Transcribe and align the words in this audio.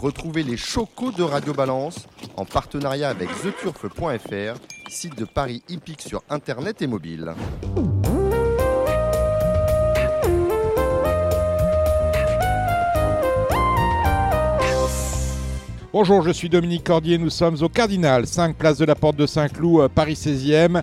Retrouvez 0.00 0.44
les 0.44 0.56
chocos 0.56 1.10
de 1.10 1.24
Radio 1.24 1.52
Balance 1.52 2.06
en 2.36 2.44
partenariat 2.44 3.08
avec 3.08 3.28
theturf.fr, 3.42 4.60
site 4.88 5.18
de 5.18 5.24
Paris 5.24 5.60
hippique 5.68 6.02
sur 6.02 6.22
internet 6.30 6.80
et 6.82 6.86
mobile. 6.86 7.34
Bonjour, 15.92 16.22
je 16.22 16.30
suis 16.30 16.48
Dominique 16.48 16.84
Cordier, 16.84 17.18
nous 17.18 17.30
sommes 17.30 17.56
au 17.60 17.68
Cardinal, 17.68 18.28
5 18.28 18.54
place 18.54 18.78
de 18.78 18.84
la 18.84 18.94
Porte 18.94 19.16
de 19.16 19.26
Saint-Cloud, 19.26 19.80
euh, 19.80 19.88
Paris 19.88 20.14
16e, 20.14 20.80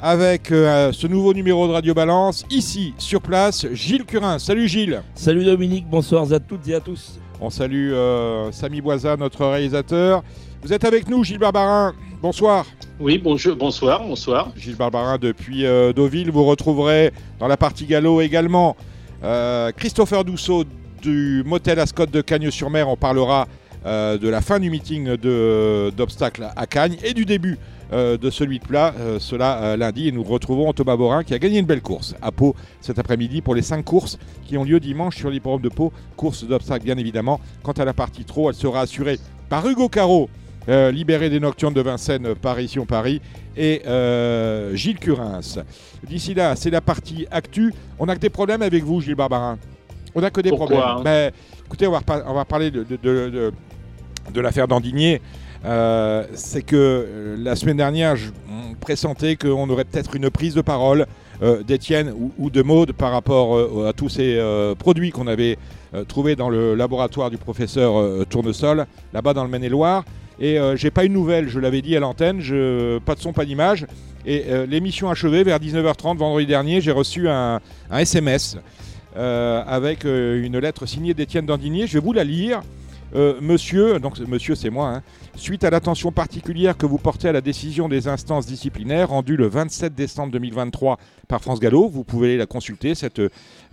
avec 0.00 0.50
euh, 0.50 0.92
ce 0.92 1.06
nouveau 1.06 1.34
numéro 1.34 1.68
de 1.68 1.72
Radio 1.72 1.92
Balance. 1.92 2.46
Ici, 2.48 2.94
sur 2.96 3.20
place, 3.20 3.66
Gilles 3.74 4.06
Curin. 4.06 4.38
Salut 4.38 4.66
Gilles 4.66 5.02
Salut 5.14 5.44
Dominique, 5.44 5.86
bonsoir 5.90 6.32
à 6.32 6.40
toutes 6.40 6.66
et 6.68 6.74
à 6.74 6.80
tous. 6.80 7.18
On 7.40 7.50
salue 7.50 7.92
euh, 7.92 8.50
Samy 8.50 8.80
Boisa, 8.80 9.16
notre 9.16 9.44
réalisateur. 9.44 10.22
Vous 10.62 10.72
êtes 10.72 10.84
avec 10.84 11.08
nous, 11.08 11.22
Gilles 11.22 11.38
Barbarin. 11.38 11.94
Bonsoir. 12.22 12.64
Oui, 12.98 13.18
bonjour, 13.18 13.54
bonsoir, 13.56 14.02
bonsoir. 14.02 14.52
Gilles 14.56 14.76
Barbarin 14.76 15.18
depuis 15.18 15.66
euh, 15.66 15.92
Deauville. 15.92 16.30
Vous 16.30 16.44
retrouverez 16.44 17.12
dans 17.38 17.46
la 17.46 17.58
partie 17.58 17.84
galop 17.84 18.22
également 18.22 18.74
euh, 19.22 19.70
Christopher 19.72 20.24
Dousseau 20.24 20.64
du 21.02 21.42
motel 21.44 21.78
Ascot 21.78 22.06
de 22.06 22.20
Cagnes-sur-Mer. 22.22 22.88
On 22.88 22.96
parlera 22.96 23.46
de 23.84 24.28
la 24.28 24.40
fin 24.40 24.58
du 24.58 24.68
meeting 24.68 25.14
d'obstacles 25.96 26.48
à 26.56 26.66
Cagnes 26.66 26.96
et 27.04 27.14
du 27.14 27.24
début 27.24 27.56
de 27.92 28.30
celui 28.30 28.58
de 28.58 28.64
plat, 28.64 28.94
euh, 28.98 29.18
cela 29.20 29.62
euh, 29.62 29.76
lundi. 29.76 30.08
Et 30.08 30.12
nous 30.12 30.22
retrouvons 30.24 30.72
Thomas 30.72 30.96
Borin 30.96 31.22
qui 31.24 31.34
a 31.34 31.38
gagné 31.38 31.58
une 31.58 31.66
belle 31.66 31.82
course 31.82 32.14
à 32.20 32.32
Pau 32.32 32.54
cet 32.80 32.98
après-midi 32.98 33.42
pour 33.42 33.54
les 33.54 33.62
cinq 33.62 33.84
courses 33.84 34.18
qui 34.44 34.56
ont 34.58 34.64
lieu 34.64 34.80
dimanche 34.80 35.16
sur 35.16 35.30
l'hippodrome 35.30 35.62
de 35.62 35.68
Pau. 35.68 35.92
Course 36.16 36.44
d'obstacles, 36.44 36.84
bien 36.84 36.98
évidemment. 36.98 37.40
Quant 37.62 37.72
à 37.72 37.84
la 37.84 37.92
partie 37.94 38.24
trop, 38.24 38.50
elle 38.50 38.56
sera 38.56 38.80
assurée 38.80 39.18
par 39.48 39.66
Hugo 39.68 39.88
Caro, 39.88 40.28
euh, 40.68 40.90
libéré 40.90 41.30
des 41.30 41.38
Nocturnes 41.38 41.74
de 41.74 41.80
Vincennes, 41.80 42.34
Paris-Paris, 42.34 43.20
et 43.56 43.82
euh, 43.86 44.74
Gilles 44.74 44.98
Curins. 44.98 45.62
D'ici 46.08 46.34
là, 46.34 46.56
c'est 46.56 46.70
la 46.70 46.80
partie 46.80 47.26
actu. 47.30 47.72
On 48.00 48.08
a 48.08 48.14
que 48.16 48.20
des 48.20 48.30
problèmes 48.30 48.62
avec 48.62 48.82
vous, 48.82 49.00
Gilles 49.00 49.14
Barbarin. 49.14 49.58
On 50.16 50.22
a 50.24 50.30
que 50.30 50.40
des 50.40 50.48
Pourquoi, 50.50 50.66
problèmes. 50.66 50.96
hein? 50.98 51.02
Ben, 51.04 51.32
écoutez, 51.66 51.86
on 51.86 51.92
va, 51.92 52.00
repa- 52.00 52.24
on 52.26 52.34
va 52.34 52.44
parler 52.44 52.70
de, 52.72 52.82
de- 52.82 52.96
de- 52.96 53.30
de- 53.30 53.52
de 54.34 54.40
l'affaire 54.40 54.66
d'Andigné. 54.66 55.20
Euh, 55.66 56.24
c'est 56.34 56.62
que 56.62 56.76
euh, 56.76 57.36
la 57.38 57.56
semaine 57.56 57.76
dernière, 57.76 58.14
je 58.14 58.30
on 58.48 58.74
pressentais 58.74 59.34
qu'on 59.34 59.68
aurait 59.68 59.84
peut-être 59.84 60.14
une 60.14 60.30
prise 60.30 60.54
de 60.54 60.60
parole 60.60 61.06
euh, 61.42 61.64
d'Étienne 61.64 62.14
ou, 62.38 62.50
de 62.50 62.62
Maude 62.62 62.92
par 62.92 63.10
rapport 63.10 63.84
à 63.86 63.92
tous 63.92 64.08
ces 64.08 64.40
produits 64.78 65.10
qu'on 65.10 65.26
avait 65.26 65.58
trouvés 66.06 66.36
dans 66.36 66.50
le 66.50 66.74
laboratoire 66.74 67.30
du 67.30 67.36
professeur 67.36 68.26
Tournesol, 68.26 68.86
là-bas 69.12 69.34
dans 69.34 69.42
le 69.42 69.50
Maine-et-Loire. 69.50 70.04
Et 70.38 70.58
j'ai 70.76 70.90
pas 70.90 71.04
une 71.04 71.14
nouvelle, 71.14 71.48
je 71.48 71.58
l'avais 71.58 71.82
dit 71.82 71.96
à 71.96 72.00
l'antenne, 72.00 72.38
pas 73.04 73.14
de 73.14 73.20
son, 73.20 73.32
pas 73.32 73.44
d'image. 73.44 73.86
Et 74.24 74.44
l'émission 74.68 75.10
achevée, 75.10 75.42
vers 75.42 75.58
19h30 75.58 76.16
vendredi 76.18 76.46
dernier, 76.46 76.80
j'ai 76.80 76.92
reçu 76.92 77.28
un, 77.28 77.60
SMS 77.90 78.58
avec 79.16 80.04
une 80.04 80.58
lettre 80.58 80.86
signée 80.86 81.14
d'Étienne 81.14 81.46
Dandigné. 81.46 81.86
Je 81.86 81.94
vais 81.94 82.04
vous 82.04 82.12
la 82.12 82.24
lire. 82.24 82.62
Euh, 83.14 83.34
monsieur, 83.40 84.00
donc 84.00 84.18
monsieur 84.20 84.54
c'est 84.54 84.70
moi, 84.70 84.88
hein, 84.88 85.02
suite 85.36 85.62
à 85.62 85.70
l'attention 85.70 86.10
particulière 86.10 86.76
que 86.76 86.86
vous 86.86 86.98
portez 86.98 87.28
à 87.28 87.32
la 87.32 87.40
décision 87.40 87.88
des 87.88 88.08
instances 88.08 88.46
disciplinaires 88.46 89.10
rendue 89.10 89.36
le 89.36 89.46
27 89.46 89.94
décembre 89.94 90.32
2023 90.32 90.98
par 91.28 91.40
France 91.40 91.60
Gallo, 91.60 91.88
vous 91.88 92.02
pouvez 92.02 92.36
la 92.36 92.46
consulter, 92.46 92.94
cette, 92.96 93.20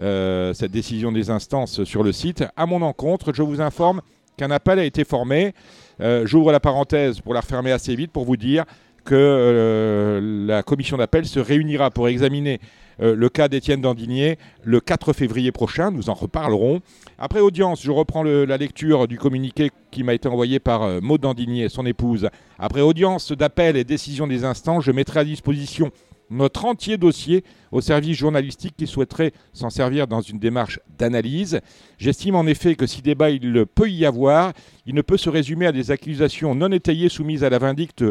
euh, 0.01 0.53
cette 0.53 0.71
décision 0.71 1.11
des 1.11 1.31
instances 1.31 1.83
sur 1.83 2.03
le 2.03 2.11
site. 2.11 2.43
À 2.55 2.67
mon 2.67 2.81
encontre, 2.83 3.33
je 3.33 3.41
vous 3.41 3.59
informe 3.59 4.01
qu'un 4.37 4.51
appel 4.51 4.77
a 4.77 4.85
été 4.85 5.03
formé. 5.03 5.53
Euh, 5.99 6.25
J'ouvre 6.27 6.51
la 6.51 6.59
parenthèse 6.59 7.19
pour 7.19 7.33
la 7.33 7.41
refermer 7.41 7.71
assez 7.71 7.95
vite 7.95 8.11
pour 8.11 8.25
vous 8.25 8.37
dire 8.37 8.65
que 9.03 10.45
la 10.47 10.63
commission 10.63 10.95
d'appel 10.95 11.25
se 11.25 11.39
réunira 11.39 11.91
pour 11.91 12.07
examiner 12.07 12.61
le 12.99 13.27
cas 13.27 13.49
d'Étienne 13.49 13.81
Dandigné 13.81 14.37
le 14.63 14.79
4 14.79 15.11
février 15.11 15.51
prochain. 15.51 15.91
Nous 15.91 16.09
en 16.09 16.13
reparlerons. 16.13 16.81
Après 17.25 17.39
audience, 17.39 17.81
je 17.81 17.89
reprends 17.89 18.21
la 18.21 18.57
lecture 18.57 19.07
du 19.07 19.17
communiqué 19.17 19.71
qui 19.91 20.03
m'a 20.03 20.13
été 20.13 20.27
envoyé 20.27 20.59
par 20.59 20.83
euh, 20.83 20.99
Maud 20.99 21.21
Dandigné 21.21 21.63
et 21.63 21.69
son 21.69 21.85
épouse. 21.85 22.27
Après 22.59 22.81
audience 22.81 23.31
d'appel 23.31 23.77
et 23.77 23.85
décision 23.85 24.27
des 24.27 24.43
instances, 24.43 24.83
je 24.83 24.91
mettrai 24.91 25.21
à 25.21 25.23
disposition 25.23 25.91
notre 26.29 26.65
entier 26.65 26.97
dossier 26.97 27.45
au 27.71 27.79
service 27.79 28.17
journalistique 28.17 28.75
qui 28.77 28.87
souhaiterait 28.87 29.31
s'en 29.53 29.69
servir 29.69 30.05
dans 30.05 30.19
une 30.19 30.37
démarche 30.37 30.81
d'analyse. 30.97 31.61
J'estime 31.97 32.35
en 32.35 32.45
effet 32.45 32.75
que 32.75 32.87
si 32.87 33.01
débat 33.01 33.29
il 33.29 33.65
peut 33.73 33.89
y 33.89 34.05
avoir, 34.05 34.51
il 34.85 34.93
ne 34.93 35.01
peut 35.01 35.15
se 35.15 35.29
résumer 35.29 35.65
à 35.65 35.71
des 35.71 35.91
accusations 35.91 36.55
non 36.55 36.73
étayées 36.73 37.07
soumises 37.07 37.45
à 37.45 37.49
la 37.49 37.57
vindicte 37.57 38.03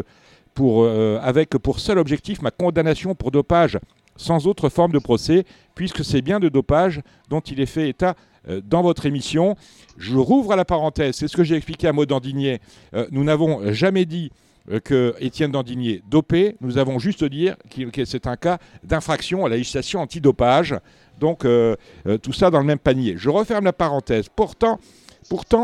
euh, 0.59 1.19
avec 1.21 1.51
pour 1.51 1.79
seul 1.79 1.99
objectif 1.99 2.41
ma 2.41 2.49
condamnation 2.49 3.13
pour 3.13 3.29
dopage 3.29 3.77
sans 4.15 4.47
autre 4.47 4.69
forme 4.69 4.91
de 4.91 4.99
procès, 4.99 5.43
puisque 5.75 6.03
c'est 6.03 6.21
bien 6.21 6.39
de 6.39 6.49
dopage 6.49 7.01
dont 7.29 7.41
il 7.41 7.59
est 7.59 7.67
fait 7.67 7.89
état 7.89 8.15
dans 8.63 8.81
votre 8.81 9.05
émission. 9.05 9.55
Je 9.97 10.17
rouvre 10.17 10.55
la 10.55 10.65
parenthèse, 10.65 11.15
c'est 11.15 11.27
ce 11.27 11.37
que 11.37 11.43
j'ai 11.43 11.55
expliqué 11.55 11.87
à 11.87 11.93
Maud 11.93 12.09
Dandigné. 12.09 12.59
Euh, 12.93 13.07
nous 13.11 13.23
n'avons 13.23 13.71
jamais 13.73 14.05
dit 14.05 14.31
euh, 14.71 14.79
que 14.79 15.15
Étienne 15.19 15.51
Dandigné 15.51 16.01
dopé, 16.09 16.55
nous 16.61 16.77
avons 16.77 16.99
juste 16.99 17.23
dit 17.23 17.49
que 17.91 18.05
c'est 18.05 18.27
un 18.27 18.35
cas 18.35 18.59
d'infraction 18.83 19.45
à 19.45 19.49
la 19.49 19.57
législation 19.57 20.01
antidopage. 20.01 20.75
Donc 21.19 21.45
euh, 21.45 21.75
euh, 22.07 22.17
tout 22.17 22.33
ça 22.33 22.49
dans 22.49 22.59
le 22.59 22.65
même 22.65 22.79
panier. 22.79 23.15
Je 23.17 23.29
referme 23.29 23.65
la 23.65 23.73
parenthèse. 23.73 24.27
Pourtant, 24.35 24.79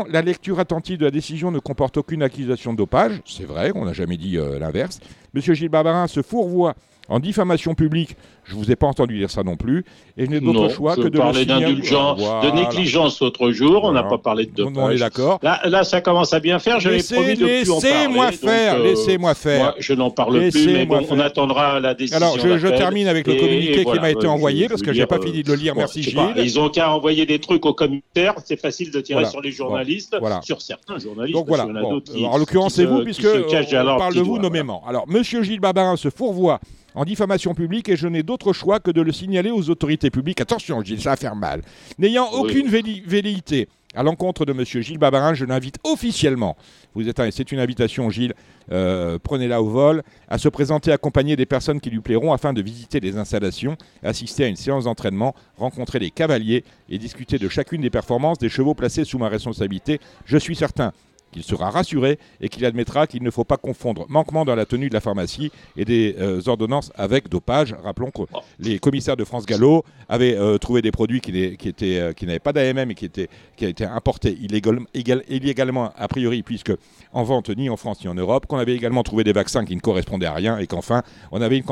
la 0.08 0.22
lecture 0.22 0.58
attentive 0.58 0.98
de 0.98 1.04
la 1.04 1.10
décision 1.10 1.50
ne 1.50 1.58
comporte 1.58 1.98
aucune 1.98 2.22
accusation 2.22 2.72
de 2.72 2.78
dopage. 2.78 3.20
C'est 3.26 3.44
vrai, 3.44 3.72
on 3.74 3.84
n'a 3.84 3.92
jamais 3.92 4.16
dit 4.16 4.38
euh, 4.38 4.58
l'inverse. 4.58 5.00
Monsieur 5.34 5.54
Gilles 5.54 5.68
Barbarin 5.68 6.06
se 6.06 6.22
fourvoie 6.22 6.74
en 7.08 7.20
diffamation 7.20 7.74
publique. 7.74 8.16
Je 8.44 8.54
ne 8.54 8.58
vous 8.58 8.70
ai 8.72 8.76
pas 8.76 8.86
entendu 8.86 9.16
dire 9.18 9.30
ça 9.30 9.42
non 9.42 9.56
plus. 9.56 9.84
Et 10.16 10.26
je 10.26 10.30
n'ai 10.30 10.40
d'autre 10.40 10.70
choix 10.70 10.94
je 10.96 11.02
que 11.02 11.08
de 11.08 11.16
signaler. 11.18 11.44
d'indulgence, 11.46 12.18
de 12.20 12.50
négligence 12.50 13.20
l'autre 13.20 13.52
jour. 13.52 13.84
On 13.84 13.92
n'a 13.92 14.02
pas 14.02 14.18
parlé 14.18 14.46
de 14.46 14.62
On- 14.62 14.70
dopage. 14.70 14.84
on 14.84 14.90
est 14.90 14.98
d'accord. 14.98 15.38
Là, 15.42 15.60
là, 15.64 15.84
ça 15.84 16.00
commence 16.00 16.32
à 16.32 16.40
bien 16.40 16.58
faire. 16.58 16.80
J'avais 16.80 16.96
Laissez- 16.96 17.14
promis 17.14 17.34
de 17.36 17.44
plus 17.44 17.70
en 17.70 17.80
parler. 17.80 17.94
Laissez-moi 17.96 18.32
faire, 18.32 18.74
euh, 18.74 18.82
laissez-moi 18.84 19.34
faire. 19.34 19.58
Moi, 19.62 19.74
je 19.78 19.92
n'en 19.94 20.10
parle 20.10 20.32
plus, 20.32 20.40
Laissez-moi 20.46 20.72
mais 20.78 20.86
bon, 20.86 20.98
on 21.10 21.16
faire. 21.16 21.24
attendra 21.24 21.80
la 21.80 21.94
décision. 21.94 22.16
Alors, 22.16 22.38
je, 22.38 22.58
je 22.58 22.68
termine 22.68 23.06
avec 23.08 23.26
le 23.26 23.34
communiqué 23.34 23.84
qui 23.84 24.00
m'a 24.00 24.10
été 24.10 24.26
euh, 24.26 24.30
envoyé 24.30 24.64
je 24.64 24.68
parce 24.68 24.82
que 24.82 24.92
j'ai 24.92 25.00
dire, 25.00 25.08
pas 25.08 25.18
euh, 25.18 25.22
fini 25.22 25.42
de 25.42 25.48
le 25.52 25.56
lire. 25.56 25.74
Merci 25.76 26.02
je 26.02 26.10
Gilles. 26.10 26.34
Ils 26.36 26.58
ont 26.58 26.68
qu'à 26.68 26.90
envoyer 26.92 27.26
des 27.26 27.38
trucs 27.38 27.64
aux 27.66 27.74
commissaires. 27.74 28.34
C'est 28.44 28.60
facile 28.60 28.90
de 28.90 29.00
tirer 29.00 29.24
sur 29.26 29.40
les 29.40 29.52
journalistes, 29.52 30.16
sur 30.42 30.60
certains 30.60 30.98
journalistes. 30.98 31.36
Donc 31.36 31.46
voilà. 31.46 31.66
en 31.66 32.36
l'occurrence, 32.38 32.74
c'est 32.74 32.84
vous, 32.84 33.02
puisque 33.04 33.26
on 33.26 33.98
parle 33.98 34.14
de 34.14 34.20
vous 34.20 34.38
nommément. 34.38 34.82
Alors, 34.86 35.06
Monsieur 35.08 35.42
Gilles 35.42 35.60
Barbarin 35.60 35.96
se 35.96 36.10
fourvoie 36.10 36.60
en 36.94 37.04
diffamation 37.04 37.54
publique 37.54 37.88
et 37.88 37.96
je 37.96 38.08
n'ai 38.08 38.22
d'autre 38.30 38.52
choix 38.52 38.78
que 38.78 38.92
de 38.92 39.02
le 39.02 39.10
signaler 39.12 39.50
aux 39.50 39.68
autorités 39.70 40.08
publiques. 40.10 40.40
Attention, 40.40 40.80
Gilles, 40.82 41.00
ça 41.00 41.10
va 41.10 41.16
faire 41.16 41.34
mal. 41.34 41.62
N'ayant 41.98 42.28
Oui. 42.32 42.38
aucune 42.40 42.68
véli- 42.68 43.02
velléité 43.04 43.68
à 43.96 44.04
l'encontre 44.04 44.46
de 44.46 44.52
Monsieur 44.52 44.82
Gilles 44.82 44.98
Barbarin, 44.98 45.34
je 45.34 45.44
l'invite 45.44 45.78
officiellement. 45.82 46.56
Vous 46.94 47.08
êtes, 47.08 47.18
un- 47.18 47.32
c'est 47.32 47.50
une 47.50 47.58
invitation, 47.58 48.08
Gilles. 48.08 48.34
euh, 48.70 49.18
Prenez-la 49.20 49.60
au 49.60 49.68
vol 49.68 50.02
à 50.28 50.38
se 50.38 50.48
présenter 50.48 50.92
accompagné 50.92 51.34
des 51.34 51.44
personnes 51.44 51.80
qui 51.80 51.90
lui 51.90 51.98
plairont 51.98 52.32
afin 52.32 52.52
de 52.52 52.62
visiter 52.62 53.00
les 53.00 53.16
installations, 53.16 53.76
assister 54.04 54.44
à 54.44 54.46
une 54.46 54.54
séance 54.54 54.84
d'entraînement, 54.84 55.34
rencontrer 55.56 55.98
les 55.98 56.10
cavaliers 56.12 56.62
et 56.88 56.98
discuter 56.98 57.36
de 57.38 57.48
chacune 57.48 57.80
des 57.80 57.90
performances 57.90 58.38
des 58.38 58.48
chevaux 58.48 58.74
placés 58.74 59.04
sous 59.04 59.18
ma 59.18 59.28
responsabilité. 59.28 59.98
Je 60.24 60.38
suis 60.38 60.54
certain 60.54 60.92
qu'il 61.32 61.42
sera 61.42 61.70
rassuré 61.70 62.18
et 62.40 62.48
qu'il 62.48 62.64
admettra 62.64 63.06
qu'il 63.06 63.22
ne 63.22 63.30
faut 63.30 63.44
pas 63.44 63.56
confondre 63.56 64.06
manquement 64.08 64.44
dans 64.44 64.54
la 64.54 64.66
tenue 64.66 64.88
de 64.88 64.94
la 64.94 65.00
pharmacie 65.00 65.50
et 65.76 65.84
des 65.84 66.16
euh, 66.18 66.40
ordonnances 66.46 66.92
avec 66.96 67.28
dopage. 67.28 67.74
Rappelons 67.82 68.10
que 68.10 68.22
les 68.58 68.78
commissaires 68.78 69.16
de 69.16 69.24
France 69.24 69.46
Gallo 69.46 69.84
avaient 70.08 70.36
euh, 70.36 70.58
trouvé 70.58 70.82
des 70.82 70.90
produits 70.90 71.20
qui, 71.20 71.32
euh, 71.34 72.12
n'avaient 72.22 72.38
pas 72.38 72.52
d'AMM 72.52 72.90
et 72.90 72.94
qui 72.94 73.04
étaient, 73.04 73.28
qui 73.56 73.66
importés 73.84 74.32
illégal- 74.40 74.80
égal- 74.94 75.24
illégalement, 75.28 75.92
a 75.96 76.08
priori, 76.08 76.42
puisque 76.42 76.72
en 77.12 77.22
vente 77.22 77.50
ni 77.50 77.68
en 77.70 77.76
France 77.76 78.02
ni 78.02 78.08
en 78.08 78.14
Europe, 78.14 78.46
qu'on 78.46 78.58
avait 78.58 78.74
également 78.74 79.02
trouvé 79.02 79.24
des 79.24 79.32
vaccins 79.32 79.64
qui 79.64 79.74
ne 79.76 79.80
correspondaient 79.80 80.26
à 80.26 80.34
rien 80.34 80.58
et 80.58 80.66
qu'enfin, 80.66 81.02
on 81.32 81.40
avait 81.40 81.56
une 81.58 81.64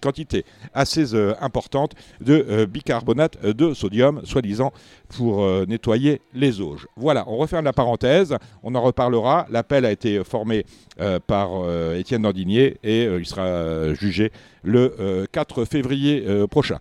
quantité, 0.00 0.44
assez 0.72 1.14
importante 1.40 1.92
de 2.20 2.64
bicarbonate 2.64 3.44
de 3.44 3.74
sodium, 3.74 4.20
soi-disant 4.24 4.72
pour 5.16 5.42
euh, 5.42 5.64
nettoyer 5.66 6.20
les 6.34 6.60
auges. 6.60 6.86
Voilà, 6.96 7.24
on 7.28 7.36
referme 7.36 7.64
la 7.64 7.72
parenthèse, 7.72 8.36
on 8.62 8.74
en 8.74 8.82
reparlera. 8.82 9.46
L'appel 9.50 9.84
a 9.84 9.92
été 9.92 10.22
formé 10.24 10.64
euh, 11.00 11.18
par 11.24 11.50
euh, 11.52 11.98
Étienne 11.98 12.22
Dandigné 12.22 12.76
et 12.84 13.04
il 13.04 13.26
sera 13.26 13.94
jugé 13.94 14.30
le 14.62 14.94
euh, 15.00 15.26
4 15.32 15.64
février 15.64 16.24
prochain. 16.50 16.78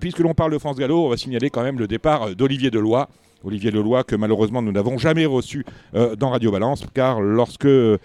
Puisque 0.00 0.20
l'on 0.20 0.34
parle 0.34 0.52
de 0.52 0.58
France 0.58 0.76
Gallo, 0.76 1.06
on 1.06 1.08
va 1.08 1.16
signaler 1.16 1.50
quand 1.50 1.62
même 1.62 1.78
le 1.78 1.88
départ 1.88 2.34
d'Olivier 2.34 2.70
Deloy. 2.70 3.06
Olivier 3.44 3.70
Leloy, 3.70 4.02
que 4.04 4.16
malheureusement 4.16 4.62
nous 4.62 4.72
n'avons 4.72 4.98
jamais 4.98 5.26
reçu 5.26 5.64
dans 5.92 6.30
Radio 6.30 6.50
Balance, 6.50 6.84
car 6.94 7.20
lorsque, 7.20 7.66
de 7.66 8.00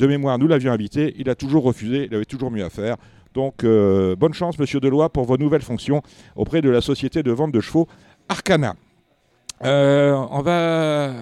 mémoire, 0.00 0.38
nous 0.38 0.48
l'avions 0.48 0.72
invité, 0.72 1.14
il 1.18 1.30
a 1.30 1.34
toujours 1.34 1.62
refusé, 1.62 2.08
il 2.10 2.14
avait 2.14 2.26
toujours 2.26 2.50
mieux 2.50 2.64
à 2.64 2.68
faire. 2.68 2.96
Donc, 3.32 3.64
bonne 3.64 4.34
chance, 4.34 4.58
monsieur 4.58 4.80
Deloy, 4.80 5.08
pour 5.08 5.24
vos 5.24 5.38
nouvelles 5.38 5.62
fonctions 5.62 6.02
auprès 6.36 6.60
de 6.60 6.68
la 6.68 6.82
société 6.82 7.22
de 7.22 7.30
vente 7.30 7.52
de 7.52 7.60
chevaux 7.60 7.86
Arcana. 8.28 8.74
Euh, 9.64 10.12
on 10.30 10.42
va 10.42 11.12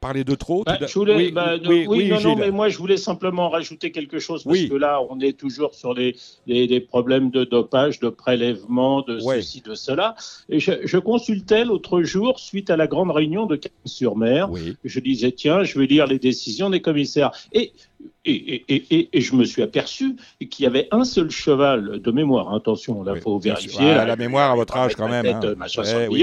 parler 0.00 0.22
de 0.22 0.34
trop 0.36 0.62
Bah, 0.64 0.78
je 0.80 0.94
voulais, 0.94 1.16
Oui, 1.16 1.32
bah, 1.32 1.54
oui, 1.66 1.84
oui, 1.88 2.10
oui, 2.12 2.22
non, 2.22 2.36
mais 2.36 2.52
moi 2.52 2.68
je 2.68 2.78
voulais 2.78 2.96
simplement 2.96 3.48
rajouter 3.50 3.90
quelque 3.90 4.20
chose 4.20 4.44
parce 4.44 4.62
que 4.62 4.74
là, 4.76 5.00
on 5.10 5.18
est 5.18 5.32
toujours 5.36 5.74
sur 5.74 5.92
les, 5.92 6.14
les, 6.46 6.68
les 6.68 6.80
problèmes 6.80 7.30
de 7.30 7.42
dopage, 7.44 7.98
de 7.98 8.08
prélèvement, 8.08 9.02
de 9.02 9.20
Ouais. 9.22 9.42
ceci, 9.42 9.60
de 9.62 9.74
cela. 9.74 10.14
Et 10.48 10.60
je, 10.60 10.72
je 10.84 10.98
consultais 10.98 11.64
l'autre 11.64 12.02
jour, 12.02 12.38
suite 12.38 12.70
à 12.70 12.76
la 12.76 12.86
grande 12.86 13.10
réunion 13.10 13.46
de 13.46 13.56
Cannes-sur-Mer, 13.56 14.48
je 14.84 15.00
disais 15.00 15.32
tiens, 15.32 15.64
je 15.64 15.78
vais 15.78 15.86
lire 15.86 16.06
les 16.06 16.20
décisions 16.20 16.70
des 16.70 16.80
commissaires. 16.80 17.32
Et 17.52 17.72
et, 18.24 18.32
et, 18.32 18.64
et, 18.74 18.84
et- 18.98 19.08
et 19.12 19.20
je 19.20 19.34
me 19.34 19.44
suis 19.44 19.62
aperçu 19.62 20.16
qu'il 20.50 20.64
y 20.64 20.66
avait 20.66 20.88
un 20.90 21.04
seul 21.04 21.30
cheval 21.30 22.00
de 22.00 22.10
mémoire. 22.10 22.54
Attention, 22.54 23.02
là, 23.02 23.12
Oui, 23.14 23.20
faut 23.20 23.38
vérifier. 23.38 23.90
Ah, 23.90 23.94
là, 23.98 24.04
la 24.06 24.16
mémoire 24.16 24.50
à 24.52 24.54
votre 24.56 24.76
âge, 24.76 24.94
quand 24.96 25.08
même. 25.08 25.24
hein. 25.26 25.40
Eh 26.04 26.08
oui, 26.08 26.08
oui. 26.12 26.18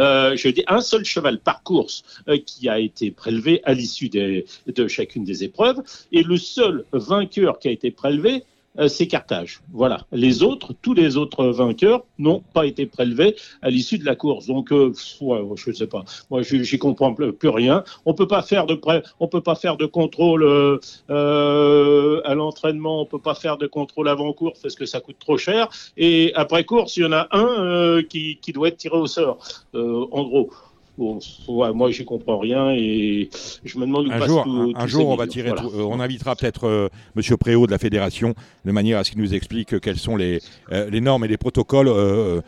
Euh, 0.00 0.36
je 0.36 0.48
dis 0.48 0.64
un 0.66 0.80
seul 0.80 1.04
cheval 1.04 1.38
par 1.38 1.62
course 1.62 2.02
euh, 2.28 2.38
qui 2.38 2.68
a 2.68 2.78
été 2.78 3.10
prélevé 3.10 3.60
à 3.64 3.74
l'issue 3.74 4.08
de 4.08 4.44
chacune 4.88 5.24
des 5.24 5.44
épreuves, 5.44 5.82
et 6.12 6.22
le 6.22 6.36
seul 6.36 6.84
vainqueur 6.92 7.58
qui 7.58 7.68
a 7.68 7.70
été 7.70 7.90
prélevé, 7.90 8.42
c'est 8.88 9.06
Carthage. 9.06 9.60
Voilà. 9.72 10.06
Les 10.12 10.42
autres, 10.42 10.72
tous 10.82 10.94
les 10.94 11.16
autres 11.16 11.46
vainqueurs 11.46 12.04
n'ont 12.18 12.42
pas 12.52 12.66
été 12.66 12.86
prélevés 12.86 13.36
à 13.62 13.70
l'issue 13.70 13.98
de 13.98 14.04
la 14.04 14.16
course. 14.16 14.46
Donc, 14.46 14.72
euh, 14.72 14.92
je 15.56 15.72
sais 15.72 15.86
pas. 15.86 16.04
Moi, 16.30 16.42
j'y 16.42 16.78
comprends 16.78 17.14
plus 17.14 17.48
rien. 17.48 17.84
On 18.04 18.14
peut 18.14 18.26
pas 18.26 18.42
faire 18.42 18.66
de 18.66 18.74
pré- 18.74 19.02
on 19.20 19.28
peut 19.28 19.40
pas 19.40 19.54
faire 19.54 19.76
de 19.76 19.86
contrôle 19.86 20.42
euh, 20.42 20.78
euh, 21.10 22.20
à 22.24 22.34
l'entraînement. 22.34 23.00
On 23.02 23.06
peut 23.06 23.18
pas 23.20 23.34
faire 23.34 23.56
de 23.58 23.66
contrôle 23.66 24.08
avant 24.08 24.32
course 24.32 24.60
parce 24.60 24.74
que 24.74 24.86
ça 24.86 25.00
coûte 25.00 25.16
trop 25.18 25.38
cher. 25.38 25.68
Et 25.96 26.32
après 26.34 26.64
course, 26.64 26.96
il 26.96 27.02
y 27.02 27.06
en 27.06 27.12
a 27.12 27.28
un 27.30 27.46
euh, 27.64 28.02
qui, 28.02 28.38
qui 28.42 28.52
doit 28.52 28.68
être 28.68 28.76
tiré 28.76 28.96
au 28.96 29.06
sort. 29.06 29.38
Euh, 29.74 30.06
en 30.10 30.24
gros. 30.24 30.50
Bon, 30.96 31.18
ouais, 31.48 31.72
moi, 31.72 31.90
j'y 31.90 32.04
comprends 32.04 32.38
rien 32.38 32.70
et 32.70 33.28
je 33.64 33.78
me 33.78 33.86
demande 33.86 34.06
où 34.06 34.12
Un 34.12 34.26
jour, 34.26 34.46
un, 34.76 34.86
jour, 34.86 35.08
on 35.08 35.16
va 35.16 35.26
tirer. 35.26 35.48
Voilà. 35.48 35.62
tout- 35.62 35.72
euh, 35.76 35.82
on 35.82 35.98
invitera 35.98 36.36
peut-être 36.36 36.68
euh, 36.68 36.88
Monsieur 37.16 37.36
Préau 37.36 37.66
de 37.66 37.72
la 37.72 37.78
fédération, 37.78 38.34
de 38.64 38.70
manière 38.70 38.98
à 38.98 39.04
ce 39.04 39.10
qu'il 39.10 39.20
nous 39.20 39.34
explique 39.34 39.80
quels 39.80 39.98
sont 39.98 40.16
les, 40.16 40.40
euh, 40.72 40.88
les 40.90 41.00
normes 41.00 41.24
et 41.24 41.28
les 41.28 41.36
protocoles 41.36 41.88
euh, 41.88 42.40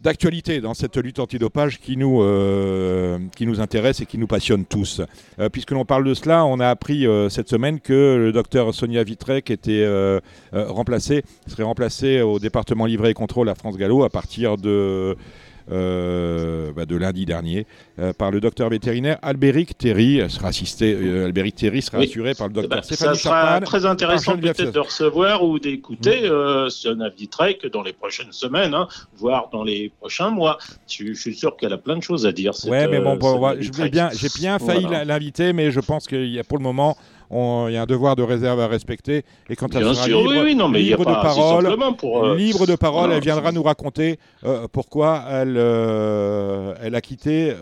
d'actualité 0.00 0.60
dans 0.60 0.74
cette 0.74 0.96
lutte 0.96 1.18
antidopage 1.18 1.80
qui 1.80 1.96
nous, 1.96 2.22
euh, 2.22 3.18
qui 3.36 3.46
nous 3.46 3.60
intéresse 3.60 4.00
et 4.00 4.06
qui 4.06 4.16
nous 4.16 4.28
passionne 4.28 4.64
tous. 4.64 5.00
Euh, 5.40 5.48
puisque 5.48 5.72
l'on 5.72 5.84
parle 5.84 6.04
de 6.04 6.14
cela, 6.14 6.44
on 6.44 6.60
a 6.60 6.68
appris 6.68 7.04
euh, 7.04 7.28
cette 7.28 7.48
semaine 7.48 7.80
que 7.80 8.14
le 8.16 8.30
docteur 8.30 8.72
Sonia 8.74 9.02
Vitrec 9.02 9.50
était 9.50 9.82
euh, 9.82 10.20
euh, 10.54 10.66
remplacé, 10.70 11.24
serait 11.48 11.64
remplacé 11.64 12.20
au 12.20 12.38
département 12.38 12.86
livret 12.86 13.10
et 13.10 13.14
contrôle 13.14 13.48
à 13.48 13.56
France 13.56 13.76
Gallo 13.76 14.04
à 14.04 14.08
partir 14.08 14.56
de 14.56 15.16
bah, 15.70 16.86
de 16.86 16.96
lundi 16.96 17.26
dernier 17.26 17.66
euh, 17.98 18.12
par 18.12 18.30
le 18.30 18.40
docteur 18.40 18.68
vétérinaire 18.70 19.18
Albéric 19.22 19.76
Terry. 19.76 20.18
Elle 20.18 20.30
Sera 20.30 20.48
assisté, 20.48 20.94
euh, 20.94 21.26
Albéric 21.26 21.54
Terry 21.56 21.82
sera 21.82 21.98
Oui. 21.98 22.06
assuré 22.06 22.34
par 22.34 22.48
le 22.48 22.52
Eh 22.52 22.60
docteur 22.62 22.78
ben, 22.78 22.82
ça 22.82 22.94
Stéphanie 22.94 23.18
sera 23.18 23.52
Chapman. 23.52 23.66
très 23.66 23.86
intéressant 23.86 24.36
peut-être 24.38 24.72
de 24.72 24.78
recevoir 24.78 25.42
ou 25.44 25.58
d'écouter 25.58 26.22
Mm. 26.22 26.24
euh, 26.32 26.68
Sionna 26.68 27.08
Vitrec 27.10 27.66
dans 27.72 27.82
les 27.82 27.92
prochaines 27.92 28.32
semaines, 28.32 28.74
hein, 28.74 28.88
voire 29.16 29.48
dans 29.52 29.64
les 29.64 29.90
prochains 30.00 30.30
mois. 30.30 30.58
Je, 30.88 31.06
je 31.06 31.12
suis 31.20 31.34
sûr 31.34 31.56
qu'elle 31.56 31.72
a 31.72 31.78
plein 31.78 31.96
de 31.96 32.02
choses 32.02 32.26
à 32.26 32.32
dire. 32.32 32.54
cette, 32.54 32.70
Ouais, 32.70 32.88
mais 32.88 33.00
bon, 33.00 33.18
euh, 33.22 33.56
je 33.60 33.70
bien, 33.88 34.10
j'ai 34.12 34.28
bien 34.38 34.58
failli 34.58 34.82
Voilà. 34.86 35.04
l'inviter, 35.04 35.52
mais 35.52 35.70
je 35.70 35.80
pense 35.80 36.06
qu'il 36.06 36.26
y 36.28 36.38
a 36.38 36.44
pour 36.44 36.58
le 36.58 36.62
moment, 36.64 36.96
il 37.30 37.74
y 37.74 37.76
a 37.76 37.82
un 37.82 37.86
devoir 37.86 38.16
de 38.16 38.22
réserve 38.22 38.58
à 38.60 38.66
respecter. 38.68 39.24
Et 39.50 39.56
quand 39.56 39.74
elle 39.74 39.82
sera 39.82 39.94
sûr, 40.06 40.18
libre, 40.18 40.30
oui, 40.30 40.38
oui, 40.44 40.54
non, 40.54 40.68
mais 40.68 40.80
il 40.80 40.86
y 40.86 40.92
a 40.94 40.96
libre 40.96 41.10
de 41.10 41.14
pas 41.14 41.22
parole, 41.22 41.76
pour. 41.98 42.24
euh, 42.24 42.36
libre 42.36 42.66
de 42.66 42.74
parole, 42.76 43.00
voilà. 43.02 43.16
elle 43.16 43.22
viendra 43.22 43.52
nous 43.52 43.62
raconter 43.62 44.18
euh, 44.44 44.66
pourquoi 44.72 45.24
elle, 45.30 45.56
euh, 45.58 46.74
elle 46.82 46.94
a 46.94 47.00
quitté 47.00 47.52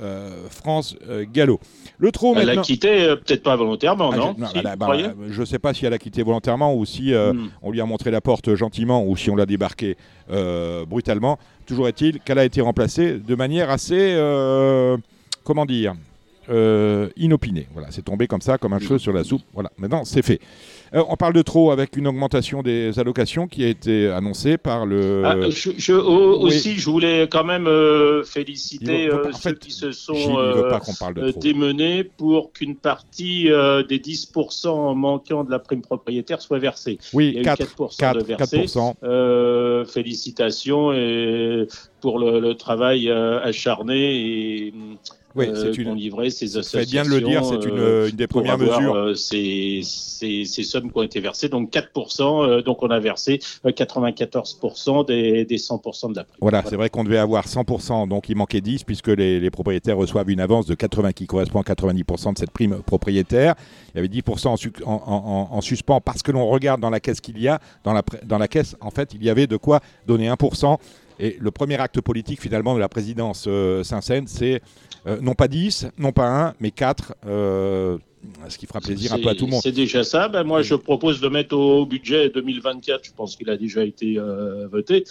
France 0.51 0.95
Gallo. 1.33 1.59
Le 1.99 2.11
elle 2.37 2.51
a 2.51 2.57
quitté, 2.59 3.07
peut-être 3.17 3.43
pas 3.43 3.57
volontairement, 3.57 4.11
Ah, 4.13 4.17
non, 4.17 4.35
je, 4.37 4.41
non, 4.43 4.49
Si, 4.49 4.59
a- 4.59 4.63
bah, 4.77 4.87
croyez 4.87 5.07
je 5.31 5.45
sais 5.45 5.59
pas 5.59 5.73
si 5.75 5.87
elle 5.87 5.95
a 5.95 5.99
quitté 5.99 6.23
volontairement 6.23 6.75
ou 6.75 6.85
si 6.85 7.13
Hmm. 7.15 7.49
on 7.63 7.71
lui 7.71 7.81
a 7.81 7.87
montré 7.87 8.11
la 8.11 8.21
porte 8.21 8.55
gentiment 8.55 9.05
ou 9.05 9.17
si 9.17 9.31
on 9.31 9.37
l'a 9.37 9.47
débarqué 9.47 9.97
brutalement. 10.87 11.39
Toujours 11.67 11.89
est-il 11.89 12.21
qu'elle 12.21 12.39
a 12.39 12.45
été 12.45 12.61
remplacée 12.61 13.15
de 13.19 13.35
manière 13.35 13.71
assez, 13.71 14.15
comment 15.45 15.67
dire, 15.67 15.95
euh, 16.51 17.09
inopinée. 17.17 17.67
Voilà, 17.73 17.89
c'est 17.91 18.03
tombé 18.05 18.27
comme 18.27 18.41
ça, 18.41 18.59
comme 18.59 18.73
un 18.73 18.79
cheveu 18.79 18.99
sur 18.99 19.13
la 19.13 19.25
soupe. 19.25 19.43
Voilà, 19.55 19.71
maintenant 19.79 20.05
c'est 20.05 20.23
fait. 20.23 20.41
Euh, 20.95 21.03
on 21.09 21.17
parle 21.17 21.33
de 21.33 21.43
trop 21.43 21.73
avec 21.73 21.97
une 21.97 22.07
augmentation 22.07 22.63
des 22.63 22.99
allocations 23.01 23.49
qui 23.49 23.65
a 23.65 23.69
été 23.69 24.09
annoncée 24.09 24.57
par 24.57 24.87
le. 24.87 25.23
Ah, 25.25 25.35
je, 25.51 25.71
je- 25.77 25.93
au- 25.93 26.39
oui. 26.45 26.45
Aussi, 26.55 26.75
je 26.77 26.89
voulais 26.89 27.23
quand 27.29 27.43
même 27.45 27.67
euh, 27.67 28.23
féliciter 28.23 29.09
veut- 29.09 29.23
pas- 29.23 29.33
ceux 29.33 29.51
fait, 29.51 29.59
qui 29.59 29.73
se 29.73 29.91
sont 29.91 30.37
démenés 31.41 32.05
pour 32.05 32.53
qu'une 32.53 32.77
partie 32.77 33.45
des 33.89 33.99
10% 33.99 34.95
manquants 34.95 35.43
de 35.45 35.51
la 35.51 35.59
prime 35.59 35.83
propriétaire 35.83 36.41
soit 36.41 36.59
versée. 36.61 36.99
Il 37.13 37.15
y 37.15 37.17
Oui, 37.17 37.35
a 37.37 37.41
eu 37.41 37.43
4, 37.43 37.59
4%, 37.77 37.97
4, 37.99 38.19
de 38.19 38.23
versés. 38.25 38.57
4%. 38.67 39.85
Félicitations 39.87 40.93
et 40.93 41.67
pour 42.01 42.19
le, 42.19 42.41
le 42.41 42.55
travail 42.55 43.11
acharné 43.11 43.97
et 44.67 44.75
Oui, 45.37 45.47
euh, 45.49 45.73
c'est 45.73 45.79
une. 45.83 46.31
ces 46.31 46.57
associations. 46.57 46.79
faites 46.81 46.89
bien 46.91 47.05
de 47.05 47.09
le 47.11 47.21
dire, 47.21 47.45
c'est 47.45 47.65
une, 47.69 47.79
euh, 47.79 48.09
une 48.09 48.17
des 48.17 48.27
pour 48.27 48.43
premières 48.43 48.55
avoir, 48.55 48.81
mesures. 48.81 48.95
euh, 48.95 49.15
ces, 49.15 49.81
ces, 49.85 50.45
ces 50.45 50.63
sommes 50.63 50.91
qui 50.91 50.99
ont 50.99 51.03
été 51.03 51.21
versées, 51.21 51.49
donc 51.49 51.71
4%, 51.73 52.45
euh, 52.49 52.63
donc 52.63 52.83
on 52.83 52.89
a 52.91 52.99
versé 52.99 53.39
euh, 53.67 53.71
94% 53.71 55.07
des, 55.07 55.45
des 55.45 55.57
100% 55.59 56.11
de 56.13 56.17
la 56.17 56.25
prime. 56.25 56.37
Voilà, 56.41 56.63
c'est 56.69 56.77
vrai 56.77 56.89
qu'on 56.91 57.05
devait 57.05 57.19
avoir 57.19 57.47
100%, 57.47 58.09
donc 58.09 58.29
il 58.29 58.37
manquait 58.37 58.61
10 58.61 58.85
puisque 58.85 59.09
les, 59.09 59.41
les 59.41 59.51
propriétaires 59.51 59.97
reçoivent 59.97 60.31
une 60.31 60.41
avance 60.41 60.67
de 60.67 60.75
80% 60.75 61.13
qui 61.13 61.27
correspond 61.27 61.61
à 61.61 61.65
90% 61.65 62.35
de 62.35 62.39
cette 62.39 62.51
prime 62.51 62.79
propriétaire. 62.85 63.55
Il 63.95 63.97
y 63.97 63.99
avait 64.01 64.09
10% 64.09 64.49
en, 64.85 64.91
en- 64.91 64.93
en- 64.93 65.49
en 65.57 65.61
suspens 65.61 66.01
parce 66.01 66.23
que 66.23 66.33
l'on 66.33 66.47
regarde 66.49 66.81
dans 66.81 66.91
la 66.91 67.01
caisse 67.01 67.21
qu'il 67.21 67.39
y 67.41 67.49
a. 67.49 67.61
Dans 67.85 67.93
la, 67.93 68.03
dans 68.25 68.39
la 68.39 68.49
caisse, 68.49 68.77
en 68.81 68.91
fait, 68.91 69.13
il 69.15 69.23
y 69.25 69.31
avait 69.31 69.47
de 69.47 69.57
quoi 69.57 69.81
donner 70.07 70.29
1%. 70.29 70.77
Et 71.19 71.37
le 71.41 71.51
premier 71.51 71.77
acte 71.81 71.99
politique 72.03 72.43
finalement 72.43 72.75
de 72.75 72.79
la 72.81 72.91
présidence 72.91 73.47
euh, 73.49 73.83
Saint-Saëns, 73.83 74.27
c'est 74.27 74.61
euh, 75.07 75.19
non 75.21 75.35
pas 75.35 75.49
10, 75.49 75.89
non 75.99 76.13
pas 76.13 76.29
1, 76.49 76.55
mais 76.61 76.71
4, 76.71 77.15
euh, 77.27 77.99
ce 78.49 78.59
qui 78.59 78.67
fera 78.67 78.81
plaisir 78.81 79.13
un 79.13 79.19
peu 79.21 79.29
à 79.29 79.35
tout 79.37 79.45
le 79.47 79.53
monde. 79.53 79.61
C'est 79.63 79.71
déjà 79.71 80.03
ça. 80.03 80.27
Ben, 80.29 80.43
moi, 80.43 80.63
je 80.63 80.75
propose 80.75 81.21
de 81.21 81.29
mettre 81.29 81.57
au 81.57 81.87
budget 81.87 82.29
2024, 82.31 83.05
je 83.05 83.11
pense 83.17 83.37
qu'il 83.37 83.49
a 83.51 83.57
déjà 83.57 83.85
été 83.85 84.19
euh, 84.19 84.67
voté, 84.67 85.05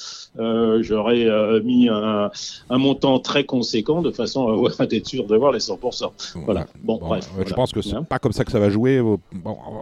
j'aurais 0.82 1.26
mis 1.64 1.88
un, 1.90 2.30
un 2.70 2.78
montant 2.78 3.20
très 3.20 3.44
conséquent 3.46 4.02
de 4.02 4.12
façon 4.12 4.48
à 4.80 4.84
être 4.92 5.08
sûr 5.08 5.26
d'avoir 5.26 5.52
les 5.54 5.60
100%. 5.60 6.12
Voilà. 6.46 6.68
Bon, 6.84 6.98
Bon, 6.98 7.08
bref. 7.08 7.30
voilà. 7.34 7.50
Je 7.50 7.54
pense 7.54 7.72
que 7.72 7.82
c'est 7.82 7.96
Hein 7.96 8.04
pas 8.04 8.20
comme 8.20 8.34
ça 8.34 8.44
que 8.44 8.52
ça 8.52 8.60
va 8.60 8.70
jouer. 8.70 9.02
Bon, 9.02 9.18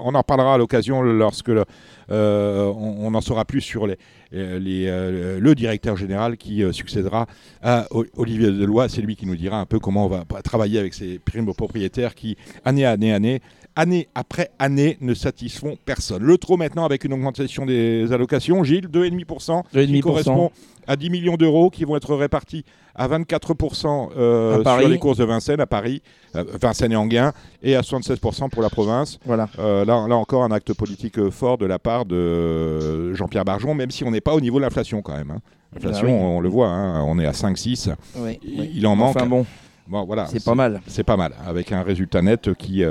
on 0.03 0.13
en 0.13 0.17
reparlera 0.19 0.53
à 0.53 0.57
l'occasion 0.57 1.01
lorsque 1.01 1.47
le- 1.49 1.65
on, 2.09 2.95
on 3.01 3.13
en 3.15 3.21
saura 3.21 3.45
plus 3.45 3.61
sur 3.61 3.87
les, 3.87 3.97
les, 4.33 4.87
euh, 4.87 5.39
le 5.39 5.55
directeur 5.55 5.95
général 5.95 6.37
qui 6.37 6.63
euh, 6.63 6.71
succédera 6.71 7.27
à 7.61 7.87
Olivier 8.17 8.47
Deloy. 8.47 8.89
C'est 8.89 9.01
lui 9.01 9.15
qui 9.15 9.25
nous 9.25 9.35
dira 9.35 9.59
un 9.59 9.65
peu 9.65 9.79
comment 9.79 10.05
on 10.05 10.09
va 10.09 10.25
travailler 10.43 10.79
avec 10.79 10.93
ces 10.93 11.19
primes 11.19 11.53
propriétaires 11.53 12.15
qui, 12.15 12.37
année, 12.65 12.85
année, 12.85 13.13
année, 13.13 13.41
année 13.75 14.07
après 14.15 14.51
année, 14.59 14.97
ne 15.01 15.13
satisfont 15.13 15.77
personne. 15.85 16.23
Le 16.23 16.37
trop 16.37 16.57
maintenant 16.57 16.85
avec 16.85 17.03
une 17.03 17.13
augmentation 17.13 17.65
des 17.65 18.11
allocations, 18.11 18.63
Gilles, 18.63 18.87
2,5%, 18.87 19.63
qui 19.71 19.77
2,5%. 19.77 20.01
correspond 20.01 20.51
à 20.87 20.95
10 20.95 21.09
millions 21.09 21.35
d'euros 21.35 21.69
qui 21.69 21.83
vont 21.85 21.95
être 21.95 22.15
répartis 22.15 22.63
à 22.95 23.07
24% 23.07 24.09
euh, 24.17 24.63
À 24.63 24.79
sur 24.79 24.87
les 24.87 24.99
courses 24.99 25.17
de 25.17 25.23
Vincennes 25.23 25.59
à 25.61 25.65
Paris, 25.65 26.01
euh, 26.35 26.43
Vincennes 26.61 26.91
et 26.91 26.95
Anguin, 26.95 27.31
et 27.63 27.75
à 27.75 27.81
76% 27.81 28.49
pour 28.49 28.61
la 28.61 28.69
province. 28.69 29.19
Voilà. 29.25 29.49
Euh, 29.59 29.83
là, 29.85 30.05
là 30.07 30.15
encore, 30.15 30.43
un 30.43 30.51
acte 30.51 30.73
politique 30.73 31.17
euh, 31.17 31.31
fort 31.31 31.57
de 31.57 31.65
la 31.65 31.79
part 31.79 32.05
de 32.05 33.13
Jean-Pierre 33.13 33.45
Barjon, 33.45 33.73
même 33.73 33.89
si 33.91 34.03
on 34.03 34.11
n'est 34.11 34.21
pas 34.21 34.33
au 34.35 34.41
niveau 34.41 34.57
de 34.59 34.63
l'inflation 34.63 35.01
quand 35.01 35.15
même. 35.15 35.31
hein. 35.31 35.39
L'inflation, 35.73 36.07
Ah 36.07 36.11
oui. 36.11 36.35
on 36.37 36.39
le 36.39 36.49
voit, 36.49 36.67
hein, 36.69 37.03
on 37.05 37.17
est 37.17 37.25
à 37.25 37.31
5-6. 37.31 37.93
Oui, 38.17 38.39
Il, 38.43 38.59
oui. 38.61 38.71
il 38.75 38.85
en 38.87 38.95
manque. 38.95 39.15
Enfin 39.15 39.25
bon, 39.25 39.45
Bon, 39.87 40.05
voilà, 40.05 40.27
c'est 40.27 40.43
pas 40.45 40.55
mal. 40.55 40.79
C'est 40.87 41.03
pas 41.03 41.17
mal, 41.17 41.33
avec 41.45 41.71
un 41.71 41.81
résultat 41.81 42.21
net 42.21 42.53
qui. 42.53 42.83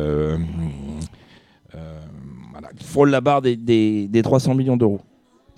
voilà, 2.52 2.68
Frôle 2.84 3.10
la 3.10 3.20
barre 3.20 3.42
des, 3.42 3.56
des, 3.56 4.08
des 4.08 4.22
300 4.22 4.54
millions 4.54 4.76
d'euros 4.76 5.00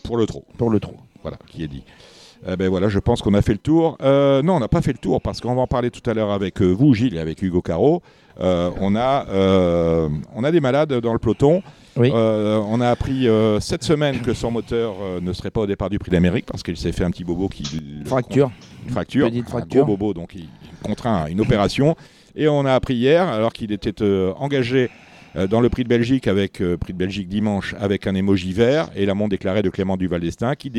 pour 0.05 0.17
le 0.17 0.27
trop. 0.27 0.45
pour 0.59 0.71
le 0.71 0.81
trou. 0.81 0.95
Voilà, 1.23 1.39
qui 1.49 1.63
est 1.65 1.69
dit. 1.69 1.83
Eh 2.47 2.57
ben 2.57 2.69
voilà, 2.69 2.89
je 2.89 2.99
pense 2.99 3.23
qu'on 3.23 3.33
a 3.35 3.43
fait 3.43 3.53
le 3.53 3.59
tour. 3.59 3.97
Euh, 4.03 4.43
non, 4.43 4.57
on 4.57 4.61
n'a 4.61 4.69
pas 4.69 4.83
fait 4.83 4.93
le 4.93 4.99
tour 4.99 5.21
parce 5.23 5.41
qu'on 5.41 5.55
va 5.55 5.63
en 5.63 5.67
parler 5.67 5.91
tout 5.91 6.09
à 6.09 6.15
l'heure 6.15 6.31
avec 6.31 6.61
euh, 6.61 6.67
vous, 6.67 6.93
Gilles, 6.93 7.17
et 7.17 7.21
avec 7.21 7.41
Hugo 7.43 7.63
Caro. 7.63 8.03
Euh, 8.41 8.71
on, 8.81 8.97
a, 8.97 9.27
euh, 9.29 10.09
on 10.35 10.45
a 10.45 10.51
des 10.51 10.61
malades 10.61 10.93
dans 10.93 11.13
le 11.13 11.19
peloton. 11.19 11.63
Oui. 11.97 12.11
On 12.13 12.81
a 12.81 12.91
appris 12.91 13.29
cette 13.61 13.85
semaine 13.85 14.21
que 14.21 14.35
son 14.35 14.51
moteur 14.51 14.95
ne 15.23 15.33
serait 15.33 15.53
pas 15.53 15.61
au 15.61 15.67
départ 15.67 15.91
du 15.91 15.99
Prix 15.99 16.11
d'Amérique 16.11 16.47
parce 16.47 16.63
qu'il 16.65 16.77
s'est 16.77 16.91
fait 16.93 17.05
un 17.05 17.11
petit 17.11 17.23
bobo 17.25 17.49
qui 17.49 17.65
Fracture. 18.05 18.51
une 18.85 18.91
fracture, 18.91 19.29
Petite 19.29 19.47
un 19.47 19.51
fracture. 19.51 19.85
gros 19.85 19.97
bobo, 19.97 20.13
donc 20.13 20.35
il, 20.35 20.49
contraint 20.83 21.25
à 21.25 21.31
une 21.31 21.41
opération. 21.41 21.95
Et 22.35 22.49
on 22.49 22.67
a 22.67 22.75
appris 22.75 22.95
hier, 22.97 23.29
alors 23.29 23.53
qu'il 23.53 23.71
était 23.71 23.95
engagé 24.37 24.91
dans 25.35 25.61
le 25.61 25.69
prix 25.69 25.85
de 25.85 25.89
Belgique, 25.89 26.29
avec 26.29 26.61
euh, 26.61 26.77
prix 26.77 26.93
de 26.93 26.99
Belgique 26.99 27.29
dimanche, 27.29 27.75
avec 27.81 28.07
un 28.07 28.15
émoji 28.15 28.53
vert, 28.53 28.89
et 28.95 29.05
la 29.07 29.15
montre 29.15 29.31
déclarée 29.31 29.63
de 29.63 29.71
Clément 29.71 29.97
Duval 29.97 30.21
d'Estaing, 30.21 30.55
qui 30.55 30.71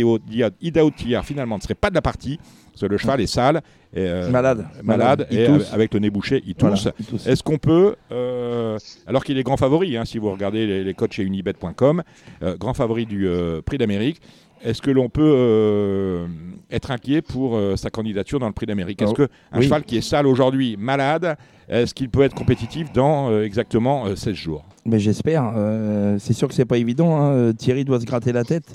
Ida 0.62 0.86
Outillard 0.86 1.26
finalement 1.26 1.58
ne 1.58 1.62
serait 1.62 1.76
pas 1.76 1.90
de 1.90 1.96
la 1.96 2.02
partie, 2.02 2.40
parce 2.72 2.82
que 2.82 2.86
le 2.88 2.98
cheval 2.98 3.22
est 3.22 3.28
sale. 3.28 3.62
Et, 3.94 4.00
euh, 4.00 4.30
Malade. 4.30 4.66
Malade, 4.84 5.28
et 5.32 5.48
avec 5.72 5.94
le 5.94 6.00
nez 6.00 6.10
bouché, 6.10 6.42
il 6.46 6.56
tousse. 6.56 6.88
Est-ce 7.26 7.44
qu'on 7.44 7.58
peut, 7.58 7.96
euh, 8.12 8.78
alors 9.08 9.24
qu'il 9.24 9.38
est 9.38 9.44
grand 9.44 9.58
favori, 9.58 9.98
hein, 9.98 10.06
si 10.06 10.18
vous 10.18 10.32
regardez 10.32 10.84
les, 10.84 10.94
codes 10.94 11.12
chez 11.12 11.24
unibet.com, 11.24 12.04
euh, 12.44 12.58
grand 12.58 12.74
favori 12.74 13.06
du 13.06 13.28
euh, 13.28 13.62
prix 13.62 13.78
d'Amérique, 13.78 14.22
est-ce 14.64 14.82
que 14.82 14.90
l'on 14.92 15.10
peut 15.10 15.22
euh, 15.24 16.28
être 16.72 16.90
inquiet 16.92 17.22
pour 17.22 17.56
euh, 17.56 17.76
sa 17.76 17.90
candidature 17.90 18.40
dans 18.40 18.48
le 18.48 18.54
prix 18.54 18.66
d'Amérique? 18.66 19.02
Est-ce 19.02 19.12
Oh, 19.12 19.14
qu'un 19.14 19.28
oui. 19.58 19.64
cheval 19.64 19.84
qui 19.84 19.98
est 19.98 20.02
sale 20.02 20.26
aujourd'hui, 20.28 20.76
malade, 20.78 21.38
est-ce 21.70 21.94
qu'il 21.94 22.10
peut 22.10 22.22
être 22.22 22.36
compétitif 22.36 22.92
dans 22.94 23.30
euh, 23.30 23.44
exactement 23.44 24.06
euh, 24.06 24.16
16 24.16 24.34
jours 24.36 24.66
Mais 24.86 25.00
j'espère. 25.00 25.52
euh, 25.56 26.18
c'est 26.20 26.34
sûr 26.34 26.48
que 26.48 26.54
c'est 26.54 26.66
pas 26.66 26.78
évident. 26.78 27.16
hein. 27.18 27.32
Euh, 27.32 27.54
Thierry 27.54 27.86
doit 27.86 28.00
se 28.00 28.06
gratter 28.06 28.32
la 28.32 28.44
tête. 28.44 28.72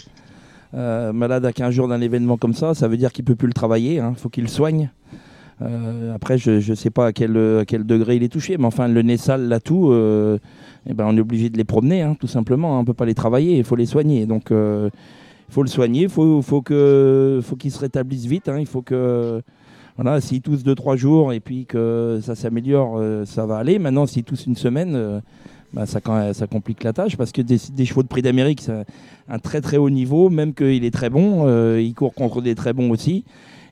Euh, 0.75 1.13
malade 1.13 1.45
à 1.45 1.53
15 1.53 1.73
jours 1.75 1.89
d'un 1.89 2.01
événement 2.01 2.37
comme 2.37 2.55
ça, 2.55 2.75
ça 2.75 2.87
veut 2.89 2.97
dire 2.97 3.13
qu'il 3.13 3.25
peut 3.25 3.35
plus 3.35 3.49
le 3.49 3.53
travailler. 3.55 3.95
Il 3.97 4.15
faut 4.17 4.29
qu'il 4.29 4.45
le 4.45 4.49
soigne. 4.49 4.91
Euh, 5.63 6.15
après, 6.15 6.39
je 6.39 6.53
ne 6.71 6.75
sais 6.75 6.91
pas 6.91 7.07
à 7.07 7.13
quel, 7.13 7.33
degré 7.35 8.17
il 8.17 8.23
est 8.23 8.29
touché, 8.33 8.57
mais 8.57 8.65
enfin, 8.65 8.89
le 8.89 9.03
nez 9.03 9.17
sale, 9.19 9.49
là, 9.49 9.61
tout, 9.61 9.91
euh, 9.91 10.39
eh 10.89 10.95
ben, 10.95 11.05
on 11.07 11.17
est 11.17 11.21
obligé 11.21 11.51
de 11.51 11.59
les 11.59 11.65
promener, 11.65 12.01
hein, 12.03 12.17
tout 12.19 12.27
simplement. 12.29 12.77
On 12.79 12.81
ne 12.81 12.87
peut 12.87 12.95
pas 12.95 13.05
les 13.05 13.15
travailler, 13.15 13.59
il 13.59 13.65
faut 13.65 13.77
les 13.77 13.85
soigner. 13.87 14.25
Donc, 14.27 14.53
euh, 14.53 14.89
il 15.49 15.53
faut 15.53 15.63
le 15.63 15.69
soigner, 15.69 16.03
il 16.05 16.09
faut, 16.09 16.41
faut 16.41 16.63
qu'il 16.63 17.71
se 17.71 17.79
rétablisse 17.79 18.25
vite. 18.27 18.49
hein. 18.49 18.57
Il 18.59 18.67
faut 18.67 18.81
que. 18.83 19.43
Voilà, 20.03 20.23
s'il 20.23 20.41
tousse 20.41 20.63
2-3 20.63 20.97
jours 20.97 21.35
et 21.35 21.41
puis 21.41 21.67
que 21.67 22.21
ça 22.23 22.35
s'améliore, 22.35 22.95
euh, 22.97 23.27
ça 23.27 23.45
va 23.45 23.59
aller. 23.59 23.79
Maintenant, 23.79 24.07
s'il 24.07 24.25
tousse 24.25 24.47
une 24.47 24.57
semaine, 24.57 24.95
euh, 24.95 25.21
bah, 25.75 25.85
ça, 25.85 26.01
complique 26.47 26.83
la 26.85 26.95
tâche 26.95 27.19
parce 27.19 27.33
que 27.33 27.43
des, 27.43 27.59
des 27.75 27.85
chevaux 27.85 28.03
de 28.03 28.09
prix 28.09 28.23
d'Amérique, 28.23 28.63
c'est 28.63 28.73
un, 28.73 28.85
un 29.29 29.39
très 29.39 29.61
très 29.61 29.77
haut 29.77 29.91
niveau, 29.91 30.31
même 30.31 30.55
qu'il 30.55 30.87
est 30.87 30.91
très 30.91 31.11
bon, 31.11 31.43
euh, 31.45 31.83
il 31.83 31.93
court 31.93 32.15
contre 32.15 32.41
des 32.41 32.55
très 32.55 32.73
bons 32.73 32.91
aussi. 32.91 33.27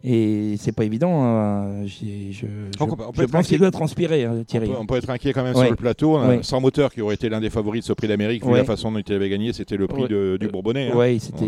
Et 0.04 0.54
c'est 0.58 0.72
pas 0.72 0.84
évident. 0.84 1.10
hein. 1.22 1.84
Je, 1.86 2.46
Donc, 2.78 2.92
on 2.92 3.26
pense 3.26 3.46
qu'il 3.48 3.58
doit 3.58 3.70
transpirer, 3.70 4.24
hein, 4.24 4.36
on 4.40 4.44
Thierry. 4.44 4.68
peut, 4.68 4.74
on 4.78 4.86
peut 4.86 4.96
être 4.96 5.10
inquiet 5.10 5.32
quand 5.32 5.42
même 5.42 5.54
Ouais. 5.56 5.62
sur 5.62 5.70
le 5.70 5.76
plateau. 5.76 6.16
hein, 6.16 6.28
Ouais. 6.28 6.38
Sans 6.42 6.60
moteur, 6.60 6.92
qui 6.92 7.00
aurait 7.02 7.14
été 7.16 7.28
l'un 7.28 7.40
des 7.40 7.50
favoris 7.50 7.82
de 7.82 7.86
ce 7.86 7.92
prix 7.92 8.06
d'Amérique, 8.08 8.44
vu 8.44 8.52
Ouais. 8.52 8.58
la 8.58 8.64
façon 8.64 8.92
dont 8.92 9.00
il 9.04 9.12
avait 9.12 9.28
gagné, 9.28 9.52
c'était 9.52 9.76
le 9.76 9.86
prix 9.88 10.06
de- 10.08 10.36
du 10.40 10.48
Bourbonnais. 10.48 10.90
hein. 10.92 10.96
Ouais, 10.96 11.18
c'était 11.20 11.44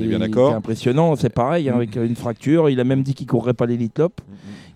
impressionnant. 0.54 1.14
C'est 1.16 1.30
pareil, 1.30 1.70
Mm. 1.70 1.74
avec 1.74 1.96
une 1.96 2.16
fracture. 2.16 2.68
Il 2.70 2.80
a 2.80 2.84
même 2.84 3.02
dit 3.02 3.14
qu'il 3.14 3.26
courrait 3.26 3.54
pas 3.54 3.66
l'élite 3.66 3.94
top. 3.94 4.20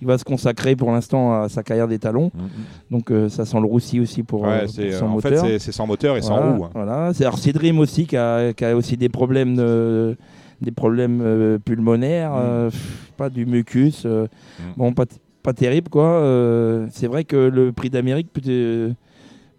Il 0.00 0.06
va 0.06 0.18
se 0.18 0.24
consacrer 0.24 0.76
pour 0.76 0.92
l'instant 0.92 1.32
à 1.42 1.48
sa 1.48 1.62
carrière 1.62 1.88
d'étalon. 1.88 2.30
Mhm. 2.34 2.42
Donc 2.90 3.10
euh, 3.10 3.28
ça 3.28 3.44
sent 3.46 3.58
le 3.58 3.64
roussi 3.66 4.00
aussi 4.00 4.22
pour, 4.22 4.46
euh, 4.46 4.66
pour 4.98 5.08
en 5.10 5.20
fait, 5.20 5.30
moteur. 5.30 5.46
c'est, 5.46 5.58
c'est 5.58 5.72
sans 5.72 5.86
moteur 5.86 6.16
et 6.16 6.22
sans 6.22 6.36
roue. 6.58 6.66
Voilà. 6.74 7.12
C'est 7.14 7.52
Dream 7.52 7.78
aussi 7.78 8.06
qui 8.06 8.16
a, 8.16 8.52
qui 8.52 8.64
a 8.64 8.76
aussi 8.76 8.96
des 8.96 9.08
problèmes, 9.08 9.56
de- 9.56 10.16
des 10.60 10.70
problèmes 10.70 11.20
euh, 11.22 11.58
pulmonaires, 11.58 12.32
Mm. 12.32 12.38
euh, 12.40 12.70
pff, 12.70 13.12
pas 13.16 13.30
du 13.30 13.46
mucus. 13.46 14.02
euh, 14.06 14.26
Mm. 14.58 14.62
Bon, 14.76 14.92
pas, 14.92 15.04
pas 15.42 15.52
terrible 15.52 15.88
quoi. 15.90 16.04
Euh, 16.04 16.86
c'est 16.90 17.06
vrai 17.06 17.24
que 17.24 17.36
le 17.36 17.72
prix 17.72 17.90
d'Amérique, 17.90 18.32
peut- 18.32 18.92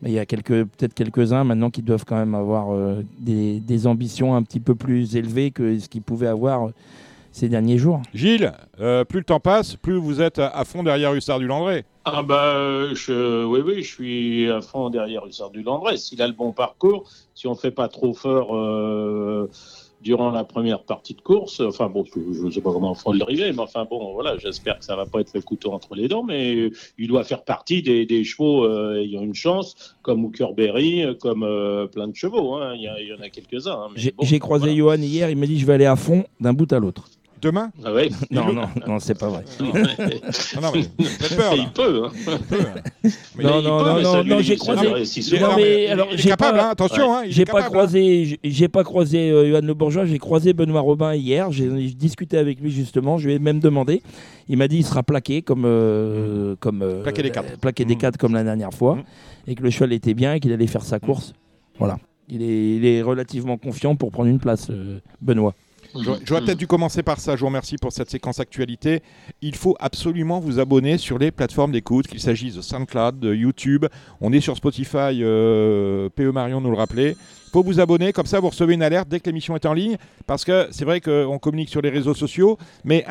mais 0.02 0.10
il 0.10 0.14
y 0.14 0.20
a 0.20 0.26
quelques, 0.26 0.66
peut-être 0.66 0.94
quelques-uns 0.94 1.44
maintenant 1.44 1.70
qui 1.70 1.82
doivent 1.82 2.06
quand 2.06 2.18
même 2.18 2.36
avoir 2.36 2.74
euh, 2.74 3.02
des, 3.20 3.60
des 3.60 3.88
ambitions 3.88 4.36
un 4.36 4.44
petit 4.44 4.60
peu 4.60 4.76
plus 4.76 5.16
élevées 5.16 5.52
que 5.52 5.80
ce 5.80 5.88
qu'ils 5.90 6.02
pouvaient 6.02 6.28
avoir 6.28 6.70
ces 7.32 7.50
derniers 7.50 7.78
jours. 7.78 8.02
Gilles, 8.14 8.54
euh, 8.80 9.04
plus 9.04 9.20
le 9.20 9.26
temps 9.26 9.40
passe, 9.42 9.76
plus 9.76 9.96
vous 9.98 10.22
êtes 10.22 10.40
à, 10.40 10.64
fond 10.64 10.84
derrière 10.84 11.14
Hussard 11.14 11.40
du 11.40 11.48
Landré. 11.48 11.84
Ah 12.06 12.24
bah 12.24 12.94
je, 12.94 13.44
oui 13.46 13.62
oui 13.66 13.84
je 13.84 13.94
suis 13.94 14.50
à 14.52 14.62
fond 14.62 14.90
derrière 14.90 15.26
Hussard 15.26 15.50
du 15.50 15.62
Landré. 15.64 15.98
S'il 15.98 16.22
a 16.22 16.28
le 16.28 16.34
bon 16.34 16.52
parcours, 16.54 17.10
si 17.34 17.48
on 17.48 17.56
fait 17.56 17.72
pas 17.72 17.88
trop 17.90 18.14
fort 18.14 18.56
euh, 18.56 19.50
durant 20.06 20.30
la 20.30 20.44
première 20.44 20.84
partie 20.84 21.16
de 21.16 21.22
course, 21.22 21.60
enfin 21.60 21.90
bon 21.90 22.06
je 22.06 22.46
ne 22.46 22.52
sais 22.52 22.62
pas 22.62 22.72
comment 22.72 22.92
on 22.92 22.96
fera 22.96 23.12
le 23.12 23.20
driver, 23.20 23.52
mais 23.52 23.60
enfin 23.62 23.86
bon 23.90 24.14
voilà 24.14 24.38
j'espère 24.38 24.78
que 24.80 24.86
ça 24.86 24.96
va 24.96 25.06
pas 25.08 25.20
être 25.20 25.34
le 25.34 25.42
couteau 25.42 25.72
entre 25.74 25.96
les 25.96 26.08
dents, 26.08 26.24
mais 26.24 26.70
il 27.00 27.08
doit 27.08 27.24
faire 27.24 27.44
partie 27.44 27.82
des, 27.82 28.06
des 28.06 28.24
chevaux 28.24 28.64
euh, 28.66 29.02
ayant 29.02 29.24
une 29.24 29.34
chance, 29.34 29.96
comme 30.04 30.24
Hooker 30.24 30.54
Berry, 30.56 31.04
comme 31.20 31.42
euh, 31.44 31.88
plein 31.88 32.08
de 32.08 32.16
chevaux. 32.16 32.54
hein. 32.56 32.74
Il, 32.76 32.84
y 32.84 32.88
a- 32.88 33.02
il 33.02 33.08
y 33.08 33.14
en 33.14 33.20
a 33.20 33.30
quelques 33.30 33.66
uns. 33.68 33.72
hein, 33.86 33.88
J'ai, 33.96 34.12
bon, 34.12 34.24
croisé 34.40 34.66
voilà. 34.66 34.76
Johan 34.78 35.02
hier, 35.02 35.30
il 35.32 35.38
m'a 35.38 35.48
dit 35.48 35.58
je 35.60 35.66
vais 35.66 35.74
aller 35.74 35.86
à 35.88 35.96
fond 35.96 36.24
d'un 36.40 36.54
bout 36.54 36.72
à 36.72 36.78
l'autre. 36.80 37.10
Demain 37.46 37.72
Ah 37.84 37.94
ouais. 37.94 38.10
Non, 38.32 38.52
non, 38.52 38.68
non, 38.88 39.00
c'est 39.00 39.18
pas 39.18 39.30
vrai. 39.30 39.44
Ah 40.58 40.62
non, 40.62 40.72
mais 40.74 40.84
faites 41.06 41.38
peur, 41.38 41.56
là. 41.56 41.64
il 41.64 41.70
peut. 41.72 42.04
hein. 42.06 42.12
Hein. 42.28 42.38
Mais 43.38 43.44
Non, 43.44 43.60
il 43.60 43.64
non, 43.68 43.78
peut, 43.80 43.86
non, 43.90 43.96
mais 43.98 44.02
non, 44.04 44.24
non, 44.24 44.40
j'ai 44.42 44.56
croisé-. 44.56 44.88
Non, 44.88 45.48
non, 45.48 45.56
mais 45.56 45.62
mais 45.64 45.88
alors, 45.88 46.08
il 46.12 46.20
est 46.20 46.24
capable, 46.24 46.58
pas- 46.58 46.66
hein, 46.66 46.70
attention. 46.72 47.14
hein, 47.16 47.22
il 47.26 47.32
J'ai 47.32 47.46
pas 47.46 47.54
capable, 47.54 47.70
croisé, 47.76 48.40
j'ai- 48.44 48.68
pas 48.68 48.84
croisé 48.84 49.30
euh, 49.30 49.50
Johan 49.52 49.62
Le 49.62 49.74
Bourgeois, 49.76 50.06
j'ai 50.06 50.18
croisé 50.18 50.54
Benoît 50.54 50.82
Robin 50.82 51.14
hier. 51.14 51.52
J'ai 51.52 51.68
discuté 51.94 52.38
avec 52.38 52.60
lui 52.60 52.72
justement. 52.72 53.18
Je 53.20 53.28
lui 53.28 53.36
ai 53.36 53.40
même 53.40 53.60
demandé. 53.60 54.02
Il 54.50 54.58
m'a 54.58 54.68
dit 54.68 54.78
il 54.78 54.86
sera 54.86 55.04
plaqué 55.04 55.42
comme 55.44 55.64
euh, 55.66 56.56
comme 56.60 56.82
euh, 56.82 57.04
Plaqué 57.04 57.22
des 57.24 57.30
quatre. 57.32 57.58
plaqué 57.60 57.86
des 57.86 57.96
Mm. 57.96 58.00
quatre 58.00 58.18
comme 58.18 58.34
la 58.34 58.44
dernière 58.44 58.74
fois, 58.74 58.96
Mm. 58.96 59.04
et 59.48 59.56
que 59.56 59.62
le 59.64 59.70
cheval 59.70 59.94
était 59.94 60.14
bien 60.16 60.34
et 60.34 60.40
qu'il 60.40 60.52
allait 60.52 60.68
faire 60.68 60.84
sa 60.84 61.00
course. 61.00 61.34
Voilà. 61.78 61.98
Il 62.28 62.42
est, 62.42 62.76
il 62.78 62.86
est 62.86 63.02
relativement 63.04 63.58
confiant 63.58 63.96
pour 63.96 64.12
prendre 64.12 64.30
une 64.30 64.40
place, 64.40 64.68
euh, 64.72 65.00
Benoît. 65.22 65.54
J'aurais 66.02 66.20
j'aurais 66.26 66.42
peut-être 66.42 66.58
dû 66.58 66.68
commencer 66.68 67.04
par 67.04 67.20
ça. 67.20 67.36
Je 67.36 67.42
vous 67.42 67.48
remercie 67.48 67.78
pour 67.78 67.92
cette 67.92 68.10
séquence 68.10 68.40
actualité. 68.40 69.02
Il 69.42 69.56
faut 69.56 69.76
absolument 69.80 70.40
vous 70.40 70.60
abonner 70.60 70.98
sur 70.98 71.18
les 71.18 71.32
plateformes 71.32 71.72
d'écoute, 71.72 72.08
qu'il 72.08 72.20
s'agisse 72.20 72.56
de 72.56 72.62
SoundCloud, 72.62 73.20
de 73.20 73.34
YouTube. 73.34 73.86
On 74.22 74.34
est 74.34 74.42
sur 74.42 74.56
Spotify, 74.56 75.22
euh, 75.22 76.10
PE 76.10 76.32
Marion 76.32 76.62
nous 76.62 76.72
le 76.72 76.78
rappelait. 76.78 77.16
Faut 77.56 77.64
vous 77.64 77.80
abonner, 77.80 78.12
comme 78.12 78.26
ça 78.26 78.42
vous 78.42 78.50
recevez 78.50 78.74
une 78.74 78.84
alerte 78.84 79.08
dès 79.08 79.22
que 79.22 79.28
l'émission 79.28 79.56
est 79.56 79.66
en 79.66 79.72
ligne. 79.72 79.96
Parce 80.28 80.44
que 80.44 80.68
c'est 80.72 80.84
vrai 80.84 81.00
qu'on 81.00 81.40
communique 81.40 81.70
sur 81.70 81.82
les 81.82 81.90
réseaux 81.90 82.14
sociaux, 82.14 82.58
mais 82.84 83.06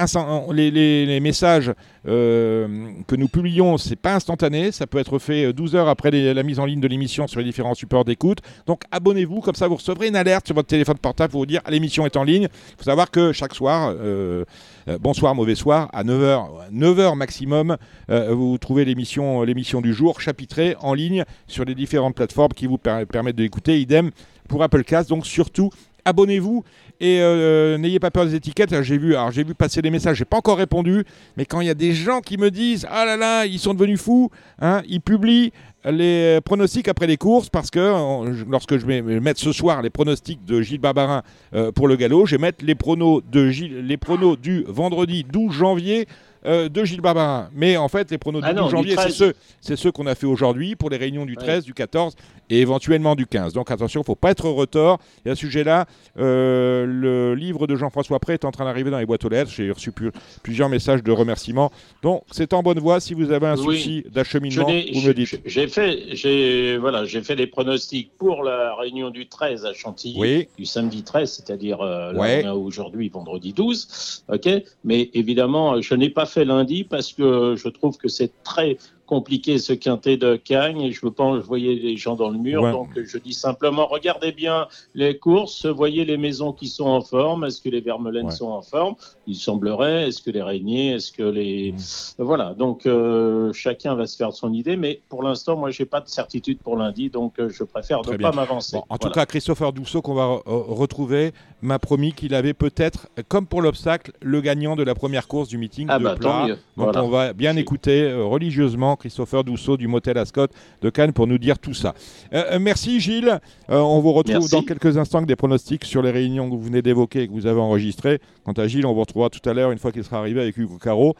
les, 0.53 1.19
messages 1.21 1.73
euh, 2.07 2.91
que 3.07 3.17
nous 3.17 3.29
publions, 3.29 3.79
c'est 3.79 3.97
pas 3.97 4.15
instantané. 4.17 4.71
Ça 4.71 4.87
peut 4.87 4.99
être 4.99 5.19
fait 5.19 5.47
euh, 5.47 5.55
12 5.55 5.77
heures 5.77 5.89
après 5.89 6.11
la 6.11 6.43
mise 6.43 6.59
en 6.59 6.67
ligne 6.67 6.81
de 6.81 6.89
l'émission 6.89 7.27
sur 7.27 7.41
les 7.41 7.47
différents 7.47 7.73
supports 7.73 8.05
d'écoute. 8.05 8.41
Donc 8.67 8.83
abonnez-vous, 8.91 9.41
comme 9.41 9.55
ça 9.55 9.67
vous 9.67 9.77
recevrez 9.77 10.09
une 10.09 10.17
alerte 10.17 10.45
sur 10.45 10.55
votre 10.55 10.69
téléphone 10.69 10.99
portable 10.99 11.31
pour 11.31 11.41
vous 11.41 11.47
dire 11.47 11.63
l'émission 11.71 12.05
est 12.05 12.19
en 12.19 12.23
ligne. 12.23 12.49
Il 12.53 12.77
faut 12.77 12.85
savoir 12.85 13.11
que 13.11 13.33
chaque 13.33 13.55
soir, 13.55 13.95
euh, 13.99 14.45
euh, 14.89 14.99
bonsoir, 15.01 15.35
mauvais 15.35 15.55
soir, 15.55 15.89
à 15.95 16.05
9h, 16.05 16.71
9h 16.71 17.17
maximum, 17.17 17.79
euh, 18.11 18.35
vous 18.35 18.59
trouvez 18.59 18.85
l'émission, 18.85 19.41
l'émission 19.41 19.81
du 19.81 19.95
jour 19.95 20.21
chapitrée 20.21 20.77
en 20.81 20.93
ligne 20.93 21.25
sur 21.47 21.65
les 21.65 21.75
différentes 21.75 22.15
plateformes 22.15 22.53
qui 22.53 22.67
vous 22.67 22.77
per- 22.77 23.07
permettent 23.11 23.37
de 23.37 23.43
l'écouter. 23.43 23.81
Idem 23.81 24.11
pour 24.49 24.63
Applecast. 24.63 25.09
Donc 25.09 25.27
surtout, 25.27 25.71
abonnez-vous 26.05 26.65
et 27.01 27.21
euh, 27.21 27.79
n'ayez 27.79 27.99
pas 27.99 28.11
peur 28.11 28.27
des 28.27 28.35
étiquettes. 28.35 28.83
J'ai 28.83 28.99
vu, 28.99 29.15
alors 29.15 29.31
j'ai 29.31 29.45
vu 29.45 29.55
passer 29.55 29.83
des 29.83 29.91
messages, 29.91 30.19
j'ai 30.19 30.25
pas 30.25 30.37
encore 30.37 30.59
répondu, 30.59 31.05
mais 31.37 31.45
quand 31.45 31.61
il 31.61 31.67
y 31.67 31.71
a 31.71 31.75
des 31.75 31.93
gens 31.93 32.21
qui 32.21 32.37
me 32.37 32.51
disent 32.51 32.87
ah 32.91 33.05
là 33.05 33.17
là, 33.17 33.47
ils 33.47 33.59
sont 33.59 33.75
devenus 33.75 34.01
fous, 34.01 34.31
hein, 34.61 34.83
ils 34.89 35.01
publient 35.01 35.53
les 35.85 36.41
pronostics 36.45 36.89
après 36.89 37.07
les 37.07 37.17
courses 37.17 37.51
parce 37.51 37.71
que 37.71 37.79
euh, 37.79 38.45
lorsque 38.49 38.79
je 38.79 38.87
vais 38.87 39.03
mettre 39.03 39.41
ce 39.41 39.53
soir 39.53 39.83
les 39.83 39.91
pronostics 39.91 40.45
de 40.45 40.63
Gilles 40.63 40.81
Barbarin 40.81 41.23
euh, 41.55 41.73
pour 41.73 41.89
le 41.89 41.97
galop, 41.97 42.27
je 42.27 42.37
vais 42.37 42.41
mettre 42.41 42.65
les 42.65 42.75
pronos 42.75 43.23
de 43.31 43.51
Gilles, 43.51 43.87
les 43.87 43.97
pronos 43.97 44.37
du 44.37 44.65
vendredi 44.67 45.25
12 45.25 45.53
janvier 45.53 46.07
euh, 46.47 46.69
de 46.69 46.85
Gilles 46.85 47.01
Barbarin. 47.01 47.49
Mais 47.55 47.77
en 47.77 47.89
fait, 47.89 48.11
les 48.11 48.19
pronos 48.19 48.41
Ah 48.43 48.53
du 48.53 48.57
non, 48.57 48.63
12 48.63 48.71
du 48.71 48.77
janvier, 48.77 48.97
c'est 48.97 49.33
13. 49.63 49.77
ceux, 49.77 49.93
qu'on 49.93 50.07
a 50.07 50.15
fait 50.15 50.27
aujourd'hui 50.27 50.77
pour 50.77 50.91
les 50.91 50.97
réunions 50.97 51.25
du 51.27 51.37
13, 51.37 51.65
du 51.65 51.75
14 51.75 52.15
et 52.51 52.61
éventuellement 52.61 53.15
du 53.15 53.27
15. 53.27 53.53
Donc 53.55 53.71
attention, 53.71 54.01
il 54.01 54.03
ne 54.03 54.07
faut 54.07 54.15
pas 54.15 54.31
être 54.31 54.49
retort. 54.49 54.99
Et 55.25 55.31
à 55.31 55.35
ce 55.35 55.41
sujet-là, 55.41 55.87
euh, 56.19 56.85
le 56.87 57.35
livre 57.35 57.67
de 57.67 57.77
Jean-François 57.77 58.19
Pré 58.19 58.35
est 58.35 58.45
en 58.45 58.51
train 58.51 58.65
d'arriver 58.65 58.91
dans 58.91 58.99
les 58.99 59.07
boîtes 59.07 59.25
aux 59.25 59.29
lettres. 59.29 59.51
J'ai 59.51 59.71
reçu 59.71 59.93
pu- 59.93 60.11
plusieurs 60.43 60.69
messages 60.69 61.03
de 61.03 61.13
remerciements. 61.13 61.71
Donc 62.03 62.23
c'est 62.31 62.53
en 62.53 62.63
bonne 62.63 62.79
voie. 62.81 63.01
Si 63.01 63.15
vous 63.15 63.31
avez 63.33 63.47
un 63.47 63.57
Oui. 63.57 63.79
souci 63.79 64.05
d'acheminement, 64.13 64.67
vous 64.67 65.01
me 65.01 65.13
dites. 65.15 65.41
J'ai 65.47 65.69
fait, 65.69 66.77
voilà, 66.79 67.05
j'ai 67.05 67.23
fait 67.23 67.37
des 67.37 67.47
pronostics 67.47 68.11
pour 68.19 68.43
la 68.43 68.75
réunion 68.75 69.11
du 69.11 69.27
13 69.29 69.65
à 69.65 69.73
Chantilly, 69.73 70.19
Oui. 70.19 70.49
du 70.59 70.65
samedi 70.67 71.03
13, 71.03 71.33
c'est-à-dire 71.33 71.81
euh, 71.81 72.13
Ouais. 72.15 72.47
aujourd'hui 72.49 73.09
vendredi 73.09 73.53
12, 73.53 74.25
ok. 74.33 74.49
Mais 74.85 75.11
évidemment, 75.15 75.81
je 75.81 75.95
n'ai 75.95 76.11
pas 76.11 76.27
fait 76.27 76.34
lundi 76.43 76.85
parce 76.85 77.13
que 77.13 77.55
je 77.57 77.69
trouve 77.69 77.97
que 77.97 78.09
c'est 78.09 78.43
très 78.43 78.79
compliqué 79.07 79.59
ce 79.59 79.73
quintet 79.73 80.17
de 80.17 80.37
Cagnes 80.37 80.81
et 80.81 80.93
je 80.93 81.01
veux 81.05 81.11
pas 81.13 81.25
envoyer 81.25 81.75
les 81.77 81.97
gens 81.97 82.17
dans 82.17 82.31
le 82.31 82.39
mur. 82.39 82.63
Ouais. 82.63 82.73
Donc 82.73 82.89
je 82.97 83.19
dis 83.19 83.33
simplement, 83.35 83.87
regardez 83.87 84.33
bien 84.33 84.67
les 84.95 85.19
courses, 85.19 85.67
voyez 85.67 86.05
les 86.05 86.17
maisons 86.17 86.53
qui 86.53 86.69
sont 86.69 86.87
en 86.87 87.01
forme. 87.01 87.45
Est-ce 87.45 87.61
que 87.61 87.69
les 87.69 87.81
Vermelaines 87.81 88.27
Ouais. 88.27 88.33
sont 88.33 88.49
en 88.51 88.63
forme? 88.63 88.95
Il 89.27 89.37
semblerait. 89.37 90.09
Est-ce 90.09 90.23
que 90.23 90.31
les 90.31 90.43
Régniers 90.43 90.93
Est-ce 90.93 91.13
que 91.13 91.23
les 91.23 91.75
voilà, 92.19 92.55
donc 92.55 92.87
euh, 92.87 93.53
chacun 93.53 93.95
va 93.95 94.07
se 94.07 94.17
faire 94.17 94.33
son 94.33 94.53
idée, 94.53 94.77
mais 94.77 95.01
pour 95.09 95.23
l'instant, 95.23 95.57
moi, 95.57 95.71
j'ai 95.71 95.85
pas 95.85 96.01
de 96.01 96.09
certitude 96.09 96.59
pour 96.59 96.77
lundi, 96.77 97.11
donc 97.11 97.39
euh, 97.39 97.49
je 97.49 97.65
préfère 97.65 98.01
Très 98.03 98.13
ne 98.13 98.17
bien. 98.19 98.31
pas 98.31 98.37
m'avancer. 98.37 98.77
Bon, 98.77 98.85
en 98.89 98.99
tout 98.99 99.11
cas, 99.11 99.27
Christopher 99.27 99.73
Dousseau 99.73 100.03
qu'on 100.03 100.15
va 100.15 100.27
re- 100.27 100.43
re- 100.45 100.75
retrouver 100.75 101.33
m'a 101.63 101.79
promis 101.79 102.13
qu'il 102.13 102.35
avait 102.35 102.53
peut-être, 102.55 103.09
comme 103.29 103.47
pour 103.47 103.63
l'obstacle, 103.63 104.13
le 104.21 104.41
gagnant 104.41 104.77
de 104.77 104.83
la 104.83 104.95
première 104.95 105.27
course 105.29 105.49
du 105.49 105.57
meeting 105.59 105.87
Ah 105.91 105.99
de 105.99 106.05
bah, 106.05 106.15
Plat. 106.17 106.47
Donc 106.49 106.59
Voilà. 106.77 107.05
on 107.05 107.09
va 107.09 107.33
bien 107.33 107.57
écouter 107.57 108.03
euh, 108.03 108.23
religieusement 108.25 108.94
Christopher 108.97 109.45
Dousseau 109.45 109.77
du 109.77 109.89
motel 109.89 110.19
Ascot 110.19 110.47
de 110.83 110.91
Cannes 110.91 111.13
pour 111.13 111.27
nous 111.27 111.39
dire 111.39 111.59
tout 111.59 111.75
ça. 111.75 111.95
Euh, 112.33 112.45
euh, 112.53 112.59
merci 112.61 113.01
Gilles. 113.01 113.41
Euh, 113.71 113.79
on 113.79 114.01
vous 114.01 114.13
retrouve 114.13 114.37
Merci. 114.37 114.51
dans 114.51 114.63
quelques 114.63 114.97
instants 114.97 115.19
avec 115.19 115.29
des 115.29 115.37
pronostics 115.37 115.85
sur 115.85 116.03
les 116.03 116.11
réunions 116.11 116.49
que 116.49 116.55
vous 116.55 116.63
venez 116.63 116.83
d'évoquer 116.83 117.23
et 117.23 117.29
que 117.29 117.33
vous 117.33 117.47
avez 117.47 117.61
enregistrées. 117.61 118.21
Quant 118.45 118.53
à 118.53 118.67
Gilles, 118.67 118.87
on 118.87 118.95
vous 118.95 119.01
retrouvera 119.01 119.31
tout 119.31 119.47
à 119.49 119.55
l'heure 119.55 119.71
une 119.71 119.79
fois 119.79 119.93
qu'il 119.93 120.05
sera 120.05 120.19
arrivé 120.19 120.41
avec 120.41 120.57
Hugo 120.57 120.79
Caro. 120.79 121.15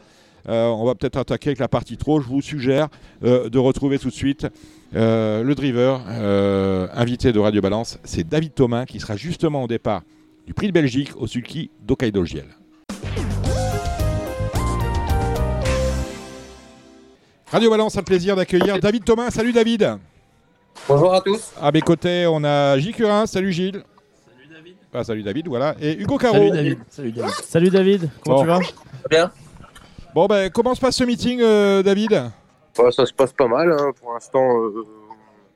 Euh, 0.47 0.67
on 0.67 0.85
va 0.85 0.93
peut-être 0.93 1.17
attaquer 1.17 1.49
avec 1.49 1.59
la 1.59 1.67
partie 1.67 1.97
trop. 1.97 2.21
Je 2.21 2.27
vous 2.27 2.41
suggère 2.41 2.89
de 3.23 3.57
retrouver 3.57 3.97
tout 3.97 4.09
de 4.09 4.13
suite 4.13 4.47
le 4.93 5.53
driver 5.53 6.01
invité 6.93 7.33
de 7.33 7.39
Radio 7.39 7.61
Balance. 7.61 7.97
C'est 8.03 8.27
David 8.27 8.53
Thomas 8.53 8.85
qui 8.85 8.99
sera 8.99 9.15
justement 9.15 9.63
au 9.63 9.67
départ 9.67 10.03
du 10.45 10.53
Prix 10.53 10.67
de 10.67 10.71
Belgique 10.73 11.11
au 11.17 11.25
sulky 11.25 11.71
d'Hokkaido 11.85 12.23
Radio 17.55 17.69
Balance 17.69 17.95
a 17.95 18.01
le 18.01 18.03
plaisir 18.05 18.35
d'accueillir 18.35 18.79
David 18.81 19.05
Thomas. 19.05 19.31
Salut 19.31 19.53
David. 19.53 19.97
Bonjour 20.89 21.13
à 21.13 21.21
tous. 21.21 21.53
À 21.61 21.71
mes 21.71 21.79
côtés, 21.79 22.27
on 22.27 22.43
a 22.43 22.77
Gilles 22.77 22.93
Curin. 22.93 23.25
Salut 23.25 23.53
Gilles. 23.53 23.81
Salut 24.25 24.53
David. 24.53 24.75
Ah, 24.93 25.03
salut 25.05 25.23
David, 25.23 25.47
voilà. 25.47 25.73
Et 25.79 25.93
Hugo 25.97 26.17
Caro. 26.17 26.35
Salut 26.35 26.51
David. 26.51 26.79
Salut 26.89 27.11
David. 27.13 27.31
Salut 27.45 27.69
David. 27.69 28.09
Comment 28.25 28.35
Bon. 28.35 28.41
tu 28.41 28.47
vas? 28.49 28.59
Bien. 29.09 29.31
Bon, 30.13 30.25
ben, 30.25 30.49
comment 30.49 30.75
se 30.75 30.81
passe 30.81 30.97
ce 30.97 31.05
meeting, 31.05 31.39
euh, 31.41 31.81
David? 31.81 32.23
Bon, 32.75 32.91
ça 32.91 33.05
se 33.05 33.13
passe 33.13 33.31
pas 33.31 33.47
mal. 33.47 33.71
hein. 33.71 33.93
Pour 34.01 34.13
l'instant, 34.13 34.59
euh, 34.61 34.83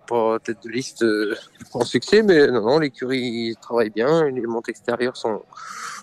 pas 0.07 0.39
tête 0.39 0.59
de 0.63 0.69
liste 0.69 1.03
euh, 1.03 1.35
en 1.73 1.81
succès, 1.83 2.23
mais 2.23 2.47
non, 2.47 2.61
non, 2.61 2.79
l'écurie 2.79 3.55
travaille 3.61 3.89
bien. 3.89 4.23
Les 4.29 4.47
montes 4.47 4.69
extérieures 4.69 5.17
sont, 5.17 5.41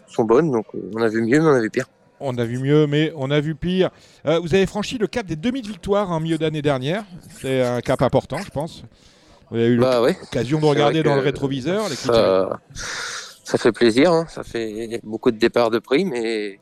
sont 0.08 0.24
bonnes. 0.24 0.50
Donc, 0.50 0.66
euh, 0.74 0.90
on 0.94 1.00
a 1.00 1.08
vu 1.08 1.22
mieux, 1.22 1.40
mais 1.40 1.46
on 1.46 1.54
a 1.54 1.60
vu 1.62 1.70
pire. 1.70 1.86
On 2.20 2.36
a 2.38 2.44
vu 2.44 2.58
mieux, 2.58 2.86
mais 2.86 3.12
on 3.16 3.30
a 3.30 3.40
vu 3.40 3.54
pire. 3.54 3.90
Euh, 4.26 4.38
vous 4.38 4.54
avez 4.54 4.64
franchi 4.66 4.96
le 4.96 5.06
cap 5.06 5.26
des 5.26 5.36
demi-victoires 5.36 6.10
en 6.10 6.18
milieu 6.20 6.38
d'année 6.38 6.62
dernière. 6.62 7.04
C'est 7.40 7.62
un 7.62 7.80
cap 7.82 8.00
important, 8.00 8.38
je 8.38 8.50
pense. 8.50 8.84
Vous 9.50 9.58
avez 9.58 9.68
eu 9.68 9.78
Bah 9.78 10.00
ouais, 10.02 10.16
l'occasion 10.18 10.58
de 10.58 10.64
regarder 10.64 11.02
dans 11.02 11.14
le 11.14 11.20
rétroviseur. 11.20 11.88
Les 11.88 11.94
ça, 11.94 12.58
ça 13.44 13.58
fait 13.58 13.70
plaisir. 13.72 14.12
hein. 14.12 14.26
Ça 14.28 14.42
fait 14.42 15.00
beaucoup 15.04 15.30
de 15.30 15.36
départs 15.38 15.70
de 15.70 15.78
prix, 15.78 16.04
mais 16.06 16.58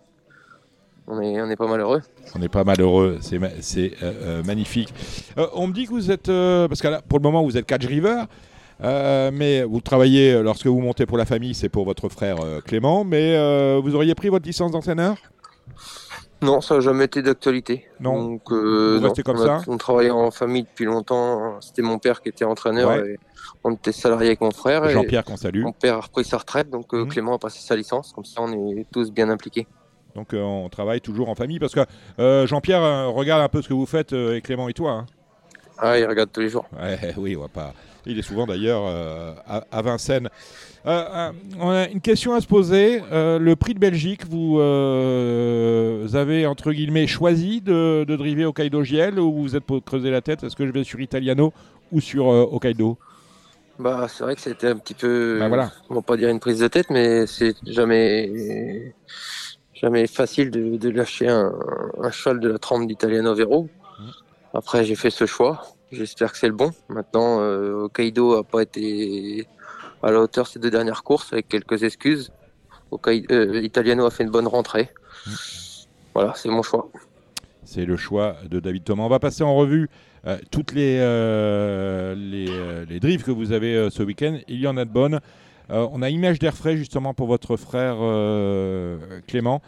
on 1.06 1.20
est, 1.20 1.40
on 1.40 1.48
est 1.48 1.56
pas 1.56 1.68
malheureux. 1.68 2.02
On 2.34 2.40
n'est 2.40 2.48
pas 2.48 2.64
malheureux, 2.64 3.18
c'est 3.20 3.38
ma- 3.38 3.46
euh, 3.46 3.90
euh, 4.02 4.42
magnifique. 4.42 4.92
Euh, 5.38 5.46
on 5.54 5.68
me 5.68 5.72
dit 5.72 5.84
que 5.84 5.90
vous 5.90 6.10
êtes, 6.10 6.28
euh, 6.28 6.66
parce 6.66 6.82
que 6.82 6.88
là, 6.88 7.00
pour 7.08 7.18
le 7.18 7.22
moment 7.22 7.44
vous 7.44 7.56
êtes 7.56 7.64
catch 7.66 7.86
river, 7.86 8.24
mais 8.82 9.62
vous 9.62 9.80
travaillez 9.80 10.42
lorsque 10.42 10.66
vous 10.66 10.80
montez 10.80 11.06
pour 11.06 11.16
la 11.16 11.24
famille, 11.26 11.54
c'est 11.54 11.68
pour 11.68 11.84
votre 11.84 12.08
frère 12.08 12.36
Clément, 12.66 13.04
mais 13.04 13.34
vous 13.80 13.94
auriez 13.94 14.14
pris 14.14 14.28
votre 14.30 14.46
licence 14.46 14.72
d'entraîneur? 14.72 15.16
Non, 16.42 16.60
ça 16.60 16.74
n'a 16.74 16.80
jamais 16.80 17.04
été 17.06 17.22
d'actualité. 17.22 17.86
Non. 18.00 18.22
Donc, 18.22 18.42
euh, 18.52 19.00
non. 19.00 19.12
comme 19.24 19.38
on, 19.38 19.42
a- 19.42 19.60
ça 19.60 19.64
on 19.66 19.78
travaillait 19.78 20.10
en 20.10 20.30
famille 20.30 20.64
depuis 20.64 20.84
longtemps. 20.84 21.58
C'était 21.60 21.80
mon 21.82 21.98
père 21.98 22.20
qui 22.20 22.28
était 22.28 22.44
entraîneur. 22.44 22.90
Ouais. 22.90 23.12
Et 23.12 23.18
on 23.62 23.72
était 23.72 23.92
salarié 23.92 24.26
avec 24.28 24.40
mon 24.42 24.50
frère. 24.50 24.86
Jean-Pierre 24.90 25.24
qu'on 25.24 25.36
salue. 25.38 25.62
Mon 25.62 25.72
père 25.72 25.96
a 25.96 26.00
repris 26.00 26.24
sa 26.24 26.36
retraite, 26.38 26.68
donc 26.70 26.92
euh, 26.92 27.04
Mhm. 27.04 27.08
Clément 27.08 27.34
a 27.34 27.38
passé 27.38 27.60
sa 27.60 27.76
licence. 27.76 28.12
Comme 28.12 28.24
ça, 28.26 28.42
on 28.42 28.52
est 28.52 28.84
tous 28.92 29.10
bien 29.10 29.30
impliqués. 29.30 29.66
Donc 30.14 30.34
euh, 30.34 30.40
on 30.42 30.68
travaille 30.68 31.00
toujours 31.00 31.28
en 31.30 31.34
famille, 31.34 31.58
parce 31.58 31.74
que 31.74 31.80
euh, 32.18 32.46
Jean-Pierre 32.46 33.08
regarde 33.12 33.42
un 33.42 33.48
peu 33.48 33.62
ce 33.62 33.68
que 33.68 33.74
vous 33.74 33.86
faites, 33.86 34.12
et 34.12 34.40
Clément 34.42 34.68
et 34.68 34.74
toi. 34.74 34.90
hein. 34.92 35.06
Ah, 35.78 35.98
il 35.98 36.06
regarde 36.06 36.30
tous 36.32 36.40
les 36.40 36.50
jours. 36.50 36.66
Ouais, 36.78 36.98
oui, 37.16 37.36
on 37.36 37.40
va 37.42 37.48
pas. 37.48 37.72
Il 38.06 38.18
est 38.18 38.22
souvent 38.22 38.46
d'ailleurs 38.46 38.82
euh, 38.86 39.32
à, 39.46 39.64
à 39.70 39.82
Vincennes. 39.82 40.28
Euh, 40.86 41.04
euh, 41.10 41.30
on 41.58 41.70
a 41.70 41.88
une 41.88 42.00
question 42.00 42.34
à 42.34 42.40
se 42.40 42.46
poser. 42.46 43.00
Le 43.10 43.54
prix 43.54 43.74
de 43.74 43.78
Belgique, 43.78 44.26
vous, 44.28 44.58
avez 44.60 46.46
entre 46.46 46.72
guillemets 46.72 47.06
choisi 47.06 47.60
de, 47.60 48.04
de 48.06 48.16
driver 48.16 48.46
Hokkaido 48.46 48.82
GL 48.82 49.18
ou 49.18 49.32
vous 49.42 49.56
êtes 49.56 49.64
pour 49.64 49.82
creuser 49.82 50.10
la 50.10 50.20
tête 50.20 50.44
Est-ce 50.44 50.56
que 50.56 50.66
je 50.66 50.72
vais 50.72 50.84
sur 50.84 51.00
Italiano 51.00 51.52
ou 51.92 52.00
sur 52.00 52.26
Hokkaido? 52.26 52.98
Bah, 53.78 54.06
c'est 54.08 54.22
vrai 54.22 54.36
que 54.36 54.40
c'était 54.40 54.68
un 54.68 54.76
petit 54.76 54.94
peu, 54.94 55.38
Bah, 55.40 55.48
voilà. 55.48 55.72
on 55.90 55.94
va 55.96 56.02
pas 56.02 56.16
dire 56.16 56.28
une 56.28 56.38
prise 56.38 56.60
de 56.60 56.68
tête, 56.68 56.90
mais 56.90 57.26
c'est 57.26 57.56
jamais, 57.66 58.94
jamais 59.74 60.06
facile 60.06 60.50
de, 60.52 60.76
de 60.76 60.90
lâcher 60.90 61.26
un, 61.28 61.52
un 62.00 62.10
cheval 62.12 62.38
de 62.38 62.50
la 62.50 62.58
trempe 62.58 62.86
d'Italiano 62.86 63.34
Vero. 63.34 63.68
Mhm. 63.98 64.10
Après, 64.54 64.84
j'ai 64.84 64.94
fait 64.94 65.10
ce 65.10 65.26
choix. 65.26 65.73
J'espère 65.92 66.32
que 66.32 66.38
c'est 66.38 66.48
le 66.48 66.54
bon. 66.54 66.72
Maintenant, 66.88 67.40
euh, 67.40 67.84
Hokkaido 67.84 68.34
a 68.34 68.44
pas 68.44 68.62
été 68.62 69.46
à 70.02 70.10
la 70.10 70.20
hauteur 70.20 70.46
ces 70.46 70.58
deux 70.58 70.70
dernières 70.70 71.02
courses 71.02 71.32
avec 71.32 71.48
quelques 71.48 71.82
excuses. 71.82 72.32
Hokkaido, 72.90 73.32
euh, 73.32 73.60
Italiano 73.60 74.06
a 74.06 74.10
fait 74.10 74.24
une 74.24 74.30
bonne 74.30 74.48
rentrée. 74.48 74.90
Voilà, 76.14 76.32
c'est 76.36 76.48
mon 76.48 76.62
choix. 76.62 76.90
C'est 77.64 77.84
le 77.84 77.96
choix 77.96 78.36
de 78.48 78.60
David 78.60 78.84
Thomas. 78.84 79.04
On 79.04 79.08
va 79.08 79.18
passer 79.18 79.42
en 79.42 79.54
revue 79.54 79.88
euh, 80.26 80.38
toutes 80.50 80.72
les, 80.72 80.98
euh, 81.00 82.14
les, 82.14 82.46
euh, 82.48 82.98
drives 83.00 83.24
que 83.24 83.30
vous 83.30 83.52
avez 83.52 83.90
ce 83.90 84.02
week-end. 84.02 84.38
Il 84.48 84.60
y 84.60 84.66
en 84.66 84.76
a 84.76 84.84
de 84.84 84.90
bonnes. 84.90 85.20
On 85.70 86.02
a 86.02 86.10
Image 86.10 86.38
d'air 86.38 86.54
frais 86.54 86.76
justement 86.76 87.14
pour 87.14 87.26
votre 87.26 87.56
frère 87.56 87.96
Clément. 89.26 89.62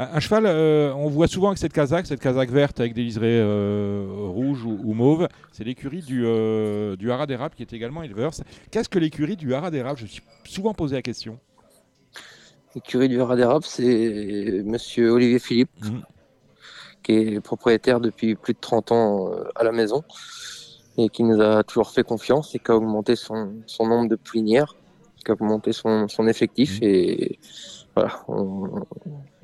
Un, 0.00 0.16
un 0.16 0.20
cheval, 0.20 0.46
euh, 0.46 0.94
on 0.94 1.08
voit 1.08 1.28
souvent 1.28 1.48
avec 1.48 1.58
cette 1.58 1.72
casaque, 1.74 2.06
cette 2.06 2.20
casaque 2.20 2.50
verte 2.50 2.80
avec 2.80 2.94
des 2.94 3.02
liserés 3.02 3.38
euh, 3.38 4.06
rouges 4.08 4.64
ou, 4.64 4.78
ou 4.82 4.94
mauves. 4.94 5.28
C'est 5.52 5.62
l'écurie 5.64 6.00
du, 6.00 6.22
euh, 6.24 6.96
du 6.96 7.10
Haras 7.10 7.26
d'érable 7.26 7.54
qui 7.54 7.62
est 7.62 7.72
également 7.74 8.02
éleveur. 8.02 8.32
Qu'est-ce 8.70 8.88
que 8.88 8.98
l'écurie 8.98 9.36
du 9.36 9.52
Haras 9.52 9.70
d'érable 9.70 9.98
Je 9.98 10.06
suis 10.06 10.22
souvent 10.44 10.72
posé 10.72 10.96
la 10.96 11.02
question. 11.02 11.38
L'écurie 12.74 13.08
du 13.08 13.20
Haras 13.20 13.36
d'érable, 13.36 13.64
c'est 13.66 14.62
monsieur 14.64 15.10
Olivier 15.10 15.38
Philippe, 15.38 15.70
Mhm. 15.82 16.02
qui 17.02 17.12
est 17.12 17.40
propriétaire 17.40 18.00
depuis 18.00 18.36
plus 18.36 18.54
de 18.54 18.58
30 18.60 18.92
ans 18.92 19.30
à 19.54 19.64
la 19.64 19.72
maison 19.72 20.02
et 20.96 21.08
qui 21.10 21.24
nous 21.24 21.40
a 21.42 21.62
toujours 21.64 21.90
fait 21.90 22.04
confiance 22.04 22.54
et 22.54 22.58
qui 22.58 22.70
a 22.70 22.76
augmenté 22.76 23.16
son, 23.16 23.54
son 23.66 23.86
nombre 23.86 24.08
de 24.08 24.16
plinières, 24.16 24.76
qui 25.24 25.30
a 25.30 25.34
augmenté 25.34 25.72
son, 25.72 26.08
son 26.08 26.26
effectif. 26.26 26.80
Mhm. 26.80 26.88
Et 26.88 27.38
voilà, 27.94 28.22
on- 28.28 28.70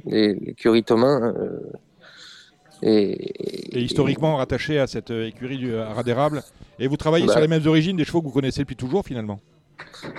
les- 0.06 0.34
l'écurie 0.34 0.82
Thomas. 0.84 1.20
euh, 1.20 1.60
est, 2.82 3.76
Et 3.76 3.80
historiquement 3.82 4.36
rattaché 4.36 4.78
à 4.78 4.86
cette 4.86 5.10
euh, 5.10 5.26
écurie 5.28 5.56
du 5.58 5.74
Haras 5.76 6.02
d'érable. 6.02 6.42
Et 6.78 6.88
vous 6.88 6.96
travaillez 6.96 7.26
Bah. 7.26 7.32
sur 7.32 7.40
les 7.40 7.48
mêmes 7.48 7.66
origines 7.66 7.96
des 7.96 8.04
chevaux 8.04 8.20
que 8.20 8.26
vous 8.26 8.32
connaissez 8.32 8.60
depuis 8.62 8.76
toujours 8.76 9.04
finalement? 9.04 9.40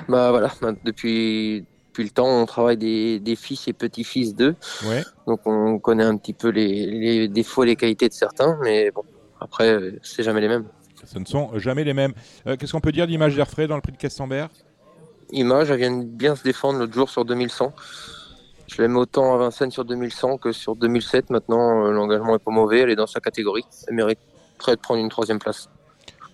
Bah 0.10 0.32
voilà, 0.32 0.52
bah, 0.62 0.73
depuis, 0.84 1.65
depuis 1.89 2.04
le 2.04 2.10
temps, 2.10 2.28
on 2.28 2.45
travaille 2.45 2.78
des, 2.78 3.19
des 3.19 3.36
fils 3.36 3.67
et 3.67 3.73
petits-fils 3.73 4.36
d'eux. 4.36 4.56
Ouais. 4.88 5.04
Donc 5.28 5.41
on 5.45 5.78
connaît 5.80 6.04
un 6.04 6.17
petit 6.17 6.34
peu 6.34 6.50
les, 6.50 6.86
les 6.88 7.28
défauts 7.28 7.63
et 7.63 7.67
les 7.67 7.76
qualités 7.76 8.08
de 8.08 8.13
certains, 8.13 8.58
mais 8.63 8.89
bon, 8.91 9.04
après, 9.39 9.69
euh, 9.69 10.00
c'est 10.04 10.23
jamais 10.23 10.41
les 10.41 10.47
mêmes. 10.47 10.65
Ce 11.06 11.19
ne 11.19 11.26
sont 11.26 11.58
jamais 11.60 11.84
les 11.84 11.93
mêmes. 11.93 12.13
Euh, 12.47 12.56
Qu'est-ce 12.58 12.71
qu'on 12.71 12.82
peut 12.82 12.91
dire 12.91 13.06
d'Image 13.08 13.36
d'air 13.36 13.47
frais 13.47 13.67
dans 13.67 13.76
le 13.76 13.82
prix 13.82 13.91
de 13.93 13.97
Castambert 13.97 14.50
Image, 15.32 15.69
elle 15.69 15.78
vient 15.78 16.04
bien 16.04 16.36
se 16.36 16.43
défendre 16.43 16.80
l'autre 16.80 16.93
jour 16.93 17.10
sur 17.10 17.23
2100. 17.23 17.71
Je 18.68 18.82
l'aime 18.82 18.98
autant 18.98 19.34
à 19.34 19.38
Vincennes 19.38 19.72
sur 19.72 19.86
2100 19.86 20.38
que 20.38 20.52
sur 20.52 20.76
2007. 20.76 21.30
Maintenant, 21.30 21.86
euh, 21.86 21.92
l'engagement 21.92 22.36
est 22.36 22.44
pas 22.44 22.52
mauvais, 22.52 22.80
elle 22.80 22.90
est 22.90 22.96
dans 22.96 23.08
sa 23.08 23.22
catégorie. 23.22 23.64
Elle 23.88 23.96
mériterait 23.96 24.76
de 24.76 24.82
prendre 24.82 25.00
une 25.00 25.10
troisième 25.10 25.40
place. 25.40 25.70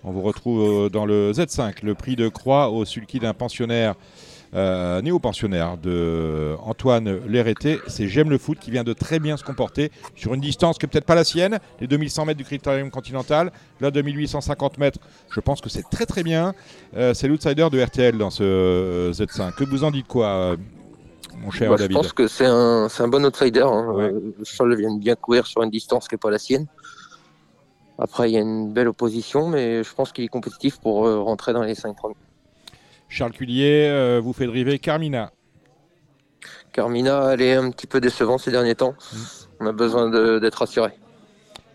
On 0.03 0.11
vous 0.11 0.21
retrouve 0.21 0.85
euh, 0.85 0.89
dans 0.89 1.05
le 1.05 1.31
Z5, 1.31 1.85
le 1.85 1.93
prix 1.93 2.15
de 2.15 2.27
croix 2.27 2.69
au 2.69 2.85
sulky 2.85 3.19
d'un 3.19 3.35
pensionnaire, 3.35 3.93
euh, 4.55 4.99
néo-pensionnaire 5.01 5.77
de 5.77 6.55
Antoine. 6.63 7.19
C'est 7.87 8.07
J'aime 8.07 8.31
le 8.31 8.39
foot 8.39 8.57
qui 8.59 8.71
vient 8.71 8.83
de 8.83 8.93
très 8.93 9.19
bien 9.19 9.37
se 9.37 9.43
comporter 9.43 9.91
sur 10.15 10.33
une 10.33 10.41
distance 10.41 10.79
qui 10.79 10.87
peut-être 10.87 11.05
pas 11.05 11.15
la 11.15 11.23
sienne, 11.23 11.59
les 11.79 11.87
2100 11.87 12.25
mètres 12.25 12.39
du 12.39 12.43
critérium 12.43 12.89
continental. 12.89 13.51
Là, 13.79 13.91
2850 13.91 14.79
mètres, 14.79 14.99
je 15.29 15.39
pense 15.39 15.61
que 15.61 15.69
c'est 15.69 15.87
très 15.89 16.05
très 16.05 16.23
bien. 16.23 16.53
C'est 17.13 17.27
l'outsider 17.27 17.67
de 17.71 17.81
RTL 17.81 18.17
dans 18.17 18.29
ce 18.31 18.43
euh, 18.43 19.11
Z5. 19.11 19.53
Que 19.53 19.63
vous 19.63 19.83
en 19.83 19.91
dites 19.91 20.07
quoi, 20.07 20.57
mon 21.37 21.51
cher 21.51 21.67
Moi, 21.69 21.77
je 21.77 21.83
David 21.83 21.97
pense 21.97 22.13
que 22.13 22.27
c'est 22.27 22.45
un, 22.45 22.87
un 22.97 23.07
bon 23.07 23.25
outsider. 23.25 23.61
hein. 23.61 23.91
Ouais. 23.93 24.11
Le 24.11 24.43
cheval 24.43 24.75
vient 24.75 24.93
de 24.93 24.99
bien 24.99 25.15
courir 25.15 25.45
sur 25.47 25.61
une 25.63 25.69
distance 25.69 26.07
qui 26.07 26.15
n'est 26.15 26.19
pas 26.19 26.31
la 26.31 26.39
sienne. 26.39 26.67
Après, 27.99 28.29
il 28.29 28.33
y 28.33 28.37
a 28.37 28.41
une 28.41 28.73
belle 28.73 28.87
opposition, 28.87 29.47
mais 29.47 29.83
je 29.83 29.93
pense 29.93 30.11
qu'il 30.11 30.23
est 30.23 30.27
compétitif 30.29 30.79
pour 30.79 31.05
euh, 31.05 31.19
rentrer 31.21 31.53
dans 31.53 31.63
les 31.63 31.75
5 31.75 31.95
premiers. 31.95 32.15
Charles 33.07 33.31
Cullier 33.33 33.87
euh, 33.89 34.19
vous 34.23 34.33
fait 34.33 34.47
driver 34.47 34.79
Carmina. 34.79 35.31
Carmina, 36.71 37.33
elle 37.33 37.41
est 37.41 37.53
un 37.53 37.69
petit 37.69 37.85
peu 37.85 38.01
décevant 38.01 38.37
ces 38.39 38.49
derniers 38.49 38.73
temps. 38.75 38.93
Mm. 39.13 39.17
On 39.59 39.65
a 39.67 39.71
besoin 39.71 40.09
d'être 40.39 40.55
rassuré. 40.55 40.91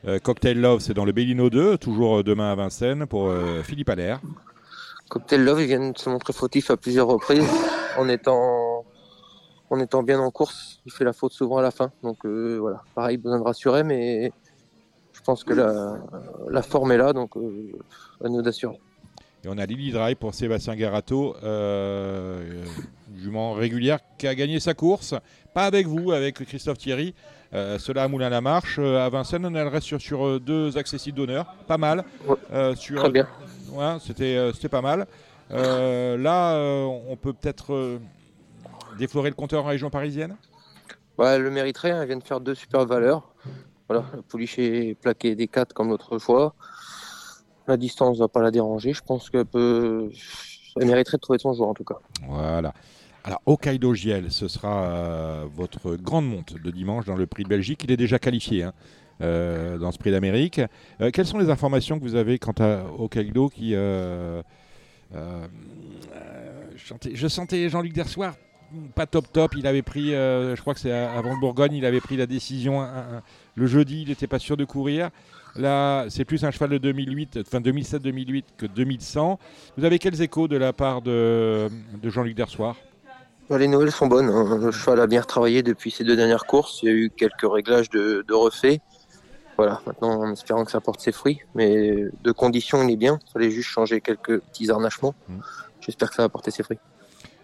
Euh, 0.07 0.18
Cocktail 0.18 0.61
Love, 0.61 0.81
c'est 0.81 0.94
dans 0.94 1.05
le 1.05 1.12
Bellino 1.12 1.51
2, 1.51 1.79
toujours 1.79 2.18
euh, 2.18 2.23
demain 2.25 2.51
à 2.53 2.55
Vincennes 2.57 3.07
pour 3.07 3.33
Philippe 3.62 3.88
Allaire. 3.88 4.21
Cocktail 5.09 5.44
Love, 5.44 5.61
il 5.62 5.66
vient 5.68 5.90
de 5.90 5.97
se 5.99 6.11
montrer 6.11 6.33
fautif 6.33 6.71
à 6.71 6.77
plusieurs 6.77 7.07
reprises 7.07 7.47
en 7.97 8.09
étant, 8.09 8.67
en 9.70 9.81
étant 9.81 10.02
bien 10.02 10.18
en 10.20 10.31
course. 10.31 10.81
Il 10.87 10.92
fait 10.92 11.04
la 11.04 11.12
faute 11.12 11.33
souvent 11.33 11.59
à 11.59 11.62
la 11.62 11.70
fin. 11.70 11.90
Donc 12.02 12.24
euh, 12.24 12.59
voilà, 12.61 12.83
pareil, 12.94 13.16
besoin 13.16 13.38
de 13.38 13.44
rassurer, 13.44 13.85
mais 13.85 14.33
je 15.12 15.20
pense 15.22 15.44
que 15.44 15.54
la, 15.54 15.96
la 16.48 16.62
forme 16.62 16.92
est 16.92 16.96
là, 16.96 17.12
donc 17.12 17.37
euh, 17.37 17.72
à 18.24 18.28
nous 18.28 18.42
d'assurer. 18.42 18.78
Et 19.44 19.48
on 19.48 19.57
a 19.57 19.66
Lily 19.66 19.92
Drive 19.92 20.16
pour 20.16 20.35
Sébastien 20.35 20.74
Garato. 20.74 21.37
Euh, 21.44 22.64
jument 23.16 23.52
régulière 23.52 24.00
qui 24.18 24.26
a 24.26 24.35
gagné 24.35 24.59
sa 24.59 24.74
course. 24.74 25.14
Pas 25.54 25.64
avec 25.64 25.87
vous, 25.87 26.11
avec 26.11 26.44
Christophe 26.44 26.78
Thierry. 26.78 27.14
Euh, 27.54 27.78
cela 27.78 28.02
à 28.02 28.09
Moulin-la-Marche. 28.09 28.78
Euh, 28.81 29.04
à 29.04 29.09
Vincennes, 29.09 29.54
elle 29.57 29.68
reste 29.68 29.87
sur, 29.87 30.00
sur 30.00 30.40
deux 30.40 30.76
accessibles 30.76 31.16
d'honneur. 31.16 31.54
Pas 31.68 31.78
mal. 31.78 32.04
Ouais. 32.26 32.74
Sur, 32.74 33.00
Très 33.00 33.11
bien. 33.11 33.28
Ouais, 33.70 33.96
c'était, 34.04 34.50
c'était 34.54 34.68
pas 34.68 34.83
mal. 34.83 35.07
Là, 35.50 36.59
on 37.09 37.16
peut 37.16 37.33
peut-être 37.33 37.98
déflorer 38.98 39.30
le 39.30 39.34
compteur 39.34 39.64
en 39.64 39.68
région 39.68 39.88
parisienne 39.90 40.37
elle 41.20 41.42
le 41.42 41.50
mériterait, 41.50 41.90
hein, 41.90 42.02
elle 42.02 42.08
vient 42.08 42.16
de 42.16 42.22
faire 42.24 42.40
deux 42.40 42.54
super 42.54 42.87
valeurs. 42.87 43.34
Voilà, 43.88 44.04
la 44.14 44.22
pouliche 44.22 44.58
est 44.58 44.94
plaquée 45.00 45.34
des 45.34 45.48
4 45.48 45.72
comme 45.72 45.88
l'autre 45.88 46.18
fois. 46.18 46.54
La 47.66 47.76
distance 47.76 48.16
ne 48.18 48.22
va 48.22 48.28
pas 48.28 48.40
la 48.40 48.50
déranger. 48.50 48.92
Je 48.92 49.02
pense 49.02 49.28
qu'elle 49.30 49.44
peut. 49.44 50.11
Elle 50.80 50.87
mériterait 50.87 51.16
de 51.16 51.20
trouver 51.20 51.38
son 51.38 51.54
jour 51.54 51.68
en 51.68 51.74
tout 51.74 51.84
cas. 51.84 51.96
Voilà. 52.28 52.72
Alors, 53.24 53.40
Hokkaido 53.46 53.94
Giel, 53.94 54.30
ce 54.30 54.46
sera 54.48 54.84
euh, 54.84 55.44
votre 55.52 55.96
grande 55.96 56.28
monte 56.28 56.54
de 56.54 56.70
dimanche 56.70 57.04
dans 57.04 57.16
le 57.16 57.26
prix 57.26 57.42
de 57.42 57.48
Belgique. 57.48 57.82
Il 57.84 57.90
est 57.90 57.96
déjà 57.96 58.18
qualifié 58.18 58.62
hein, 58.62 58.72
euh, 59.20 59.76
dans 59.76 59.90
ce 59.90 59.98
prix 59.98 60.12
d'Amérique. 60.12 60.61
Euh, 61.00 61.11
quelles 61.11 61.26
sont 61.26 61.38
les 61.38 61.50
informations 61.50 61.98
que 61.98 62.04
vous 62.04 62.14
avez 62.14 62.38
quant 62.38 62.54
à 62.61 62.84
Hokkaido 62.98 63.48
qui. 63.48 63.72
je 63.72 64.42
sentais- 66.87 67.16
je 67.16 67.28
sentais 67.28 67.68
Jean-Luc 67.68 67.92
Dersoir 67.92 68.34
pas 68.94 69.07
top 69.07 69.33
top. 69.33 69.54
Il 69.57 69.66
avait 69.66 69.83
pris, 69.83 70.14
euh, 70.14 70.54
je 70.57 70.61
crois 70.61 70.74
que 70.74 70.81
c'est 70.81 70.92
avant 70.92 71.33
le 71.35 71.40
Bourgogne, 71.40 71.74
il 71.74 71.85
avait 71.85 72.00
pris 72.00 72.16
la 72.16 72.26
décision 72.26 72.81
un- 72.83 72.87
un- 72.87 73.22
le 73.54 73.66
jeudi. 73.66 74.02
Il 74.02 74.09
n'était 74.09 74.26
pas 74.26 74.38
sûr 74.38 74.57
de 74.57 74.64
courir. 74.64 75.11
Là, 75.57 76.07
c'est 76.09 76.24
plus 76.24 76.44
un 76.44 76.50
cheval 76.50 76.70
de 76.70 76.78
2008, 76.78 77.38
enfin 77.46 77.61
2007-2008 77.61 78.44
que 78.57 78.66
2100. 78.66 79.38
Vous 79.76 79.85
avez 79.85 79.98
quels 79.98 80.20
échos 80.22 80.46
de 80.48 80.57
la 80.57 80.72
part 80.72 81.02
de, 81.02 81.68
de 82.00 82.11
Jean-Luc 82.11 82.35
Dersoir? 82.37 82.76
Bah, 83.50 83.59
Les 83.59 83.66
nouvelles 83.66 83.90
sont 83.90 84.07
bonnes. 84.07 84.28
hein. 84.28 84.59
Le 84.62 84.70
cheval 84.70 85.00
a 85.00 85.07
bien 85.07 85.22
retravaillé 85.22 85.62
depuis 85.62 85.90
ces 85.90 86.04
deux 86.04 86.16
dernières 86.16 86.44
courses. 86.44 86.81
Il 86.83 86.87
y 86.87 86.92
a 86.92 86.94
eu 86.94 87.11
quelques 87.11 87.50
réglages 87.50 87.88
de, 87.90 88.24
de 88.28 88.35
refaits. 88.35 88.81
Voilà, 89.57 89.81
maintenant 89.87 90.20
en 90.20 90.33
espérant 90.33 90.64
que 90.64 90.70
ça 90.70 90.81
porte 90.81 91.00
ses 91.00 91.11
fruits. 91.11 91.40
Mais 91.54 92.04
de 92.22 92.31
conditions, 92.33 92.81
il 92.87 92.92
est 92.92 92.96
bien. 92.96 93.18
Il 93.26 93.33
fallait 93.33 93.50
juste 93.50 93.70
changer 93.70 94.00
quelques 94.00 94.38
petits 94.40 94.70
harnachements. 94.70 95.14
Mm. 95.28 95.38
J'espère 95.81 96.11
que 96.11 96.14
ça 96.14 96.22
va 96.22 96.28
porter 96.28 96.50
ses 96.52 96.62
fruits. 96.62 96.78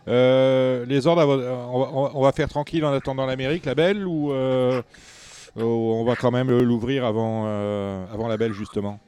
Euh, 0.06 0.84
les 0.86 1.06
ordres, 1.06 1.24
on 1.24 2.22
va, 2.22 2.32
faire 2.32 2.48
tranquille 2.48 2.84
en 2.84 2.92
attendant 2.92 3.26
l'Amérique, 3.26 3.64
la 3.64 3.74
belle, 3.74 4.06
ou 4.06 4.32
euh, 4.32 4.82
on 5.56 6.04
va 6.04 6.16
quand 6.16 6.30
même 6.30 6.50
l'ouvrir 6.50 7.04
avant, 7.04 7.44
euh, 7.46 8.04
avant 8.12 8.28
la 8.28 8.36
belle, 8.36 8.52
justement? 8.52 8.98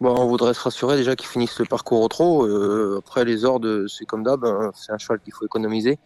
Bon, 0.00 0.14
on 0.16 0.26
voudrait 0.26 0.54
se 0.54 0.60
rassurer 0.60 0.96
déjà 0.96 1.16
qu'ils 1.16 1.28
finissent 1.28 1.58
le 1.58 1.64
parcours 1.64 2.02
au 2.02 2.08
trot. 2.08 2.46
Euh, 2.46 2.98
après, 2.98 3.24
les 3.24 3.44
ordres, 3.44 3.86
c'est 3.88 4.04
comme 4.04 4.22
d'hab. 4.22 4.44
hein. 4.44 4.70
C'est 4.74 4.92
un 4.92 4.98
cheval 4.98 5.20
qu'il 5.20 5.32
faut 5.32 5.46
économiser. 5.46 5.98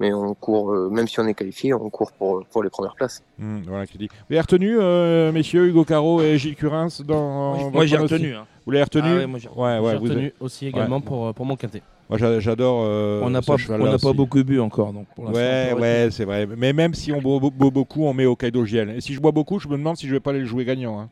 Mais 0.00 0.12
on 0.12 0.34
court, 0.34 0.72
euh, 0.72 0.88
même 0.90 1.06
si 1.06 1.20
on 1.20 1.26
est 1.26 1.34
qualifié, 1.34 1.74
on 1.74 1.88
court 1.90 2.10
pour, 2.12 2.44
pour 2.46 2.62
les 2.64 2.70
premières 2.70 2.94
places. 2.96 3.22
Hmm, 3.38 3.60
Voilà 3.66 3.86
qui 3.86 3.98
dit. 3.98 4.08
Vous 4.08 4.24
l'avez 4.30 4.40
retenu, 4.40 4.76
euh, 4.80 5.30
messieurs, 5.32 5.66
Hugo 5.68 5.84
Caro 5.84 6.20
et 6.22 6.38
Gilles 6.38 6.56
Curins 6.56 6.88
dans 7.04 7.70
Moi, 7.70 7.86
j'ai 7.86 7.96
retenu. 7.96 8.34
hein. 8.34 8.46
Vous 8.64 8.72
l'avez 8.72 8.84
retenu 8.84 9.02
Ah 9.06 9.16
ouais, 9.16 9.26
moi, 9.26 9.38
j'ai- 9.38 9.48
Ouais, 9.48 9.78
ouais, 9.78 9.94
retenu 9.96 10.32
aussi 10.40 10.66
également 10.66 11.00
pour, 11.00 11.26
euh, 11.28 11.32
pour 11.32 11.46
mon 11.46 11.56
quintet. 11.56 11.82
Moi, 12.08 12.18
j'a- 12.18 12.40
j'adore. 12.40 12.82
euh, 12.84 13.20
on 13.22 13.30
n'a 13.30 13.40
pas, 13.42 13.56
on 13.68 13.78
n'a 13.78 13.98
pas 13.98 14.12
beaucoup 14.12 14.42
bu 14.44 14.60
encore. 14.60 14.92
Donc 14.92 15.06
pour 15.14 15.26
Ouais, 15.26 15.72
ouais, 15.78 16.08
c'est 16.10 16.24
vrai. 16.24 16.46
Mais 16.46 16.72
même 16.72 16.94
si 16.94 17.12
on 17.12 17.20
boit, 17.22 17.38
boit 17.38 17.70
beaucoup, 17.70 18.04
on 18.04 18.12
met 18.12 18.26
au 18.26 18.34
Kaido 18.36 18.64
Giel. 18.64 18.90
Et 18.90 19.00
si 19.00 19.14
je 19.14 19.20
bois 19.20 19.32
beaucoup, 19.32 19.58
je 19.58 19.68
me 19.68 19.76
demande 19.76 19.96
si 19.96 20.06
je 20.08 20.12
vais 20.12 20.20
pas 20.20 20.30
aller 20.30 20.40
le 20.40 20.46
jouer 20.46 20.64
gagnant. 20.64 20.98
hein. 21.00 21.08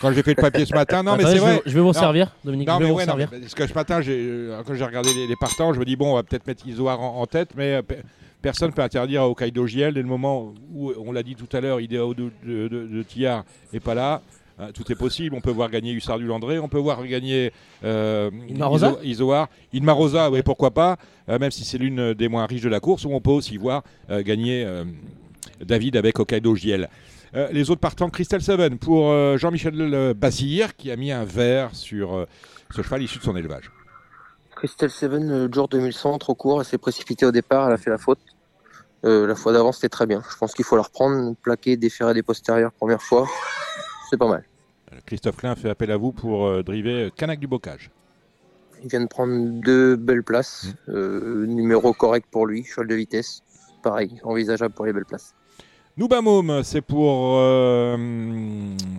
Quand 0.00 0.12
j'ai 0.12 0.22
fait 0.22 0.34
le 0.36 0.40
papier 0.42 0.64
ce 0.64 0.74
matin, 0.74 1.02
non, 1.02 1.16
mais 1.16 1.24
c'est 1.24 1.30
je 1.30 1.32
vais- 1.34 1.38
vrai. 1.40 1.62
Je 1.66 1.74
vais 1.74 1.80
vous 1.80 1.92
servir, 1.92 2.34
Dominique. 2.44 2.68
Non, 2.68 2.78
mais 2.78 2.90
ouais, 2.90 3.06
non, 3.06 3.14
parce 3.40 3.54
que 3.54 3.66
ce 3.66 3.74
matin, 3.74 4.00
euh, 4.06 4.62
quand 4.66 4.74
j'ai 4.74 4.84
regardé 4.84 5.12
les, 5.14 5.26
les 5.26 5.36
partants, 5.36 5.72
je 5.72 5.80
me 5.80 5.84
dis, 5.84 5.96
bon, 5.96 6.12
on 6.12 6.14
va 6.14 6.22
peut-être 6.22 6.46
mettre 6.46 6.66
Isoar 6.66 7.00
en, 7.00 7.20
en 7.20 7.26
tête, 7.26 7.50
mais 7.56 7.74
euh, 7.74 7.82
pe- 7.82 7.96
personne 8.40 8.68
ne 8.70 8.74
peut 8.74 8.82
interdire 8.82 9.22
au 9.24 9.34
Kaido 9.34 9.66
Giel 9.66 9.94
dès 9.94 10.02
le 10.02 10.08
moment 10.08 10.52
où, 10.74 10.92
on 11.04 11.12
l'a 11.12 11.22
dit 11.22 11.34
tout 11.34 11.48
à 11.56 11.60
l'heure, 11.60 11.80
Idéo 11.80 12.14
de, 12.14 12.30
de, 12.44 12.68
de, 12.68 12.86
de 12.86 13.02
Tillard 13.02 13.44
n'est 13.72 13.80
pas 13.80 13.94
là. 13.94 14.22
Euh, 14.60 14.70
tout 14.72 14.90
est 14.92 14.96
possible. 14.96 15.34
On 15.34 15.40
peut 15.40 15.50
voir 15.50 15.70
gagner 15.70 15.92
Hussard 15.92 16.18
du 16.18 16.26
Landré, 16.26 16.58
on 16.58 16.68
peut 16.68 16.78
voir 16.78 17.04
gagner 17.06 17.52
euh, 17.84 18.30
Ilmarosa 18.50 18.90
Iso- 18.90 18.98
Isoar. 19.02 19.48
Ilmarosa, 19.72 20.30
oui, 20.30 20.42
pourquoi 20.42 20.70
pas, 20.72 20.96
euh, 21.30 21.38
même 21.38 21.50
si 21.50 21.64
c'est 21.64 21.78
l'une 21.78 22.12
des 22.14 22.28
moins 22.28 22.44
riches 22.46 22.60
de 22.62 22.68
la 22.68 22.78
course, 22.78 23.04
où 23.06 23.10
on 23.12 23.20
peut 23.20 23.30
aussi 23.30 23.56
voir 23.56 23.82
euh, 24.10 24.22
gagner 24.22 24.62
euh, 24.64 24.84
David 25.64 25.96
avec 25.96 26.18
Hokkaido 26.18 26.54
Giel. 26.54 26.88
Euh, 27.34 27.48
les 27.50 27.70
autres 27.70 27.80
partants, 27.80 28.10
Christelle 28.10 28.42
Seven 28.42 28.78
pour 28.78 29.10
euh, 29.10 29.36
Jean-Michel 29.38 30.14
Basir, 30.14 30.76
qui 30.76 30.90
a 30.90 30.96
mis 30.96 31.12
un 31.12 31.24
verre 31.24 31.74
sur 31.74 32.14
euh, 32.14 32.26
ce 32.70 32.82
cheval 32.82 33.02
issu 33.02 33.18
de 33.18 33.24
son 33.24 33.36
élevage. 33.36 33.70
Christelle 34.56 34.90
Seven, 34.90 35.46
le 35.46 35.52
jour 35.52 35.68
2100, 35.68 36.18
trop 36.18 36.34
court, 36.34 36.60
elle 36.60 36.66
s'est 36.66 36.78
précipitée 36.78 37.26
au 37.26 37.32
départ, 37.32 37.66
elle 37.68 37.74
a 37.74 37.78
fait 37.78 37.90
la 37.90 37.98
faute. 37.98 38.20
La 39.04 39.34
fois 39.34 39.52
d'avant, 39.52 39.72
c'était 39.72 39.88
très 39.88 40.06
bien. 40.06 40.22
Je 40.30 40.36
pense 40.36 40.54
qu'il 40.54 40.64
faut 40.64 40.76
la 40.76 40.82
reprendre, 40.82 41.34
plaquer, 41.42 41.76
déférer 41.76 42.14
des 42.14 42.22
postérieurs, 42.22 42.70
première 42.70 43.02
fois. 43.02 43.26
C'est 44.08 44.16
pas 44.16 44.28
mal. 44.28 44.44
Christophe 45.06 45.38
Klein 45.38 45.56
fait 45.56 45.68
appel 45.68 45.90
à 45.90 45.96
vous 45.96 46.12
pour 46.12 46.62
driver 46.62 47.10
Canac 47.16 47.40
du 47.40 47.48
Bocage. 47.48 47.90
Il 48.82 48.88
vient 48.88 49.00
de 49.00 49.06
prendre 49.06 49.60
deux 49.60 49.94
belles 49.94 50.24
places. 50.24 50.66
Euh, 50.88 51.46
numéro 51.46 51.92
correct 51.92 52.26
pour 52.30 52.46
lui, 52.46 52.64
cheval 52.64 52.88
de 52.88 52.96
vitesse. 52.96 53.42
Pareil, 53.82 54.20
envisageable 54.24 54.74
pour 54.74 54.86
les 54.86 54.92
belles 54.92 55.04
places. 55.04 55.34
Noubamom, 55.98 56.62
c'est 56.62 56.80
pour, 56.80 57.36
euh, 57.38 57.96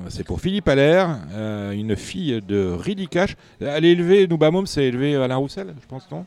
c'est 0.09 0.23
pour 0.23 0.39
Philippe 0.39 0.67
Allaire, 0.67 1.17
euh, 1.31 1.71
une 1.71 1.95
fille 1.95 2.39
de 2.41 2.69
Ridicash. 2.71 3.35
Elle 3.59 3.85
est 3.85 3.91
élevée, 3.93 4.27
Noubamom, 4.27 4.67
c'est 4.67 4.85
élevé 4.85 5.15
Alain 5.15 5.37
Roussel, 5.37 5.73
je 5.81 5.87
pense, 5.87 6.09
non? 6.11 6.25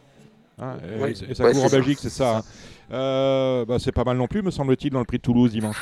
Hein, 0.59 0.75
et- 0.83 1.03
Oui. 1.03 1.11
Et 1.31 1.35
ça 1.35 1.45
Ouais, 1.45 1.53
court 1.53 1.61
en 1.65 1.69
c'est 1.69 1.71
ça. 1.71 1.77
Belgique, 1.77 1.99
c'est 2.01 2.11
ça. 2.11 2.39
hein. 2.39 2.43
Euh, 2.93 3.65
bah, 3.65 3.77
c'est 3.79 3.93
pas 3.93 4.03
mal 4.05 4.17
non 4.17 4.27
plus, 4.27 4.43
me 4.43 4.51
semble-t-il, 4.51 4.93
dans 4.93 4.99
le 4.99 5.05
prix 5.05 5.19
de 5.19 5.23
Toulouse 5.23 5.53
dimanche. 5.53 5.77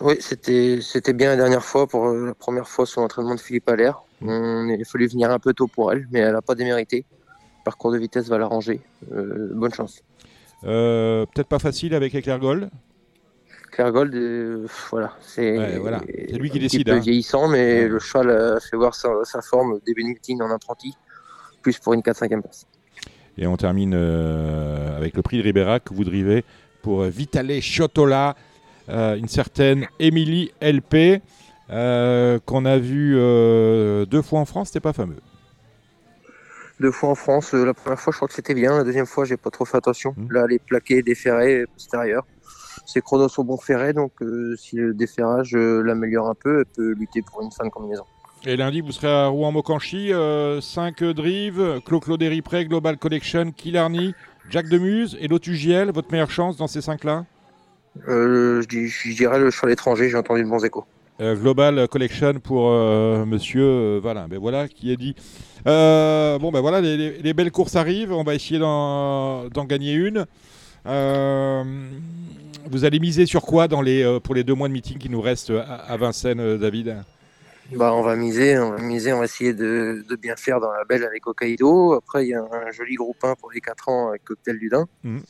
Oui, 0.00 0.16
c'était 0.20 0.80
bien 1.12 1.28
la 1.30 1.36
dernière 1.36 1.64
fois 1.64 1.86
pour 1.86 2.08
la 2.08 2.34
première 2.34 2.66
fois 2.68 2.86
sur 2.86 3.02
l'entraînement 3.02 3.34
de 3.36 3.40
Philippe 3.40 3.68
Allaire. 3.68 4.00
On- 4.22 4.68
Il 4.68 4.80
a 4.80 4.84
fallu 4.84 5.06
venir 5.06 5.30
un 5.30 5.38
peu 5.38 5.52
tôt 5.52 5.66
pour 5.68 5.92
elle, 5.92 6.08
mais 6.10 6.20
elle 6.20 6.32
n'a 6.32 6.42
pas 6.42 6.54
démérité. 6.56 7.04
Le 7.60 7.64
parcours 7.64 7.92
de 7.92 7.98
vitesse 7.98 8.28
va 8.28 8.38
l'arranger. 8.38 8.80
Bonne 9.08 9.72
chance. 9.74 10.02
Peut-être 10.62 11.48
pas 11.48 11.58
facile 11.60 11.94
avec 11.94 12.14
Éclair 12.14 12.38
Gold? 12.40 12.70
Claire 13.70 13.92
Gold, 13.92 14.14
euh, 14.14 14.66
voilà, 14.90 15.12
c'est 15.20 15.56
Ouais, 15.58 15.78
voilà. 15.78 16.00
C'est 16.06 16.38
lui 16.38 16.50
qui 16.50 16.58
décide, 16.58 16.86
peu 16.86 16.92
hein. 16.92 16.98
vieillissant, 16.98 17.48
mais 17.48 17.82
Ouais. 17.82 17.88
le 17.88 17.98
cheval 17.98 18.30
a 18.30 18.60
fait 18.60 18.76
voir 18.76 18.94
sa, 18.94 19.08
sa 19.24 19.40
forme 19.42 19.72
au 19.74 19.80
début 19.86 20.02
de 20.02 20.08
meeting 20.08 20.40
en 20.42 20.50
apprenti, 20.50 20.94
plus 21.62 21.78
pour 21.78 21.94
une 21.94 22.00
4-5e 22.02 22.40
place. 22.42 22.66
Et 23.38 23.46
on 23.46 23.56
termine 23.56 23.94
euh, 23.94 24.96
avec 24.96 25.14
le 25.16 25.22
prix 25.22 25.38
de 25.38 25.42
Ribérac 25.42 25.84
que 25.84 25.94
vous 25.94 26.04
drivez 26.04 26.44
pour 26.82 27.02
euh, 27.02 27.08
Vitale 27.08 27.60
Chiotola, 27.60 28.34
euh, 28.88 29.14
une 29.16 29.28
certaine 29.28 29.86
Émilie 29.98 30.52
LP, 30.60 31.22
euh, 31.70 32.38
qu'on 32.44 32.64
a 32.64 32.76
vu 32.78 33.14
euh, 33.16 34.04
deux 34.04 34.22
fois 34.22 34.40
en 34.40 34.44
France, 34.44 34.68
c'était 34.68 34.80
pas 34.80 34.92
fameux. 34.92 35.16
Deux 36.80 36.90
fois 36.90 37.10
en 37.10 37.14
France, 37.14 37.54
euh, 37.54 37.64
la 37.66 37.74
première 37.74 38.00
fois 38.00 38.10
je 38.10 38.16
crois 38.16 38.26
que 38.28 38.34
c'était 38.34 38.54
bien, 38.54 38.76
la 38.78 38.84
deuxième 38.84 39.06
fois 39.06 39.24
j'ai 39.26 39.36
pas 39.36 39.50
trop 39.50 39.64
fait 39.66 39.76
attention. 39.76 40.14
Mhm. 40.16 40.32
Là, 40.32 40.46
les 40.48 40.58
plaqués, 40.58 41.02
déferrés, 41.02 41.64
postérieurs. 41.72 42.26
Ses 42.86 43.00
chronos 43.02 43.28
sont 43.28 43.44
bon 43.44 43.56
ferrés, 43.56 43.92
donc 43.92 44.12
euh, 44.22 44.56
si 44.56 44.76
le 44.76 44.94
déferrage 44.94 45.54
euh, 45.54 45.82
l'améliore 45.82 46.28
un 46.28 46.34
peu, 46.34 46.60
elle 46.60 46.64
peut 46.66 46.92
lutter 46.98 47.22
pour 47.22 47.42
une 47.42 47.50
fin 47.52 47.64
de 47.64 47.70
combinaison. 47.70 48.04
Et 48.46 48.56
lundi, 48.56 48.80
vous 48.80 48.90
serez 48.92 49.08
à 49.12 49.26
Rouen-Mocanchi, 49.26 50.12
5 50.62 51.04
drives, 51.04 51.80
Clo-Clo 51.84 52.16
Deripré, 52.16 52.64
Global 52.64 52.96
Collection, 52.96 53.52
Killarney, 53.52 54.14
Jack 54.48 54.68
Demuse 54.68 55.16
et 55.20 55.28
Lotus 55.28 55.56
JL, 55.58 55.90
votre 55.92 56.10
meilleure 56.10 56.30
chance 56.30 56.56
dans 56.56 56.66
ces 56.66 56.80
5-là 56.80 57.26
Euh, 58.08 58.62
je, 58.68 59.12
dirais 59.14 59.38
le 59.38 59.50
cheval 59.50 59.72
étranger, 59.72 60.08
j'ai 60.08 60.16
entendu 60.16 60.42
de 60.42 60.48
bons 60.48 60.64
échos. 60.64 60.84
Euh, 61.20 61.36
Global 61.36 61.86
Collection 61.88 62.32
pour 62.42 62.70
euh, 62.70 63.26
Monsieur 63.26 63.62
euh, 63.62 64.00
Valin. 64.02 64.26
Ben 64.26 64.38
voilà 64.38 64.68
qui 64.68 64.90
est 64.90 64.96
dit. 64.96 65.14
Euh, 65.66 66.38
bon 66.38 66.50
ben 66.50 66.60
voilà, 66.62 66.80
les, 66.80 66.96
les- 66.96 67.18
les 67.18 67.34
belles 67.34 67.50
courses 67.52 67.76
arrivent. 67.76 68.10
On 68.12 68.22
va 68.24 68.34
essayer 68.34 68.58
d'en 68.58 69.50
gagner 69.68 69.92
une. 69.92 70.24
Vous 72.68 72.84
allez 72.84 72.98
miser 72.98 73.26
sur 73.26 73.42
quoi 73.42 73.68
dans 73.68 73.80
les, 73.80 74.02
euh, 74.02 74.20
pour 74.20 74.34
les 74.34 74.44
deux 74.44 74.54
mois 74.54 74.68
de 74.68 74.72
meeting 74.72 74.98
qui 74.98 75.08
nous 75.08 75.20
restent 75.20 75.50
à, 75.50 75.74
à 75.74 75.96
Vincennes, 75.96 76.40
euh, 76.40 76.58
David 76.58 76.96
Bah, 77.74 77.92
on 77.94 78.02
va 78.02 78.16
miser, 78.16 78.58
on 78.58 78.70
va 78.70 78.78
miser, 78.78 79.12
on 79.12 79.18
va 79.18 79.24
essayer 79.24 79.54
de, 79.54 80.04
de 80.08 80.16
bien 80.16 80.36
faire 80.36 80.60
dans 80.60 80.70
la 80.70 80.84
belle 80.84 81.04
avec 81.04 81.26
Hokkaido. 81.26 81.94
Après, 81.94 82.26
il 82.26 82.30
y 82.30 82.34
a 82.34 82.42
un 82.42 82.70
joli 82.72 82.94
groupe 82.94 83.22
1 83.22 83.34
pour 83.36 83.50
les 83.50 83.60
4 83.60 83.88
ans 83.88 84.08
avec 84.08 84.24
Cocktail 84.24 84.58
du 84.58 84.68
Dain. 84.68 84.86
Mhm. 85.04 85.22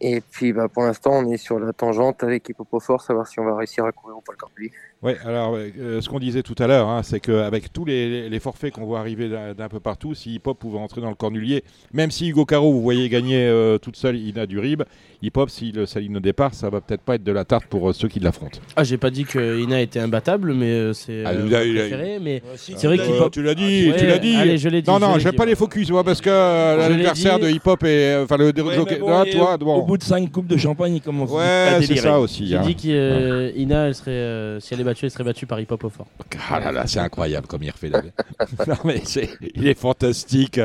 Et 0.00 0.22
puis 0.22 0.52
bah, 0.52 0.68
pour 0.68 0.84
l'instant, 0.84 1.12
on 1.12 1.30
est 1.30 1.36
sur 1.36 1.58
la 1.58 1.72
tangente 1.72 2.22
avec 2.24 2.48
Hippopofort, 2.48 3.02
savoir 3.02 3.28
si 3.28 3.38
on 3.38 3.44
va 3.44 3.54
réussir 3.56 3.84
à 3.84 3.92
courir 3.92 4.16
ou 4.16 4.20
pas 4.22 4.32
le 4.32 4.38
Cornulier. 4.38 4.72
Oui, 5.02 5.12
alors 5.24 5.56
euh, 5.56 6.02
ce 6.02 6.10
qu'on 6.10 6.18
disait 6.18 6.42
tout 6.42 6.54
à 6.58 6.66
l'heure, 6.66 6.86
hein, 6.86 7.00
c'est 7.02 7.20
qu'avec 7.20 7.72
tous 7.72 7.86
les, 7.86 8.28
les, 8.28 8.38
forfaits 8.38 8.74
qu'on 8.74 8.84
voit 8.84 8.98
arriver 9.00 9.30
d'un 9.56 9.68
peu 9.70 9.80
partout, 9.80 10.14
si 10.14 10.34
Hip 10.34 10.42
Hop 10.44 10.58
pouvait 10.58 10.78
entrer 10.78 11.00
dans 11.00 11.08
le 11.08 11.14
Cornulier, 11.14 11.64
même 11.94 12.10
si 12.10 12.28
Hugo 12.28 12.44
Caro, 12.44 12.70
vous 12.70 12.82
voyez 12.82 13.08
gagner 13.08 13.46
euh, 13.46 13.78
toute 13.78 13.96
seule 13.96 14.18
Ina 14.18 14.44
Durib, 14.44 14.82
Hip 15.22 15.30
Hop, 15.36 15.48
s'il 15.48 15.86
s'aligne 15.86 16.18
au 16.18 16.20
départ, 16.20 16.52
ça 16.52 16.68
va 16.68 16.82
peut-être 16.82 17.00
pas 17.00 17.14
être 17.14 17.24
de 17.24 17.32
la 17.32 17.46
tarte 17.46 17.64
pour 17.64 17.88
euh, 17.88 17.92
ceux 17.94 18.08
qui 18.08 18.20
l'affrontent. 18.20 18.58
Ah, 18.76 18.84
j'ai 18.84 18.98
pas 18.98 19.08
dit 19.08 19.24
que 19.24 19.58
Ina 19.62 19.80
était 19.80 20.00
imbattable, 20.00 20.52
mais 20.52 20.66
euh, 20.70 20.92
c'est 20.92 21.22
Ah, 21.24 21.30
euh, 21.30 21.48
préféré. 21.48 22.18
Mais 22.20 22.42
si, 22.56 22.74
c'est 22.76 22.86
vrai 22.86 22.98
tu 22.98 23.04
qu'Hip 23.04 23.14
l'as- 23.14 23.22
Hop. 23.22 23.32
tu 23.32 23.42
l'as 23.42 23.54
dit, 23.54 23.88
Ouais, 23.90 23.96
tu 23.98 24.06
l'as 24.06 24.18
dit. 24.18 24.36
allez, 24.36 24.58
je 24.58 24.68
l'ai 24.68 24.82
dit, 24.82 24.90
non, 24.90 24.98
je 24.98 25.04
non, 25.04 25.18
j'aime 25.18 25.34
pas 25.34 25.46
les 25.46 25.54
focus, 25.54 25.90
moi, 25.90 26.04
parce 26.04 26.20
que 26.20 26.28
l'adversaire 26.28 27.38
de 27.38 27.48
Hip 27.48 27.62
Hop 27.64 27.82
et 27.84 28.18
enfin 28.22 28.36
le 28.36 28.44
Ouais, 28.48 28.98
bon, 28.98 29.08
là, 29.08 29.24
toi, 29.32 29.54
au, 29.54 29.58
bon. 29.64 29.76
au 29.76 29.82
bout 29.86 29.96
de 29.96 30.02
5 30.02 30.30
coupes 30.30 30.46
de 30.46 30.58
champagne, 30.58 30.96
il 30.96 31.00
commence 31.00 31.30
à 31.30 31.34
Ouais, 31.36 31.68
c'est 31.80 31.88
délirer. 31.88 32.00
ça 32.06 32.20
aussi. 32.20 32.46
J'ai 32.48 32.56
hein. 32.56 32.62
dit 32.66 32.74
qu'Ina, 32.74 33.86
elle 33.86 33.94
serait, 33.94 34.60
si 34.60 34.74
elle 34.74 34.80
est 34.80 34.89
battue, 34.90 35.04
elle 35.06 35.10
serait 35.10 35.24
battue 35.24 35.46
par 35.46 35.60
Hip 35.60 35.66
Hop 35.70 35.84
au 35.84 35.90
fort. 35.90 36.06
Ah 36.50 36.60
là 36.60 36.72
là, 36.72 36.86
c'est 36.86 37.00
incroyable 37.00 37.46
comme 37.46 37.62
il 37.62 37.70
refait 37.70 37.90
David. 37.90 38.12
non 38.66 38.76
mais 38.84 39.00
c'est, 39.04 39.30
il 39.54 39.66
est 39.66 39.78
fantastique. 39.78 40.60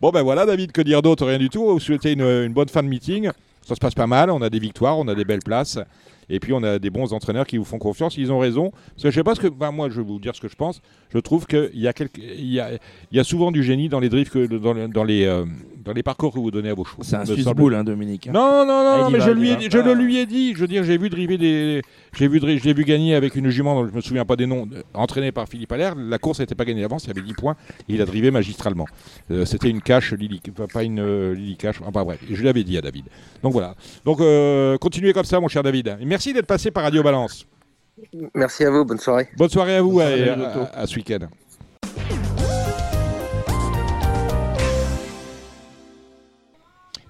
Bon 0.00 0.10
ben 0.10 0.22
voilà 0.22 0.46
David, 0.46 0.72
que 0.72 0.82
dire 0.82 1.02
d'autre? 1.02 1.26
Rien 1.26 1.38
du 1.38 1.48
tout. 1.48 1.64
Vous 1.64 1.80
souhaitez 1.80 2.12
une, 2.12 2.22
une 2.22 2.52
bonne 2.52 2.68
fin 2.68 2.82
de 2.82 2.88
meeting? 2.88 3.30
Ça 3.66 3.74
se 3.74 3.80
passe 3.80 3.94
pas 3.94 4.06
mal, 4.06 4.30
on 4.30 4.42
a 4.42 4.50
des 4.50 4.58
victoires, 4.58 4.98
on 4.98 5.08
a 5.08 5.14
des 5.14 5.24
belles 5.24 5.42
places. 5.42 5.78
Et 6.30 6.40
puis 6.40 6.52
on 6.52 6.62
a 6.62 6.78
des 6.78 6.90
bons 6.90 7.12
entraîneurs 7.12 7.46
qui 7.46 7.56
vous 7.58 7.64
font 7.64 7.78
confiance, 7.78 8.16
ils 8.16 8.32
ont 8.32 8.38
raison. 8.38 8.70
Parce 8.70 9.02
que 9.04 9.10
je 9.10 9.14
sais 9.14 9.24
pas 9.24 9.34
ce 9.34 9.40
que. 9.40 9.48
ben, 9.48 9.70
moi 9.72 9.88
je 9.90 10.00
vais 10.00 10.06
vous 10.06 10.18
dire 10.18 10.34
ce 10.34 10.40
que 10.40 10.48
je 10.48 10.56
pense. 10.56 10.80
Je 11.12 11.18
trouve 11.18 11.46
qu'il 11.46 11.70
y, 11.74 11.86
a 11.88 11.92
il 12.16 12.46
y, 12.52 12.60
a, 12.60 12.72
il 12.72 13.16
y 13.16 13.20
a 13.20 13.24
souvent 13.24 13.52
du 13.52 13.62
génie 13.62 13.88
dans 13.88 14.00
les 14.00 14.08
drifts, 14.08 14.32
que, 14.32 14.46
dans, 14.46 14.72
le- 14.72 14.88
dans 14.88 15.04
les, 15.04 15.24
euh, 15.24 15.44
dans 15.84 15.92
les 15.92 16.02
parcours 16.02 16.32
que 16.32 16.38
vous 16.38 16.50
donnez 16.50 16.70
à 16.70 16.74
vos 16.74 16.84
chevaux. 16.84 17.02
C'est 17.04 17.14
un 17.16 17.24
semble- 17.24 17.54
boule, 17.56 17.74
hein, 17.74 17.84
Dominique. 17.84 18.26
hein. 18.28 18.32
non, 18.32 18.64
non, 18.66 18.82
non, 18.82 19.04
Ah, 19.06 19.08
mais 19.12 19.18
va, 19.18 19.26
je, 19.26 19.30
lui 19.30 19.50
ai, 19.50 19.70
je 19.70 19.78
le 19.78 19.94
lui 19.94 20.16
ai 20.18 20.26
dit. 20.26 20.54
Je 20.54 20.60
veux 20.60 20.66
dire, 20.66 20.82
j'ai 20.82 20.98
vu 20.98 21.08
driver 21.10 21.36
des. 21.38 21.82
J'ai 22.16 22.26
vu, 22.28 22.40
dri- 22.40 22.58
je 22.58 22.64
l'ai 22.64 22.72
vu 22.74 22.84
gagner 22.84 23.14
avec 23.14 23.34
une 23.36 23.48
jument 23.50 23.74
dont 23.80 23.88
je 23.88 23.94
me 23.94 24.00
souviens 24.00 24.24
pas 24.24 24.36
des 24.36 24.46
noms, 24.46 24.68
euh, 24.72 24.82
entraînée 24.94 25.30
par 25.32 25.48
Philippe 25.48 25.70
Allaire. 25.72 25.94
La 25.96 26.18
course 26.18 26.40
n'était 26.40 26.54
pas 26.54 26.64
gagnée 26.64 26.82
d'avance, 26.82 27.04
il 27.04 27.08
y 27.08 27.10
avait 27.10 27.22
10 27.26 27.34
points. 27.34 27.56
Et 27.88 27.94
il 27.94 28.02
a 28.02 28.06
drivé 28.06 28.30
magistralement. 28.30 28.86
Euh, 29.30 29.44
C'était 29.44 29.68
une 29.70 29.80
cache, 29.82 30.12
Lily, 30.14 30.40
pas- 30.72 30.82
une 30.84 30.98
euh, 31.00 31.34
Lily 31.34 31.56
cache. 31.56 31.80
Enfin 31.84 32.04
bref, 32.04 32.18
je 32.28 32.42
l'avais 32.42 32.64
dit 32.64 32.76
à 32.78 32.80
David. 32.80 33.04
Donc 33.42 33.52
voilà. 33.52 33.74
Donc 34.04 34.18
continuez 34.80 35.12
comme 35.12 35.24
ça, 35.24 35.38
mon 35.40 35.48
cher 35.48 35.62
David. 35.62 35.96
Et 36.00 36.04
merci 36.14 36.32
d'être 36.32 36.46
passé 36.46 36.70
par 36.70 36.84
Radio 36.84 37.02
Balance. 37.02 37.44
Merci 38.36 38.62
à 38.64 38.70
vous, 38.70 38.84
bonne 38.84 39.00
soirée. 39.00 39.28
Bonne 39.36 39.48
soirée 39.48 39.74
à 39.76 39.82
vous 39.82 39.94
Bonne 39.94 40.12
et 40.12 40.24
soirée, 40.24 40.30
à, 40.30 40.36
Lotto. 40.36 40.60
à- 40.60 40.78
à 40.78 40.86
ce 40.86 40.94
week-end. 40.94 41.26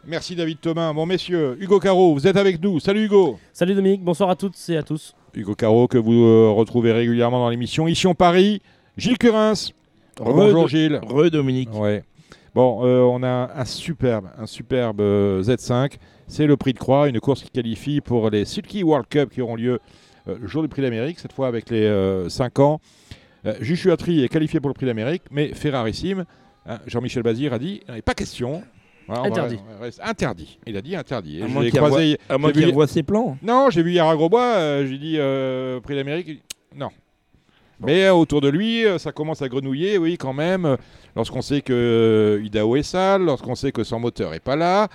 Merci 0.07 0.37
David 0.37 0.61
Thomas. 0.61 0.93
Bon 0.93 1.07
messieurs, 1.07 1.57
Hugo 1.61 1.81
Caro, 1.81 2.13
vous 2.15 2.27
êtes 2.27 2.37
avec 2.37 2.63
nous. 2.63 2.79
Salut 2.79 3.05
Hugo. 3.05 3.39
Salut 3.53 3.75
Dominique, 3.75 4.03
bonsoir 4.03 4.29
à 4.31 4.37
toutes 4.37 4.57
et 4.69 4.77
à 4.77 4.83
tous. 4.83 5.15
Hugo 5.35 5.55
Caro 5.55 5.89
que 5.89 5.97
vous 5.99 6.13
euh, 6.25 6.51
retrouvez 6.51 6.93
régulièrement 6.93 7.39
dans 7.39 7.49
l'émission. 7.49 7.89
Ici 7.89 8.07
on 8.07 8.15
Paris, 8.15 8.61
Gilles 8.99 9.19
Curins. 9.19 9.55
Bonjour 10.19 10.69
Gilles. 10.69 11.01
Re 11.09 11.31
Dominique. 11.31 11.71
Ouais. 11.75 12.05
Bon, 12.55 12.85
euh, 12.85 13.01
on 13.01 13.23
a 13.23 13.51
un 13.57 13.65
superbe, 13.65 14.29
un 14.39 14.47
superbe 14.47 15.01
euh, 15.01 15.43
Z5. 15.43 15.95
C'est 16.27 16.47
le 16.47 16.57
Prix 16.57 16.73
de 16.73 16.79
Croix, 16.79 17.09
une 17.09 17.21
course 17.21 17.43
qui 17.43 17.51
qualifie 17.51 18.01
pour 18.01 18.31
les 18.31 18.45
Sulky 18.45 18.83
World 18.83 19.07
Cup 19.09 19.31
qui 19.31 19.41
auront 19.43 19.57
lieu 19.57 19.79
euh, 20.29 20.37
le 20.41 20.47
jour 20.47 20.63
du 20.63 20.69
Prix 20.69 20.83
d'Amérique, 20.83 21.19
cette 21.19 21.33
fois 21.33 21.47
avec 21.49 21.69
les 21.71 22.27
5 22.29 22.59
ans. 22.61 22.81
Euh, 23.47 23.55
Joshua 23.61 23.97
Tree 23.97 24.25
est 24.25 24.29
qualifié 24.29 24.59
pour 24.59 24.69
le 24.71 24.75
Prix 24.75 24.87
d'Amérique, 24.87 25.23
mais 25.31 25.49
Ferrarissime, 25.55 26.25
hein, 26.67 26.79
Jean-Michel 26.87 27.23
Bazir 27.23 27.53
a 27.53 27.59
dit, 27.59 27.83
il 27.89 27.95
n'y 27.95 28.03
pas 28.03 28.15
question. 28.15 28.63
Voilà, 29.07 29.21
on 29.21 29.25
va- 29.25 29.31
Interdit. 29.31 29.59
on 29.79 29.83
rester- 29.83 30.03
interdit. 30.03 30.59
Il 30.67 30.77
a 30.79 30.81
dit 30.81 30.97
interdit. 30.97 31.41
Et 31.41 31.43
À 31.43 31.47
moins 31.47 31.63
qu'il 31.63 31.73
croisé- 31.79 32.19
À 32.31 32.39
moins 32.39 32.49
j'ai 32.49 32.55
vu- 32.55 32.61
qu'il 32.61 32.69
revoie 32.71 32.87
ses 32.87 33.03
plans. 33.03 33.37
non, 33.43 33.69
j'ai 33.69 33.83
vu 33.83 33.91
hier 33.93 34.07
à 34.07 34.17
Grosbois, 34.17 34.55
euh, 34.57 34.87
j'ai 34.87 34.97
dit 34.97 35.17
euh, 35.19 35.79
Prix 35.81 35.95
d'Amérique, 35.95 36.43
non. 36.75 36.89
Mais 37.81 38.05
euh, 38.07 38.15
autour 38.15 38.41
de 38.41 38.49
lui, 38.49 38.87
euh, 38.87 38.97
ça 38.97 39.13
commence 39.13 39.43
à 39.43 39.49
grenouiller, 39.49 39.99
oui, 39.99 40.17
quand 40.17 40.33
même. 40.33 40.65
euh, 40.65 40.77
Lorsqu'on 41.17 41.43
sait 41.43 41.61
que 41.61 41.73
euh, 41.73 42.45
Idaho 42.45 42.77
est 42.77 42.83
sale, 42.83 43.23
lorsqu'on 43.23 43.55
sait 43.55 43.71
que 43.73 43.85
son 43.85 44.01
moteur 44.01 44.33
est 44.33 44.41
pas 44.41 44.57
là, 44.57 44.89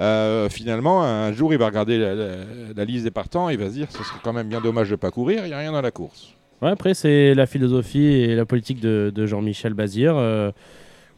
euh, 0.00 0.48
finalement, 0.48 1.02
un 1.02 1.32
jour, 1.32 1.52
il 1.52 1.58
va 1.58 1.66
regarder 1.66 1.98
la, 1.98 2.14
la- 2.14 2.34
la 2.76 2.84
liste 2.84 3.04
des 3.04 3.10
partants, 3.10 3.48
il 3.48 3.58
va 3.58 3.66
se 3.68 3.72
dire, 3.74 3.88
ce 3.90 3.98
serait 4.04 4.20
quand 4.22 4.32
même 4.32 4.48
bien 4.48 4.60
dommage 4.60 4.90
de 4.90 4.96
pas 4.96 5.10
courir, 5.10 5.40
il 5.44 5.48
n'y 5.48 5.54
a 5.54 5.58
rien 5.58 5.72
dans 5.72 5.80
la 5.82 5.90
course. 5.90 6.34
Ouais, 6.62 6.70
après, 6.70 6.94
c'est 6.94 7.34
la 7.34 7.46
philosophie 7.46 8.04
et 8.06 8.34
la 8.34 8.44
politique 8.44 8.80
de, 8.80 9.12
de 9.14 9.26
Jean-Michel 9.26 9.74
Bazir. 9.74 10.14
euh, 10.16 10.50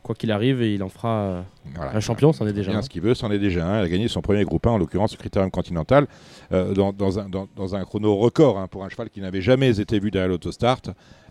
quoi 0.03 0.15
qu'il 0.15 0.33
arrive, 0.33 0.63
il 0.63 0.83
en 0.83 0.89
fera 0.89 1.19
euh, 1.21 1.41
Voilà. 1.75 1.95
un 1.97 2.01
champion, 2.01 2.33
c'en 2.33 2.47
est 2.47 2.53
déjà. 2.55 2.73
Un. 2.73 2.81
ce 2.83 2.89
qu'il 2.89 3.03
veut, 3.03 3.15
c'en 3.15 3.31
est 3.31 3.39
déjà 3.39 3.67
un. 3.67 3.81
Il 3.81 3.85
a 3.85 3.89
gagné 3.89 4.09
son 4.09 4.23
premier 4.23 4.45
groupe 4.45 4.67
1, 4.67 4.71
en 4.71 4.79
l'occurrence 4.79 5.13
le 5.13 5.19
Critérium 5.19 5.51
Continental, 5.51 6.07
euh, 6.53 6.73
dans, 6.75 6.93
dans 6.95 7.19
un, 7.19 7.29
dans- 7.29 7.49
dans 7.57 7.75
un 7.75 7.85
chrono 7.85 8.17
record 8.17 8.59
hein, 8.59 8.67
pour 8.67 8.85
un 8.85 8.89
cheval 8.89 9.09
qui 9.11 9.21
n'avait 9.21 9.43
jamais 9.43 9.79
été 9.81 9.99
vu 9.99 10.11
derrière 10.11 10.29
l'autostart. 10.31 10.81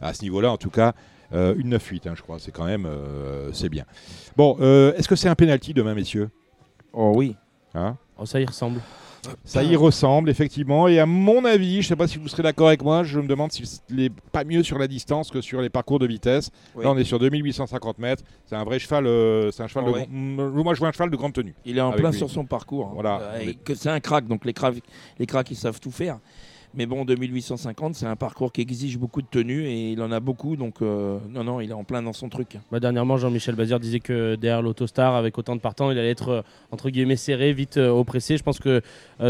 À 0.02 0.14
ce 0.14 0.22
niveau-là, 0.24 0.52
en 0.52 0.58
tout 0.58 0.70
cas, 0.70 0.94
euh, 1.34 1.54
une 1.58 1.76
9-8, 1.76 2.08
hein, 2.10 2.14
je 2.16 2.22
crois. 2.22 2.38
C'est 2.40 2.52
quand 2.52 2.66
même, 2.66 2.88
c'est 3.54 3.70
bien. 3.70 3.86
Bon, 4.38 4.56
est-ce 4.60 5.08
que 5.08 5.16
c'est 5.16 5.30
un 5.30 5.36
penalty 5.36 5.74
demain, 5.74 5.94
messieurs? 5.96 6.30
Oh 6.94 7.14
oui. 7.16 7.36
Hein 7.74 7.98
Oh, 8.18 8.26
ça 8.26 8.40
y 8.42 8.46
ressemble. 8.46 8.82
Ça 9.44 9.64
y 9.64 9.76
ressemble, 9.76 10.30
effectivement. 10.30 10.88
Et 10.88 10.98
à 11.00 11.06
mon 11.06 11.44
avis, 11.46 11.74
je 11.74 11.78
ne 11.80 11.84
sais 11.84 11.96
pas 11.96 12.08
si 12.08 12.18
vous 12.18 12.28
serez 12.30 12.42
d'accord 12.44 12.68
avec 12.70 12.82
moi, 12.82 13.04
je 13.04 13.20
me 13.20 13.28
demande 13.28 13.52
s'il 13.52 13.66
n'est 13.90 14.10
pas 14.10 14.44
mieux 14.46 14.64
sur 14.64 14.78
la 14.80 14.88
distance 14.88 15.30
que 15.30 15.42
sur 15.42 15.62
les 15.62 15.70
parcours 15.70 16.00
de 16.00 16.08
vitesse. 16.08 16.52
Oui. 16.76 16.84
Là, 16.86 16.92
on 16.92 16.98
est 16.98 17.04
sur 17.04 17.20
2850 17.20 18.00
mètres. 18.00 18.24
C'est 18.46 18.56
un 18.56 18.64
vrai 18.64 18.80
cheval. 18.80 19.06
euh, 19.08 19.52
c'est 19.52 19.62
un 19.64 19.68
cheval 19.68 19.86
Oh, 19.88 19.92
de 19.92 19.96
ouais. 19.96 20.08
grand- 20.10 20.64
Moi, 20.64 20.74
je 20.74 20.80
vois 20.80 20.88
un 20.88 20.92
cheval 20.94 21.10
de 21.10 21.18
grande 21.18 21.34
tenue. 21.34 21.54
Il 21.66 21.78
est 21.78 21.82
en 21.82 21.92
plein 21.92 22.12
lui. 22.12 22.18
sur 22.18 22.30
son 22.30 22.46
parcours. 22.46 22.88
hein. 22.88 22.92
Voilà. 22.94 23.20
Euh, 23.22 23.40
et 23.42 23.56
que 23.56 23.76
c'est 23.76 23.90
un 23.90 24.00
crack, 24.00 24.26
donc 24.26 24.46
les 24.46 24.54
cracks, 24.54 24.82
les 25.20 25.26
cracks 25.26 25.52
ils 25.52 25.56
savent 25.58 25.80
tout 25.82 25.92
faire. 25.92 26.18
Mais 26.76 26.86
bon, 26.86 27.04
2850, 27.04 27.96
c'est 27.96 28.06
un 28.06 28.16
parcours 28.16 28.52
qui 28.52 28.62
exige 28.62 28.98
beaucoup 28.98 29.22
de 29.22 29.28
tenue 29.28 29.66
et 29.66 29.92
il 29.92 30.02
en 30.02 30.12
a 30.12 30.20
beaucoup, 30.20 30.56
donc 30.56 30.82
euh, 30.82 31.18
non, 31.30 31.44
non, 31.44 31.62
il 31.62 31.72
est 31.72 31.74
en 31.74 31.84
plein 31.84 32.04
dans 32.04 32.14
son 32.14 32.30
truc. 32.30 32.58
Bah, 32.72 32.80
dernièrement, 32.80 33.18
Jean-Michel 33.18 33.56
Bazir 33.56 33.80
disait 33.80 34.00
que 34.00 34.36
derrière 34.36 34.62
l'Autostar, 34.62 35.16
avec 35.16 35.38
autant 35.38 35.56
de 35.56 35.62
partants, 35.62 35.90
il 35.90 35.98
allait 35.98 36.12
être 36.12 36.30
euh, 36.30 36.42
entre 36.72 36.92
guillemets 36.92 37.16
serré, 37.16 37.54
vite 37.54 37.78
euh, 37.78 37.90
oppressé. 37.90 38.38
Je 38.38 38.44
pense 38.44 38.60
que 38.60 38.82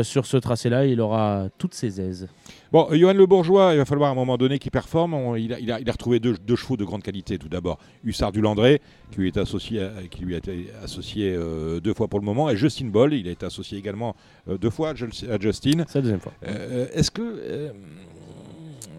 sur 0.04 0.26
ce 0.26 0.38
tracé-là, 0.38 0.86
il 0.86 1.02
aura 1.02 1.48
toutes 1.58 1.74
ses 1.74 2.00
aises. 2.00 2.28
Bon, 2.72 2.88
euh, 2.92 2.96
Johan 2.98 3.14
Le 3.14 3.26
Bourgeois, 3.26 3.72
il 3.74 3.78
va 3.78 3.86
falloir 3.86 4.10
à 4.10 4.12
un 4.12 4.16
moment 4.16 4.38
donné 4.38 4.60
qu'il 4.60 4.70
performe. 4.72 5.14
On- 5.16 5.36
il, 5.36 5.54
a, 5.54 5.60
il 5.60 5.72
a- 5.72 5.80
il 5.80 5.90
a 5.90 5.92
retrouvé 5.92 6.20
deux, 6.20 6.36
deux 6.38 6.56
chevaux 6.56 6.78
de 6.78 6.84
grande 6.86 7.02
qualité, 7.02 7.38
tout 7.40 7.50
d'abord. 7.50 7.80
Hussard 8.04 8.32
du 8.32 8.42
Landré, 8.42 8.80
qui 9.12 9.22
lui 9.22 9.28
est 9.28 9.38
associé, 9.38 9.82
à- 9.82 9.92
qui 10.10 10.22
lui 10.24 10.36
a 10.36 10.38
été 10.38 10.68
associé 10.84 11.34
euh, 11.36 11.80
deux 11.80 11.94
fois 11.96 12.08
pour 12.08 12.20
le 12.20 12.26
moment, 12.26 12.50
et 12.50 12.56
Justin 12.56 12.86
Boll, 12.88 13.14
il 13.16 13.28
a 13.28 13.32
été 13.32 13.46
associé 13.46 13.78
également 13.78 14.16
euh, 14.48 14.58
deux 14.58 14.70
fois 14.70 14.90
à 14.92 14.96
Justin. 14.96 15.84
C'est 15.88 15.96
la 15.96 16.02
deuxième 16.02 16.20
fois. 16.20 16.34
Euh, 16.46 16.88
Est-ce 16.94 17.10
que 17.12 17.22
euh, 17.24 17.72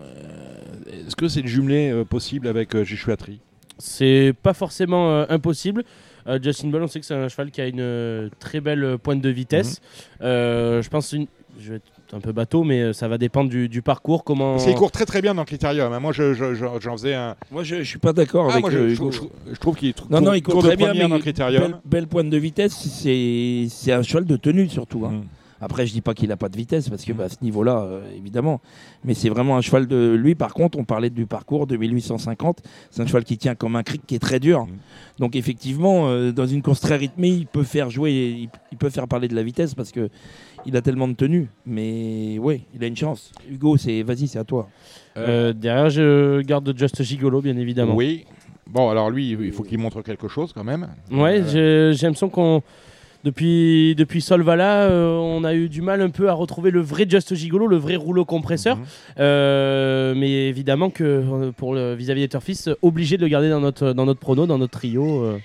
euh, 0.00 1.04
est-ce 1.06 1.16
que 1.16 1.28
c'est 1.28 1.42
le 1.42 1.48
jumelé 1.48 1.90
euh, 1.90 2.04
possible 2.04 2.48
avec 2.48 2.74
euh, 2.74 2.84
Joshua 2.84 3.16
Tree 3.16 3.38
C'est 3.78 4.34
pas 4.42 4.54
forcément 4.54 5.10
euh, 5.10 5.26
impossible. 5.28 5.84
Euh, 6.26 6.38
Justin 6.42 6.68
Ball, 6.68 6.82
on 6.82 6.86
sait 6.86 7.00
que 7.00 7.06
c'est 7.06 7.14
un 7.14 7.28
cheval 7.28 7.50
qui 7.50 7.60
a 7.60 7.66
une 7.66 7.80
euh, 7.80 8.28
très 8.40 8.60
belle 8.60 8.84
euh, 8.84 8.98
pointe 8.98 9.20
de 9.20 9.28
vitesse. 9.30 9.80
Mhm. 10.20 10.26
Euh, 10.26 10.82
je 10.82 10.88
pense, 10.90 11.12
une... 11.12 11.26
je 11.58 11.74
vais 11.74 11.80
un 12.12 12.20
peu 12.20 12.32
bateau, 12.32 12.64
mais 12.64 12.80
euh, 12.82 12.92
ça 12.92 13.08
va 13.08 13.18
dépendre 13.18 13.50
du, 13.50 13.68
du 13.68 13.82
parcours. 13.82 14.24
Comment 14.24 14.52
Parce 14.52 14.64
qu'il 14.66 14.74
court 14.74 14.90
très 14.90 15.06
très 15.06 15.22
bien 15.22 15.34
dans 15.34 15.42
le 15.42 15.46
critérium. 15.46 15.92
hein. 15.92 16.00
Moi, 16.00 16.12
je- 16.12 16.34
je- 16.34 16.54
je- 16.54 16.64
j'en 16.80 16.92
faisais 16.96 17.14
un. 17.14 17.36
Moi, 17.50 17.62
je, 17.62 17.76
je 17.76 17.82
suis 17.84 17.98
pas 17.98 18.12
d'accord 18.12 18.46
Ah, 18.48 18.52
avec 18.54 18.62
moi, 18.62 18.70
je, 18.70 18.78
euh, 18.78 18.88
je- 18.88 18.94
Hugo. 18.94 19.10
je- 19.12 19.52
je 19.54 19.58
trouve 19.60 19.76
qu'il 19.76 19.88
est 19.90 20.10
Non, 20.10 20.20
non, 20.20 20.32
il 20.34 20.42
court 20.42 20.62
très 20.62 20.76
bien, 20.76 20.92
mais 20.92 21.06
dans 21.08 21.14
le 21.14 21.20
critérium. 21.20 21.62
belle, 21.62 21.76
belle 21.84 22.06
pointe 22.08 22.30
de 22.30 22.36
vitesse, 22.36 22.74
c'est 22.74 23.92
un 23.92 24.02
cheval 24.02 24.24
de 24.24 24.36
tenue 24.36 24.68
surtout. 24.68 25.04
hein. 25.06 25.12
Mm. 25.12 25.22
Après, 25.62 25.86
je 25.86 25.92
dis 25.92 26.00
pas 26.00 26.14
qu'il 26.14 26.32
a 26.32 26.38
pas 26.38 26.48
de 26.48 26.56
vitesse 26.56 26.88
parce 26.88 27.04
que 27.04 27.12
bah, 27.12 27.24
à 27.24 27.28
ce 27.28 27.36
niveau-là, 27.42 27.82
euh, 27.82 28.00
évidemment. 28.16 28.62
Mais 29.04 29.12
c'est 29.12 29.28
vraiment 29.28 29.58
un 29.58 29.60
cheval 29.60 29.86
de 29.86 30.14
lui. 30.18 30.34
Par 30.34 30.54
contre, 30.54 30.78
on 30.78 30.84
parlait 30.84 31.10
du 31.10 31.26
parcours 31.26 31.66
de 31.66 31.76
1850. 31.76 32.60
C'est 32.90 33.02
un 33.02 33.06
cheval 33.06 33.24
qui 33.24 33.36
tient 33.36 33.54
comme 33.54 33.76
un 33.76 33.82
cric 33.82 34.00
qui 34.06 34.14
est 34.14 34.18
très 34.20 34.40
dur. 34.40 34.60
Mhm. 34.64 34.72
Donc 35.18 35.36
effectivement, 35.36 36.08
euh, 36.08 36.32
dans 36.32 36.46
une 36.46 36.62
course 36.62 36.80
très 36.80 36.96
rythmée, 36.96 37.28
il 37.28 37.46
peut 37.46 37.62
faire 37.62 37.90
jouer, 37.90 38.10
il, 38.38 38.48
il 38.72 38.78
peut 38.78 38.88
faire 38.88 39.06
parler 39.06 39.28
de 39.28 39.34
la 39.34 39.42
vitesse 39.42 39.74
parce 39.74 39.92
que 39.92 40.08
il 40.66 40.76
a 40.76 40.82
tellement 40.82 41.08
de 41.08 41.14
tenue. 41.14 41.48
Mais 41.66 42.38
oui, 42.40 42.62
il 42.74 42.82
a 42.84 42.86
une 42.86 42.96
chance. 42.96 43.32
Hugo, 43.50 43.76
c'est 43.76 44.02
vas-y, 44.02 44.26
c'est 44.28 44.38
à 44.38 44.44
toi. 44.44 44.68
Euh, 45.16 45.52
derrière, 45.52 45.90
je 45.90 46.40
garde 46.42 46.72
Just 46.76 47.02
Gigolo, 47.02 47.40
bien 47.40 47.56
évidemment. 47.56 47.94
Oui. 47.94 48.24
Bon, 48.66 48.88
alors 48.88 49.10
lui, 49.10 49.30
il 49.30 49.52
faut 49.52 49.64
qu'il 49.64 49.78
montre 49.78 50.00
quelque 50.02 50.28
chose 50.28 50.52
quand 50.52 50.62
même. 50.64 50.88
Ouais, 51.10 51.40
Euh, 51.54 51.92
j'ai 51.92 52.06
l'impression 52.06 52.28
qu'on. 52.28 52.62
Depuis, 53.22 53.94
depuis 53.96 54.22
Solvala, 54.22 54.84
euh, 54.84 55.10
on 55.18 55.44
a 55.44 55.54
eu 55.54 55.68
du 55.68 55.82
mal 55.82 56.00
un 56.00 56.08
peu 56.08 56.30
à 56.30 56.32
retrouver 56.32 56.70
le 56.70 56.80
vrai 56.80 57.04
Just 57.06 57.34
Gigolo, 57.34 57.66
le 57.66 57.76
vrai 57.76 57.96
rouleau 57.96 58.24
compresseur. 58.24 58.78
Mhm. 58.78 58.84
Euh, 59.18 60.14
mais 60.16 60.48
évidemment 60.48 60.88
que 60.88 61.50
pour 61.58 61.74
le 61.74 61.92
vis-à-vis 61.94 62.22
des 62.22 62.28
Turfis, 62.28 62.64
obligé 62.80 63.18
de 63.18 63.22
le 63.22 63.28
garder 63.28 63.50
dans 63.50 63.60
notre, 63.60 63.92
dans 63.92 64.06
notre 64.06 64.20
prono, 64.20 64.46
dans 64.46 64.56
notre 64.56 64.78
trio. 64.78 65.22
euh. 65.24 65.38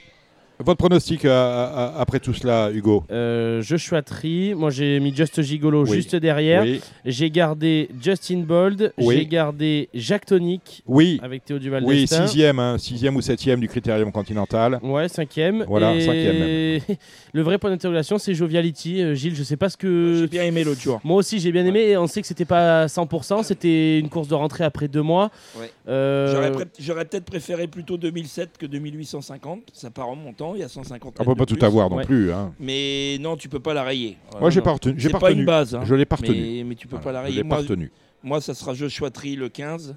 Votre 0.59 0.77
pronostic 0.77 1.25
euh, 1.25 1.31
à- 1.31 1.97
à- 1.97 1.99
après 2.01 2.19
tout 2.21 2.33
cela, 2.33 2.71
Hugo? 2.71 3.03
Euh, 3.11 3.61
Joshua 3.61 4.01
Tree, 4.01 4.53
moi 4.55 4.69
j'ai 4.69 4.99
mis 5.01 5.13
Just 5.13 5.41
Gigolo 5.41 5.83
Oui. 5.85 5.93
juste 5.97 6.15
derrière. 6.15 6.63
Oui. 6.63 6.79
J'ai 7.03 7.29
gardé 7.29 7.89
Justin 8.01 8.39
Bold, 8.39 8.93
Oui. 8.97 9.17
j'ai 9.17 9.25
gardé 9.25 9.89
Jacques 9.93 10.25
Tonic 10.27 10.81
Oui. 10.87 11.19
avec 11.21 11.43
Théo 11.43 11.59
Duval 11.59 11.83
Oui, 11.85 12.07
sixième, 12.07 12.59
hein, 12.59 12.77
sixième 12.77 13.15
ou 13.17 13.21
septième 13.21 13.59
du 13.59 13.67
Critérium 13.67 14.11
Continental. 14.13 14.79
Ouais, 14.81 15.09
cinquième. 15.09 15.65
Voilà, 15.67 15.93
Et 15.93 16.01
cinquième 16.01 16.95
le 17.33 17.41
vrai 17.41 17.57
point 17.57 17.69
d'interrogation, 17.69 18.17
c'est 18.17 18.33
Joviality. 18.33 19.01
Euh, 19.01 19.13
Gilles, 19.13 19.35
je 19.35 19.43
sais 19.43 19.57
pas 19.57 19.69
ce 19.69 19.75
que. 19.77 20.19
J'ai 20.21 20.27
bien 20.27 20.43
aimé 20.43 20.63
l'autre 20.63 20.79
jour. 20.81 21.01
Moi 21.03 21.17
aussi, 21.17 21.39
j'ai 21.39 21.51
bien 21.51 21.65
aimé. 21.65 21.81
Et 21.81 21.97
On 21.97 22.07
sait 22.07 22.21
que 22.21 22.27
c'était 22.27 22.45
pas 22.45 22.83
à 22.83 22.87
100%. 22.87 23.43
C'était 23.43 23.99
une 23.99 24.09
course 24.09 24.27
de 24.29 24.35
rentrée 24.35 24.63
après 24.63 24.87
deux 24.87 25.01
mois. 25.01 25.31
Ouais. 25.59 25.69
Euh, 25.89 26.33
J'aurais 26.33 26.51
pré- 26.51 26.65
J'aurais 26.79 27.05
peut-être 27.05 27.25
préféré 27.25 27.67
plutôt 27.67 27.97
2007 27.97 28.57
que 28.57 28.65
2850. 28.65 29.59
Ça 29.73 29.89
part 29.89 30.09
en 30.09 30.15
montant, 30.15 30.44
il 30.53 30.59
y 30.59 30.63
a 30.63 30.67
150 30.69 31.15
On 31.19 31.23
peut 31.23 31.29
mètres 31.29 31.37
pas 31.39 31.45
tout 31.45 31.55
plus. 31.55 31.65
avoir 31.65 31.89
non 31.89 31.95
Ouais. 31.97 32.05
plus. 32.05 32.31
hein. 32.31 32.53
Mais 32.59 33.17
non, 33.21 33.35
tu 33.37 33.49
peux 33.49 33.59
pas 33.59 33.73
la 33.73 33.83
rayer. 33.83 34.17
Moi, 34.39 34.49
j'ai 34.51 34.61
pas 34.61 34.73
retenu. 34.73 34.93
J'ai 34.97 35.09
pas 35.09 35.19
pas 35.19 35.27
retenu. 35.27 35.39
une 35.41 35.45
base. 35.47 35.73
hein. 35.73 35.81
Je 35.85 35.95
l'ai 35.95 36.05
pas 36.05 36.17
retenu. 36.17 36.35
mais, 36.39 36.63
mais 36.63 36.75
tu 36.75 36.87
peux 36.87 36.97
Voilà, 36.97 37.03
pas 37.03 37.11
la 37.13 37.19
je 37.21 37.23
rayer. 37.31 37.37
l'ai 37.37 37.49
pas 37.49 37.55
Moi, 37.55 37.63
retenu. 37.63 37.91
moi, 38.21 38.41
ça 38.41 38.53
sera 38.53 38.73
Joshua 38.75 39.09
Tree 39.09 39.35
le 39.35 39.49
15. 39.49 39.95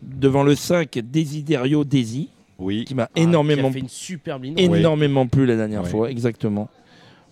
Devant 0.00 0.42
le 0.42 0.54
5, 0.54 0.98
Desiderio 0.98 1.84
Desi, 1.84 2.30
Oui. 2.58 2.84
qui 2.84 2.94
m'a 2.94 3.04
ah, 3.04 3.10
qui 3.14 3.20
a 3.20 3.24
énormément, 3.24 3.70
fait 3.70 3.78
une 3.80 3.88
superbe 3.88 4.44
ligne. 4.44 4.54
Oui. 4.56 4.78
énormément 4.78 5.26
plu 5.26 5.44
la 5.46 5.56
dernière 5.56 5.82
Oui. 5.84 5.90
fois. 5.90 6.10
Exactement. 6.10 6.68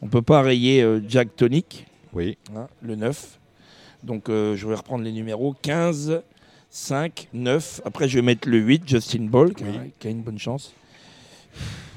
On 0.03 0.09
peut 0.09 0.23
pas 0.23 0.43
rayer 0.43 0.83
euh, 0.83 1.01
Jack 1.09 1.35
Tonic, 1.37 1.87
Oui. 2.13 2.39
hein, 2.57 2.69
le 2.83 2.95
9. 2.97 3.39
Donc, 4.05 4.29
euh, 4.29 4.57
je 4.57 4.67
vais 4.67 4.75
reprendre 4.77 5.05
les 5.05 5.13
numéros 5.13 5.55
15, 5.61 6.23
5, 6.71 7.29
9. 7.35 7.81
Après, 7.85 8.09
je 8.09 8.17
vais 8.19 8.23
mettre 8.23 8.49
le 8.49 8.59
8, 8.59 8.85
Justin 8.89 9.25
Ball, 9.25 9.53
qui, 9.53 9.65
a- 9.65 9.67
Oui. 9.67 9.91
qui 9.99 10.07
a 10.07 10.11
une 10.11 10.23
bonne 10.23 10.39
chance. 10.39 10.73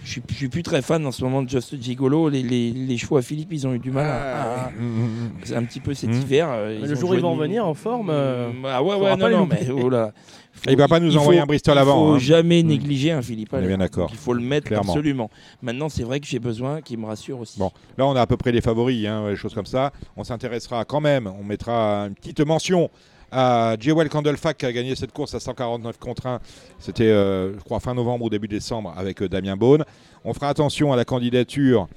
Je 0.04 0.10
suis, 0.12 0.22
je 0.30 0.34
suis 0.36 0.50
plus 0.50 0.63
très 0.63 0.82
fan 0.82 1.06
en 1.06 1.12
ce 1.13 1.24
moment 1.24 1.42
de 1.42 1.50
Just 1.50 1.82
Gigolo. 1.82 2.28
Les, 2.28 2.44
les, 2.44 2.72
les 2.72 2.98
chevaux 2.98 3.16
à 3.18 3.22
Philippe, 3.22 3.50
ils 3.54 3.66
ont 3.66 3.74
eu 3.74 3.80
du 3.80 3.89
mal 3.89 4.06
à. 4.06 4.66
à- 4.66 4.70
mm. 4.72 5.30
c'est 5.44 5.56
un 5.56 5.63
petit 5.63 5.80
peu 5.80 5.94
cet 5.94 6.10
Mmh. 6.10 6.22
hiver. 6.22 6.48
euh, 6.52 6.78
ils 6.82 6.88
le 6.89 6.96
jour 6.96 7.12
où 7.12 7.13
ils 7.13 7.22
vont 7.22 7.34
revenir 7.36 7.66
en 7.66 7.74
forme, 7.74 8.10
euh, 8.12 8.50
Ah 8.66 8.84
ouais, 8.84 8.96
ouais, 8.96 9.16
non, 9.16 9.28
les 9.28 9.36
non, 9.36 9.46
mais 9.46 9.70
oh 9.72 9.89
là. 9.89 10.12
Faut- 10.52 10.70
Il 10.70 10.78
va 10.78 10.88
pas 10.88 11.00
nous 11.00 11.16
envoyer 11.18 11.39
un 11.39 11.46
Bristol 11.46 11.78
avant, 11.78 12.04
Il 12.06 12.10
faut 12.10 12.16
hein. 12.16 12.20
jamais 12.20 12.63
Mmh. 12.63 12.68
négliger 12.68 13.12
un 13.12 13.22
Philippe 13.22 13.50
On 13.54 13.60
est 13.60 13.68
bien 13.68 13.78
d'accord. 13.78 14.10
Il 14.12 14.18
faut 14.18 14.34
le 14.34 14.42
mettre 14.42 14.68
Clairement. 14.68 14.92
absolument. 14.92 15.30
Maintenant, 15.62 15.88
c'est 15.89 16.04
vrai 16.04 16.20
que 16.20 16.28
j'ai 16.28 16.39
besoin 16.39 16.82
qu'il 16.82 17.00
me 17.00 17.06
rassure 17.06 17.39
aussi. 17.39 17.58
Bon, 17.60 17.72
là 17.98 18.06
on 18.06 18.16
a 18.16 18.22
à 18.22 18.28
peu 18.28 18.36
près 18.38 18.52
les 18.52 18.62
favoris, 18.62 19.08
hein, 19.08 19.30
des 19.30 19.36
choses 19.38 19.54
comme 19.54 19.66
ça. 19.66 19.92
On 20.18 20.24
s'intéressera 20.26 20.84
quand 20.86 21.02
même, 21.02 21.28
on 21.39 21.44
mettra 21.44 22.08
une 22.08 22.13
petite 22.16 22.42
mention 22.42 22.89
à 23.34 23.76
Jewel 23.80 24.10
Candlefac 24.10 24.58
qui 24.58 24.65
a 24.65 24.72
gagné 24.72 24.96
cette 24.96 25.12
course 25.12 25.34
à 25.34 25.39
149 25.39 25.98
contre 25.98 26.28
1. 26.28 26.39
C'était, 26.80 27.06
euh, 27.06 27.58
je 27.58 27.63
crois, 27.63 27.80
fin 27.80 27.93
novembre 27.93 28.26
ou 28.26 28.30
début 28.30 28.48
décembre 28.48 28.93
avec 28.96 29.22
euh, 29.22 29.28
Damien 29.30 29.58
Beaune. 29.58 29.84
On 30.24 30.34
fera 30.34 30.50
attention 30.50 30.93
à 30.93 30.96
la 30.96 31.04
candidature 31.04 31.88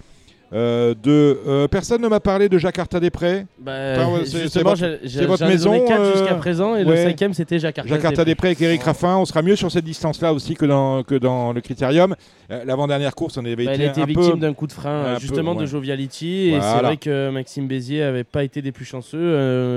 euh, 0.53 0.95
de. 1.03 1.39
euh, 1.47 1.69
personne 1.69 2.01
ne 2.03 2.09
m'a 2.09 2.21
parlé 2.21 2.49
de 2.49 2.57
Jacques 2.59 2.79
Arta-Després. 2.79 3.47
Bah, 3.59 3.73
Enfin, 3.97 4.25
c'est- 4.25 4.63
votre- 4.63 5.27
votre 5.27 5.47
maison, 5.47 5.73
euh, 5.91 6.13
jusqu'à 6.17 6.35
présent 6.35 6.77
et 6.77 6.85
le 6.85 6.91
ouais. 6.91 7.05
cinquième 7.05 7.35
c'était 7.35 7.59
Jacques 7.59 7.79
Artas. 7.79 7.91
Jacques 7.95 8.05
Arta-Després 8.05 8.49
avec 8.49 8.61
Eric 8.63 8.83
Raffin. 8.83 9.17
On 9.17 9.25
sera 9.25 9.43
mieux 9.43 9.57
sur 9.57 9.71
cette 9.73 9.85
distance-là 9.85 10.33
aussi 10.33 10.55
que 10.55 10.65
dans, 10.67 11.03
que 11.03 11.15
dans 11.17 11.53
le 11.53 11.61
Critérium. 11.61 12.15
Euh, 12.51 12.65
L'avant-dernière 12.65 13.15
course, 13.15 13.37
on 13.39 13.45
avait 13.45 13.57
Bah, 13.57 13.63
été 13.65 13.73
elle 13.83 13.89
a 13.89 13.91
été 13.91 14.01
un 14.03 14.07
victime 14.07 14.39
d'un 14.39 14.55
coup 14.55 14.67
de 14.69 14.73
frein, 14.73 15.15
peu, 15.15 15.21
justement 15.21 15.55
de. 15.55 15.67
Joviality. 15.67 16.51
Et 16.55 16.61
c'est 16.61 16.79
vrai 16.83 16.97
que 16.97 17.31
Maxime 17.31 17.67
Bézier 17.67 18.03
avait 18.03 18.25
pas 18.25 18.45
été 18.45 18.63
des 18.63 18.71
plus 18.73 18.85
chanceux, 18.85 19.19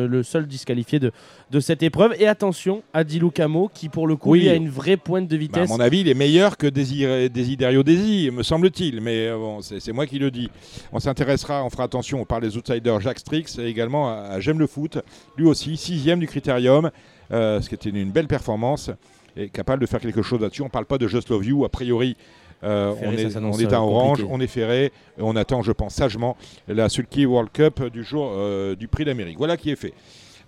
le 0.08 0.22
seul 0.24 0.46
disqualifié 0.46 1.00
de, 1.00 1.12
de 1.52 1.60
cette 1.60 1.82
épreuve. 1.84 2.14
Et 2.20 2.28
attention 2.28 2.84
à 2.94 3.04
Dilou 3.04 3.32
Camo, 3.32 3.72
qui 3.74 3.90
pour 3.90 4.06
le 4.08 4.16
coup 4.16 4.32
Oui. 4.32 4.48
a 4.50 4.54
une 4.54 4.70
vraie 4.70 4.98
pointe 4.98 5.28
de 5.28 5.36
Bah, 5.36 5.36
à 5.36 5.40
vitesse. 5.40 5.70
mon 5.70 5.80
avis, 5.80 6.02
il 6.02 6.10
est 6.10 6.14
meilleur 6.14 6.58
que 6.58 6.68
Desiderio 6.68 7.84
Desi, 7.84 8.30
me 8.32 8.44
semble-t-il. 8.44 9.02
Mais 9.02 9.32
bon, 9.32 9.60
c'est 9.62 9.92
moi 9.92 10.06
qui 10.06 10.20
le 10.20 10.30
dis. 10.32 10.50
On 10.92 11.00
s'intéressera, 11.00 11.64
on 11.64 11.70
fera 11.70 11.84
attention, 11.84 12.22
on 12.22 12.26
parle 12.26 12.42
des 12.44 12.58
outsiders 12.58 13.00
Jacques 13.00 13.20
Strix 13.20 13.58
et 13.60 13.66
également 13.66 14.10
à, 14.10 14.40
J'aime 14.40 14.60
le 14.60 14.68
foot, 14.68 14.98
lui 15.38 15.46
aussi, 15.48 15.78
sixième 15.78 16.20
du 16.20 16.28
Critérium, 16.28 16.92
euh, 17.32 17.62
ce 17.62 17.70
qui 17.70 17.76
était 17.76 17.90
une 17.90 18.12
belle 18.12 18.28
performance 18.28 18.92
et 19.36 19.50
capable 19.50 19.82
de 19.82 19.88
faire 19.88 20.00
quelque 20.00 20.22
chose 20.22 20.42
là-dessus. 20.42 20.62
On 20.62 20.66
ne 20.66 20.70
parle 20.70 20.86
pas 20.86 20.98
de 20.98 21.08
Just 21.08 21.30
Love 21.30 21.46
You, 21.46 21.66
a 21.66 21.70
priori. 21.70 22.16
euh, 22.64 22.94
Ferré, 22.96 23.08
on, 23.08 23.18
est, 23.18 23.30
s'annonce, 23.30 23.56
on 23.56 23.60
est 23.60 23.74
à 23.74 23.78
euh, 23.78 23.80
Orange, 23.80 24.18
compliqué. 24.18 24.34
on 24.34 24.40
est 24.42 24.48
ferré, 24.48 24.86
et 24.86 25.22
on 25.22 25.36
attend, 25.36 25.62
je 25.62 25.72
pense, 25.72 25.94
sagement 25.94 26.36
la 26.68 26.90
Sulky 26.90 27.26
World 27.26 27.52
Cup 27.52 27.84
du 27.86 28.04
jour 28.04 28.30
euh, 28.34 28.76
du 28.76 28.88
Prix 28.88 29.06
d'Amérique. 29.06 29.38
Voilà 29.38 29.56
qui 29.58 29.72
est 29.72 29.76
fait. 29.76 29.94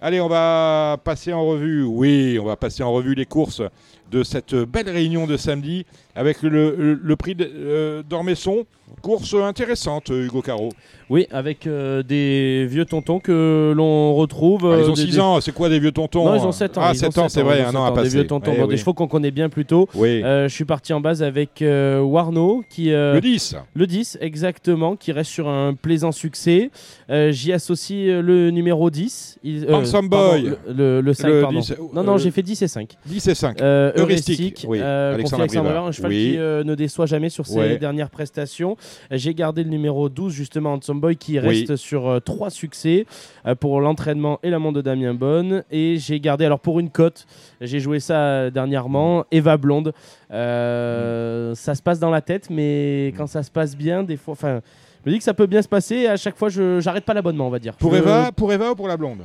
Allez, 0.04 0.20
on 0.20 0.28
va 0.28 0.98
passer 1.04 1.32
en 1.32 1.46
revue, 1.46 1.84
oui, 1.84 2.40
on 2.42 2.46
va 2.46 2.56
passer 2.56 2.82
en 2.82 2.92
revue 2.92 3.14
les 3.14 3.28
courses 3.28 3.62
de 4.10 4.24
cette 4.24 4.56
belle 4.56 4.90
réunion 4.90 5.28
de 5.28 5.38
samedi 5.38 5.86
avec 6.16 6.42
le, 6.42 6.50
le- 6.50 7.00
le 7.02 7.16
prix 7.16 7.36
euh, 7.40 8.04
d'Ormesson. 8.08 8.66
Course 9.02 9.34
intéressante, 9.36 10.10
Hugo 10.10 10.42
Caro. 10.42 10.70
Oui, 11.10 11.26
avec 11.32 11.66
euh, 11.66 12.04
des 12.04 12.66
vieux 12.70 12.84
tontons 12.84 13.20
que 13.20 13.74
l'on 13.76 14.14
retrouve. 14.16 14.62
Ah, 14.66 14.78
ils 14.80 14.84
euh, 14.84 14.90
ont 14.90 14.94
des- 14.94 15.02
6 15.02 15.12
des- 15.14 15.20
ans, 15.22 15.40
c'est 15.40 15.54
quoi 15.54 15.70
des 15.70 15.80
vieux 15.80 15.94
tontons 15.94 16.26
Non, 16.26 16.36
ils 16.36 16.42
ont 16.46 16.50
hein 16.50 16.52
7 16.52 16.78
ans. 16.78 16.82
Ah, 16.84 16.92
ils 16.94 16.98
ont 16.98 17.12
7 17.12 17.18
ans, 17.18 17.30
c'est 17.30 17.42
vrai, 17.42 17.62
ont 17.62 17.68
un 17.68 17.72
7 17.72 17.76
an 17.78 17.86
à 17.86 17.92
passer. 17.94 18.10
Des 18.10 18.16
vieux 18.18 18.28
tontons, 18.28 18.52
Eh 18.54 18.58
bon, 18.60 18.64
oui. 18.66 18.70
des 18.72 18.78
chevaux 18.78 18.94
qu'on 18.94 19.08
connaît 19.08 19.32
bien 19.32 19.48
plutôt. 19.48 19.88
Oui, 19.96 20.22
Euh, 20.24 20.50
je 20.50 20.54
suis 20.54 20.66
parti 20.66 20.92
en 20.92 21.00
base 21.00 21.24
avec 21.24 21.62
euh, 21.62 22.02
Warno, 22.02 22.64
qui, 22.70 22.90
le 22.90 23.20
10. 23.22 23.56
Le 23.74 23.88
10, 23.88 24.18
exactement, 24.20 24.98
qui 24.98 25.14
reste 25.14 25.32
sur 25.32 25.48
un 25.48 25.74
plaisant 25.74 26.12
succès. 26.12 26.70
J'y 27.10 27.54
associe 27.54 28.22
le 28.22 28.52
numéro 28.52 28.90
10. 28.90 29.40
Il, 29.44 29.74
Handsome 29.74 30.10
Boy. 30.10 30.44
Le, 30.68 30.74
le- 30.74 31.02
le 31.02 31.14
5, 31.14 31.28
Le 31.30 31.42
pardon. 31.42 31.60
10, 31.60 31.74
non, 31.94 32.04
non, 32.04 32.18
j'ai 32.18 32.32
fait 32.32 32.44
10 32.44 32.62
et 32.62 32.68
5. 32.68 32.90
10 33.06 33.28
et 33.28 33.36
5. 33.36 33.62
Euh, 33.62 33.94
Heuristique, 33.96 34.66
oui, 34.68 34.82
Alexandre 34.82 35.44
Alexandre. 35.44 35.92
Cheval 36.02 36.12
Oui. 36.12 36.32
qui 36.32 36.38
euh, 36.38 36.64
ne 36.64 36.76
déçoit 36.76 37.06
jamais 37.06 37.30
sur 37.30 37.46
ses 37.46 37.58
Ouais. 37.58 37.78
dernières 37.78 38.10
prestations. 38.10 38.76
Euh, 39.12 39.18
J'ai 39.18 39.34
gardé 39.34 39.64
le 39.64 39.70
numéro 39.70 40.10
12, 40.10 40.34
justement, 40.34 40.74
Handsome 40.74 41.00
Boy, 41.00 41.16
qui 41.16 41.40
reste 41.40 41.76
sur 41.76 42.20
3 42.26 42.50
succès 42.50 43.06
euh, 43.46 43.56
pour 43.56 43.80
l'entraînement 43.82 44.40
et 44.44 44.50
la 44.50 44.60
montre 44.60 44.78
de 44.78 44.82
Damien 44.82 45.14
Bonne. 45.14 45.64
Et 45.72 45.98
j'ai 45.98 46.20
gardé, 46.20 46.46
alors 46.46 46.60
pour 46.60 46.80
une 46.80 46.90
cote, 46.90 47.26
j'ai 47.62 47.80
joué 47.80 48.00
ça 48.00 48.20
euh, 48.20 48.50
dernièrement, 48.50 49.26
Eva 49.32 49.58
Blonde. 49.58 49.94
Euh, 50.32 51.56
Ça 51.56 51.76
se 51.76 51.82
passe 51.82 52.00
dans 52.00 52.10
la 52.10 52.22
tête, 52.22 52.50
mais 52.50 53.14
quand 53.18 53.28
ça 53.28 53.44
se 53.44 53.52
passe 53.52 53.76
bien, 53.76 54.04
des 54.04 54.18
fois. 54.18 54.32
Enfin, 54.34 54.62
je 55.04 55.10
me 55.10 55.14
dis 55.14 55.18
que 55.20 55.24
ça 55.24 55.34
peut 55.34 55.48
bien 55.48 55.62
se 55.62 55.68
passer. 55.68 55.96
Et 55.96 56.08
à 56.08 56.18
chaque 56.18 56.38
fois, 56.38 56.50
je 56.50 56.80
j'arrête 56.80 57.06
pas 57.06 57.14
l'abonnement, 57.14 57.48
on 57.48 57.52
va 57.52 57.60
dire. 57.60 57.74
Pour 57.76 57.94
Je- 57.94 57.98
Eva, 58.00 58.32
pour 58.32 58.52
Eva 58.54 58.72
ou 58.72 58.76
pour 58.76 58.88
la 58.88 58.98
blonde? 58.98 59.20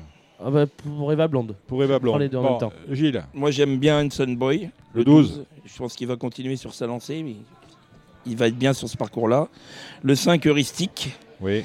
Ah 0.44 0.50
bah, 0.50 0.66
Pour 0.98 1.10
Eva 1.12 1.26
Blonde. 1.28 1.54
Pour 1.66 1.82
Eva 1.82 1.98
Blonde. 1.98 2.20
les 2.20 2.28
deux 2.28 2.36
en 2.36 2.42
même 2.50 2.58
temps. 2.58 2.72
euh, 2.90 2.94
Gilles. 2.94 3.22
Moi, 3.32 3.50
j'aime 3.50 3.78
bien 3.78 4.04
Hanson 4.04 4.26
Boy. 4.36 4.68
Le 4.94 5.02
12. 5.04 5.44
Je 5.66 5.76
pense 5.78 5.94
qu'il 5.94 6.06
va 6.06 6.16
continuer 6.16 6.56
sur 6.56 6.72
sa 6.74 6.86
lancée. 6.86 7.22
Mais 7.22 7.36
il 8.26 8.36
va 8.36 8.48
être 8.48 8.56
bien 8.58 8.72
sur 8.72 8.88
ce 8.88 8.96
parcours-là. 8.96 9.48
Le 10.02 10.14
5 10.14 10.46
heuristique. 10.46 11.16
Oui. 11.40 11.64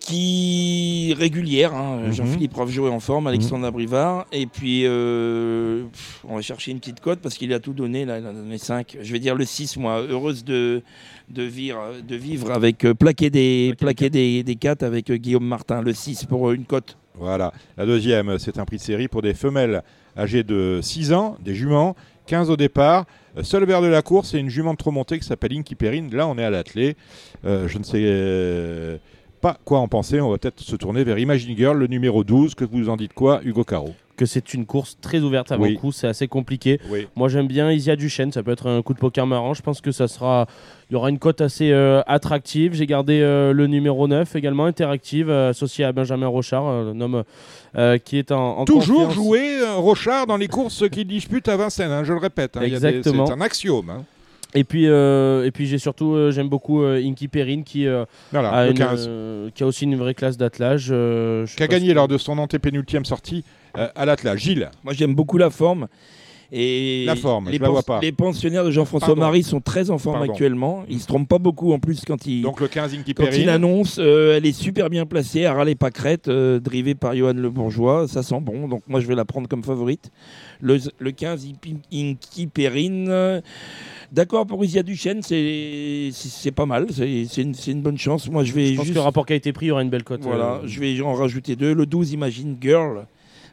qui 0.00 1.14
régulière. 1.18 1.74
hein. 1.74 2.00
Mhm. 2.06 2.12
Jean-Philippe 2.12 2.54
Ravjo 2.54 2.86
est 2.86 2.90
en 2.90 3.00
forme, 3.00 3.26
Alexandre 3.26 3.66
Abrivard. 3.66 4.26
Et 4.32 4.46
puis, 4.46 4.82
euh, 4.84 5.84
on 6.26 6.36
va 6.36 6.42
chercher 6.42 6.70
une 6.70 6.78
petite 6.78 7.00
cote 7.00 7.18
parce 7.20 7.36
qu'il 7.36 7.52
a 7.52 7.60
tout 7.60 7.72
donné. 7.72 8.04
Là, 8.04 8.18
il 8.18 8.26
a 8.26 8.32
donné 8.32 8.58
5. 8.58 8.98
Je 9.00 9.12
vais 9.12 9.18
dire 9.18 9.34
le 9.34 9.44
6, 9.44 9.76
moi. 9.76 10.00
Heureuse 10.00 10.44
de, 10.44 10.82
de, 11.28 11.42
vivre, 11.42 11.82
de 12.06 12.16
vivre 12.16 12.50
avec 12.52 12.84
euh, 12.84 12.94
plaqué 12.94 13.28
des, 13.30 13.74
plaqué 13.78 14.08
des, 14.10 14.42
des 14.42 14.56
4 14.56 14.82
avec 14.82 15.10
euh, 15.10 15.16
Guillaume 15.16 15.46
Martin. 15.46 15.82
Le 15.82 15.92
6 15.92 16.24
pour 16.24 16.48
euh, 16.48 16.54
une 16.54 16.64
cote. 16.64 16.96
Voilà. 17.14 17.52
La 17.76 17.84
deuxième, 17.84 18.38
c'est 18.38 18.58
un 18.58 18.64
prix 18.64 18.76
de 18.76 18.82
série 18.82 19.08
pour 19.08 19.22
des 19.22 19.34
femelles 19.34 19.82
âgées 20.16 20.44
de 20.44 20.78
6 20.82 21.12
ans, 21.12 21.36
des 21.44 21.54
juments, 21.54 21.96
15 22.28 22.50
au 22.50 22.56
départ. 22.56 23.06
Euh, 23.36 23.42
Seul 23.42 23.64
vers 23.64 23.82
de 23.82 23.88
la 23.88 24.02
course, 24.02 24.30
c'est 24.30 24.38
une 24.38 24.50
jument 24.50 24.76
trop 24.76 24.92
montée 24.92 25.18
qui 25.18 25.26
s'appelle 25.26 25.52
Inky 25.52 25.74
Perrine. 25.74 26.14
Là, 26.14 26.28
on 26.28 26.38
est 26.38 26.44
à 26.44 26.50
l'attelé. 26.50 26.96
Euh, 27.44 27.66
je 27.66 27.78
ne 27.78 27.82
sais 27.82 28.02
euh, 28.04 28.98
pas 29.40 29.56
quoi 29.64 29.78
en 29.78 29.88
penser. 29.88 30.20
On 30.20 30.30
va 30.30 30.38
peut-être 30.38 30.60
se 30.60 30.76
tourner 30.76 31.04
vers 31.04 31.18
Imagine 31.18 31.56
Girl, 31.56 31.76
le 31.78 31.86
numéro 31.86 32.24
12. 32.24 32.54
Que 32.54 32.64
vous 32.64 32.88
en 32.88 32.96
dites 32.96 33.12
quoi, 33.14 33.40
Hugo 33.44 33.64
Caro? 33.64 33.94
Que 34.16 34.26
c'est 34.26 34.52
une 34.52 34.66
course 34.66 34.98
très 35.00 35.20
ouverte 35.20 35.52
avant 35.52 35.62
Oui. 35.62 35.74
le 35.74 35.78
coup, 35.78 35.92
c'est 35.92 36.08
assez 36.08 36.26
compliqué. 36.26 36.80
Oui. 36.90 37.06
Moi 37.14 37.28
j'aime 37.28 37.46
bien 37.46 37.70
Isia 37.70 37.94
Duchesne, 37.94 38.32
ça 38.32 38.42
peut 38.42 38.50
être 38.50 38.66
un 38.68 38.82
coup 38.82 38.92
de 38.92 38.98
poker 38.98 39.28
marrant. 39.28 39.54
Je 39.54 39.62
pense 39.62 39.80
que 39.80 39.92
ça 39.92 40.08
sera. 40.08 40.48
Il 40.90 40.94
y 40.94 40.96
aura 40.96 41.08
une 41.10 41.20
cote 41.20 41.40
assez 41.40 41.70
euh, 41.70 42.02
attractive. 42.08 42.74
J'ai 42.74 42.86
gardé 42.86 43.20
euh, 43.20 43.52
le 43.52 43.68
numéro 43.68 44.08
9 44.08 44.34
également, 44.34 44.64
interactive, 44.64 45.30
euh, 45.30 45.50
associé 45.50 45.84
à 45.84 45.92
Benjamin 45.92 46.26
Rochard, 46.26 46.66
un 46.66 47.00
homme 47.00 47.22
qui 48.04 48.18
est 48.18 48.32
en, 48.32 48.58
en 48.58 48.64
Toujours 48.64 49.06
confiance. 49.06 49.14
jouer 49.14 49.60
euh, 49.60 49.76
Rochard 49.76 50.26
dans 50.26 50.36
les 50.36 50.48
courses 50.48 50.88
qu'il 50.90 51.06
dispute 51.06 51.46
à 51.46 51.56
Vincennes, 51.56 51.92
hein, 51.92 52.02
je 52.02 52.12
le 52.12 52.18
répète. 52.18 52.56
hein. 52.56 52.62
Il 52.64 52.72
y 52.72 52.74
a 52.74 52.80
des- 52.80 52.86
Exactement. 52.88 53.26
C'est 53.26 53.32
un 53.34 53.40
axiome. 53.40 53.90
hein. 53.90 54.04
Et 54.54 54.64
puis, 54.64 54.86
euh, 54.88 55.44
et 55.44 55.50
puis 55.50 55.66
j'ai 55.66 55.78
surtout, 55.78 56.14
euh, 56.14 56.30
j'aime 56.30 56.48
beaucoup 56.48 56.82
euh, 56.82 57.00
Inky 57.04 57.28
Perrine 57.28 57.64
qui, 57.64 57.86
euh, 57.86 58.04
Voilà, 58.32 58.50
a 58.50 58.64
le 58.64 58.70
une, 58.70 58.78
15. 58.78 59.04
euh, 59.06 59.50
qui 59.54 59.62
a 59.62 59.66
aussi 59.66 59.84
une 59.84 59.96
vraie 59.96 60.14
classe 60.14 60.38
d'attelage. 60.38 60.88
euh, 60.90 61.44
qui 61.46 61.62
a 61.62 61.66
gagné 61.66 61.88
si- 61.88 61.94
lors 61.94 62.08
de 62.08 62.16
son 62.16 62.38
antépénultième 62.38 63.04
sortie 63.04 63.44
euh, 63.76 63.88
à 63.94 64.06
l'attelage. 64.06 64.40
Gilles. 64.40 64.70
Moi, 64.84 64.94
j'aime 64.94 65.14
beaucoup 65.14 65.36
la 65.36 65.50
forme. 65.50 65.86
Et 66.50 67.04
La 67.04 67.14
forme, 67.14 67.50
les, 67.50 67.58
je 67.58 67.62
la 67.62 67.68
vois 67.68 67.82
pas. 67.82 68.00
les 68.00 68.10
pensionnaires 68.10 68.64
de 68.64 68.70
Jean-François 68.70 69.08
Pardon. 69.08 69.20
Marie 69.20 69.42
sont 69.42 69.60
très 69.60 69.90
en 69.90 69.98
forme 69.98 70.16
Pardon. 70.18 70.32
actuellement. 70.32 70.84
Ils 70.88 70.98
se 71.00 71.06
trompent 71.06 71.28
pas 71.28 71.38
beaucoup 71.38 71.72
en 71.74 71.78
plus 71.78 72.00
quand 72.06 72.24
ils, 72.26 72.40
Donc 72.40 72.60
le 72.60 72.68
15 72.68 72.94
Inky 72.94 73.12
quand 73.12 73.26
il 73.36 73.50
annonce. 73.50 73.98
euh, 73.98 74.36
elle 74.36 74.46
est 74.46 74.52
super 74.52 74.88
bien 74.88 75.04
placée, 75.04 75.44
à 75.44 75.52
râler 75.52 75.74
pas 75.74 75.90
crête, 75.90 76.28
euh, 76.28 76.58
drivée 76.58 76.94
par 76.94 77.14
Johan 77.14 77.34
Le 77.34 77.50
Bourgeois. 77.50 78.08
Ça 78.08 78.22
sent 78.22 78.40
bon, 78.40 78.66
donc 78.66 78.82
moi 78.88 79.00
je 79.00 79.06
vais 79.06 79.14
la 79.14 79.26
prendre 79.26 79.46
comme 79.46 79.62
favorite. 79.62 80.10
Le, 80.62 80.78
le 80.98 81.10
15 81.12 81.46
Inky- 81.92 82.46
Perrine. 82.48 83.08
euh, 83.10 83.40
D'accord 84.10 84.46
pour 84.46 84.64
Isia 84.64 84.82
Duchesne, 84.82 85.20
c'est 85.22 86.08
c'est- 86.12 86.30
c'est 86.30 86.50
pas 86.50 86.64
mal, 86.64 86.86
c'est 86.90 87.26
c'est 87.28 87.42
une, 87.42 87.52
c'est 87.52 87.72
une 87.72 87.82
bonne 87.82 87.98
chance. 87.98 88.26
Moi 88.30 88.42
je 88.42 88.54
vais 88.54 88.68
Je 88.68 88.76
pense 88.76 88.84
juste- 88.86 88.94
que 88.94 88.98
le 88.98 89.04
rapport 89.04 89.26
qualité-prix, 89.26 89.70
aura 89.70 89.82
une 89.82 89.90
belle 89.90 90.02
cote. 90.02 90.22
voilà, 90.22 90.54
euh, 90.54 90.66
je 90.66 90.80
vais 90.80 90.98
en 91.02 91.12
rajouter 91.12 91.56
deux. 91.56 91.74
Le 91.74 91.84
12, 91.84 92.12
Imagine 92.12 92.56
Girl, 92.58 93.04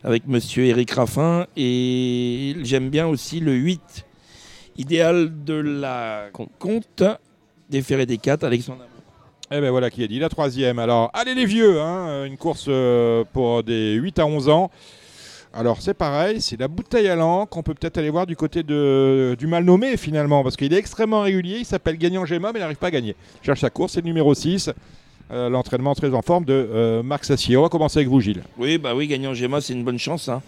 avec 0.05 0.27
Monsieur 0.27 0.65
Eric 0.65 0.91
Raffin. 0.91 1.47
Et 1.57 2.55
j'aime 2.61 2.89
bien 2.89 3.07
aussi 3.07 3.39
le 3.39 3.53
8, 3.53 4.05
Idéal 4.77 5.43
de 5.43 5.55
la 5.55 6.27
Comte, 6.59 7.03
des 7.69 7.81
Ferrés 7.81 8.05
des 8.05 8.19
4, 8.19 8.43
Alexandre. 8.43 8.85
Eh 9.51 9.59
ben 9.59 9.69
voilà 9.69 9.89
qui 9.89 10.03
a 10.03 10.07
dit 10.07 10.19
la 10.19 10.29
troisième. 10.29 10.79
Alors, 10.79 11.11
allez 11.13 11.35
les 11.35 11.45
vieux, 11.45 11.81
hein, 11.81 12.25
une 12.25 12.37
course 12.37 12.65
euh, 12.67 13.23
pour 13.33 13.63
des 13.63 13.93
8 13.93 14.19
à 14.19 14.25
11 14.25 14.49
ans. 14.49 14.71
Alors 15.53 15.81
c'est 15.81 15.93
pareil, 15.93 16.41
c'est 16.41 16.59
la 16.59 16.67
bouteille 16.67 17.07
à 17.07 17.15
l'encre 17.15 17.49
qu'on 17.49 17.63
peut 17.63 17.73
peut-être 17.73 17.97
aller 17.97 18.09
voir 18.09 18.25
du 18.25 18.35
côté 18.35 18.61
de, 18.61 19.37
du 19.39 19.47
mal 19.47 19.63
nommé 19.63 19.95
finalement, 19.95 20.43
parce 20.43 20.57
qu'il 20.57 20.73
est 20.73 20.77
extrêmement 20.77 21.21
régulier, 21.21 21.59
il 21.59 21.65
s'appelle 21.65 21.97
Gagnant 21.97 22.25
Gemma, 22.25 22.51
mais 22.51 22.59
il 22.59 22.61
n'arrive 22.61 22.77
pas 22.77 22.87
à 22.87 22.91
gagner. 22.91 23.15
Il 23.41 23.45
cherche 23.45 23.61
sa 23.61 23.69
course, 23.69 23.93
c'est 23.93 24.01
le 24.01 24.07
numéro 24.07 24.33
6, 24.33 24.71
euh, 25.31 25.49
l'entraînement 25.49 25.95
très 25.95 26.13
en 26.13 26.21
forme 26.21 26.45
de 26.45 26.53
euh, 26.53 27.03
Marc 27.03 27.25
Sassier. 27.25 27.57
On 27.57 27.63
va 27.63 27.69
commencer 27.69 27.99
avec 27.99 28.09
vous 28.09 28.19
Gilles. 28.21 28.43
Oui, 28.57 28.77
bah 28.77 28.93
oui, 28.95 29.07
gagnant 29.07 29.33
Gemma, 29.33 29.61
c'est 29.61 29.73
une 29.73 29.83
bonne 29.83 29.99
chance. 29.99 30.29
hein. 30.29 30.41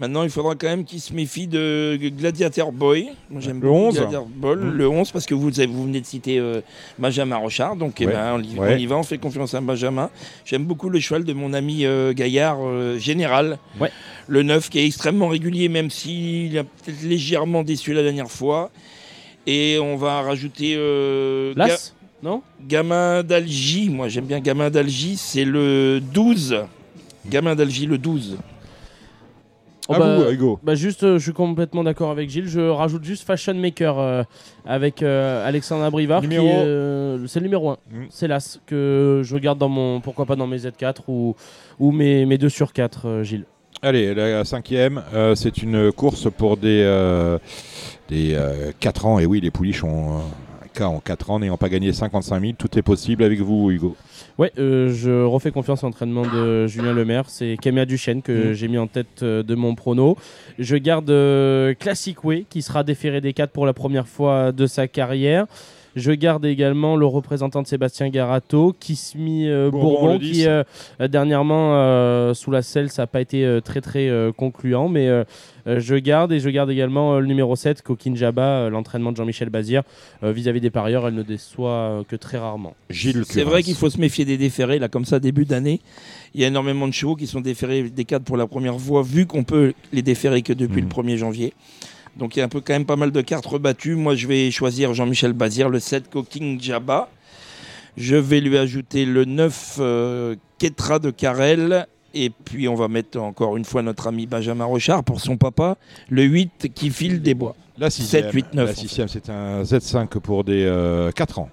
Maintenant, 0.00 0.22
il 0.22 0.30
faudra 0.30 0.54
quand 0.54 0.68
même 0.68 0.84
qu'il 0.84 1.00
se 1.00 1.12
méfie 1.12 1.48
de 1.48 1.98
Gladiator 2.16 2.70
Boy. 2.70 3.08
Moi, 3.30 3.40
j'aime 3.40 3.60
Le 3.60 3.66
beaucoup 3.68 3.86
11. 3.88 3.94
Gladiator 3.96 4.26
Boy, 4.26 4.54
Mmh. 4.56 4.70
le 4.70 4.88
11, 4.88 5.10
parce 5.10 5.26
que 5.26 5.34
vous, 5.34 5.58
avez- 5.58 5.66
vous 5.66 5.82
venez 5.86 6.00
de 6.00 6.06
citer 6.06 6.38
euh, 6.38 6.60
Benjamin 7.00 7.34
Rochard. 7.36 7.74
Donc, 7.74 8.00
eh 8.00 8.06
ben, 8.06 8.34
on, 8.36 8.40
y, 8.40 8.56
ouais. 8.56 8.74
on 8.74 8.78
y 8.78 8.86
va, 8.86 8.96
on 8.96 9.02
fait 9.02 9.18
confiance 9.18 9.54
à 9.54 9.60
Benjamin. 9.60 10.08
J'aime 10.44 10.62
beaucoup 10.66 10.88
le 10.88 11.00
cheval 11.00 11.24
de 11.24 11.32
mon 11.32 11.52
ami 11.52 11.84
euh, 11.84 12.12
Gaillard, 12.12 12.58
euh, 12.62 12.96
Général. 12.96 13.58
Ouais. 13.80 13.90
Le 14.28 14.44
9, 14.44 14.70
qui 14.70 14.78
est 14.78 14.86
extrêmement 14.86 15.26
régulier, 15.26 15.68
même 15.68 15.90
s'il 15.90 16.56
a 16.58 16.62
peut-être 16.62 17.02
légèrement 17.02 17.64
déçu 17.64 17.92
la 17.92 18.04
dernière 18.04 18.30
fois. 18.30 18.70
Et 19.48 19.78
on 19.80 19.96
va 19.96 20.20
rajouter 20.22 20.76
Las 21.56 21.94
Non 22.22 22.42
Gamin 22.66 23.22
d'Algie. 23.22 23.90
Moi, 23.90 24.08
j'aime 24.08 24.26
bien 24.26 24.40
Gamin 24.40 24.70
d'Algie. 24.70 25.16
C'est 25.16 25.44
le 25.44 26.00
12. 26.00 26.64
Gamin 27.26 27.54
d'Algie, 27.54 27.86
le 27.86 27.98
12. 27.98 28.38
Oh, 29.90 29.94
à 29.94 29.98
bah, 29.98 30.16
vous 30.16 30.30
Hugo. 30.30 30.60
Bah 30.62 30.74
juste, 30.74 31.02
euh, 31.02 31.18
je 31.18 31.22
suis 31.22 31.32
complètement 31.32 31.82
d'accord 31.82 32.10
avec 32.10 32.28
Gilles. 32.28 32.46
Je 32.46 32.60
rajoute 32.60 33.04
juste 33.04 33.24
Fashion 33.24 33.54
Maker 33.54 33.98
euh, 33.98 34.22
avec 34.66 35.02
euh, 35.02 35.46
Alexandre 35.48 35.84
Abrivard. 35.84 36.20
Numéro 36.20 36.46
est, 36.46 36.66
euh, 36.66 37.26
c'est 37.26 37.40
le 37.40 37.44
numéro 37.44 37.70
1. 37.70 37.72
Mm. 37.72 38.06
C'est 38.10 38.28
l'As 38.28 38.60
que 38.66 39.22
je 39.24 39.36
garde 39.38 39.58
dans 39.58 39.70
mon, 39.70 40.00
pourquoi 40.00 40.26
pas 40.26 40.36
dans 40.36 40.46
mes 40.46 40.58
Z4 40.58 40.96
ou, 41.08 41.34
ou 41.78 41.90
mes, 41.90 42.26
mes 42.26 42.36
2 42.36 42.50
sur 42.50 42.74
4, 42.74 43.06
euh, 43.06 43.22
Gilles. 43.22 43.46
Allez, 43.80 44.12
la 44.12 44.44
cinquième, 44.44 45.02
euh, 45.14 45.34
c'est 45.34 45.62
une 45.62 45.92
course 45.92 46.28
pour 46.30 46.56
des, 46.56 46.82
euh, 46.84 47.38
des 48.10 48.36
4 48.80 49.06
ans. 49.06 49.18
Et 49.18 49.24
oui, 49.24 49.40
les 49.40 49.50
pouliches 49.50 49.84
ont 49.84 50.20
en 50.86 51.00
4 51.00 51.30
ans, 51.30 51.38
n'ayant 51.40 51.56
pas 51.56 51.68
gagné 51.68 51.92
55 51.92 52.40
000. 52.40 52.52
Tout 52.58 52.78
est 52.78 52.82
possible 52.82 53.24
avec 53.24 53.40
vous, 53.40 53.70
Hugo. 53.70 53.96
Ouais, 54.38 54.52
euh, 54.58 54.92
je 54.92 55.24
refais 55.24 55.50
confiance 55.50 55.82
à 55.82 55.86
l'entraînement 55.86 56.22
de 56.22 56.66
Julien 56.66 56.92
Lemaire. 56.92 57.24
C'est 57.28 57.56
Camilla 57.60 57.86
Duchesne 57.86 58.22
que 58.22 58.50
Mm. 58.50 58.52
j'ai 58.52 58.68
mis 58.68 58.78
en 58.78 58.86
tête 58.86 59.22
euh, 59.22 59.42
de 59.42 59.54
mon 59.54 59.74
prono. 59.74 60.16
Je 60.58 60.76
garde 60.76 61.10
euh, 61.10 61.74
Classic 61.74 62.22
Way 62.24 62.46
qui 62.48 62.62
sera 62.62 62.84
déféré 62.84 63.20
des 63.20 63.32
4 63.32 63.50
pour 63.50 63.66
la 63.66 63.72
première 63.72 64.06
fois 64.06 64.52
de 64.52 64.66
sa 64.66 64.86
carrière. 64.86 65.46
Je 65.98 66.12
garde 66.12 66.44
également 66.46 66.96
le 66.96 67.06
représentant 67.06 67.60
de 67.62 67.66
Sébastien 67.66 68.08
Garato, 68.08 68.74
Kismi 68.78 69.48
euh, 69.48 69.70
Bourbon, 69.70 69.88
Bourbon, 69.90 70.12
le 70.14 70.18
10. 70.20 70.30
qui 70.32 70.46
euh, 70.46 70.62
dernièrement 71.08 71.74
euh, 71.74 72.34
sous 72.34 72.50
la 72.50 72.62
selle, 72.62 72.88
ça 72.90 73.02
n'a 73.02 73.06
pas 73.06 73.20
été 73.20 73.44
euh, 73.44 73.60
très 73.60 73.80
très 73.80 74.08
euh, 74.08 74.32
concluant, 74.32 74.88
mais 74.88 75.08
je 75.66 75.96
garde 75.96 76.32
et 76.32 76.40
je 76.40 76.48
garde 76.48 76.70
également 76.70 77.14
euh, 77.14 77.20
le 77.20 77.26
numéro 77.26 77.54
7, 77.56 77.82
Coquine 77.82 78.16
Jabba, 78.16 78.42
euh, 78.42 78.70
l'entraînement 78.70 79.12
de 79.12 79.16
Jean-Michel 79.18 79.50
Bazir. 79.50 79.82
Euh, 80.22 80.32
Vis-à-vis 80.32 80.60
des 80.60 80.70
parieurs, 80.70 81.06
elle 81.08 81.14
ne 81.14 81.22
déçoit 81.22 81.70
euh, 81.70 82.02
que 82.08 82.16
très 82.16 82.38
rarement. 82.38 82.74
Gilles 82.88 83.24
C'est 83.26 83.42
vrai 83.42 83.62
qu'il 83.62 83.74
faut 83.74 83.90
se 83.90 84.00
méfier 84.00 84.24
des 84.24 84.38
déférés, 84.38 84.78
là, 84.78 84.88
comme 84.88 85.04
ça, 85.04 85.18
début 85.20 85.44
d'année. 85.44 85.80
Il 86.34 86.40
y 86.40 86.44
a 86.44 86.46
énormément 86.48 86.86
de 86.88 86.92
chevaux 86.94 87.16
qui 87.16 87.26
sont 87.26 87.40
déférés 87.40 87.82
des 87.82 88.04
4 88.04 88.22
pour 88.24 88.36
la 88.36 88.46
première 88.46 88.78
fois, 88.80 89.02
vu 89.02 89.26
qu'on 89.26 89.44
peut 89.44 89.72
les 89.92 90.02
déférer 90.02 90.42
que 90.42 90.52
depuis 90.52 90.80
Mhm. 90.82 90.88
le 90.88 90.88
1er 90.88 91.16
janvier. 91.16 91.52
Donc 92.18 92.36
il 92.36 92.40
y 92.40 92.42
a 92.42 92.44
un 92.44 92.48
peu, 92.48 92.60
quand 92.60 92.72
même 92.72 92.84
pas 92.84 92.96
mal 92.96 93.12
de 93.12 93.20
cartes 93.20 93.46
rebattues. 93.46 93.94
Moi, 93.94 94.14
je 94.14 94.26
vais 94.26 94.50
choisir 94.50 94.92
Jean-Michel 94.94 95.32
Bazir, 95.32 95.68
le 95.68 95.80
7 95.80 96.10
Cooking 96.10 96.60
Jabba. 96.60 97.08
Je 97.96 98.16
vais 98.16 98.40
lui 98.40 98.58
ajouter 98.58 99.04
le 99.04 99.24
9 99.24 99.76
euh, 99.80 100.36
Ketra 100.58 100.98
de 100.98 101.10
Carrel. 101.10 101.86
Et 102.14 102.30
puis 102.30 102.68
on 102.68 102.74
va 102.74 102.88
mettre 102.88 103.20
encore 103.20 103.56
une 103.56 103.64
fois 103.64 103.82
notre 103.82 104.06
ami 104.06 104.26
Benjamin 104.26 104.64
Rochard 104.64 105.04
pour 105.04 105.20
son 105.20 105.36
papa, 105.36 105.76
le 106.08 106.22
8 106.22 106.72
qui 106.74 106.90
file 106.90 107.20
des 107.20 107.34
bois. 107.34 107.54
La 107.76 107.90
sixième, 107.90 108.24
7, 108.24 108.32
8, 108.32 108.46
9, 108.54 108.54
La 108.54 108.62
en 108.62 108.66
fait. 108.74 108.80
sixième, 108.80 109.08
c'est 109.08 109.28
un 109.28 109.62
Z5 109.62 110.08
pour 110.18 110.42
des 110.42 111.10
4 111.14 111.38
ans. 111.38 111.50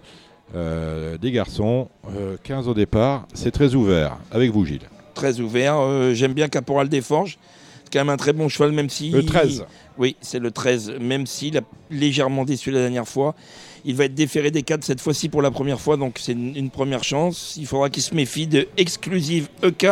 Euh, 0.54 1.18
des 1.18 1.32
garçons, 1.32 1.90
euh, 2.16 2.38
15 2.44 2.68
au 2.68 2.74
départ. 2.74 3.28
C'est 3.34 3.52
très 3.52 3.76
ouvert. 3.76 4.18
Avec 4.32 4.52
vous, 4.52 4.66
Gilles. 4.66 4.88
Très 5.14 5.40
ouvert. 5.40 5.76
Euh, 5.80 6.14
J'aime 6.14 6.34
bien 6.34 6.48
Caporal 6.48 6.88
des 6.88 7.02
Forges. 7.02 7.38
C'est 7.84 7.92
quand 7.92 8.00
même 8.00 8.10
un 8.10 8.18
très 8.18 8.32
bon 8.32 8.48
cheval, 8.48 8.72
même 8.72 8.90
si. 8.90 9.10
Le 9.10 9.26
13. 9.26 9.66
Oui, 9.98 10.16
c'est 10.22 10.40
le 10.40 10.52
13. 10.52 10.96
Même 11.00 11.26
s'il 11.26 11.58
a 11.58 11.62
légèrement 11.90 12.46
déçu 12.46 12.72
la 12.72 12.80
dernière 12.80 13.08
fois. 13.08 13.36
Il 13.86 13.96
va 13.96 14.06
être 14.06 14.16
déféré 14.16 14.52
des 14.52 14.64
4 14.64 14.84
cette 14.84 15.00
fois-ci 15.00 15.30
pour 15.30 15.42
la 15.42 15.52
première 15.52 15.80
fois, 15.80 15.96
donc 15.96 16.18
c'est 16.20 16.32
une, 16.32 16.70
première 16.72 17.04
chance. 17.04 17.56
Il 17.58 17.68
faudra 17.68 17.90
qu'il 17.90 18.02
se 18.02 18.16
méfie 18.16 18.48
de 18.48 18.68
Exclusive 18.78 19.48
EK, 19.62 19.88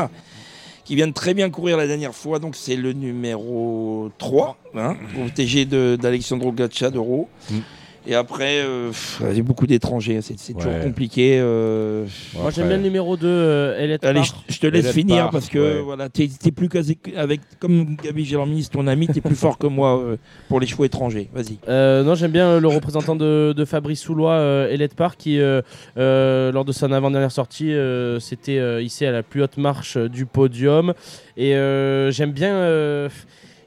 qui 0.84 0.96
vient 0.96 1.08
de 1.08 1.14
très 1.14 1.34
bien 1.36 1.50
courir 1.52 1.78
la 1.78 1.86
dernière 1.86 2.16
fois, 2.16 2.40
donc 2.40 2.56
c'est 2.56 2.76
le 2.76 2.94
numéro 2.94 4.10
3, 4.18 4.58
hein, 4.76 4.98
protégé 5.14 5.66
de- 5.66 5.96
d'Alexandro 6.02 6.52
Gacciadoro. 6.52 7.30
Mm. 7.52 7.58
Et 8.06 8.16
après, 8.16 8.60
euh, 8.62 8.90
pff, 8.90 9.22
il 9.32 9.38
y 9.38 9.40
a 9.40 9.44
beaucoup 9.44 9.66
d'étrangers, 9.66 10.20
c'est 10.22 10.36
toujours 10.54 10.78
compliqué. 10.82 11.38
euh, 11.40 12.06
Moi 12.36 12.52
j'aime 12.52 12.68
bien 12.68 12.76
le 12.78 12.84
numéro 12.84 13.16
2, 13.16 13.26
euh, 13.26 13.82
Allez, 13.82 13.98
Parr. 13.98 14.36
je, 14.50 14.60
te 14.60 14.68
laisse 14.68 14.92
finir 14.92 15.30
parce 15.32 15.48
que 15.48 15.78
ouais. 15.78 15.82
voilà, 15.82 16.10
t'es 16.10 16.26
es 16.46 16.52
plus 16.52 16.68
casé 16.68 16.98
avec 17.16 17.40
comme 17.60 17.96
Gabi 18.04 18.26
Gélormis, 18.26 18.68
ton 18.70 18.88
ami, 18.88 19.08
t'es 19.08 19.22
plus 19.22 19.36
fort 19.36 19.58
que 19.58 19.68
moi 19.68 19.98
euh, 20.00 20.18
pour 20.50 20.60
les 20.60 20.68
chevaux 20.68 20.84
étrangers. 20.84 21.30
Vas-y. 21.34 21.60
Euh, 21.70 22.04
non, 22.04 22.16
j'aime 22.16 22.32
bien 22.32 22.60
le 22.60 22.68
représentant 22.68 23.16
de, 23.16 23.54
de 23.56 23.66
Fabrice 23.66 24.02
Soulois, 24.02 24.34
euh, 24.34 24.70
Elliot 24.70 24.88
Park, 24.98 25.16
qui, 25.18 25.40
euh, 25.40 25.62
euh, 25.98 26.52
lors 26.52 26.66
de 26.66 26.74
son 26.74 26.92
avant-dernière 26.92 27.32
sortie, 27.32 27.72
euh, 27.72 28.20
s'était 28.20 28.58
euh, 28.60 28.82
hissé 28.82 29.06
à 29.06 29.12
la 29.12 29.24
plus 29.24 29.42
haute 29.44 29.56
marche 29.58 29.96
euh, 29.96 30.10
du 30.10 30.26
podium. 30.26 30.94
Et 31.38 31.56
euh, 31.56 32.12
j'aime 32.12 32.32
bien. 32.32 32.54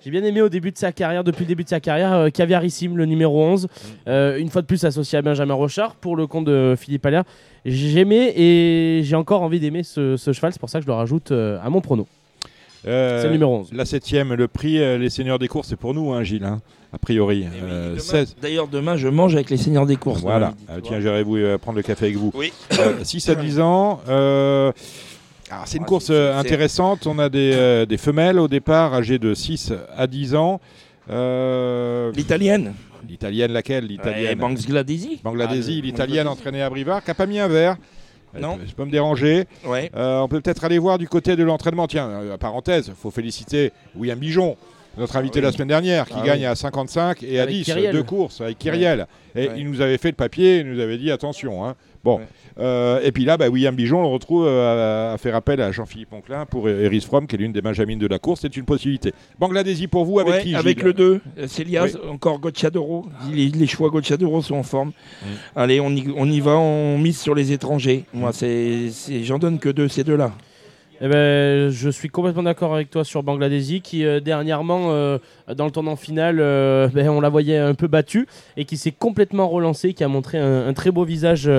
J'ai 0.07 0.13
bien 0.13 0.23
aimé 0.23 0.41
au 0.41 0.49
début 0.49 0.71
de 0.71 0.79
sa 0.79 0.93
carrière, 0.93 1.25
depuis 1.25 1.43
le 1.43 1.49
début 1.49 1.65
de 1.65 1.69
sa 1.69 1.81
carrière, 1.81 2.13
euh, 2.13 2.29
Caviarissime, 2.31 2.97
le 2.97 3.07
numéro 3.07 3.43
11. 3.43 3.67
Euh, 4.07 4.37
une 4.39 4.49
fois 4.51 4.63
de 4.63 4.67
plus 4.69 4.85
associé 4.85 5.19
à 5.19 5.23
Benjamin 5.23 5.55
Rochard 5.55 5.97
pour 5.97 6.15
le 6.15 6.29
compte 6.29 6.45
de 6.45 6.77
Philippe 6.79 7.05
Allaire. 7.07 7.25
J'aimais 7.65 8.33
et 8.37 9.01
j'ai 9.03 9.17
encore 9.17 9.43
envie 9.43 9.59
d'aimer 9.59 9.83
ce, 9.83 10.17
ce 10.17 10.33
cheval, 10.33 10.53
c'est 10.53 10.61
pour 10.61 10.71
ça 10.71 10.79
que 10.79 10.85
je 10.85 10.87
le 10.89 10.95
rajoute 10.95 11.33
euh, 11.33 11.59
à 11.61 11.71
mon 11.71 11.81
prono. 11.81 12.07
Euh, 12.87 13.21
C'est 13.21 13.27
le 13.27 13.33
numéro 13.33 13.57
11. 13.57 13.71
La 13.73 13.85
septième, 13.85 14.33
le 14.35 14.47
prix, 14.47 14.79
euh, 14.81 14.97
les 14.97 15.11
seigneurs 15.11 15.41
des 15.41 15.49
courses, 15.49 15.67
c'est 15.71 15.75
pour 15.77 15.93
nous, 15.93 16.13
hein, 16.13 16.23
Gilles, 16.23 16.45
hein, 16.45 16.61
a 16.93 16.99
priori. 16.99 17.45
Eh 17.45 17.49
oui, 17.49 17.61
Euh, 17.69 17.91
demain- 17.95 17.99
16. 18.01 18.37
D'ailleurs, 18.41 18.69
demain, 18.69 18.97
je 18.97 19.09
mange 19.09 19.35
avec 19.35 19.51
les 19.51 19.57
seigneurs 19.57 19.87
des 19.87 19.97
courses. 19.97 20.21
Voilà. 20.21 20.55
tiens, 20.85 21.01
j'irai 21.01 21.25
vous 21.25 21.35
euh, 21.37 21.59
prendre 21.59 21.79
le 21.79 21.83
café 21.83 22.05
avec 22.05 22.17
vous. 22.17 22.31
Oui. 22.37 22.53
Euh, 22.79 23.03
6 23.03 23.29
à 23.29 23.35
10 23.35 23.59
ans. 23.59 23.99
Alors, 25.51 25.67
c'est 25.67 25.77
une 25.79 25.85
Ah, 25.85 25.87
course 25.87 26.09
euh, 26.11 26.37
intéressante. 26.39 27.07
On 27.07 27.19
a 27.19 27.29
des, 27.29 27.53
euh, 27.55 27.87
des 27.87 27.97
femelles 27.99 28.39
au 28.39 28.49
départ, 28.49 28.95
âgées 28.95 29.19
de 29.19 29.33
6 29.35 29.73
à 29.97 30.07
10 30.07 30.35
ans. 30.35 30.61
Euh, 31.11 32.11
L'italienne. 32.13 32.75
L'italienne, 33.09 33.53
laquelle? 33.53 33.85
Ouais, 33.85 33.91
L'italienne 33.91 34.39
Banks 34.39 34.67
Gladesi. 34.67 35.21
Bangladesi, 35.23 35.79
Ah, 35.83 35.87
l'italienne 35.87 36.29
entraînée 36.29 36.63
à 36.63 36.71
Brivard, 36.71 37.03
qui 37.05 37.11
n'a 37.11 37.15
pas 37.15 37.27
mis 37.27 37.39
un 37.39 37.49
verre. 37.49 37.77
Non. 38.39 38.59
Je 38.67 38.75
peux 38.75 38.85
me 38.85 38.91
déranger. 38.91 39.45
Ouais. 39.65 39.91
Euh, 39.97 40.19
on 40.21 40.29
peut 40.29 40.41
peut-être 40.41 40.65
aller 40.65 40.79
voir 40.79 40.99
du 40.99 41.09
côté 41.09 41.37
de 41.37 41.45
l'entraînement. 41.45 41.87
Tiens, 41.87 42.09
euh, 42.09 42.37
parenthèse, 42.37 42.89
il 42.89 42.95
faut 42.95 43.11
féliciter 43.11 43.73
William 43.95 44.19
Bijon, 44.19 44.57
notre 44.99 45.17
invité 45.17 45.39
Ah 45.39 45.41
oui. 45.41 45.47
la 45.47 45.53
semaine 45.53 45.69
dernière, 45.69 46.07
qui 46.07 46.15
Ah 46.21 46.25
gagne 46.27 46.41
oui. 46.41 46.47
à 46.47 46.55
55 46.55 47.23
et 47.23 47.39
à 47.39 47.43
Avec 47.45 47.55
10, 47.55 47.65
Kyriel. 47.65 47.93
deux 47.93 48.03
courses 48.03 48.41
avec 48.41 48.59
Kyriel. 48.59 49.07
Et 49.35 49.49
Ouais. 49.49 49.55
il 49.59 49.69
nous 49.69 49.81
avait 49.81 49.99
fait 49.99 50.09
le 50.09 50.15
papier, 50.17 50.61
il 50.61 50.73
nous 50.73 50.81
avait 50.81 50.97
dit 50.99 51.11
attention. 51.11 51.65
hein. 51.67 51.75
Bon. 52.03 52.19
Ouais. 52.19 52.27
Euh, 52.59 53.01
et 53.03 53.11
puis 53.13 53.25
là, 53.25 53.37
bah, 53.37 53.49
William 53.49 53.75
Bijon, 53.75 53.99
on 53.99 54.03
le 54.03 54.09
retrouve 54.09 54.47
euh, 54.47 55.11
à, 55.11 55.15
à 55.15 55.19
faire 55.19 55.35
appel 55.35 55.61
à 55.61 55.73
Jean-Philippe 55.73 56.13
Onclin 56.13 56.47
pour 56.47 56.69
Eris 56.69 57.01
Fromm, 57.01 57.27
qui 57.27 57.35
est 57.35 57.39
l'une 57.39 57.53
des 57.53 57.61
benjamines 57.61 57.99
de 57.99 58.07
la 58.07 58.19
course. 58.21 58.41
C'est 58.43 58.57
une 58.57 58.65
possibilité. 58.65 59.13
Bangladesi 59.41 59.89
pour 59.89 60.05
vous, 60.05 60.21
avec 60.21 60.33
Ouais, 60.35 60.43
qui 60.43 60.55
avec 60.55 60.79
Gilles 60.79 60.87
le 60.87 60.93
2, 60.95 61.21
euh, 61.39 61.47
Célias, 61.49 61.97
encore 62.09 62.39
Gocciadoro. 62.39 63.07
Les, 63.33 63.49
les 63.49 63.67
choix 63.67 63.91
Gocciadoro 63.91 64.41
sont 64.41 64.55
en 64.55 64.63
forme. 64.63 64.91
Mm. 64.91 65.27
Allez, 65.57 65.81
on 65.81 65.91
y, 65.91 66.07
on 66.17 66.31
y 66.31 66.41
va, 66.41 66.53
on 66.57 66.97
mise 66.97 67.19
sur 67.21 67.35
les 67.35 67.51
étrangers. 67.53 68.05
Moi, 68.15 68.31
c'est, 68.33 68.89
c'est- 68.93 69.25
j'en 69.25 69.39
donne 69.39 69.59
que 69.59 69.69
deux, 69.69 69.89
ces 69.89 70.05
deux-là. 70.05 70.33
Eh 71.03 71.09
ben, 71.09 71.69
je 71.69 71.91
suis 71.91 72.09
complètement 72.09 72.43
d'accord 72.43 72.75
avec 72.75 72.89
toi 72.89 73.05
sur 73.05 73.23
Bangladeshi 73.23 73.83
qui 73.83 74.07
euh, 74.07 74.19
dernièrement 74.19 74.93
euh, 74.93 75.19
dans 75.55 75.67
le 75.67 75.71
tournant 75.71 75.97
final 75.97 76.39
euh, 76.41 76.89
ben, 76.95 77.11
on 77.11 77.21
la 77.21 77.29
voyait 77.29 77.59
un 77.59 77.75
peu 77.75 77.87
battue 77.87 78.27
et 78.57 78.65
qui 78.65 78.79
s'est 78.79 78.93
complètement 78.93 79.47
relancé 79.49 79.93
qui 79.93 80.05
a 80.05 80.09
montré 80.09 80.39
un, 80.39 80.73
très 80.73 80.91
beau 80.91 81.05
visage 81.05 81.51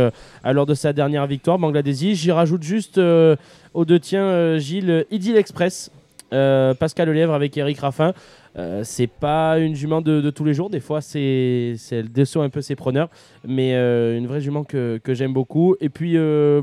lors 0.44 0.66
de 0.66 0.74
sa 0.74 0.92
dernière 0.92 1.28
victoire 1.28 1.60
Bangladeshi. 1.60 2.16
J'y 2.16 2.32
rajoute 2.32 2.64
juste 2.64 2.98
aux 2.98 3.86
deux 3.86 4.00
tiens 4.00 4.58
Gilles 4.58 5.06
Idyll 5.12 5.38
Express 5.38 5.92
Pascal 6.30 7.10
Lelièvre 7.10 7.34
avec 7.34 7.56
Eric 7.58 7.80
Raffin. 7.80 8.14
Euh, 8.58 8.82
c'est 8.84 9.08
pas 9.08 9.60
une 9.60 9.76
jument 9.76 10.02
de, 10.02 10.30
tous 10.32 10.44
les 10.44 10.56
jours, 10.56 10.72
des 10.72 10.80
fois 10.80 11.00
c'est 11.00 11.76
elle 11.92 12.12
déçoit 12.12 12.44
un 12.44 12.50
peu 12.50 12.62
ses 12.62 12.76
preneurs, 12.76 13.10
mais 13.48 13.74
une 13.74 14.26
vraie 14.26 14.42
jument 14.42 14.64
que, 14.64 15.00
j'aime 15.10 15.34
beaucoup. 15.34 15.76
Et 15.80 15.90
puis 15.90 16.18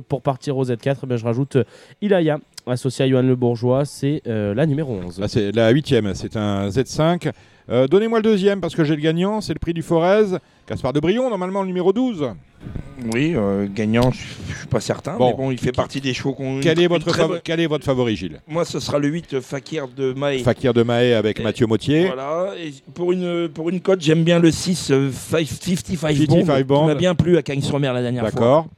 pour 0.08 0.22
partir 0.22 0.56
au 0.56 0.64
Z4, 0.64 1.06
ben, 1.06 1.16
je 1.16 1.24
rajoute 1.24 1.58
Ilaya, 2.02 2.38
associé 2.66 3.04
à 3.04 3.08
Johan 3.08 3.22
Le 3.22 3.36
Bourgeois, 3.36 3.84
c'est 3.84 4.22
la 4.26 4.66
numéro 4.66 4.94
11. 4.94 5.20
Ah, 5.22 5.28
c'est 5.28 5.52
la 5.52 5.70
huitième, 5.70 6.14
c'est 6.14 6.36
un 6.36 6.68
Z5. 6.68 7.30
Donnez-moi 7.68 8.18
le 8.18 8.24
deuxième 8.24 8.60
parce 8.60 8.74
que 8.74 8.84
j'ai 8.84 8.96
le 8.96 9.02
gagnant, 9.02 9.40
c'est 9.40 9.54
le 9.54 9.58
prix 9.58 9.74
du 9.74 9.82
Forez. 9.82 10.38
Caspar 10.66 10.92
de 10.94 11.00
Brion, 11.00 11.28
normalement 11.28 11.60
le 11.60 11.66
numéro 11.66 11.92
12. 11.92 12.34
Oui, 13.12 13.34
euh, 13.36 13.66
gagnant, 13.68 14.10
je 14.12 14.18
ne 14.52 14.56
suis 14.56 14.66
pas 14.68 14.80
certain, 14.80 15.16
mais 15.18 15.34
bon, 15.34 15.50
il 15.50 15.58
fait 15.58 15.72
partie 15.72 16.00
des 16.00 16.14
chevaux 16.14 16.32
qu'on. 16.32 16.60
Quel, 16.60 16.80
est 16.80 16.86
votre 16.86 17.40
quel 17.42 17.60
est 17.60 17.66
votre 17.66 17.84
favori, 17.84 18.16
Gilles? 18.16 18.40
Moi, 18.48 18.64
ce 18.64 18.80
sera 18.80 18.98
le 18.98 19.08
8 19.08 19.40
Fakir 19.40 19.88
de 19.88 20.14
Mahé. 20.14 20.38
Fakir 20.38 20.72
de 20.72 20.82
Mahé 20.82 21.12
avec 21.14 21.42
Mathieu 21.42 21.66
Mottier. 21.66 22.06
Voilà, 22.06 22.54
et 22.58 22.72
pour 22.94 23.12
une, 23.12 23.48
pour 23.48 23.68
une 23.68 23.80
cote, 23.80 24.00
j'aime 24.00 24.24
bien 24.24 24.38
le 24.38 24.50
6 24.50 24.92
55, 25.12 26.16
Bond, 26.26 26.44
Bond. 26.66 26.86
m'a 26.86 26.94
bien 26.94 27.14
plu 27.14 27.36
à 27.36 27.42
Cagnes-sur-Mer 27.42 27.92
la 27.92 28.02
dernière 28.02 28.22
fois. 28.22 28.30
D'accord. 28.30 28.68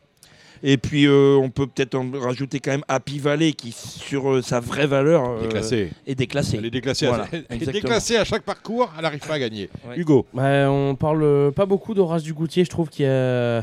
Et 0.62 0.76
puis 0.76 1.06
euh, 1.06 1.38
on 1.40 1.50
peut 1.50 1.66
peut-être 1.66 1.98
rajouter 2.18 2.60
quand 2.60 2.70
même 2.70 2.84
Happy 2.88 3.18
Valley 3.18 3.52
qui 3.52 3.72
sur 3.72 4.30
euh, 4.30 4.42
sa 4.42 4.60
vraie 4.60 4.86
valeur 4.86 5.28
euh, 5.28 5.42
déclassée. 5.42 5.90
est 6.06 6.14
déclassée. 6.14 6.56
Elle 6.58 6.66
est 6.66 6.70
déclassée, 6.70 7.06
à, 7.06 8.20
à 8.20 8.24
chaque 8.24 8.42
parcours, 8.42 8.90
elle 8.96 9.02
n'arrive 9.02 9.20
pas 9.20 9.34
à 9.34 9.38
gagner. 9.38 9.68
Hugo. 9.96 10.26
Bah, 10.32 10.70
on 10.70 10.94
parle 10.94 11.52
pas 11.52 11.66
beaucoup 11.66 11.94
d'Horace 11.94 12.22
du 12.22 12.32
Goutier, 12.32 12.64
je 12.64 12.70
trouve 12.70 12.88
qu'il 12.88 13.06
a... 13.06 13.62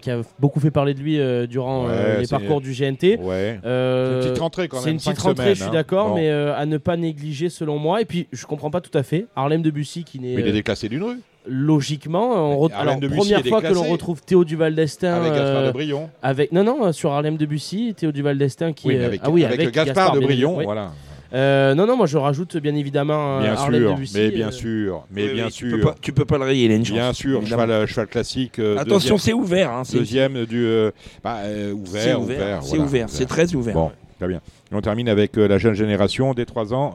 qui 0.00 0.10
a 0.10 0.22
beaucoup 0.38 0.60
fait 0.60 0.70
parler 0.70 0.94
de 0.94 1.00
lui 1.00 1.18
durant 1.48 1.88
les 2.18 2.26
parcours 2.26 2.60
du 2.60 2.72
GNT. 2.72 3.18
Ouais. 3.20 3.58
c'est 3.62 3.68
une 3.68 4.20
petite 4.20 4.38
rentrée 4.38 4.68
quand 4.68 4.76
même. 4.76 4.98
C'est 4.98 5.10
une 5.10 5.14
petite 5.14 5.18
rentrée, 5.18 5.54
je 5.54 5.60
suis 5.60 5.64
hein. 5.64 5.72
d'accord, 5.72 6.14
mais 6.14 6.30
à 6.30 6.66
ne 6.66 6.78
pas 6.78 6.96
négliger 6.96 7.48
selon 7.48 7.78
moi. 7.78 8.00
Et 8.00 8.04
puis 8.04 8.26
je 8.32 8.46
comprends 8.46 8.70
pas 8.70 8.80
tout 8.80 8.96
à 8.96 9.02
fait. 9.02 9.26
Harlem 9.34 9.62
de 9.62 9.70
Bussy 9.70 10.04
qui 10.04 10.20
n'est. 10.20 10.34
Mais 10.34 10.42
il 10.42 10.48
est 10.48 10.52
déclassé 10.52 10.88
d'une 10.88 11.02
rue 11.02 11.20
logiquement, 11.48 12.60
on 12.60 12.66
alors 12.68 12.98
première 13.00 13.44
fois 13.44 13.62
que 13.62 13.72
l'on 13.72 13.84
retrouve 13.84 14.22
Théo 14.22 14.44
Duval 14.44 14.74
d'Estaing 14.74 15.14
avec 15.14 15.32
Gaspard 15.32 15.66
de 15.66 15.70
Brion. 15.72 16.10
Avec 16.22 16.52
non 16.52 16.64
non 16.64 16.92
sur 16.92 17.12
Harlem 17.12 17.36
Debussy, 17.36 17.94
Théo 17.96 18.12
Duval 18.12 18.38
d'Estaing 18.38 18.72
qui 18.72 18.88
oui, 18.88 18.98
avec, 19.02 19.20
ah 19.24 19.30
oui 19.30 19.44
avec, 19.44 19.70
Gaspard, 19.72 20.12
de 20.12 20.20
Brion, 20.20 20.60
voilà. 20.62 20.92
Euh, 21.32 21.74
non, 21.74 21.86
non, 21.86 21.96
moi 21.96 22.06
je 22.06 22.16
rajoute 22.16 22.56
bien 22.56 22.74
évidemment 22.74 23.40
bien 23.40 23.54
Harlem 23.54 23.82
sûr, 23.82 23.94
Debussy. 23.94 24.16
Mais 24.16 24.30
bien 24.30 24.50
sûr, 24.50 25.06
mais 25.10 25.28
bien 25.28 25.50
sûr. 25.50 25.68
Tu 25.68 25.76
peux, 25.76 25.80
pas, 25.80 25.94
tu 26.00 26.12
peux 26.12 26.24
pas 26.24 26.38
le 26.38 26.44
rayer, 26.44 26.66
il 26.66 26.72
a 26.72 26.76
une 26.76 26.84
chance. 26.84 26.96
Bien 26.96 27.12
sûr, 27.12 27.46
cheval, 27.46 27.86
cheval 27.86 28.06
classique. 28.06 28.58
Euh, 28.58 28.78
Attention, 28.78 29.18
c'est 29.18 29.32
ouvert. 29.32 29.72
Hein, 29.72 29.82
deuxième 29.92 30.46
du. 30.46 30.64
Euh, 30.64 30.90
bah, 31.24 31.40
ouvert, 31.74 32.20
ouvert. 32.20 32.62
C'est 32.62 32.78
ouvert, 32.78 33.08
c'est 33.08 33.26
très 33.26 33.54
ouvert. 33.54 33.74
Bon, 33.74 33.90
très 34.18 34.28
bien. 34.28 34.40
on 34.72 34.80
termine 34.80 35.08
avec 35.08 35.36
la 35.36 35.58
jeune 35.58 35.74
génération 35.74 36.32
des 36.32 36.46
3 36.46 36.72
ans, 36.72 36.94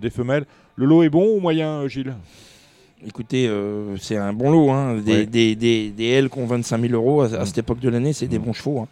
des 0.00 0.10
femelles. 0.10 0.44
Le 0.76 0.86
lot 0.86 1.02
est 1.02 1.08
bon 1.08 1.36
ou 1.36 1.40
moyen, 1.40 1.88
Gilles? 1.88 2.14
Écoutez, 3.06 3.46
euh, 3.46 3.96
c'est 3.96 4.16
un 4.16 4.32
bon 4.32 4.50
lot. 4.50 4.70
Hein. 4.70 4.96
Des, 4.98 5.24
des, 5.24 5.54
des, 5.54 5.90
des, 5.90 6.06
L 6.06 6.28
qui 6.28 6.38
ont 6.38 6.46
25 6.46 6.80
000 6.80 6.94
euros 6.94 7.22
à, 7.22 7.46
cette 7.46 7.58
époque 7.58 7.78
de 7.78 7.88
l'année, 7.88 8.12
c'est 8.12 8.26
des 8.26 8.38
bons 8.38 8.52
chevaux. 8.52 8.80
Hein. 8.80 8.88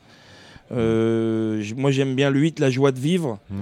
Euh, 0.73 1.63
moi, 1.77 1.91
j'aime 1.91 2.15
bien 2.15 2.31
le 2.31 2.39
8, 2.39 2.61
la 2.61 2.71
joie 2.71 2.93
de 2.93 3.01
vivre. 3.01 3.39
Mmh. 3.51 3.55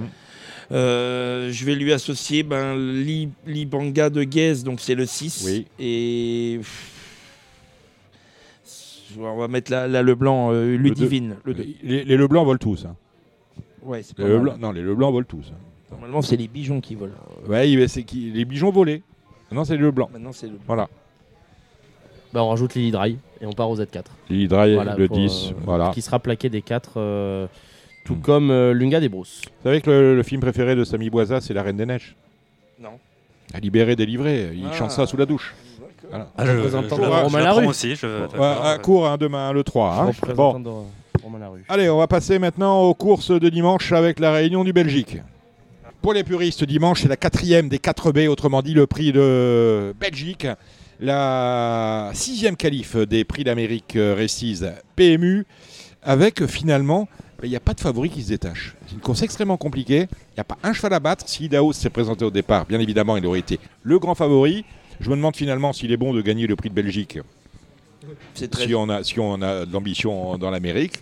Euh, 0.72 1.50
je 1.50 1.64
vais 1.64 1.74
lui 1.74 1.92
associer 1.92 2.42
ben, 2.42 2.74
Libanga 3.46 4.10
de 4.10 4.24
Guez, 4.24 4.56
donc 4.64 4.80
c'est 4.80 4.94
le 4.94 5.06
6. 5.06 5.64
Et. 5.78 6.60
On 9.16 9.36
va 9.36 9.46
mettre 9.46 9.70
là, 9.70 10.02
le 10.02 10.14
blanc, 10.14 10.50
Ludivine. 10.50 11.36
Le, 11.44 11.54
Les, 11.82 12.04
les 12.04 12.16
Leblanc 12.16 12.44
volent 12.44 12.58
tous. 12.58 12.84
Hein. 12.84 12.96
Ouais, 13.82 14.02
les 14.18 14.24
Leblanc, 14.24 14.56
non, 14.58 14.72
les 14.72 14.82
Leblanc 14.82 15.12
volent 15.12 15.26
tous. 15.28 15.52
Hein. 15.52 15.58
Normalement, 15.92 16.20
c'est 16.20 16.36
les 16.36 16.48
bijoux 16.48 16.80
qui 16.80 16.96
volent. 16.96 17.12
Ouais, 17.46 17.86
c'est 17.86 18.04
les 18.12 18.44
bijoux 18.44 18.72
volés. 18.72 19.02
Maintenant, 19.54 19.64
c'est 19.64 19.76
le 19.76 19.90
blanc. 19.92 20.10
Maintenant, 20.12 20.32
c'est 20.32 20.48
le 20.48 20.58
Voilà. 20.66 20.88
Bah, 22.32 22.42
on 22.42 22.48
rajoute 22.48 22.74
Lily 22.74 22.90
Dry 22.90 23.18
et 23.40 23.46
on 23.46 23.52
part 23.52 23.70
au 23.70 23.76
Z4. 23.76 24.02
Lily 24.28 24.48
Dry, 24.48 24.76
le 24.98 25.06
10. 25.06 25.50
Euh, 25.50 25.54
voilà. 25.64 25.92
Qui 25.94 26.02
sera 26.02 26.18
plaqué 26.18 26.48
des 26.48 26.60
4, 26.60 26.94
euh, 26.96 27.46
tout 28.04 28.16
comme 28.16 28.50
euh, 28.50 28.72
Lunga 28.72 28.98
des 28.98 29.08
Brousses. 29.08 29.42
Vous 29.44 29.68
savez 29.68 29.80
que 29.80 29.90
le, 30.16 30.22
film 30.24 30.40
préféré 30.40 30.74
de 30.74 30.82
Samy 30.82 31.08
Boisa, 31.08 31.40
c'est 31.40 31.54
La 31.54 31.62
Reine 31.62 31.76
des 31.76 31.86
Neiges 31.86 32.16
Non. 32.80 32.98
À 33.52 33.60
libérer, 33.60 33.94
délivrer. 33.94 34.50
Il 34.56 34.66
ah. 34.68 34.72
chante 34.74 34.90
ça 34.90 35.06
sous 35.06 35.16
la 35.16 35.26
douche. 35.26 35.54
Voilà. 36.08 36.30
Ah, 36.36 36.44
je, 36.44 37.22
Romain 37.22 37.40
Larue. 37.40 37.66
aussi. 37.68 37.94
Je... 37.94 38.06
à 38.36 38.76
court, 38.78 39.06
hein, 39.06 39.16
demain, 39.18 39.52
le 39.52 39.62
3. 39.62 40.10
Hein. 40.10 40.32
Bon. 40.34 40.84
Allez, 41.68 41.88
on 41.88 41.98
va 41.98 42.08
passer 42.08 42.40
maintenant 42.40 42.82
aux 42.82 42.94
courses 42.94 43.30
de 43.30 43.48
dimanche 43.48 43.92
avec 43.92 44.18
la 44.18 44.32
réunion 44.32 44.64
du 44.64 44.72
Belgique. 44.72 45.18
Pour 46.04 46.12
les 46.12 46.22
puristes, 46.22 46.64
dimanche, 46.64 47.00
c'est 47.00 47.08
la 47.08 47.16
quatrième 47.16 47.70
des 47.70 47.78
4 47.78 48.12
B, 48.12 48.28
autrement 48.28 48.60
dit 48.60 48.74
le 48.74 48.86
prix 48.86 49.10
de 49.10 49.94
Belgique. 49.98 50.46
La 51.00 52.10
sixième 52.12 52.56
qualif 52.56 52.94
des 52.94 53.24
prix 53.24 53.42
d'Amérique 53.42 53.96
euh, 53.96 54.14
Récise 54.14 54.70
PMU, 54.96 55.46
avec 56.02 56.44
finalement, 56.44 57.08
ben, 57.40 57.46
il 57.46 57.48
n'y 57.48 57.56
a 57.56 57.60
pas 57.60 57.72
de 57.72 57.80
favori 57.80 58.10
qui 58.10 58.22
se 58.22 58.28
détache. 58.28 58.76
C'est 58.86 58.96
une 58.96 59.00
course 59.00 59.22
extrêmement 59.22 59.56
compliquée. 59.56 60.00
Il 60.10 60.34
n'y 60.36 60.40
a 60.40 60.44
pas 60.44 60.58
un 60.62 60.74
cheval 60.74 60.92
à 60.92 61.00
battre. 61.00 61.26
Si 61.26 61.46
Idaos 61.46 61.72
s'est 61.72 61.88
présenté 61.88 62.22
au 62.22 62.30
départ, 62.30 62.66
bien 62.66 62.80
évidemment, 62.80 63.16
il 63.16 63.24
aurait 63.24 63.38
été 63.38 63.58
le 63.82 63.98
grand 63.98 64.14
favori. 64.14 64.66
Je 65.00 65.08
me 65.08 65.16
demande 65.16 65.36
finalement 65.36 65.72
s'il 65.72 65.90
est 65.90 65.96
bon 65.96 66.12
de 66.12 66.20
gagner 66.20 66.46
le 66.46 66.54
prix 66.54 66.68
de 66.68 66.74
Belgique. 66.74 67.18
Si 68.34 68.74
on 68.74 68.90
a, 68.90 69.02
si 69.04 69.18
on 69.18 69.40
a 69.40 69.64
de 69.64 69.72
l'ambition 69.72 70.36
dans 70.36 70.50
l'Amérique. 70.50 70.98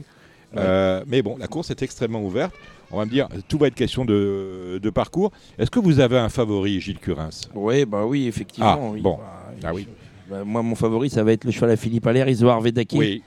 Euh, 0.57 1.03
mais 1.09 1.23
bon, 1.23 1.37
la 1.39 1.49
course 1.49 1.71
est 1.71 1.83
extrêmement 1.83 2.23
ouverte 2.23 2.55
on 2.93 2.99
va 2.99 3.07
me 3.07 3.11
dire, 3.11 3.29
tout 3.49 3.59
va 3.59 3.69
être 3.69 3.75
question 3.75 4.05
de, 4.05 4.91
parcours. 4.95 5.33
Est-ce 5.59 5.71
que 5.71 5.81
vous 5.81 6.01
avez 6.01 6.19
un 6.19 6.29
favori, 6.29 6.81
Gilles 6.81 6.99
Curins? 6.99 7.31
Oui, 7.55 7.85
bah 7.87 8.05
oui, 8.07 8.27
effectivement. 8.27 8.93
Ah, 8.95 9.01
bon. 9.01 9.17
Bah, 9.17 9.53
ah 9.65 9.75
oui. 9.75 9.89
Bah, 10.31 10.45
moi, 10.45 10.63
mon 10.63 10.75
favori, 10.75 11.11
ça 11.11 11.25
va 11.25 11.33
être 11.33 11.45
le 11.45 11.51
cheval 11.51 11.71
à 11.71 11.77
Philippe 11.77 12.07
Allaire, 12.07 12.29
Isoar 12.29 12.61
Vedaki. 12.61 12.99
Oui. 12.99 13.23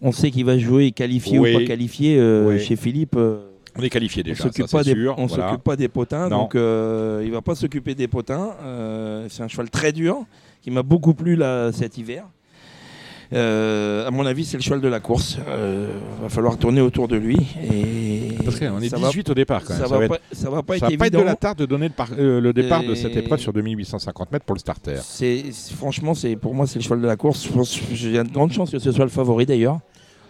On 0.00 0.12
sait 0.12 0.30
qu'il 0.30 0.44
va 0.44 0.58
jouer 0.58 0.92
qualifié 0.92 1.38
ou 1.38 1.44
pas 1.44 1.64
qualifié 1.64 2.18
euh, 2.18 2.58
chez 2.58 2.76
Philippe. 2.76 3.14
Euh, 3.16 3.48
on 3.78 3.82
est 3.82 3.90
qualifié 3.90 4.22
déjà, 4.22 4.44
on 4.44 4.48
s'occupe 4.48 4.70
pas, 4.70 4.82
des, 4.84 5.08
on 5.16 5.28
s'occupe 5.28 5.62
pas 5.62 5.76
des 5.76 5.88
potins, 5.88 6.28
donc 6.28 6.54
euh, 6.54 7.22
il 7.24 7.30
va 7.30 7.40
pas 7.40 7.54
s'occuper 7.54 7.94
des 7.94 8.06
potins. 8.06 8.50
c'est 9.30 9.42
un 9.42 9.48
cheval 9.48 9.70
très 9.70 9.92
dur 9.92 10.24
qui 10.60 10.70
m'a 10.70 10.82
beaucoup 10.82 11.14
plu 11.14 11.36
là, 11.36 11.72
cet 11.72 11.96
hiver. 11.96 12.24
Euh, 13.32 14.06
à 14.06 14.10
mon 14.10 14.26
avis, 14.26 14.44
c'est 14.44 14.56
le 14.56 14.62
cheval 14.62 14.80
de 14.80 14.88
la 14.88 15.00
course. 15.00 15.36
Il 15.38 15.44
euh, 15.48 15.86
va 16.22 16.28
falloir 16.28 16.58
tourner 16.58 16.80
autour 16.80 17.08
de 17.08 17.16
lui. 17.16 17.36
Et 17.72 18.36
Parce 18.44 18.58
qu'on 18.58 18.80
est 18.80 18.94
18 18.94 19.30
au 19.30 19.34
départ 19.34 19.64
quand 19.64 19.74
même. 19.74 19.82
Ça, 19.82 19.88
va, 19.88 20.08
pas, 20.08 20.18
ça 20.32 20.50
va 20.50 20.62
pas 20.62 20.76
être, 20.76 20.96
pas 20.96 21.06
être 21.06 21.12
de 21.12 21.20
la 21.20 21.36
tarte 21.36 21.58
de 21.58 21.66
donner 21.66 21.88
le, 21.88 22.18
euh, 22.18 22.40
le 22.40 22.52
départ 22.52 22.82
de 22.82 22.94
cette 22.94 23.16
épreuve 23.16 23.40
sur 23.40 23.52
2850 23.52 24.32
mètres 24.32 24.44
pour 24.44 24.54
le 24.54 24.60
starter. 24.60 24.96
Franchement, 25.76 26.12
pour 26.40 26.54
moi, 26.54 26.66
c'est 26.66 26.78
le 26.78 26.84
cheval 26.84 27.00
de 27.00 27.06
la 27.06 27.16
course. 27.16 27.48
J'ai 27.92 28.18
une 28.18 28.28
grande 28.28 28.52
chance 28.52 28.70
que 28.70 28.78
ce 28.78 28.92
soit 28.92 29.04
le 29.04 29.10
favori 29.10 29.46
d'ailleurs. 29.46 29.78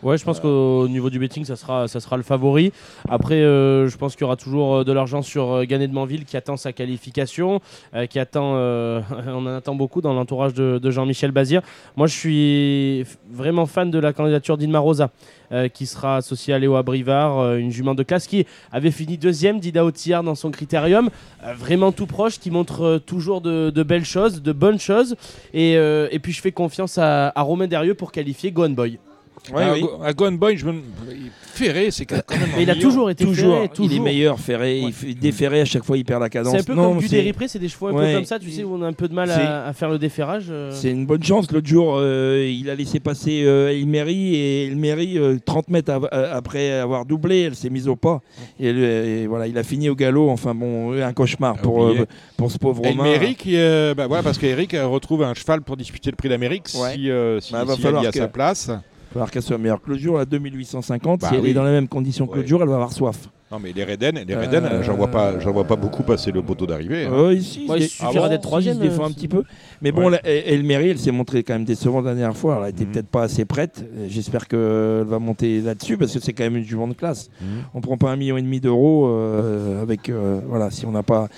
Ouais, 0.02 0.18
je 0.18 0.24
pense 0.24 0.40
qu'au 0.40 0.88
niveau 0.88 1.10
du 1.10 1.20
betting, 1.20 1.44
ça 1.44 1.54
sera, 1.54 1.86
ça 1.86 2.00
sera 2.00 2.16
le 2.16 2.24
favori. 2.24 2.72
Après, 3.08 3.36
euh, 3.36 3.88
je 3.88 3.96
pense 3.96 4.16
qu'il 4.16 4.22
y 4.22 4.24
aura 4.24 4.34
toujours 4.34 4.74
euh, 4.74 4.84
de 4.84 4.90
l'argent 4.90 5.22
sur 5.22 5.52
euh, 5.52 5.64
Gannet 5.64 5.86
de 5.86 5.94
Manville 5.94 6.24
qui 6.24 6.36
attend 6.36 6.56
sa 6.56 6.72
qualification, 6.72 7.60
qui 8.10 8.18
attend, 8.18 8.54
on 8.56 9.46
en 9.46 9.54
attend 9.54 9.76
beaucoup 9.76 10.00
dans 10.00 10.12
l'entourage 10.12 10.54
de, 10.54 10.90
Jean-Michel 10.90 11.30
Bazir. 11.30 11.62
Moi, 11.96 12.08
je 12.08 12.14
suis 12.14 13.04
vraiment 13.30 13.66
fan 13.66 13.92
de 13.92 13.98
la 14.00 14.12
candidature 14.12 14.58
d'Inma 14.58 14.80
Rosa. 14.80 15.10
qui 15.72 15.86
sera 15.86 16.16
associée 16.16 16.54
à 16.54 16.58
Léo 16.58 16.74
Abrivard, 16.76 17.54
une 17.54 17.70
jument 17.70 17.94
de 17.94 18.02
classe 18.02 18.26
qui 18.26 18.46
avait 18.72 18.90
fini 18.90 19.18
deuxième 19.18 19.60
d'Ida 19.60 19.84
Otillard 19.84 20.22
dans 20.22 20.34
son 20.34 20.50
critérium, 20.50 21.10
vraiment 21.56 21.92
tout 21.92 22.06
proche, 22.06 22.38
qui 22.38 22.50
montre 22.50 23.00
toujours 23.04 23.40
de, 23.40 23.82
belles 23.82 24.04
choses, 24.04 24.42
de 24.42 24.52
bonnes 24.52 24.80
choses. 24.80 25.14
Et, 25.54 25.78
puis 26.22 26.32
je 26.32 26.40
fais 26.40 26.52
confiance 26.52 26.98
à, 26.98 27.32
à 27.34 27.42
Romain 27.42 27.66
Derieux 27.68 27.94
pour 27.94 28.12
qualifier 28.12 28.50
Gone 28.50 28.74
Boy. 28.74 28.98
Ouais, 29.50 29.62
à, 29.62 29.72
oui. 29.72 29.84
à 30.04 30.12
Gone 30.12 30.38
Boy, 30.38 30.56
je 30.56 30.66
me... 30.66 30.82
Ferré, 31.52 31.90
c'est 31.90 32.06
quand 32.06 32.16
même. 32.30 32.48
Mais 32.56 32.62
il 32.62 32.70
a 32.70 32.76
toujours 32.76 33.10
été 33.10 33.24
toujours, 33.24 33.56
ferré, 33.56 33.70
Il 33.80 33.92
est 33.94 33.98
meilleur, 33.98 34.40
Ferré. 34.40 34.78
Il 34.78 34.92
fait 34.92 35.14
déferré 35.14 35.60
à 35.60 35.64
chaque 35.64 35.84
fois, 35.84 35.98
il 35.98 36.04
perd 36.04 36.22
la 36.22 36.30
cadence. 36.30 36.52
C'est 36.52 36.60
un 36.60 36.62
peu 36.62 36.74
comme 36.74 36.98
du 36.98 37.08
déripré, 37.08 37.46
c'est 37.48 37.58
des 37.58 37.68
chevaux 37.68 37.88
un 37.88 37.92
peu 37.92 38.12
comme 38.14 38.24
ça, 38.24 38.38
tu 38.38 38.50
sais, 38.50 38.64
où 38.64 38.74
on 38.74 38.82
a 38.82 38.86
un 38.86 38.92
peu 38.92 39.08
de 39.08 39.14
mal 39.14 39.30
à, 39.30 39.72
faire 39.72 39.90
le 39.90 39.98
déferrage. 39.98 40.46
Euh. 40.50 40.70
C'est 40.72 40.90
une 40.90 41.04
bonne 41.04 41.22
chance. 41.22 41.50
L'autre 41.50 41.66
jour, 41.66 41.96
euh, 41.96 42.48
il 42.48 42.70
a 42.70 42.74
laissé 42.74 43.00
passer 43.00 43.42
euh, 43.44 43.70
Elmery 43.70 44.34
et 44.34 44.66
Elmery, 44.68 45.18
30 45.44 45.68
mètres 45.68 45.92
après 46.12 46.72
avoir 46.72 47.04
doublé, 47.04 47.42
elle 47.42 47.54
s'est 47.54 47.70
mise 47.70 47.88
au 47.88 47.96
pas. 47.96 48.22
Et, 48.58 49.26
voilà, 49.26 49.46
il 49.46 49.58
a 49.58 49.62
fini 49.62 49.90
au 49.90 49.94
galop. 49.94 50.30
Enfin 50.30 50.54
bon, 50.54 50.92
un 50.92 51.12
cauchemar 51.12 51.58
pour, 51.58 51.92
pour 52.36 52.50
ce 52.50 52.58
pauvre 52.58 52.82
Romain. 52.82 53.04
Elmery, 53.04 53.34
qui, 53.34 53.56
bah, 53.96 54.06
voilà, 54.06 54.22
parce 54.22 54.38
qu'Eric 54.38 54.74
retrouve 54.74 55.22
un 55.22 55.34
cheval 55.34 55.62
pour 55.62 55.76
disputer 55.76 56.10
le 56.10 56.16
prix 56.16 56.28
d'Amérique 56.28 56.68
si, 56.68 56.78
si, 56.78 57.08
bah, 57.08 57.40
si, 57.40 57.52
il 57.52 58.06
a 58.06 58.12
sa 58.12 58.28
place 58.28 58.70
falloir 59.12 59.30
qu'elle 59.30 59.42
soit 59.42 59.58
meilleure 59.58 59.80
que 59.82 59.90
le 59.90 59.98
jour. 59.98 60.18
À 60.18 60.24
2850, 60.24 61.22
si 61.22 61.30
bah 61.30 61.36
elle 61.38 61.46
est 61.46 61.54
dans 61.54 61.64
les 61.64 61.70
mêmes 61.70 61.88
conditions 61.88 62.26
que 62.26 62.38
le 62.38 62.46
jour, 62.46 62.62
elle 62.62 62.68
va 62.68 62.74
avoir 62.74 62.92
soif. 62.92 63.28
Non, 63.50 63.58
mais 63.62 63.72
les 63.74 63.84
Reden, 63.84 64.18
les 64.26 64.34
Reden, 64.34 64.64
Euh, 64.64 64.82
j'en 64.82 64.94
vois 64.96 65.08
pas, 65.08 65.38
j'en 65.38 65.52
vois 65.52 65.64
pas 65.64 65.76
beaucoup 65.76 66.02
passer 66.02 66.32
le 66.32 66.40
poteau 66.40 66.64
d'arrivée. 66.64 67.04
hein. 67.04 67.12
Euh, 67.12 67.34
ici, 67.34 67.66
Ouais, 67.68 67.80
il 67.80 67.88
suffira 67.88 68.30
d'être 68.30 68.40
si, 68.40 68.48
troisième, 68.48 68.78
Des 68.78 68.88
fois 68.88 69.04
euh, 69.04 69.08
un 69.08 69.12
petit 69.12 69.28
peu. 69.28 69.42
Mais 69.82 69.92
bon, 69.92 70.04
Ouais. 70.06 70.12
là, 70.12 70.20
elle, 70.24 70.42
elle 70.46 70.62
mérite, 70.62 70.92
elle 70.92 70.98
s'est 70.98 71.10
montrée 71.10 71.42
quand 71.42 71.52
même 71.52 71.66
décevante 71.66 72.06
la 72.06 72.14
dernière 72.14 72.34
fois. 72.34 72.62
Elle 72.64 72.70
était 72.70 72.86
Mhm. 72.86 72.92
peut-être 72.92 73.08
pas 73.08 73.24
assez 73.24 73.44
prête. 73.44 73.84
J'espère 74.08 74.48
qu'elle 74.48 75.04
va 75.06 75.18
monter 75.18 75.60
là-dessus 75.60 75.98
parce 75.98 76.14
que 76.14 76.18
c'est 76.20 76.32
quand 76.32 76.44
même 76.44 76.56
une 76.56 76.64
jument 76.64 76.88
de 76.88 76.94
classe. 76.94 77.28
Mhm. 77.42 77.46
On 77.74 77.82
prend 77.82 77.98
pas 77.98 78.10
un 78.10 78.16
million 78.16 78.38
et 78.38 78.42
demi 78.42 78.58
d'euros 78.58 79.06
euh, 79.08 79.82
avec 79.82 80.08
euh, 80.08 80.40
voilà 80.48 80.70
si 80.70 80.86
on 80.86 80.92
n'a 80.92 81.02
pas 81.02 81.28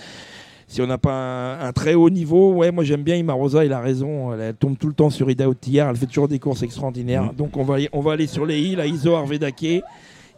si 0.74 0.82
on 0.82 0.88
n'a 0.88 0.98
pas 0.98 1.12
un, 1.12 1.68
un 1.68 1.72
très 1.72 1.94
haut 1.94 2.10
niveau. 2.10 2.52
Ouais, 2.52 2.72
moi 2.72 2.82
j'aime 2.82 3.02
bien 3.04 3.14
Imarosa. 3.14 3.64
Il 3.64 3.72
a 3.72 3.78
raison. 3.78 4.32
Elle, 4.32 4.40
elle 4.40 4.54
tombe 4.54 4.76
tout 4.76 4.88
le 4.88 4.92
temps 4.92 5.08
sur 5.08 5.30
Ida. 5.30 5.46
Elle 5.46 5.96
fait 5.96 6.06
toujours 6.06 6.26
des 6.26 6.40
courses 6.40 6.64
extraordinaires. 6.64 7.26
Mhm. 7.26 7.34
Donc 7.36 7.56
on 7.56 7.62
va 7.62 7.76
on 7.92 8.00
va 8.00 8.12
aller 8.12 8.26
sur 8.26 8.44
les 8.44 8.60
îles 8.60 8.80
à 8.80 8.86
Iso 8.86 9.14
Arvedake. 9.14 9.84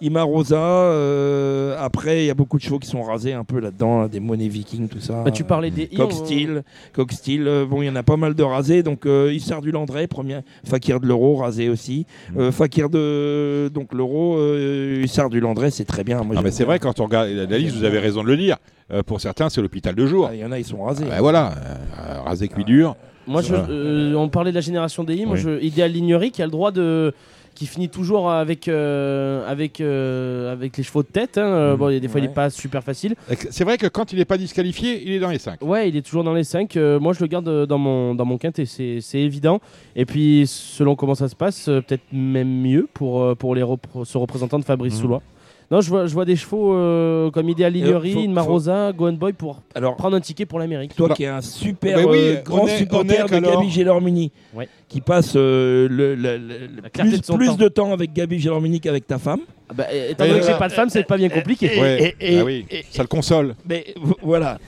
Imarosa, 0.00 0.56
euh, 0.56 1.76
après 1.78 2.24
il 2.24 2.26
y 2.26 2.30
a 2.30 2.34
beaucoup 2.34 2.58
de 2.58 2.62
chevaux 2.62 2.78
qui 2.78 2.88
sont 2.88 3.02
rasés 3.02 3.32
un 3.32 3.44
peu 3.44 3.60
là-dedans, 3.60 4.02
là, 4.02 4.08
des 4.08 4.20
monnaies 4.20 4.48
vikings, 4.48 4.88
tout 4.88 5.00
ça. 5.00 5.22
Bah, 5.24 5.30
tu 5.30 5.44
parlais 5.44 5.70
des 5.70 5.88
Steel, 6.10 6.62
Coq 6.92 7.12
Steel, 7.12 7.46
euh, 7.48 7.64
bon, 7.66 7.82
il 7.82 7.86
y 7.86 7.88
en 7.90 7.96
a 7.96 8.02
pas 8.02 8.16
mal 8.16 8.34
de 8.34 8.42
rasés. 8.42 8.82
Donc, 8.82 9.06
euh, 9.06 9.32
Issard 9.32 9.62
du 9.62 9.70
Landré, 9.70 10.06
premier, 10.06 10.40
Fakir 10.66 11.00
de 11.00 11.06
l'Euro, 11.06 11.36
rasé 11.36 11.68
aussi. 11.68 12.06
Mm. 12.34 12.38
Euh, 12.40 12.52
Fakir 12.52 12.90
de 12.90 13.70
donc 13.72 13.94
l'Euro, 13.94 14.36
euh, 14.36 15.02
Issard 15.04 15.30
du 15.30 15.40
Landré, 15.40 15.70
c'est 15.70 15.84
très 15.84 16.04
bien. 16.04 16.22
Moi, 16.22 16.36
Ah, 16.38 16.42
mais 16.42 16.50
c'est 16.50 16.64
vrai, 16.64 16.78
quand 16.78 17.00
on 17.00 17.04
regarde 17.04 17.28
la 17.30 17.58
liste, 17.58 17.76
vous 17.76 17.84
avez 17.84 17.98
raison 17.98 18.22
de 18.22 18.28
le 18.28 18.36
dire. 18.36 18.56
Euh, 18.92 19.02
pour 19.02 19.20
certains, 19.20 19.48
c'est 19.48 19.60
l'hôpital 19.62 19.94
de 19.94 20.06
jour. 20.06 20.28
Ah, 20.30 20.34
Il 20.34 20.40
y 20.40 20.44
en 20.44 20.52
a, 20.52 20.58
ils 20.58 20.64
sont 20.64 20.82
rasés. 20.82 21.04
Ah, 21.08 21.14
bah 21.16 21.20
voilà, 21.20 21.54
euh, 21.56 22.20
rasé 22.24 22.48
cuit 22.48 22.64
dur. 22.64 22.94
Moi, 23.26 23.42
je, 23.42 23.54
euh, 23.54 24.14
on 24.14 24.28
parlait 24.28 24.52
de 24.52 24.54
la 24.54 24.60
génération 24.60 25.02
des 25.02 25.24
Moi, 25.26 25.34
Oui. 25.34 25.40
je, 25.40 25.60
Idéal 25.60 25.90
Lignery 25.90 26.30
qui 26.30 26.42
a 26.42 26.44
le 26.44 26.52
droit 26.52 26.70
de. 26.70 27.12
Qui 27.56 27.66
finit 27.66 27.88
toujours 27.88 28.30
avec, 28.30 28.68
euh, 28.68 29.44
avec, 29.50 29.80
euh, 29.80 30.52
avec 30.52 30.76
les 30.76 30.84
chevaux 30.84 31.02
de 31.02 31.08
tête. 31.08 31.38
hein. 31.38 31.42
Euh, 31.42 31.74
Mm. 31.74 31.78
Bon, 31.78 31.88
il 31.88 31.94
y 31.94 31.96
a 31.96 32.00
des 32.00 32.06
fois, 32.08 32.20
il 32.20 32.24
Ouais. 32.24 32.30
est 32.30 32.34
pas 32.34 32.50
super 32.50 32.84
facile. 32.84 33.16
C'est 33.50 33.64
vrai 33.64 33.76
que 33.78 33.86
quand 33.88 34.12
il 34.12 34.18
n'est 34.18 34.24
pas 34.24 34.38
disqualifié, 34.38 35.02
il 35.04 35.10
est 35.12 35.18
dans 35.18 35.30
les 35.30 35.38
5. 35.38 35.60
Ouais, 35.62 35.88
il 35.88 35.96
est 35.96 36.02
toujours 36.02 36.22
dans 36.22 36.34
les 36.34 36.44
5. 36.44 36.76
moi, 36.76 37.12
je 37.12 37.20
le 37.20 37.26
garde 37.26 37.48
euh, 37.48 37.66
dans 37.66 37.78
mon, 37.78 38.14
dans 38.14 38.24
mon 38.24 38.38
quintet, 38.38 38.66
c'est 38.66 39.00
c'est 39.00 39.18
évident. 39.20 39.60
Et 39.96 40.04
puis, 40.06 40.44
selon 40.46 40.94
comment 40.94 41.14
ça 41.16 41.28
se 41.28 41.34
passe, 41.34 41.68
euh, 41.68 41.80
peut-être 41.80 42.04
même 42.12 42.60
mieux 42.62 42.86
pour, 42.94 43.22
euh, 43.22 43.34
pour 43.34 43.54
les 43.54 43.62
repr- 43.62 44.04
ce 44.04 44.16
représentant 44.18 44.58
de 44.58 44.64
Fabrice 44.64 44.94
Mhm. 44.94 45.00
Soulois. 45.00 45.22
Non, 45.70 45.80
je 45.80 45.88
vois, 45.88 46.06
je 46.06 46.14
vois 46.14 46.24
des 46.24 46.36
chevaux 46.36 46.74
euh, 46.74 47.30
comme 47.32 47.48
Idéal 47.48 47.72
Lignery, 47.72 48.12
faut- 48.12 48.28
Marosa, 48.28 48.92
Gohan 48.92 49.14
Boy 49.14 49.32
pour 49.32 49.62
Alors, 49.74 49.96
prendre 49.96 50.16
un 50.16 50.20
ticket 50.20 50.46
pour 50.46 50.60
l'Amérique. 50.60 50.94
toi 50.94 51.06
Alors- 51.06 51.16
qui 51.16 51.24
es 51.24 51.26
un 51.26 51.40
super 51.40 52.06
oui, 52.06 52.16
euh, 52.18 52.42
grand 52.44 52.68
est- 52.68 52.78
supporter 52.78 53.14
est 53.24 53.28
de 53.28 53.34
alors- 53.34 53.54
Gabi 53.56 53.70
Gélormini, 53.70 54.30
Ouais. 54.54 54.68
qui 54.88 55.00
passe 55.00 55.32
euh, 55.34 55.88
le, 55.90 56.14
le- 56.14 56.36
le- 56.38 56.58
La 56.84 56.90
clarté 56.90 57.18
plus, 57.18 57.20
de 57.32 57.36
plus 57.36 57.46
temps. 57.48 57.54
de 57.56 57.68
temps 57.68 57.92
avec 57.92 58.12
Gabi 58.12 58.38
Gélormini 58.38 58.78
qu'avec 58.78 59.08
ta 59.08 59.18
femme. 59.18 59.40
Ah 59.68 59.74
bah, 59.74 59.86
euh, 59.92 60.10
étant 60.12 60.24
donné 60.28 60.38
que 60.38 60.46
j'ai 60.46 60.54
pas 60.54 60.68
de 60.68 60.72
femme, 60.72 60.88
c'est 60.88 61.02
pas 61.02 61.16
bien 61.16 61.28
compliqué. 61.28 61.68
Et- 61.76 61.80
Ouais. 61.80 62.14
et- 62.20 62.38
Ah 62.38 62.44
oui, 62.44 62.64
et- 62.70 62.84
ça 62.88 63.02
le 63.02 63.08
console. 63.08 63.56
Mais 63.68 63.86
voilà, 64.22 64.58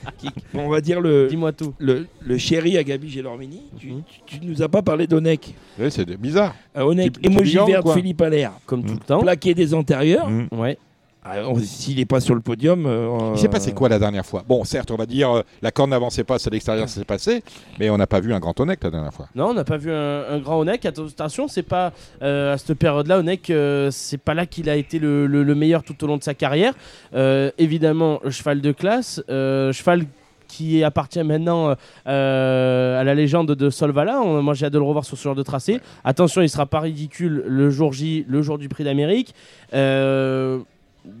on 0.53 0.67
va 0.67 0.81
dire 0.81 0.99
le, 0.99 1.27
Dis-moi 1.29 1.53
tout. 1.53 1.73
le, 1.79 2.07
le 2.19 2.37
chéri 2.37 2.77
à 2.77 2.83
Gabi 2.83 3.09
Gélormini. 3.09 3.61
Tu, 3.79 3.87
Mhm. 3.93 4.01
tu, 4.25 4.39
tu 4.41 4.45
nous 4.45 4.61
as 4.61 4.67
pas 4.67 4.81
parlé 4.81 5.07
d'Onek. 5.07 5.53
Ouais, 5.79 5.89
c'est 5.89 6.05
bizarre. 6.17 6.53
Euh, 6.75 6.83
Onek, 6.83 7.13
émoji 7.23 7.51
bilan, 7.51 7.65
vert 7.67 7.79
de 7.79 7.83
quoi. 7.83 7.95
Philippe 7.95 8.21
Allaire. 8.21 8.51
Comme 8.65 8.83
tout 8.83 8.91
Mm. 8.95 8.99
le 8.99 9.05
temps. 9.05 9.19
Plaqué 9.21 9.53
des 9.53 9.73
antérieurs. 9.73 10.29
Mm. 10.29 10.47
Ouais. 10.51 10.77
Ah, 11.23 11.35
S'il 11.61 11.97
n'est 11.97 12.05
pas 12.05 12.21
sur 12.21 12.33
le 12.33 12.39
podium. 12.41 12.85
euh, 12.85 13.31
Il 13.35 13.39
s'est 13.39 13.49
passé 13.49 13.73
quoi 13.73 13.89
la 13.89 13.99
dernière 13.99 14.25
fois? 14.25 14.43
Bon, 14.47 14.63
certes, 14.63 14.89
on 14.89 14.95
va 14.95 15.05
dire 15.05 15.29
euh, 15.29 15.41
la 15.61 15.69
corde 15.71 15.89
n'avançait 15.89 16.23
pas, 16.23 16.39
c'est 16.39 16.47
à 16.49 16.51
l'extérieur, 16.51 16.87
ça 16.87 16.97
s'est 16.99 17.05
passé, 17.05 17.43
mais 17.77 17.89
on 17.89 17.97
n'a 17.97 18.07
pas 18.07 18.19
vu 18.21 18.33
un 18.33 18.39
grand 18.39 18.57
Onek 18.59 18.83
la 18.83 18.89
dernière 18.89 19.13
fois. 19.13 19.27
Non, 19.35 19.47
on 19.49 19.53
n'a 19.53 19.65
pas 19.65 19.77
vu 19.77 19.91
un, 19.91 20.23
un 20.29 20.39
grand 20.39 20.59
Onek. 20.59 20.85
Attention, 20.85 21.47
c'est 21.49 21.61
pas 21.63 21.91
euh, 22.21 22.53
à 22.53 22.57
cette 22.57 22.77
période-là, 22.77 23.19
Onek, 23.19 23.49
euh, 23.49 23.91
c'est 23.91 24.17
pas 24.17 24.33
là 24.33 24.45
qu'il 24.45 24.69
a 24.69 24.75
été 24.77 24.97
le, 24.97 25.27
le- 25.27 25.43
le 25.43 25.55
meilleur 25.55 25.83
tout 25.83 26.01
au 26.03 26.07
long 26.07 26.15
de 26.17 26.23
sa 26.23 26.33
carrière. 26.33 26.73
Euh, 27.13 27.51
évidemment, 27.57 28.19
cheval 28.29 28.61
de 28.61 28.71
classe, 28.71 29.21
euh, 29.29 29.73
cheval 29.73 30.05
qui 30.47 30.83
appartient 30.83 31.21
maintenant 31.23 31.75
euh, 32.07 32.99
à 32.99 33.03
la 33.03 33.13
légende 33.13 33.51
de 33.51 33.69
Solvala. 33.69 34.21
On- 34.21 34.41
moi, 34.41 34.53
j'ai 34.53 34.65
hâte 34.67 34.73
de 34.73 34.79
le 34.79 34.83
revoir 34.85 35.05
sur 35.05 35.17
ce 35.17 35.23
genre 35.23 35.35
de 35.35 35.43
tracé. 35.43 35.79
Attention, 36.03 36.41
il 36.41 36.49
sera 36.49 36.65
pas 36.65 36.79
ridicule 36.79 37.43
le 37.45 37.69
jour 37.69 37.91
J, 37.93 38.25
le 38.27 38.41
jour 38.41 38.57
du 38.57 38.69
Prix 38.69 38.83
d'Amérique. 38.85 39.35
Euh, 39.73 40.59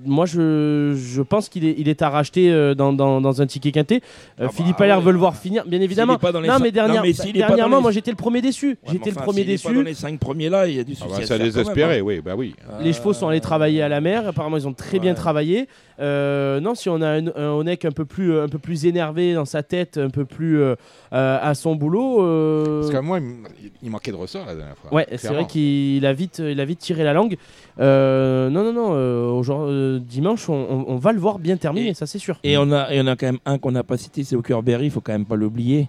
moi, 0.05 0.25
je, 0.25 0.93
je 0.95 1.21
pense 1.21 1.49
qu'il 1.49 1.65
est, 1.65 1.75
il 1.77 1.87
est 1.89 2.01
à 2.01 2.09
racheter 2.09 2.51
euh, 2.51 2.75
dans, 2.75 2.93
dans- 2.93 3.21
dans 3.21 3.41
un 3.41 3.45
ticket 3.47 3.71
quinté. 3.71 3.95
Euh, 3.95 3.99
Ah 4.39 4.43
bah, 4.45 4.49
Philippe 4.53 4.79
Allaire 4.81 4.97
ouais. 4.99 5.03
veut 5.05 5.11
le 5.11 5.17
voir 5.17 5.35
finir, 5.35 5.63
bien 5.65 5.81
évidemment. 5.81 6.15
est 6.15 6.17
pas 6.19 6.31
dans 6.31 6.41
les 6.41 6.47
Non, 6.47 6.59
mais, 6.61 6.71
dernière- 6.71 7.03
dernièrement, 7.33 7.77
les- 7.77 7.81
moi 7.83 7.91
j'étais 7.91 8.11
le 8.11 8.17
premier 8.17 8.41
déçu. 8.41 8.69
Ouais, 8.69 8.75
j'étais 8.93 9.09
le 9.11 9.15
premier 9.15 9.41
s'il 9.41 9.49
est 9.51 9.63
pas 9.63 9.69
déçu. 9.69 9.75
dans 9.75 9.81
les 9.89 9.93
cinq 9.93 10.19
premiers 10.19 10.49
là, 10.49 10.67
il 10.67 10.75
y 10.75 10.79
a 10.79 10.83
du 10.83 10.93
Ah 10.99 11.03
souci. 11.05 11.19
bah, 11.21 11.25
ça 11.25 11.37
désespéré, 11.37 11.95
même, 11.97 12.05
oui, 12.05 12.21
bah 12.23 12.33
oui. 12.37 12.55
hein. 12.69 12.75
Les 12.81 12.93
chevaux 12.93 13.13
sont 13.13 13.27
allés 13.27 13.41
travailler 13.41 13.81
à 13.81 13.89
la 13.89 14.01
mer. 14.01 14.27
Apparemment, 14.27 14.57
ils 14.57 14.67
ont 14.67 14.73
très 14.73 14.99
bien 14.99 15.13
travaillé. 15.13 15.67
Euh, 15.99 16.61
non, 16.61 16.75
si 16.75 16.87
on 16.87 17.01
a 17.01 17.09
un, 17.09 17.27
un 17.35 17.49
Onek 17.51 17.83
un 17.83 17.91
peu 17.91 18.05
plus, 18.05 18.39
un 18.39 18.47
peu 18.47 18.57
plus 18.57 18.85
énervé 18.85 19.33
dans 19.33 19.43
sa 19.45 19.63
tête, 19.63 19.97
un 19.97 20.09
peu 20.09 20.23
plus 20.23 20.61
euh, 20.61 20.75
euh, 21.13 21.37
à 21.41 21.53
son 21.55 21.75
boulot. 21.75 22.23
euh, 22.23 22.81
Parce 22.81 22.93
que 22.93 22.99
moi, 22.99 23.19
il 23.19 23.71
il 23.83 23.89
manquait 23.89 24.11
de 24.11 24.15
ressort 24.15 24.45
la 24.45 24.55
dernière 24.55 24.77
fois. 24.77 24.93
Ouais, 24.93 25.07
c'est 25.17 25.27
vrai 25.33 25.45
qu'il 25.45 26.05
a 26.05 26.13
vite, 26.13 26.39
il 26.45 26.59
a 26.61 26.65
vite 26.65 26.79
tiré 26.79 27.03
la 27.03 27.11
langue. 27.13 27.35
Euh, 27.79 28.49
non, 28.49 28.63
non, 28.63 28.73
non. 28.73 28.89
euh, 28.93 29.29
aujourd'hui, 29.29 29.73
euh, 29.79 29.99
dimanche, 29.99 30.49
on, 30.49 30.53
on- 30.53 30.85
on 30.87 30.95
va 30.97 31.11
le 31.13 31.19
voir 31.19 31.39
bien 31.39 31.57
terminé, 31.57 31.89
Et- 31.89 31.93
ça 31.93 32.05
c'est 32.05 32.19
sûr. 32.19 32.39
Et 32.43 32.57
on 32.57 32.71
a, 32.71 32.93
et 32.93 33.01
on 33.01 33.07
a 33.07 33.15
quand 33.15 33.27
même 33.27 33.39
un 33.45 33.57
qu'on 33.57 33.71
n'a 33.71 33.83
pas 33.83 33.97
cité, 33.97 34.23
c'est 34.23 34.35
Berry, 34.63 34.85
il 34.85 34.91
faut 34.91 35.01
quand 35.01 35.13
même 35.13 35.25
pas 35.25 35.35
l'oublier. 35.35 35.87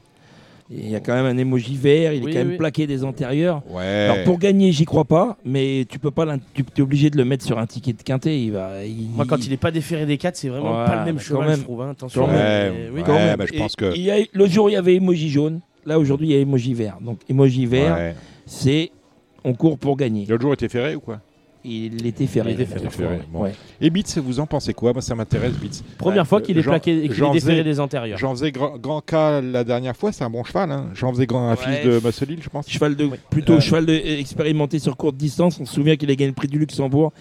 Il 0.73 0.89
y 0.89 0.95
a 0.95 1.01
quand 1.01 1.13
même 1.15 1.27
un 1.27 1.37
émoji 1.37 1.75
vert, 1.77 2.13
il 2.13 2.23
Oui, 2.23 2.31
est 2.31 2.33
quand 2.33 2.39
même 2.39 2.51
oui. 2.51 2.57
plaqué 2.57 2.87
des 2.87 3.03
antérieurs. 3.03 3.61
Ouais. 3.69 3.83
Alors 4.09 4.23
pour 4.25 4.39
gagner, 4.39 4.71
j'y 4.71 4.85
crois 4.85 5.05
pas, 5.05 5.37
mais 5.45 5.85
tu 5.89 5.99
peux 5.99 6.13
pas, 6.13 6.25
tu 6.55 6.63
es 6.77 6.81
obligé 6.81 7.11
de 7.11 7.17
le 7.17 7.25
mettre 7.25 7.45
sur 7.45 7.59
un 7.59 7.67
ticket 7.67 7.93
de 7.93 8.03
quintet. 8.05 8.41
Il 8.41 8.53
va, 8.53 8.85
il- 8.85 9.09
Moi, 9.17 9.27
quand 9.29 9.45
il 9.45 9.53
est 9.53 9.57
pas 9.57 9.73
déféré 9.73 10.07
des 10.07 10.17
4 10.17 10.37
c'est 10.37 10.49
vraiment 10.49 10.79
Ouais, 10.79 10.87
pas 10.87 10.97
le 11.01 11.05
même 11.07 11.17
mais 11.17 11.21
cheval, 11.21 11.43
quand 11.43 11.49
même. 11.51 11.59
je 11.59 11.65
trouve. 11.65 11.83
hein, 11.83 11.91
attention. 11.91 12.25
Quand 12.25 12.31
Ouais, 12.33 12.71
mais- 12.71 12.89
oui, 12.93 12.97
ouais. 12.99 13.03
quand 13.05 13.15
même. 13.15 13.37
bah, 13.37 13.47
je 13.49 13.55
Et- 13.55 13.59
pense 13.59 13.75
que- 13.75 13.93
il 13.97 14.03
y 14.03 14.13
a- 14.13 14.19
le 14.33 14.47
jour 14.47 14.71
il 14.71 14.75
y 14.75 14.77
avait 14.77 14.95
émoji 14.95 15.29
jaune. 15.29 15.59
Là 15.87 15.99
aujourd'hui 15.99 16.29
il 16.29 16.33
y 16.35 16.37
a 16.37 16.41
émoji 16.41 16.73
vert. 16.75 16.99
Donc 17.01 17.19
émoji 17.29 17.67
vert, 17.67 17.97
Ouais. 17.97 18.15
c'est 18.47 18.93
on 19.43 19.55
court 19.55 19.77
pour 19.77 19.97
gagner. 19.97 20.25
L'autre 20.29 20.43
jour 20.43 20.53
était 20.55 20.69
ferré 20.69 20.95
ou 20.95 21.01
quoi? 21.01 21.19
Il 21.63 22.07
était 22.07 22.27
ferré. 22.27 22.53
Il 22.53 22.61
était 22.61 22.65
la 22.71 22.75
dernière 22.77 22.93
ferré, 22.93 23.17
fois, 23.19 23.27
bon. 23.33 23.43
ouais. 23.43 23.53
Et 23.83 23.91
Beats, 23.91 24.19
vous 24.23 24.41
en 24.41 24.47
pensez 24.47 24.73
quoi? 24.73 24.93
Moi, 24.95 25.03
ça 25.03 25.15
m'intéresse, 25.15 25.53
Beats. 25.53 25.83
Première 25.99 26.23
Euh, 26.23 26.25
fois 26.25 26.41
qu'il 26.41 26.57
est 26.57 26.63
Jean- 26.63 26.71
plaqué, 26.71 26.93
qu'il 26.95 27.05
est 27.05 27.09
déféré 27.09 27.39
faisait- 27.39 27.65
des 27.65 27.81
antérieurs. 27.81 28.17
J'en 28.19 28.31
faisais 28.31 28.51
grand, 28.51 28.79
grand 28.79 29.03
cas 29.03 29.43
la 29.43 29.63
dernière 29.63 29.95
fois, 29.95 30.11
c'est 30.11 30.25
un 30.25 30.31
bon 30.31 30.43
cheval. 30.43 30.73
Hein. 30.73 30.87
J'en 30.95 31.13
faisais 31.13 31.27
grand 31.27 31.49
un 31.49 31.57
Ouais. 31.57 31.57
fils 31.57 31.85
de 31.85 32.01
Mussolil, 32.05 32.39
je 32.43 32.49
pense. 32.49 32.67
Cheval 32.71 32.97
de, 32.97 33.11
plutôt 33.29 33.55
Euh, 33.55 33.61
cheval 33.61 33.85
de, 33.85 33.93
expérimenté 33.93 34.79
sur 34.79 34.97
courte 34.97 35.17
distance. 35.17 35.61
On 35.61 35.67
se 35.67 35.75
souvient 35.75 35.97
qu'il 35.97 36.11
a 36.11 36.15
gagné 36.15 36.29
le 36.31 36.35
prix 36.35 36.49
du 36.49 36.59
Luxembourg 36.59 37.13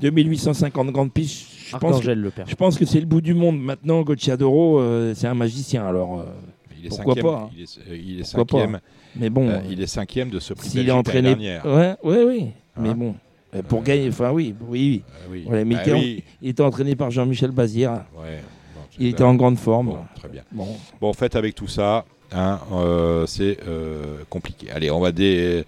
2850 0.00 0.90
grandes 0.92 1.12
pistes. 1.12 1.46
Je 1.66 1.72
pense, 1.72 1.80
que, 1.80 1.86
Arcangel 1.96 2.20
le 2.20 2.30
père. 2.30 2.44
je 2.46 2.54
pense 2.54 2.78
que 2.78 2.84
c'est 2.84 3.00
le 3.00 3.06
bout 3.06 3.20
du 3.20 3.34
monde. 3.34 3.58
Maintenant, 3.60 4.02
Gocciadoro, 4.02 4.78
euh, 4.78 5.14
c'est 5.16 5.26
un 5.26 5.34
magicien. 5.34 5.86
Alors, 5.86 6.20
euh, 6.20 6.24
Il 6.78 6.86
est 6.86 6.88
Pourquoi 6.90 7.14
cinquième, 7.14 7.32
pas, 7.32 7.38
hein. 7.40 7.50
Il 7.56 7.62
est, 7.62 7.78
euh, 7.90 7.96
il 7.96 8.20
est 8.20 8.34
Pourquoi 8.34 8.60
cinquième. 8.60 8.80
mais 9.16 9.30
bon, 9.30 9.48
euh, 9.48 9.58
il 9.70 9.80
est 9.82 9.86
cinquième 9.88 10.28
de 10.30 10.38
ce 10.38 10.52
prix 10.54 10.68
s'il 10.68 10.80
est 10.80 10.82
Belgique 10.84 10.98
entraîné, 10.98 11.30
l'année 11.30 11.44
dernière. 11.64 11.96
ouais, 12.04 12.10
ouais, 12.12 12.24
oui. 12.24 12.46
Mais 12.78 12.90
Hein 12.90 12.94
bon, 12.94 13.08
euh, 13.08 13.12
pour 13.62 13.82
gagner, 13.82 14.08
enfin 14.08 14.30
oui, 14.32 14.54
oui, 14.60 14.66
oui. 14.68 15.02
Ah 15.08 15.26
oui. 15.30 15.44
Voilà, 15.46 15.64
mais 15.64 15.74
Ah 15.76 15.82
il 15.84 15.88
était- 15.88 15.98
oui. 15.98 16.24
Il 16.42 16.48
était 16.50 16.62
entraîné 16.62 16.96
par 16.96 17.10
Jean-Michel. 17.10 17.50
Ouais. 17.50 17.56
Bon, 17.56 18.80
Il 18.98 19.06
était 19.08 19.22
en 19.24 19.34
grande 19.34 19.58
forme. 19.58 19.88
Bon, 19.88 19.98
très 20.14 20.28
bien. 20.28 20.42
Bon. 20.52 20.66
Bon, 21.00 21.08
en 21.08 21.12
fait, 21.12 21.36
avec 21.36 21.54
tout 21.54 21.68
ça, 21.68 22.04
hein, 22.32 22.60
euh, 22.72 23.26
c'est 23.26 23.58
euh, 23.68 24.18
compliqué. 24.30 24.70
Allez, 24.70 24.90
on 24.90 25.00
va 25.00 25.12
dé- 25.12 25.64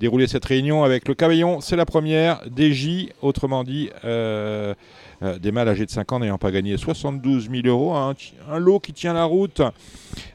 dérouler 0.00 0.26
cette 0.26 0.44
réunion 0.44 0.82
avec 0.82 1.06
le 1.08 1.14
cabellon. 1.14 1.60
C'est 1.60 1.76
la 1.76 1.86
première. 1.86 2.40
DJ, 2.56 3.08
autrement 3.22 3.62
dit, 3.64 3.88
euh, 4.04 4.74
euh, 5.22 5.38
des 5.38 5.52
mâles 5.52 5.68
âgés 5.68 5.86
de 5.86 5.90
5 5.90 6.10
ans 6.12 6.18
n'ayant 6.20 6.38
pas 6.38 6.50
gagné 6.50 6.76
72 6.76 7.48
000 7.50 7.66
euros. 7.66 7.94
Un, 7.94 8.14
un 8.50 8.58
lot 8.58 8.80
qui 8.80 8.92
tient 8.92 9.12
la 9.12 9.24
route. 9.24 9.62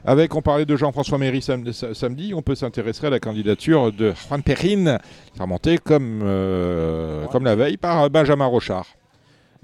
Avec, 0.04 0.34
on 0.34 0.42
parlait 0.42 0.64
de 0.64 0.76
Jean-François 0.76 1.18
Méry 1.18 1.42
sam- 1.42 1.70
sa- 1.72 1.94
samedi, 1.94 2.32
on 2.34 2.42
peut 2.42 2.54
s'intéresser 2.54 3.06
à 3.06 3.10
la 3.10 3.20
candidature 3.20 3.92
de 3.92 4.12
Juan 4.28 4.42
Perrin, 4.42 4.98
remontée 5.38 5.78
comme, 5.78 6.20
euh, 6.22 7.26
comme 7.26 7.44
la 7.44 7.54
veille 7.56 7.76
par 7.76 8.04
euh, 8.04 8.08
Benjamin 8.08 8.46
Rochard. 8.46 8.86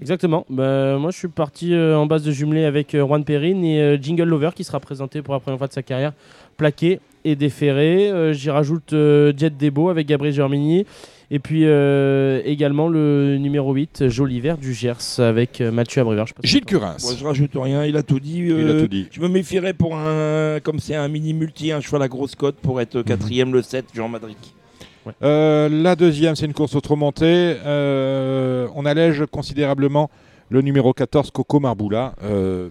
Exactement. 0.00 0.44
Bah, 0.50 0.98
moi, 0.98 1.10
je 1.12 1.18
suis 1.18 1.28
parti 1.28 1.72
euh, 1.72 1.96
en 1.96 2.06
base 2.06 2.24
de 2.24 2.32
jumelé 2.32 2.64
avec 2.64 2.94
euh, 2.94 3.06
Juan 3.06 3.24
Perrin 3.24 3.62
et 3.62 3.80
euh, 3.80 3.98
Jingle 4.00 4.24
Lover 4.24 4.50
qui 4.54 4.64
sera 4.64 4.80
présenté 4.80 5.22
pour 5.22 5.34
la 5.34 5.40
première 5.40 5.58
fois 5.58 5.68
de 5.68 5.72
sa 5.72 5.82
carrière, 5.84 6.12
plaqué 6.56 6.98
et 7.24 7.36
déféré. 7.36 8.32
J'y 8.34 8.50
rajoute 8.50 8.90
Jet 8.90 9.56
Debo 9.56 9.88
avec 9.88 10.06
Gabriel 10.06 10.34
Germini. 10.34 10.84
Et 11.34 11.40
puis 11.40 11.62
euh, 11.64 12.40
également 12.44 12.86
le 12.86 13.38
numéro 13.38 13.72
8, 13.74 14.06
Joli 14.08 14.38
Vert 14.40 14.56
du 14.56 14.72
Gers 14.72 15.18
avec 15.18 15.60
euh, 15.60 15.72
Mathieu 15.72 16.00
Abrivard. 16.02 16.28
Gilles 16.44 16.64
Curins. 16.64 16.94
Moi, 17.02 17.14
je 17.18 17.24
rajoute 17.24 17.50
rien, 17.56 17.84
il 17.84 17.96
a 17.96 18.04
tout 18.04 18.20
dit. 18.20 18.38
Il 18.38 18.52
a 18.52 18.54
euh, 18.54 18.82
tout 18.82 18.86
dit. 18.86 19.08
Je 19.10 19.20
me 19.20 19.26
méfierais 19.26 19.72
pour 19.74 19.96
un, 19.96 20.60
comme 20.62 20.78
c'est 20.78 20.94
un 20.94 21.08
mini 21.08 21.34
multi, 21.34 21.72
un 21.72 21.80
cheval 21.80 22.02
à 22.02 22.08
grosse 22.08 22.36
cote 22.36 22.54
pour 22.62 22.80
être 22.80 23.02
quatrième 23.02 23.52
le 23.52 23.62
7, 23.62 23.86
Jean 23.94 24.08
Madric. 24.08 24.36
Euh, 25.24 25.68
la 25.68 25.96
deuxième, 25.96 26.36
c'est 26.36 26.46
une 26.46 26.54
course 26.54 26.76
autre 26.76 26.94
montée. 26.94 27.56
Euh, 27.66 28.68
on 28.76 28.86
allège 28.86 29.24
considérablement 29.28 30.10
le 30.50 30.62
numéro 30.62 30.92
14, 30.92 31.32
Coco 31.32 31.58
Marboula. 31.58 32.14
Euh, 32.22 32.68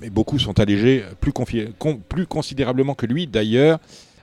mais 0.00 0.08
beaucoup 0.08 0.38
sont 0.38 0.58
allégés 0.58 1.02
plus, 1.20 1.32
confi- 1.32 1.68
con- 1.78 2.00
plus 2.08 2.26
considérablement 2.26 2.94
que 2.94 3.04
lui, 3.04 3.26
d'ailleurs. 3.26 3.80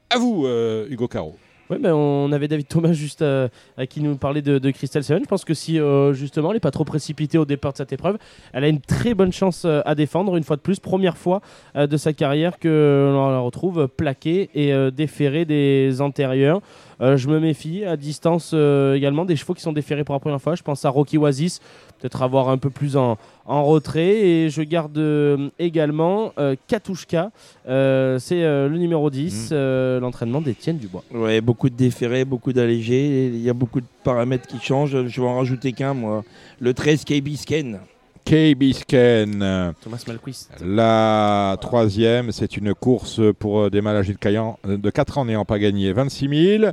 À 0.09 0.17
vous, 0.17 0.47
euh, 0.47 0.87
Hugo 0.89 1.07
Caro. 1.07 1.35
Oui, 1.71 1.77
ben 1.79 1.93
on 1.93 2.31
avait 2.31 2.47
David 2.47 2.67
Thomas 2.67 2.93
juste 2.93 3.21
euh, 3.21 3.47
à 3.77 3.85
qui 3.85 4.01
nous 4.01 4.17
parlait 4.17 4.41
de, 4.41 4.57
de 4.57 4.71
Crystal 4.71 5.03
Seven. 5.03 5.21
Je 5.23 5.29
pense 5.29 5.45
que 5.45 5.53
si 5.53 5.79
euh, 5.79 6.13
justement 6.13 6.49
elle 6.49 6.55
n'est 6.55 6.59
pas 6.59 6.71
trop 6.71 6.83
précipitée 6.83 7.37
au 7.37 7.45
départ 7.45 7.73
de 7.73 7.77
cette 7.77 7.93
épreuve, 7.93 8.17
elle 8.53 8.63
a 8.63 8.67
une 8.67 8.81
très 8.81 9.13
bonne 9.13 9.31
chance 9.31 9.65
euh, 9.65 9.81
à 9.85 9.93
défendre 9.93 10.35
une 10.35 10.43
fois 10.43 10.55
de 10.55 10.61
plus. 10.61 10.79
Première 10.79 11.17
fois 11.17 11.41
de 11.75 11.97
sa 11.97 12.13
carrière 12.13 12.57
que 12.57 13.11
l'on 13.13 13.29
la 13.29 13.39
retrouve 13.39 13.87
plaquée 13.87 14.49
et 14.55 14.73
déférée 14.91 15.45
des 15.45 16.01
antérieurs. 16.01 16.61
je 16.99 17.27
me 17.27 17.39
méfie 17.39 17.85
à 17.85 17.95
distance 17.97 18.53
également 18.53 19.25
des 19.25 19.35
chevaux 19.35 19.53
qui 19.53 19.61
sont 19.61 19.73
déférés 19.73 20.03
pour 20.03 20.15
la 20.15 20.19
première 20.19 20.41
fois. 20.41 20.55
Je 20.55 20.63
pense 20.63 20.85
à 20.85 20.89
Rocky 20.89 21.17
Oasis, 21.17 21.59
peut-être 21.99 22.21
avoir 22.21 22.49
un 22.49 22.57
peu 22.57 22.69
plus 22.69 22.97
en, 22.97 23.17
en 23.45 23.65
retrait. 23.65 24.15
Et 24.15 24.49
je 24.49 24.61
garde 24.61 24.97
euh, 24.97 25.49
également 25.59 26.33
euh, 26.37 26.55
Katushka, 26.67 27.31
euh, 27.67 28.19
c'est 28.19 28.41
le 28.41 28.77
numéro 28.77 29.09
10, 29.09 29.51
mm. 29.51 29.97
l'entraînement 29.99 30.41
d'Étienne 30.41 30.77
Dubois. 30.77 31.03
Ouais, 31.11 31.41
beaucoup 31.41 31.69
de 31.69 31.75
déférés, 31.75 32.25
beaucoup 32.25 32.53
d'allégés. 32.53 33.27
Il 33.27 33.41
y 33.41 33.49
a 33.49 33.53
beaucoup 33.53 33.81
de 33.81 33.87
paramètres 34.03 34.47
qui 34.47 34.59
changent. 34.59 35.07
Je 35.07 35.21
vais 35.21 35.27
en 35.27 35.37
rajouter 35.37 35.73
qu'un, 35.73 35.93
moi. 35.93 36.23
Le 36.59 36.73
13, 36.73 37.03
KB 37.03 37.35
Scan. 37.35 37.79
KB 38.25 38.73
Scan. 38.73 39.73
Thomas 39.81 40.03
Malquist. 40.07 40.51
La 40.63 41.57
troisième, 41.59 42.31
c'est 42.31 42.57
une 42.57 42.73
course 42.73 43.21
pour 43.39 43.71
des 43.71 43.81
maladies 43.81 44.13
de, 44.13 44.75
de 44.75 44.89
4 44.89 45.17
ans 45.17 45.25
n'ayant 45.25 45.45
pas 45.45 45.57
gagné 45.57 45.91
26 45.91 46.57
000. 46.59 46.71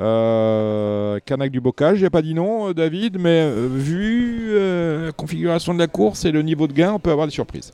Euh, 0.00 1.18
Canac 1.26 1.50
du 1.50 1.60
Bocage, 1.60 1.98
j'ai 1.98 2.08
pas 2.08 2.22
dit 2.22 2.32
non, 2.32 2.70
euh, 2.70 2.74
David, 2.74 3.18
mais 3.18 3.42
euh, 3.42 3.68
vu 3.70 5.06
la 5.06 5.12
configuration 5.12 5.74
de 5.74 5.78
la 5.78 5.88
course 5.88 6.24
et 6.24 6.32
le 6.32 6.42
niveau 6.42 6.66
de 6.66 6.72
gain, 6.72 6.94
on 6.94 6.98
peut 6.98 7.10
avoir 7.10 7.26
des 7.26 7.32
surprises. 7.32 7.72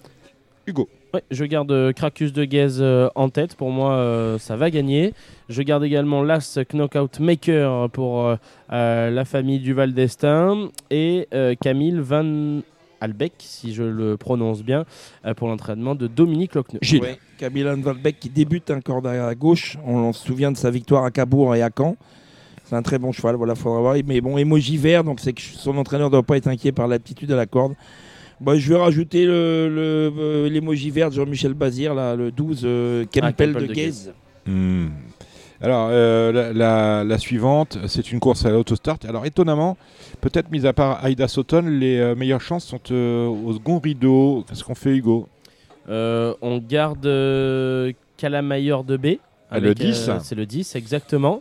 Hugo. 0.67 0.89
Je 1.31 1.45
garde 1.45 1.93
Cracus 1.95 2.33
de 2.33 2.45
Gaze 2.45 2.85
en 3.15 3.29
tête. 3.31 3.55
Pour 3.55 3.71
moi, 3.71 4.37
ça 4.39 4.57
va 4.57 4.71
gagner. 4.71 5.15
Je 5.49 5.63
garde 5.63 5.85
également 5.85 6.23
l'As 6.23 6.59
Knockout 6.75 7.21
Maker 7.21 7.89
pour 7.91 8.37
la 8.69 9.25
famille 9.25 9.61
du 9.61 9.73
Val 9.73 9.95
d'Estaing 9.95 10.69
et 10.91 11.29
Camille 11.63 12.01
Van 12.01 12.61
Albeck, 13.01 13.35
si 13.39 13.75
je 13.75 13.83
le 13.83 14.17
prononce 14.17 14.63
bien, 14.63 14.85
pour 15.37 15.49
l'entraînement 15.49 15.95
de 15.95 16.07
Dominique 16.07 16.55
Lochneux. 16.55 16.79
Gilles. 16.83 17.17
Camille 17.39 17.67
Albeck 17.67 18.19
qui 18.19 18.31
débute 18.31 18.71
un 18.71 18.81
corde 18.81 19.07
à 19.07 19.35
gauche. 19.35 19.77
On, 19.85 20.13
se 20.13 20.27
souvient 20.27 20.51
de 20.51 20.57
sa 20.57 20.71
victoire 20.71 21.05
à 21.05 21.11
Cabourg 21.11 21.55
et 21.55 21.63
à 21.63 21.71
Caen. 21.77 21.97
C'est 22.65 22.75
un 22.75 22.83
très 22.83 22.99
bon 22.99 23.13
cheval, 23.13 23.37
voilà, 23.37 23.55
faudra 23.55 23.81
voir. 23.81 23.97
Mais 24.07 24.21
bon, 24.21 24.39
émoji 24.39 24.77
vert, 24.77 25.05
donc 25.05 25.21
c'est 25.21 25.33
que 25.33 25.41
son 25.41 25.77
entraîneur 25.77 26.09
ne 26.09 26.13
doit 26.13 26.23
pas 26.25 26.37
être 26.37 26.49
inquiet 26.49 26.73
par 26.73 26.89
l'aptitude 26.89 27.31
à 27.31 27.37
la 27.37 27.47
corde. 27.47 27.75
Bah, 28.41 28.59
je 28.59 28.69
vais 28.69 28.79
rajouter 28.79 29.25
euh, 29.27 30.49
l'émoji 30.49 30.89
le, 30.89 30.93
vert 30.93 31.11
de 31.11 31.15
Jean-Michel 31.15 31.55
Bazir, 31.55 31.95
là, 31.95 32.17
le 32.17 32.31
12, 32.31 32.63
euh, 32.65 33.05
Kempel, 33.11 33.55
de, 33.55 33.67
Gaze. 33.67 34.13
Hmm. 34.47 34.89
Alors, 35.61 35.89
euh, 35.91 36.53
la, 37.05 37.19
suivante, 37.19 37.79
c'est 37.87 38.13
une 38.13 38.21
course 38.21 38.45
à 38.45 38.51
l'autostart. 38.51 38.99
Alors, 39.09 39.27
étonnamment, 39.27 39.77
peut-être 40.21 40.51
mis 40.51 40.67
à 40.67 40.73
part 40.73 41.05
Aïda 41.05 41.29
Sauton, 41.29 41.63
les 41.67 42.15
meilleures 42.15 42.41
chances 42.41 42.65
sont 42.65 42.93
au 42.93 43.53
second 43.55 43.79
rideau. 43.79 44.45
Qu'est-ce 44.49 44.65
qu'on 44.65 44.75
fait, 44.75 44.97
Hugo? 44.97 45.29
On 45.89 46.63
garde 46.67 47.09
Calamayor 48.17 48.85
de 48.85 48.97
B. 48.97 49.07
Ah, 49.51 49.61
le 49.61 49.75
10 49.75 50.11
C'est 50.23 50.35
le 50.35 50.47
10, 50.47 50.75
exactement. 50.77 51.41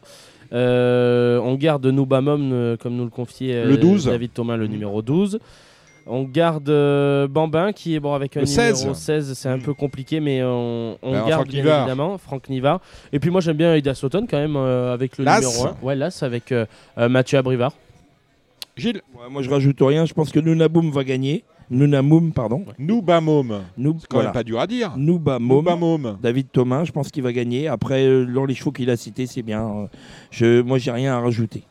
Euh, 0.53 1.39
on 1.39 1.55
garde 1.55 1.85
Noubamom, 1.85 2.51
euh, 2.51 2.77
comme 2.77 2.95
nous 2.95 3.03
le 3.03 3.09
confiait 3.09 3.55
euh, 3.55 3.97
David 4.05 4.33
Thomas, 4.33 4.57
le 4.57 4.67
numéro 4.67 5.01
12. 5.01 5.39
On 6.07 6.23
garde 6.23 6.71
Bambin 7.29 7.73
qui 7.73 7.95
est 7.95 7.99
bon 7.99 8.13
avec 8.13 8.37
un 8.37 8.43
numéro 8.43 8.93
16, 8.93 9.33
c'est 9.33 9.49
un 9.49 9.59
peu 9.59 9.73
compliqué, 9.73 10.19
mais 10.19 10.43
on, 10.43 10.97
bah, 11.01 11.25
garde 11.27 11.47
bien 11.47 11.79
évidemment 11.79 12.17
Franck 12.17 12.49
Nivard. 12.49 12.79
Et 13.11 13.19
puis 13.19 13.31
moi 13.31 13.41
j'aime 13.41 13.57
bien 13.57 13.75
Ida 13.75 13.95
Sauton 13.95 14.27
quand 14.29 14.37
même 14.37 14.55
avec 14.55 15.17
le 15.17 15.25
numéro 15.25 15.67
1. 15.67 15.77
Ouais, 15.81 15.95
là 15.95 16.11
c'est 16.11 16.25
avec 16.25 16.53
Mathieu 16.97 17.39
Abrivard. 17.39 17.73
Gilles 18.77 19.01
Moi 19.29 19.41
je 19.41 19.49
rajoute 19.49 19.77
rien, 19.81 20.05
je 20.05 20.13
pense 20.13 20.31
que 20.31 20.39
Nunaboum 20.39 20.91
va 20.91 21.03
gagner. 21.03 21.43
Nunamoum, 21.69 22.31
pardon. 22.31 22.63
Noubamom. 22.77 23.61
C'est 23.77 24.07
quand 24.07 24.21
même 24.21 24.31
pas 24.31 24.43
dur 24.43 24.59
à 24.59 24.67
dire. 24.67 24.95
Noubamom. 24.97 26.17
David 26.21 26.47
Thomas, 26.51 26.83
je 26.83 26.91
pense 26.91 27.09
qu'il 27.09 27.23
va 27.23 27.33
gagner. 27.33 27.67
Après, 27.67 28.05
euh, 28.05 28.25
dans 28.25 28.45
les 28.45 28.53
chevaux 28.53 28.71
qu'il 28.71 28.89
a 28.89 28.97
cités, 28.97 29.25
c'est 29.25 29.41
bien. 29.41 29.65
Euh, 29.65 29.87
je, 30.31 30.61
moi, 30.61 30.77
j'ai 30.77 30.91
rien 30.91 31.15
à 31.15 31.19
rajouter. 31.19 31.63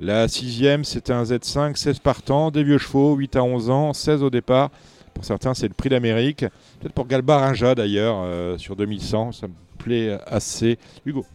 La 0.00 0.28
sixième, 0.28 0.84
c'était 0.84 1.12
un 1.12 1.24
Z5, 1.24 1.74
16 1.74 1.98
partants, 1.98 2.52
des 2.52 2.62
vieux 2.62 2.78
chevaux, 2.78 3.16
8 3.16 3.34
à 3.36 3.42
11 3.42 3.70
ans, 3.70 3.92
16 3.92 4.22
au 4.22 4.30
départ. 4.30 4.70
Pour 5.12 5.24
certains, 5.24 5.54
c'est 5.54 5.66
le 5.66 5.74
prix 5.74 5.88
d'Amérique. 5.88 6.44
Peut-être 6.80 6.92
pour 6.92 7.06
Galbarinja 7.06 7.74
d'ailleurs, 7.74 8.20
euh, 8.22 8.56
sur 8.58 8.76
2100, 8.76 9.32
ça 9.32 9.48
me 9.48 9.54
plaît 9.78 10.16
assez. 10.26 10.78
Hugo. 11.04 11.26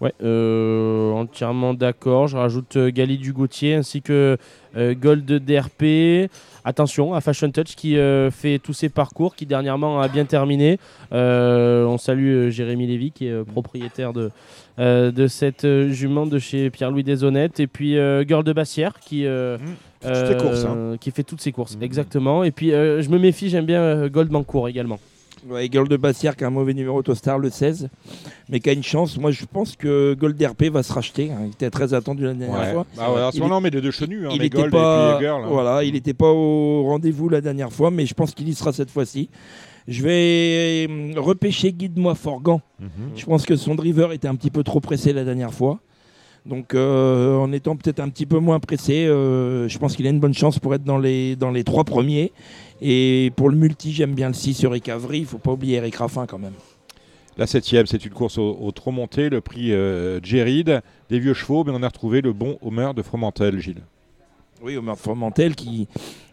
Ouais, 0.00 0.12
entièrement 0.20 1.74
d'accord. 1.74 2.26
Je 2.26 2.36
rajoute 2.36 2.76
Gali 2.76 3.18
du 3.18 3.32
Gauthier 3.32 3.74
ainsi 3.74 4.02
que 4.02 4.36
Gold 4.74 5.24
DRP. 5.24 6.28
Attention 6.64 7.14
à 7.14 7.20
Fashion 7.20 7.50
Touch 7.50 7.74
qui 7.74 7.96
euh, 7.96 8.30
fait 8.30 8.58
tous 8.58 8.72
ses 8.72 8.88
parcours, 8.88 9.34
qui 9.34 9.46
dernièrement 9.46 10.00
a 10.00 10.08
bien 10.08 10.24
terminé. 10.24 10.78
Euh, 11.12 11.84
on 11.84 11.98
salue 11.98 12.28
euh, 12.28 12.50
Jérémy 12.50 12.86
Lévy 12.86 13.10
qui 13.10 13.26
est 13.26 13.44
propriétaire 13.44 14.12
de, 14.12 14.30
de 14.78 15.26
cette 15.26 15.66
jument 15.88 16.26
de 16.26 16.38
chez 16.38 16.70
Pierre-Louis 16.70 17.02
Deshonnêtes. 17.02 17.58
Et 17.58 17.66
puis 17.66 17.96
Girl 18.26 18.44
de 18.44 18.52
Bassière 18.52 19.00
qui, 19.00 19.24
mmh. 19.24 19.58
hein. 20.04 20.96
qui 21.00 21.10
fait 21.10 21.24
toutes 21.24 21.40
ses 21.40 21.52
courses. 21.52 21.76
Mmh. 21.76 21.82
Exactement. 21.82 22.44
Et 22.44 22.52
puis 22.52 22.70
je 22.70 23.08
me 23.08 23.18
méfie, 23.18 23.48
j'aime 23.48 23.66
bien 23.66 24.08
Goldmancourt 24.08 24.68
également. 24.68 24.98
Ouais, 25.48 25.68
Girl 25.70 25.88
de 25.88 25.96
Bassière 25.96 26.36
qui 26.36 26.44
a 26.44 26.46
un 26.46 26.50
mauvais 26.50 26.74
numéro 26.74 26.98
Autostar, 26.98 27.38
le 27.38 27.50
16, 27.50 27.88
mais 28.48 28.60
qui 28.60 28.70
a 28.70 28.72
une 28.72 28.82
chance. 28.82 29.18
Moi, 29.18 29.30
je 29.30 29.44
pense 29.44 29.76
que 29.76 30.14
Gold 30.14 30.40
RP 30.40 30.64
va 30.64 30.82
se 30.82 30.92
racheter. 30.92 31.32
Hein. 31.32 31.40
Il 31.44 31.50
était 31.50 31.70
très 31.70 31.94
attendu 31.94 32.24
la 32.24 32.34
dernière 32.34 32.72
fois. 32.72 32.86
Bah 32.96 33.12
ouais, 33.12 33.32
ce 33.32 33.40
moment, 33.40 33.60
mais 33.60 33.70
les 33.70 33.80
deux 33.80 33.90
chenus, 33.90 34.26
hein, 34.26 34.30
il 34.32 34.40
n'était 34.40 34.68
pas, 34.68 35.18
hein. 35.18 35.46
voilà, 35.48 35.84
il 35.84 35.94
n'était 35.94 36.14
pas 36.14 36.30
au 36.30 36.84
rendez-vous 36.84 37.28
la 37.28 37.40
dernière 37.40 37.72
fois, 37.72 37.90
mais 37.90 38.06
je 38.06 38.14
pense 38.14 38.32
qu'il 38.34 38.48
y 38.48 38.54
sera 38.54 38.72
cette 38.72 38.90
fois-ci. 38.90 39.28
Je 39.88 40.02
vais 40.02 40.86
euh, 40.88 41.20
repêcher 41.20 41.72
Guide-moi 41.72 42.14
Forgan. 42.14 42.60
Mhm. 42.78 42.88
Je 43.16 43.24
pense 43.24 43.44
que 43.44 43.56
son 43.56 43.74
driver 43.74 44.12
était 44.12 44.28
un 44.28 44.36
petit 44.36 44.50
peu 44.50 44.62
trop 44.62 44.80
pressé 44.80 45.12
la 45.12 45.24
dernière 45.24 45.52
fois. 45.52 45.80
Donc 46.46 46.74
euh, 46.74 47.36
en 47.36 47.52
étant 47.52 47.76
peut-être 47.76 48.00
un 48.00 48.08
petit 48.08 48.26
peu 48.26 48.38
moins 48.38 48.58
pressé, 48.58 49.06
euh, 49.06 49.68
je 49.68 49.78
pense 49.78 49.94
qu'il 49.94 50.06
a 50.06 50.10
une 50.10 50.18
bonne 50.18 50.34
chance 50.34 50.58
pour 50.58 50.74
être 50.74 50.82
dans 50.82 50.98
les, 50.98 51.36
dans 51.36 51.50
les 51.50 51.62
trois 51.62 51.84
premiers. 51.84 52.32
Et 52.84 53.30
pour 53.36 53.48
le 53.48 53.56
multi, 53.56 53.92
j'aime 53.92 54.12
bien 54.12 54.26
le 54.26 54.34
6 54.34 54.54
sur 54.54 54.72
Eric 54.72 54.88
Avry. 54.88 55.18
Il 55.18 55.22
ne 55.22 55.26
faut 55.26 55.38
pas 55.38 55.52
oublier 55.52 55.76
Eric 55.76 55.94
Raffin 55.94 56.26
quand 56.26 56.38
même. 56.38 56.54
La 57.38 57.46
septième, 57.46 57.86
c'est 57.86 58.04
une 58.04 58.12
course 58.12 58.38
au, 58.38 58.70
trop 58.72 58.90
monté, 58.90 59.30
le 59.30 59.40
prix 59.40 59.68
euh, 59.70 60.20
des 60.20 61.18
vieux 61.18 61.32
chevaux, 61.32 61.62
mais 61.64 61.72
on 61.72 61.82
a 61.82 61.86
retrouvé 61.86 62.20
le 62.20 62.32
bon 62.32 62.58
Homer 62.60 62.90
de 62.94 63.02
Fromentel, 63.02 63.58
Gilles. 63.60 63.82
Oui, 64.62 64.76
Homer 64.76 64.92
de 64.92 64.98
Fromentel 64.98 65.54
qui 65.54 65.88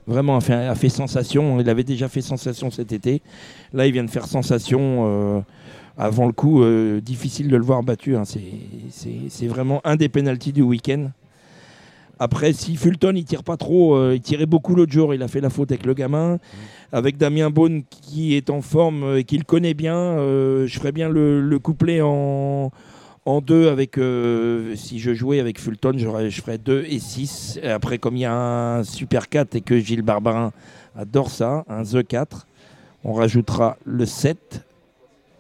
vraiment 0.08 0.38
a 0.38 0.42
fait, 0.42 0.54
a 0.54 0.76
fait, 0.76 0.90
sensation. 0.90 1.62
Il 1.62 1.70
avait 1.70 1.84
déjà 1.84 2.10
fait 2.10 2.22
sensation 2.22 2.72
cet 2.72 2.92
été. 2.94 3.22
Là, 3.72 3.86
il 3.86 3.94
vient 3.94 4.04
de 4.04 4.10
faire 4.10 4.26
sensation 4.26 5.06
euh, 5.06 5.42
avant 5.98 6.26
le 6.26 6.34
coup. 6.34 6.64
Euh, 6.64 7.00
difficile 7.00 7.48
de 7.48 7.58
le 7.58 7.64
voir 7.64 7.84
battu. 7.84 8.18
Hein. 8.18 8.24
C'est 8.26 9.48
vraiment 9.48 9.82
un 9.86 9.96
des 9.96 10.10
pénalties 10.10 10.54
du 10.54 10.64
week-end. 10.64 11.12
Après, 12.20 12.52
si 12.52 12.76
Fulton 12.76 13.14
il 13.16 13.24
tire 13.24 13.44
pas 13.44 13.56
trop, 13.56 13.96
euh, 13.96 14.14
il 14.14 14.22
tirait 14.22 14.46
beaucoup 14.46 14.76
l'autre 14.76 14.92
jour, 14.92 15.14
il 15.14 15.24
a 15.24 15.30
fait 15.30 15.40
la 15.40 15.50
faute 15.50 15.72
avec 15.72 15.86
le 15.86 15.94
gamin. 15.94 16.38
Avec 16.92 17.18
Damien 17.18 17.50
Beaune 17.50 17.84
qui 17.90 18.36
est 18.36 18.50
en 18.50 18.62
forme 18.62 19.04
euh, 19.04 19.20
et 19.20 19.24
qui 19.24 19.38
le 19.38 19.46
connaît 19.46 19.74
bien, 19.74 19.96
euh, 19.96 20.68
je 20.68 20.80
ferais 20.80 20.92
bien 20.92 21.08
le, 21.08 21.58
couplet 21.60 22.02
en, 22.02 22.72
en 23.26 23.42
deux 23.42 23.70
avec. 23.70 23.96
si 24.76 25.00
je 25.00 25.14
jouais 25.14 25.40
avec 25.40 25.62
Fulton, 25.62 25.94
je 25.98 26.42
ferais 26.42 26.58
2 26.58 26.86
et 26.90 27.00
6. 27.00 27.62
après, 27.64 28.00
comme 28.00 28.18
il 28.18 28.22
y 28.22 28.26
a 28.26 28.34
un 28.34 28.84
Super 28.84 29.30
4 29.30 29.56
et 29.56 29.62
que 29.62 29.80
Gilles 29.80 30.02
Barbarin 30.02 30.52
adore 30.98 31.30
ça, 31.30 31.64
un 31.70 31.84
The 31.84 32.06
4, 32.06 32.48
on 33.06 33.14
rajoutera 33.14 33.78
le 33.86 34.06
7 34.06 34.66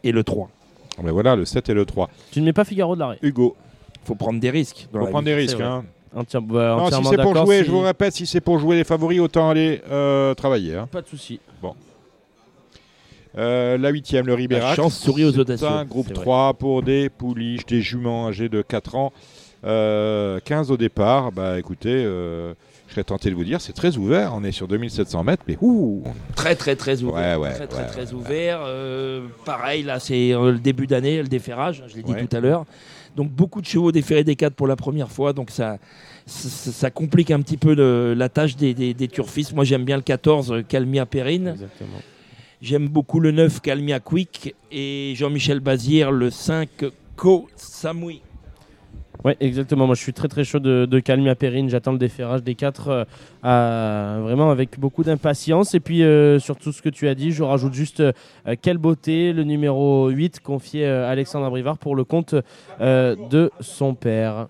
et 0.05 0.13
le 0.13 0.23
3. 0.23 0.49
Mais 0.99 1.05
ben 1.05 1.11
voilà, 1.11 1.35
le 1.35 1.43
7 1.43 1.67
et 1.69 1.73
le 1.73 1.85
3. 1.85 2.09
Tu 2.31 2.39
ne 2.39 2.45
mets 2.45 2.53
pas 2.53 2.63
Figaro 2.63 2.95
de 2.95 2.99
l'arrêt. 2.99 3.19
Hugo. 3.21 3.55
faut 4.05 4.15
prendre 4.15 4.39
des 4.39 4.49
risques. 4.49 4.87
faut 4.91 5.05
prendre 5.07 5.23
des 5.23 5.35
risques. 5.35 5.59
Hein. 5.59 5.83
Bah, 6.13 6.75
non, 6.77 6.89
si 6.89 7.03
c'est 7.09 7.21
pour 7.21 7.35
jouer, 7.35 7.63
je 7.63 7.71
vous 7.71 7.81
répète, 7.81 8.13
si 8.13 8.25
c'est 8.25 8.41
pour 8.41 8.59
jouer 8.59 8.77
les 8.77 8.83
favoris, 8.83 9.19
autant 9.19 9.49
aller 9.49 9.81
euh, 9.89 10.33
travailler. 10.33 10.75
Hein. 10.75 10.87
Pas 10.91 11.01
de 11.01 11.07
souci. 11.07 11.39
Bon. 11.61 11.75
Euh, 13.37 13.77
la 13.77 13.89
huitième, 13.89 14.25
le 14.25 14.33
Ribérac. 14.33 14.75
chance 14.75 14.97
sourit 14.97 15.25
aux 15.25 15.37
audacieux. 15.37 15.67
un 15.67 15.85
groupe 15.85 16.11
3 16.11 16.55
pour 16.55 16.81
des 16.81 17.09
pouliches, 17.09 17.65
des 17.65 17.81
juments 17.81 18.27
âgés 18.27 18.49
de 18.49 18.61
4 18.61 18.95
ans. 18.95 19.13
15 19.61 19.67
euh, 19.67 20.39
au 20.69 20.77
départ. 20.77 21.31
Bah 21.31 21.59
écoutez, 21.59 22.01
je 22.03 22.55
serais 22.89 23.03
tenté 23.03 23.29
de 23.29 23.35
vous 23.35 23.43
dire, 23.43 23.61
c'est 23.61 23.73
très 23.73 23.97
ouvert. 23.97 24.33
On 24.33 24.43
est 24.43 24.51
sur 24.51 24.67
2700 24.67 25.23
mètres, 25.23 25.43
mais 25.47 25.57
ouh 25.61 26.01
Très, 26.35 26.55
très, 26.55 26.75
très 26.75 27.03
ouvert. 27.03 27.39
Ouais, 27.39 27.53
très, 27.53 27.67
très, 27.67 27.85
très 27.85 28.13
ouvert. 28.13 28.61
pareil, 29.45 29.83
là, 29.83 29.99
c'est 29.99 30.29
le 30.29 30.57
début 30.57 30.87
d'année, 30.87 31.21
le 31.21 31.27
déferrage, 31.27 31.83
je 31.87 31.95
l'ai 31.97 32.03
dit 32.03 32.13
tout 32.13 32.35
à 32.35 32.39
l'heure. 32.39 32.65
Donc 33.15 33.29
beaucoup 33.31 33.61
de 33.61 33.65
chevaux 33.65 33.91
déférés 33.91 34.23
des 34.23 34.35
4 34.35 34.53
pour 34.53 34.67
la 34.67 34.75
première 34.75 35.11
fois. 35.11 35.33
Donc 35.33 35.51
ça, 35.51 35.77
ça, 36.25 36.91
complique 36.91 37.31
un 37.31 37.41
petit 37.41 37.57
peu 37.57 37.73
la 38.13 38.29
tâche 38.29 38.55
des, 38.55 38.73
des, 38.73 39.07
turfistes. 39.07 39.53
Moi 39.53 39.65
j'aime 39.65 39.85
bien 39.85 39.97
le 39.97 40.03
14 40.03 40.51
euh, 40.51 40.61
Calmia 40.61 41.05
Perrine. 41.05 41.55
J'aime 42.61 42.87
beaucoup 42.87 43.19
le 43.19 43.31
9 43.31 43.61
Calmia 43.61 43.99
Quick 43.99 44.53
et 44.71 45.13
Jean-Michel 45.15 45.59
Bazir 45.59 46.11
le 46.11 46.29
5 46.29 46.69
Co 47.15 47.47
Samui. 47.55 48.21
Ouais, 49.25 49.35
exactement. 49.41 49.85
Moi, 49.85 49.95
je 49.95 50.01
suis 50.01 50.13
très 50.13 50.29
très 50.29 50.45
chaud 50.45 50.59
de, 50.59 50.85
de 50.85 50.99
Calmia 50.99 51.35
Perrine. 51.35 51.69
J'attends 51.69 51.91
le 51.91 51.97
déferrage 51.97 52.41
des 52.41 52.55
quatre 52.55 53.05
euh, 53.43 54.19
vraiment 54.21 54.49
avec 54.49 54.79
beaucoup 54.79 55.03
d'impatience. 55.03 55.73
Et 55.75 55.81
puis, 55.81 56.03
euh, 56.03 56.39
sur 56.39 56.55
tout 56.55 56.71
ce 56.71 56.81
que 56.81 56.89
tu 56.89 57.07
as 57.07 57.15
dit, 57.15 57.31
je 57.31 57.43
rajoute 57.43 57.73
juste 57.73 57.99
euh, 57.99 58.13
quelle 58.61 58.77
beauté, 58.77 59.33
le 59.33 59.43
numéro 59.43 60.07
8 60.07 60.39
confié 60.39 60.87
à 60.87 61.09
Alexandre 61.09 61.49
Brivard 61.49 61.77
pour 61.77 61.95
le 61.95 62.05
compte 62.05 62.33
de 62.79 63.51
son 63.59 63.93
père. 63.93 64.47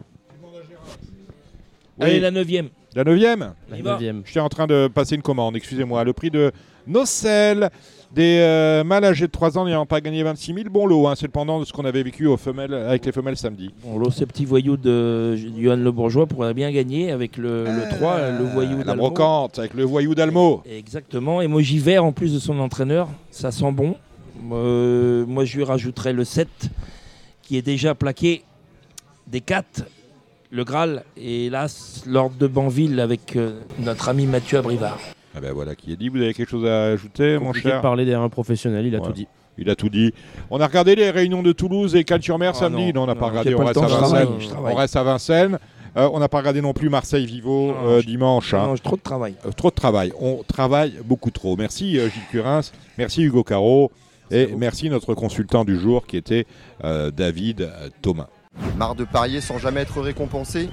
Allez, 1.99 2.19
la 2.19 2.31
neuvième. 2.31 2.69
La 2.95 3.03
neuvième 3.03 3.53
La 3.69 3.77
neuvième. 3.77 4.23
Je 4.25 4.31
suis 4.31 4.39
en 4.39 4.49
train 4.49 4.65
de 4.65 4.87
passer 4.87 5.15
une 5.15 5.21
commande, 5.21 5.55
excusez-moi. 5.55 6.03
Le 6.03 6.13
prix 6.13 6.31
de 6.31 6.51
Nocel, 6.87 7.69
des 8.11 8.39
euh, 8.39 8.83
mâles 8.83 9.05
âgés 9.05 9.27
de 9.27 9.31
3 9.31 9.59
ans 9.59 9.65
n'ayant 9.65 9.85
pas 9.85 10.01
gagné 10.01 10.23
26 10.23 10.53
000. 10.55 10.69
Bon 10.71 10.87
lot, 10.87 11.07
hein, 11.07 11.13
c'est 11.15 11.27
le 11.27 11.31
pendant 11.31 11.59
de 11.59 11.65
ce 11.65 11.71
qu'on 11.71 11.85
avait 11.85 12.01
vécu 12.01 12.25
aux 12.25 12.37
femelles, 12.37 12.73
avec 12.73 13.05
les 13.05 13.11
femelles 13.11 13.37
samedi. 13.37 13.71
Bon 13.83 13.99
lot, 13.99 14.09
ces 14.09 14.25
petits 14.25 14.45
voyous 14.45 14.75
de 14.75 15.35
Johan 15.35 15.75
Le 15.75 15.91
Bourgeois 15.91 16.25
pourrait 16.25 16.55
bien 16.55 16.71
gagner 16.71 17.11
avec 17.11 17.37
le, 17.37 17.65
3, 17.91 18.31
le 18.31 18.43
voyou 18.45 18.83
La 18.83 18.95
brocante, 18.95 19.59
avec 19.59 19.75
le 19.75 19.83
voyou 19.83 20.15
d'Almo. 20.15 20.63
Exactement, 20.65 21.41
emoji 21.41 21.77
vert 21.77 22.03
en 22.03 22.11
plus 22.11 22.33
de 22.33 22.39
son 22.39 22.57
entraîneur, 22.59 23.07
ça 23.29 23.51
sent 23.51 23.71
bon. 23.71 23.95
Euh, 24.51 25.25
moi, 25.27 25.45
je 25.45 25.57
lui 25.57 25.63
rajouterais 25.63 26.13
le 26.13 26.23
7 26.23 26.47
qui 27.43 27.57
est 27.57 27.61
déjà 27.61 27.93
plaqué 27.93 28.43
des 29.27 29.41
4 29.41 29.83
le 30.51 30.63
Graal 30.63 31.03
et 31.17 31.45
hélas 31.45 32.03
l'ordre 32.07 32.35
de 32.37 32.47
Banville 32.47 32.99
avec 32.99 33.35
euh, 33.35 33.59
notre 33.79 34.09
ami 34.09 34.25
Mathieu 34.25 34.57
Abrivard. 34.57 34.99
Ah 35.35 35.41
ben 35.41 35.53
voilà 35.53 35.75
qui 35.75 35.93
est 35.93 35.95
dit. 35.95 36.09
Vous 36.09 36.17
avez 36.17 36.33
quelque 36.33 36.49
chose 36.49 36.65
à 36.65 36.85
ajouter, 36.85 37.37
mon 37.37 37.53
cher 37.53 37.77
de 37.77 37.81
parler 37.81 38.03
derrière 38.03 38.21
un 38.21 38.29
professionnel, 38.29 38.85
il 38.85 38.95
a 38.95 38.99
tout 38.99 39.11
dit. 39.11 39.27
Il 39.57 39.69
a 39.69 39.75
tout 39.75 39.89
dit. 39.89 40.13
On 40.49 40.59
a 40.59 40.65
regardé 40.65 40.95
les 40.95 41.11
réunions 41.11 41.43
de 41.43 41.51
Toulouse 41.51 41.95
et 41.95 42.03
Cannes-sur-Mer 42.03 42.53
ah 42.55 42.57
samedi. 42.57 42.93
Non, 42.93 43.03
on 43.03 43.07
n'a 43.07 43.15
pas 43.15 43.27
regardé. 43.27 43.53
On 43.53 43.65
reste, 43.65 43.77
à 43.77 43.87
Vincennes. 43.87 44.29
on 44.57 44.73
reste 44.73 44.95
à 44.95 45.03
Vincennes. 45.03 45.59
on 45.95 46.17
n'a 46.17 46.29
pas 46.29 46.37
regardé 46.37 46.61
non 46.61 46.73
plus 46.73 46.89
Marseille-Vivo 46.89 47.75
euh, 47.85 48.01
dimanche. 48.01 48.53
Hein. 48.53 48.73
trop 48.81 48.95
de 48.95 49.01
travail. 49.01 49.35
Euh, 49.45 49.51
trop 49.51 49.69
de 49.69 49.75
travail. 49.75 50.13
On 50.19 50.43
travaille 50.47 50.93
beaucoup 51.03 51.29
trop. 51.29 51.57
Merci 51.57 51.95
Gilles 51.95 52.11
Curins. 52.31 52.61
Merci 52.97 53.23
Hugo 53.23 53.43
Caro. 53.43 53.91
Et 54.31 54.47
merci 54.57 54.89
notre 54.89 55.13
consultant 55.13 55.65
du 55.65 55.77
jour 55.77 56.07
qui 56.07 56.15
était 56.15 56.45
David 56.81 57.69
Thomas. 58.01 58.29
Marre 58.79 58.95
de 58.95 59.03
parier 59.03 59.41
sans 59.41 59.57
jamais 59.57 59.81
être 59.81 59.99
récompensé? 59.99 60.69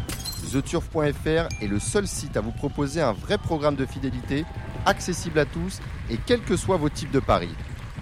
TheTurf.fr 0.52 1.48
est 1.60 1.66
le 1.66 1.80
seul 1.80 2.06
site 2.06 2.36
à 2.36 2.40
vous 2.40 2.52
proposer 2.52 3.00
un 3.00 3.10
vrai 3.10 3.36
programme 3.36 3.74
de 3.74 3.84
fidélité, 3.84 4.44
accessible 4.84 5.40
à 5.40 5.44
tous 5.44 5.80
et 6.08 6.16
quels 6.24 6.42
que 6.42 6.56
soient 6.56 6.76
vos 6.76 6.88
types 6.88 7.10
de 7.10 7.18
paris. 7.18 7.50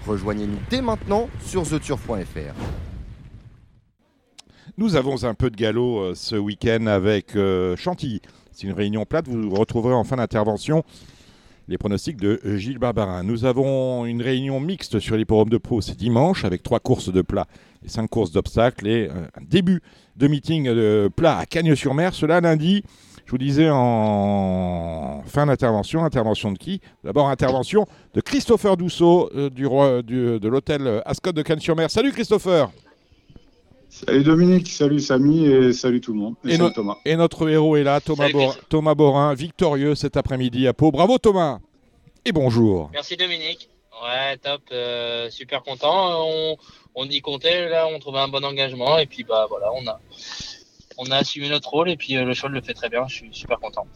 Rejoignez-nous 0.07 0.59
dès 0.68 0.83
maintenant 0.83 1.31
sur 1.41 1.66
TheTurf.fr. 1.66 2.53
Nous 4.77 4.95
avons 4.95 5.25
un 5.25 5.33
peu 5.33 5.49
de 5.49 5.57
galop 5.57 6.01
euh, 6.01 6.14
ce 6.14 6.37
week-end 6.37 6.85
avec 6.87 7.35
euh, 7.35 7.75
Chantilly. 7.75 8.20
C'est 8.53 8.66
une 8.66 8.75
réunion 8.75 9.07
plate. 9.07 9.27
Vous 9.27 9.55
retrouverez 9.55 9.95
en 9.95 10.05
fin 10.05 10.16
d'intervention 10.16 10.85
les 11.66 11.79
pronostics 11.79 12.18
de 12.18 12.41
Gilles 12.59 12.79
Barbarin. 12.79 13.22
Nous 13.22 13.47
avons 13.47 14.05
une 14.05 14.20
réunion 14.20 14.61
mixte 14.61 14.99
sur 14.99 15.16
l'hipporome 15.16 15.49
de 15.49 15.57
Pau, 15.57 15.81
c'est 15.81 15.97
dimanche, 15.97 16.45
avec 16.45 16.62
trois 16.62 16.81
courses 16.81 17.11
de 17.11 17.22
plat 17.22 17.47
et 17.85 17.89
cinq 17.89 18.09
courses 18.09 18.32
d'obstacles 18.32 18.87
et 18.87 19.09
euh, 19.09 19.26
un 19.35 19.43
début 19.43 19.82
de 20.16 20.26
meeting 20.26 20.66
de 20.66 21.11
plat 21.14 21.39
à 21.39 21.47
Cagnes-sur-Mer, 21.47 22.14
cela 22.14 22.41
lundi. 22.41 22.82
Je 23.26 23.30
vous 23.30 23.39
disais 23.39 23.70
en 23.70 25.22
fin 25.26 25.47
d'intervention, 25.47 26.05
intervention 26.05 26.53
de 26.53 26.59
qui? 26.59 26.80
D'abord 27.05 27.28
intervention 27.28 27.87
de 28.12 28.20
Christopher 28.20 28.76
Dousseau 28.76 29.30
euh, 29.35 29.49
du, 29.49 29.66
roi, 29.66 30.03
de 30.03 30.49
l'hôtel 30.49 31.03
Ascot 31.07 31.32
de 31.32 31.43
Cagnes-sur-Mer. 31.43 31.91
Salut 31.91 32.12
Christopher 32.12 32.70
Salut 33.89 34.24
Dominique, 34.24 34.68
salut 34.70 34.99
Samy 34.99 35.47
et 35.47 35.72
salut 35.72 36.01
tout 36.01 36.12
le 36.12 36.18
monde. 36.18 36.35
Et, 36.45 36.59
Thomas. 36.59 36.97
et 37.05 37.14
notre 37.14 37.49
héros 37.49 37.76
est 37.76 37.85
là, 37.85 38.01
Thomas, 38.01 38.26
Thomas 38.68 38.95
Borin, 38.97 39.35
victorieux 39.35 39.95
cet 39.95 40.16
après-midi 40.16 40.66
à 40.66 40.72
Pau. 40.72 40.91
Bravo 40.91 41.16
Thomas 41.18 41.61
et 42.24 42.32
bonjour. 42.32 42.91
Merci 42.93 43.16
Dominique. 43.16 43.68
Ouais, 44.03 44.37
top, 44.39 44.62
euh, 44.72 45.30
super 45.30 45.62
content. 45.62 46.26
On, 46.26 46.57
on, 46.95 47.07
y 47.07 47.20
comptait, 47.20 47.68
là, 47.68 47.86
on 47.86 47.99
trouvait 47.99 48.20
un 48.20 48.28
bon 48.28 48.45
engagement 48.45 48.99
et 48.99 49.07
puis 49.07 49.24
bah 49.24 49.47
voilà, 49.49 49.66
on 49.72 49.86
a, 49.86 50.01
on 50.99 51.11
a 51.11 51.16
assumé 51.16 51.49
notre 51.49 51.68
rôle 51.70 51.90
et 51.90 51.97
puis 51.97 52.16
euh, 52.16 52.24
le 52.24 52.34
choix 52.34 52.49
le 52.49 52.61
fait 52.61 52.74
très 52.74 52.88
bien. 52.88 53.07
Je 53.09 53.14
suis 53.14 53.28
super 53.32 53.59
content. 53.59 53.86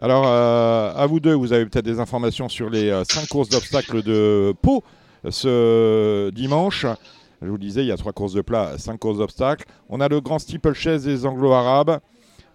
Alors, 0.00 0.24
euh, 0.26 0.92
à 0.94 1.06
vous 1.06 1.20
deux, 1.20 1.34
vous 1.34 1.52
avez 1.52 1.64
peut-être 1.66 1.84
des 1.84 2.00
informations 2.00 2.48
sur 2.48 2.70
les 2.70 3.02
cinq 3.08 3.28
courses 3.28 3.48
d'obstacles 3.48 4.02
de 4.02 4.54
Pau 4.60 4.82
ce 5.30 6.30
dimanche. 6.30 6.86
Je 7.42 7.48
vous 7.48 7.58
disais, 7.58 7.82
il 7.82 7.88
y 7.88 7.92
a 7.92 7.96
trois 7.96 8.12
courses 8.12 8.34
de 8.34 8.40
plat, 8.40 8.78
cinq 8.78 8.98
courses 8.98 9.18
d'obstacles. 9.18 9.66
On 9.88 10.00
a 10.00 10.08
le 10.08 10.20
grand 10.20 10.38
steeple-chaise 10.38 11.04
des 11.04 11.26
anglo-arabes. 11.26 11.98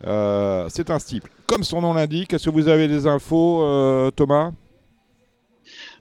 Euh, 0.06 0.68
c'est 0.70 0.90
un 0.90 1.00
steeple. 1.00 1.30
Comme 1.46 1.64
son 1.64 1.82
nom 1.82 1.94
l'indique, 1.94 2.34
est-ce 2.34 2.46
que 2.46 2.50
vous 2.50 2.68
avez 2.70 2.88
des 2.88 3.06
infos, 3.06 3.64
euh, 3.64 4.12
Thomas? 4.12 4.52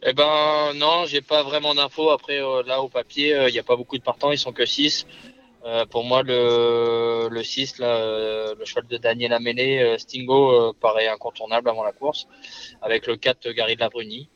Eh 0.03 0.13
ben 0.13 0.73
non, 0.75 1.07
j'ai 1.07 1.23
pas 1.23 1.43
vraiment 1.43 1.75
d'infos. 1.75 2.11
Après, 2.11 2.41
euh, 2.41 2.63
là 2.65 2.81
au 2.83 2.89
papier, 2.89 3.37
il 3.49 3.53
n'y 3.53 3.59
a 3.59 3.63
pas 3.63 3.77
beaucoup 3.77 3.99
de 3.99 4.03
partants, 4.03 4.33
ils 4.33 4.39
sont 4.39 4.53
que 4.53 4.67
6. 4.67 5.07
pour 5.91 6.05
moi, 6.05 6.23
le, 6.23 7.29
le 7.31 7.43
6, 7.43 7.79
là, 7.79 8.55
le 8.55 8.65
cheval 8.65 8.87
de 8.87 8.99
Daniel 8.99 9.33
Améné, 9.33 9.99
Stingo, 9.99 10.73
paraît 10.75 11.09
incontournable 11.09 11.69
avant 11.69 11.83
la 11.83 11.93
course, 11.93 12.29
avec 12.83 13.07
le 13.07 13.17
4 13.17 13.51
Gary 13.51 13.75
de 13.75 13.81
la 13.81 13.89
Bruni. 13.89 14.29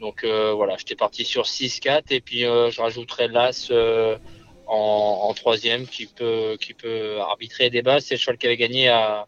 Donc 0.00 0.24
euh, 0.24 0.52
voilà, 0.52 0.76
j'étais 0.76 0.96
parti 0.96 1.24
sur 1.24 1.44
6-4 1.44 2.04
et 2.10 2.20
puis 2.20 2.44
euh, 2.44 2.70
je 2.70 2.80
rajouterai 2.80 3.28
l'As 3.28 3.68
euh, 3.70 4.18
en, 4.66 5.32
troisième 5.34 5.86
qui 5.86 6.06
peut, 6.06 6.56
qui 6.60 6.74
peut 6.74 7.20
arbitrer 7.20 7.70
des 7.70 7.82
bases. 7.82 8.06
C'est 8.06 8.14
le 8.14 8.20
cheval 8.20 8.38
qui 8.38 8.46
avait 8.46 8.56
gagné 8.56 8.88
à 8.88 9.26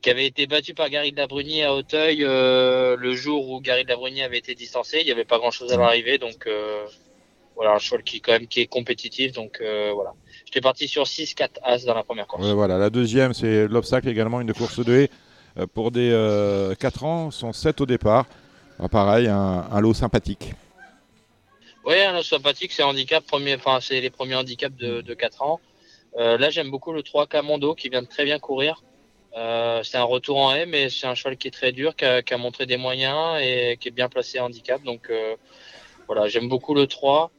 qui 0.00 0.10
avait 0.10 0.26
été 0.26 0.46
battu 0.46 0.74
par 0.74 0.90
Gary 0.90 1.12
de 1.12 1.16
la 1.16 1.24
à 1.66 1.74
Hauteuil 1.74 2.18
le 2.18 3.12
jour 3.14 3.48
où 3.50 3.60
Gary 3.60 3.84
de 3.84 3.88
la 3.88 4.24
avait 4.24 4.38
été 4.38 4.54
distancé. 4.54 4.98
Il 5.00 5.06
n'y 5.06 5.12
avait 5.12 5.24
pas 5.24 5.38
grand 5.38 5.50
chose 5.50 5.72
à 5.72 5.76
l'arrivée, 5.76 6.18
donc 6.18 6.48
voilà 7.56 7.72
un 7.72 7.78
cheval 7.78 8.04
qui 8.04 8.20
quand 8.20 8.32
même 8.32 8.46
qui 8.46 8.60
est 8.60 8.66
compétitif. 8.66 9.32
Donc 9.32 9.60
voilà, 9.60 10.12
j'étais 10.44 10.60
parti 10.60 10.86
sur 10.86 11.02
6-4 11.02 11.48
As 11.64 11.84
dans 11.84 11.94
la 11.94 12.04
première 12.04 12.26
course. 12.28 12.46
voilà, 12.46 12.78
la 12.78 12.90
deuxième 12.90 13.34
c'est 13.34 13.66
l'obstacle 13.66 14.08
également 14.08 14.40
une 14.40 14.52
course 14.52 14.84
de 14.84 14.94
haie 14.94 15.10
pour 15.74 15.90
des 15.90 16.10
4 16.78 17.04
ans, 17.04 17.30
sont 17.32 17.52
7 17.52 17.80
au 17.80 17.86
départ. 17.86 18.26
Ah, 18.80 18.88
pareil, 18.88 19.26
un, 19.26 19.80
lot 19.80 19.92
sympathique. 19.92 20.52
Oui, 21.84 22.00
un 22.00 22.12
lot 22.12 22.22
sympathique, 22.22 22.72
c'est 22.72 22.84
handicap 22.84 23.24
premier, 23.26 23.56
enfin 23.56 23.78
c'est 23.80 24.00
les 24.00 24.10
premiers 24.10 24.36
handicaps 24.36 24.76
de, 24.76 25.14
4 25.14 25.42
ans. 25.42 25.60
Euh, 26.16 26.38
là, 26.38 26.50
j'aime 26.50 26.70
beaucoup 26.70 26.92
le 26.92 27.02
3 27.02 27.26
Camondo 27.26 27.74
qui 27.74 27.88
vient 27.88 28.02
de 28.02 28.06
très 28.06 28.24
bien 28.24 28.38
courir. 28.38 28.82
Euh, 29.36 29.82
c'est 29.82 29.96
un 29.96 30.04
retour 30.04 30.38
en 30.38 30.54
haie, 30.54 30.66
mais 30.66 30.88
c'est 30.88 31.06
un 31.06 31.14
cheval 31.14 31.36
qui 31.36 31.48
est 31.48 31.52
très 31.52 31.72
dur, 31.72 31.94
qui 31.94 32.04
a, 32.04 32.38
montré 32.38 32.66
des 32.66 32.76
moyens 32.76 33.40
et 33.40 33.76
qui 33.80 33.88
est 33.88 33.92
bien 33.92 34.08
placé 34.08 34.40
handicap. 34.40 34.82
Donc 34.82 35.10
euh, 35.10 35.34
voilà, 36.06 36.28
j'aime 36.28 36.48
beaucoup 36.48 36.74
le 36.74 36.86
3. 36.86 37.30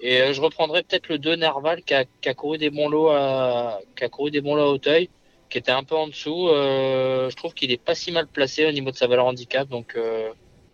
Et 0.00 0.32
je 0.32 0.40
reprendrai 0.40 0.84
peut-être 0.84 1.08
le 1.08 1.18
2 1.18 1.36
Nerval 1.36 1.82
qui 1.82 1.92
a, 1.94 2.34
couru 2.34 2.56
des 2.56 2.70
bons 2.70 2.88
lots 2.88 3.08
à, 3.08 3.80
qui 3.96 4.04
a 4.04 4.08
couru 4.08 4.30
des 4.30 4.40
bons 4.40 4.54
lots 4.54 4.62
à 4.62 4.68
Hauteuil, 4.68 5.08
qui 5.50 5.58
était 5.58 5.72
un 5.72 5.82
peu 5.82 5.96
en 5.96 6.06
dessous. 6.06 6.48
je 6.50 7.34
trouve 7.34 7.52
qu'il 7.52 7.72
est 7.72 7.82
pas 7.82 7.96
si 7.96 8.12
mal 8.12 8.28
placé 8.28 8.64
au 8.66 8.70
niveau 8.70 8.92
de 8.92 8.96
sa 8.96 9.08
valeur 9.08 9.26
handicap. 9.26 9.68
Donc 9.68 9.98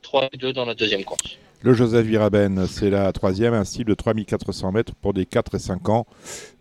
3 0.03 0.29
et 0.33 0.37
2 0.37 0.53
dans 0.53 0.67
la 0.67 0.75
deuxième 0.75 1.05
course. 1.05 1.39
Le 1.65 1.73
Joseph 1.73 2.05
Viraben, 2.05 2.67
c'est 2.67 2.91
la 2.91 3.11
troisième, 3.13 3.55
un 3.55 3.65
style 3.65 3.87
de 3.87 3.95
3400 3.95 4.71
mètres 4.71 4.95
pour 5.01 5.15
des 5.15 5.25
4 5.25 5.55
et 5.55 5.59
5 5.59 5.89
ans. 5.89 6.07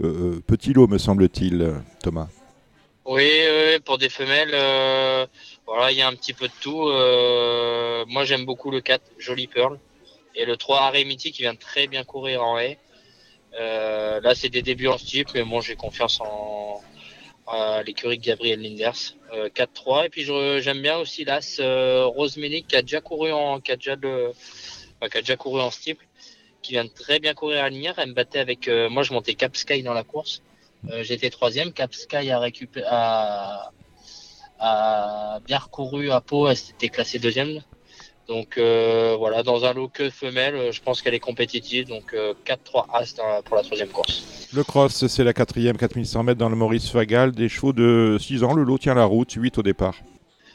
Euh, 0.02 0.36
euh, 0.38 0.42
petit 0.48 0.72
lot, 0.72 0.88
me 0.88 0.98
semble-t-il, 0.98 1.74
Thomas. 2.02 2.30
Oui, 3.06 3.30
pour 3.86 3.98
des 3.98 4.10
femelles, 4.10 4.54
euh, 4.54 5.26
voilà, 5.66 5.92
il 5.92 5.98
y 5.98 6.02
a 6.02 6.08
un 6.08 6.16
petit 6.16 6.34
peu 6.34 6.48
de 6.48 6.54
tout. 6.62 6.88
moi, 8.12 8.24
j'aime 8.24 8.46
beaucoup 8.46 8.72
le 8.72 8.82
4, 8.82 9.04
Joli 9.18 9.48
Pearl, 9.48 9.80
et 10.36 10.46
le 10.46 10.58
3, 10.58 10.82
Arémiti, 10.82 11.32
qui 11.32 11.42
vient 11.42 11.56
très 11.56 11.88
bien 11.88 12.04
courir 12.04 12.44
en 12.44 12.58
haie. 12.60 12.78
là, 13.60 14.34
c'est 14.36 14.50
des 14.50 14.62
débuts 14.62 14.88
en 14.88 14.98
style, 14.98 15.26
mais 15.34 15.44
bon, 15.44 15.60
j'ai 15.62 15.76
confiance 15.76 16.22
en, 16.22 16.82
l'écurie 17.86 18.18
de 18.18 18.24
Gabriel 18.24 18.62
Linders. 18.62 19.16
4-3. 19.34 20.00
Euh, 20.00 20.04
et 20.04 20.10
puis 20.10 20.24
j'aime 20.62 20.82
bien 20.82 20.98
aussi 20.98 21.26
l'As 21.26 21.58
euh, 21.60 22.10
qui 22.68 22.76
a 22.76 22.82
déjà 22.82 23.02
couru 23.02 23.32
en, 23.32 23.60
qui 23.60 23.72
a 23.72 23.76
déjà 23.76 23.96
le, 23.96 24.32
qui 25.10 25.18
a 25.18 25.22
déjà 25.22 25.36
couru 25.36 25.62
en 25.62 25.70
qui 25.70 26.72
vient 26.72 26.88
très 26.88 27.20
bien 27.20 27.34
courir 27.34 27.64
à 27.64 27.70
lumière. 27.70 27.96
Elle 27.98 28.10
me 28.10 28.14
battait 28.14 28.40
avec, 28.40 28.68
euh, 28.68 28.90
moi 28.90 29.04
je 29.04 29.14
montais 29.14 29.34
Cap 29.34 29.56
Sky 29.56 29.84
dans 29.84 29.94
la 29.94 30.04
course. 30.04 30.42
J'étais 31.02 31.30
troisième. 31.30 31.72
Cap 31.72 31.94
Sky 31.94 32.30
a 32.32 32.40
récupéré, 32.40 32.86
a, 32.90 33.72
a 34.60 35.40
bien 35.46 35.58
recouru 35.58 36.12
à 36.12 36.22
Pau. 36.22 36.50
Elle 36.50 36.58
s'était 36.58 36.90
classée 36.90 37.20
deuxième. 37.20 37.62
Donc 38.28 38.58
euh, 38.58 39.16
voilà, 39.18 39.44
dans 39.44 39.66
un 39.66 39.74
lot 39.74 39.90
que 39.90 40.10
femelle, 40.10 40.56
euh, 40.56 40.72
je 40.72 40.82
pense 40.82 41.02
qu'elle 41.02 41.14
est 41.14 41.20
compétitive. 41.20 41.88
Donc 41.88 42.14
4-3 42.14 42.16
euh, 42.16 42.82
As 42.94 43.16
pour 43.44 43.58
la 43.58 43.64
troisième 43.64 43.90
course. 43.90 44.50
Le 44.54 44.64
cross, 44.64 45.08
c'est 45.08 45.24
la 45.24 45.34
quatrième, 45.34 45.78
4100 45.78 46.24
mètres 46.24 46.40
dans 46.40 46.50
le 46.50 46.56
Maurice 46.56 46.90
Fagal. 46.90 47.32
Des 47.32 47.50
chevaux 47.50 47.74
de 47.74 48.18
6 48.20 48.44
ans, 48.44 48.54
le 48.54 48.64
lot 48.64 48.78
tient 48.78 48.94
la 48.94 49.06
route, 49.06 49.32
8 49.32 49.58
au 49.58 49.64
départ. 49.64 49.96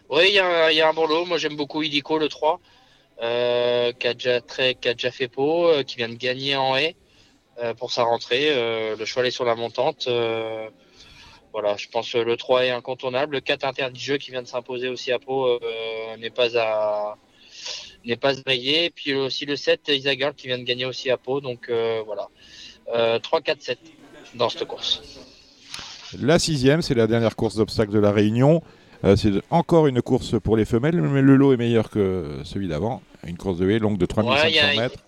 Oui, 0.08 0.24
il 0.28 0.34
y, 0.34 0.38
a 0.80 0.88
un 0.88 0.94
bon 0.94 1.06
lot. 1.06 1.26
Moi 1.26 1.36
j'aime 1.36 1.56
beaucoup 1.56 1.82
Idico, 1.82 2.18
le 2.18 2.28
3, 2.28 2.60
qui, 3.20 3.26
a 3.26 4.14
déjà 4.14 4.40
très, 4.40 4.74
qui 4.74 4.88
a 4.88 4.94
déjà 4.94 5.10
fait 5.10 5.28
peau, 5.28 5.70
qui 5.86 5.96
vient 5.96 6.08
de 6.08 6.14
gagner 6.14 6.56
en 6.56 6.76
haie 6.76 6.96
pour 7.78 7.92
sa 7.92 8.04
rentrée. 8.04 8.54
le 8.96 9.04
cheval 9.04 9.26
est 9.26 9.30
sur 9.30 9.44
la 9.44 9.54
montante 9.54 10.08
voilà, 11.50 11.76
je 11.78 11.88
pense 11.88 12.12
que 12.12 12.18
le 12.18 12.36
3 12.36 12.66
est 12.66 12.70
incontournable. 12.70 13.36
Le 13.36 13.40
4 13.40 13.64
interdit 13.64 13.98
jeu 13.98 14.18
qui 14.18 14.30
vient 14.30 14.42
de 14.42 14.46
s'imposer 14.46 14.88
aussi 14.88 15.12
à 15.12 15.18
Pau 15.18 15.58
n'est 16.18 16.30
pas 16.30 16.56
à 16.58 17.16
n'est 18.04 18.16
pas 18.16 18.32
rayé. 18.46 18.90
Puis 18.90 19.14
aussi 19.14 19.46
le 19.46 19.56
7 19.56 19.88
Isagirl 19.88 20.34
qui 20.34 20.46
vient 20.46 20.58
de 20.58 20.64
gagner 20.64 20.84
aussi 20.84 21.10
à 21.10 21.16
Pau. 21.16 21.40
Donc 21.40 21.70
voilà. 21.70 23.18
3, 23.20 23.40
4, 23.40 23.62
7 23.62 23.78
dans 24.34 24.48
cette 24.50 24.66
course. 24.66 25.02
La 26.20 26.38
sixième, 26.38 26.80
c'est 26.80 26.94
la 26.94 27.06
dernière 27.06 27.36
course 27.36 27.56
d'obstacles 27.56 27.92
de 27.92 27.98
la 27.98 28.12
Réunion. 28.12 28.62
Euh, 29.04 29.14
c'est 29.14 29.30
encore 29.50 29.86
une 29.86 30.02
course 30.02 30.40
pour 30.40 30.56
les 30.56 30.64
femelles, 30.64 31.00
mais 31.00 31.22
le 31.22 31.36
lot 31.36 31.52
est 31.52 31.56
meilleur 31.56 31.90
que 31.90 32.40
celui 32.44 32.68
d'avant. 32.68 33.02
Une 33.26 33.36
course 33.36 33.58
de 33.58 33.70
haie 33.70 33.78
longue 33.78 33.98
de 33.98 34.06
3500 34.06 34.76
mètres. 34.76 35.04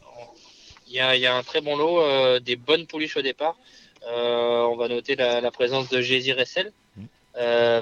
Il 0.93 0.97
y, 0.97 1.27
a 1.27 1.37
un 1.37 1.45
très 1.45 1.61
bon 1.61 1.77
lot, 1.77 2.01
euh, 2.01 2.41
des 2.41 2.57
bonnes 2.57 2.85
pouliches 2.85 3.17
au 3.17 3.23
départ. 3.23 3.57
Euh, 4.09 4.63
on 4.63 4.75
va 4.75 4.89
noter 4.89 5.15
la, 5.15 5.49
présence 5.53 5.89
de 5.89 6.01
Jési 6.01 6.33
Ressel, 6.33 6.73
mm. 6.97 7.05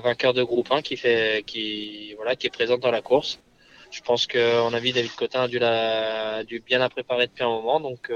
vainqueur 0.04 0.34
de 0.34 0.42
groupe 0.42 0.70
1, 0.70 0.82
qui, 0.82 0.98
fait, 0.98 1.42
qui, 1.46 2.12
voilà, 2.16 2.36
qui 2.36 2.48
est 2.48 2.50
présente 2.50 2.80
dans 2.80 2.90
la 2.90 3.00
course. 3.00 3.38
Je 3.90 4.02
pense 4.02 4.26
qu'en 4.26 4.74
avis, 4.74 4.92
David 4.92 5.14
Cotin 5.14 5.44
a 5.44 5.48
dû, 5.48 5.58
la, 5.58 6.44
dû 6.44 6.60
bien 6.60 6.78
la 6.78 6.90
préparer 6.90 7.28
depuis 7.28 7.44
un 7.44 7.48
moment. 7.48 7.80
Donc, 7.80 8.12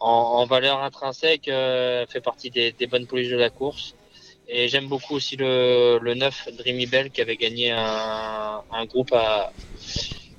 en, 0.00 0.46
valeur 0.46 0.82
intrinsèque, 0.82 1.44
fait 1.44 2.22
partie 2.24 2.48
des, 2.50 2.72
des 2.72 2.86
bonnes 2.86 3.06
pouliches 3.06 3.30
de 3.30 3.36
la 3.36 3.50
course. 3.50 3.94
Et 4.48 4.68
j'aime 4.68 4.88
beaucoup 4.88 5.14
aussi 5.14 5.36
le, 5.36 5.98
le 6.00 6.14
9 6.14 6.48
Dreamy 6.56 6.86
Bell 6.86 7.10
qui 7.10 7.20
avait 7.20 7.36
gagné 7.36 7.72
un, 7.72 8.62
un 8.72 8.84
groupe 8.86 9.12
à, 9.12 9.52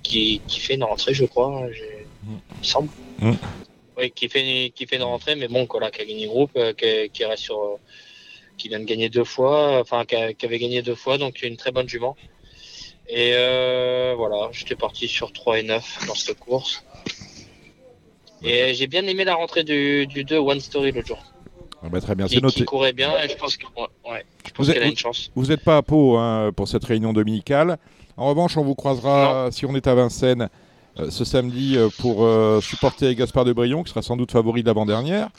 qui, 0.02 0.42
qui, 0.48 0.60
fait 0.60 0.74
une 0.74 0.84
rentrée, 0.84 1.14
je 1.14 1.26
crois, 1.26 1.68
il 2.24 2.60
me 2.60 2.64
semble. 2.64 2.90
Mm. 3.20 3.34
Oui, 3.98 4.12
qui 4.12 4.30
fait, 4.30 4.72
qui 4.74 4.86
fait 4.88 4.96
une 4.96 5.04
rentrée, 5.04 5.36
mais 5.36 5.48
bon, 5.48 5.68
voilà, 5.70 5.92
qui 5.92 6.02
a 6.02 6.06
gagné 6.06 6.28
groupe, 6.28 6.52
euh, 6.56 6.74
qui, 6.74 7.10
qui, 7.12 7.26
reste 7.26 7.44
sur. 7.44 7.60
Euh, 7.60 7.78
qui 8.58 8.70
vient 8.70 8.80
de 8.80 8.86
gagner 8.86 9.10
deux 9.10 9.24
fois, 9.24 9.80
enfin, 9.80 10.06
qui, 10.06 10.16
avait 10.16 10.60
gagné 10.60 10.82
deux 10.82 10.96
fois, 10.96 11.18
donc 11.18 11.42
une 11.42 11.58
très 11.58 11.72
bonne 11.72 11.90
jument. 11.90 12.16
Et 13.10 13.32
euh, 13.34 14.14
voilà, 14.16 14.50
j'étais 14.52 14.76
parti 14.76 15.08
sur 15.08 15.34
3 15.34 15.60
et 15.60 15.64
9 15.64 16.08
dans 16.08 16.16
cette 16.16 16.40
course. 16.40 16.84
Et 18.44 18.74
j'ai 18.74 18.88
bien 18.88 19.06
aimé 19.06 19.24
la 19.24 19.36
rentrée 19.36 19.64
du, 19.64 20.06
du 20.08 20.24
2 20.24 20.38
One 20.38 20.60
Story 20.60 20.92
l'autre 20.92 21.08
jour. 21.08 21.24
Ah 21.84 21.90
bah, 21.90 22.00
très 22.00 22.16
bien, 22.16 22.28
c'est 22.28 22.42
noté. 22.42 22.60
Qui 22.60 22.66
courait 22.66 22.94
bien 22.94 23.12
et 23.20 23.30
je 23.30 23.36
pense 23.36 23.58
qu'elle 23.58 24.84
a 24.84 24.86
une 24.86 24.98
chance. 24.98 25.32
Vous 25.36 25.48
n'êtes 25.48 25.64
pas 25.64 25.78
à 25.78 25.82
Pau 25.82 26.18
hein, 26.18 26.52
pour 26.56 26.68
cette 26.68 26.86
réunion 26.86 27.14
dominicale. 27.14 27.78
En 28.18 28.28
revanche, 28.28 28.58
on 28.58 28.64
vous 28.64 28.76
croisera 28.76 29.50
si 29.52 29.66
on 29.66 29.76
est 29.76 29.88
à 29.88 29.96
Vincennes 29.96 30.50
ce 31.10 31.26
samedi 31.26 31.78
euh, 31.78 31.90
pour 32.00 32.24
euh, 32.24 32.62
supporter 32.62 33.16
Gaspard 33.16 33.46
de 33.46 33.54
Brion, 33.54 33.84
qui 33.84 33.90
sera 33.90 34.02
sans 34.02 34.18
doute 34.18 34.32
favori 34.32 34.62
de 34.62 34.68
l'avant-dernière. 34.68 35.30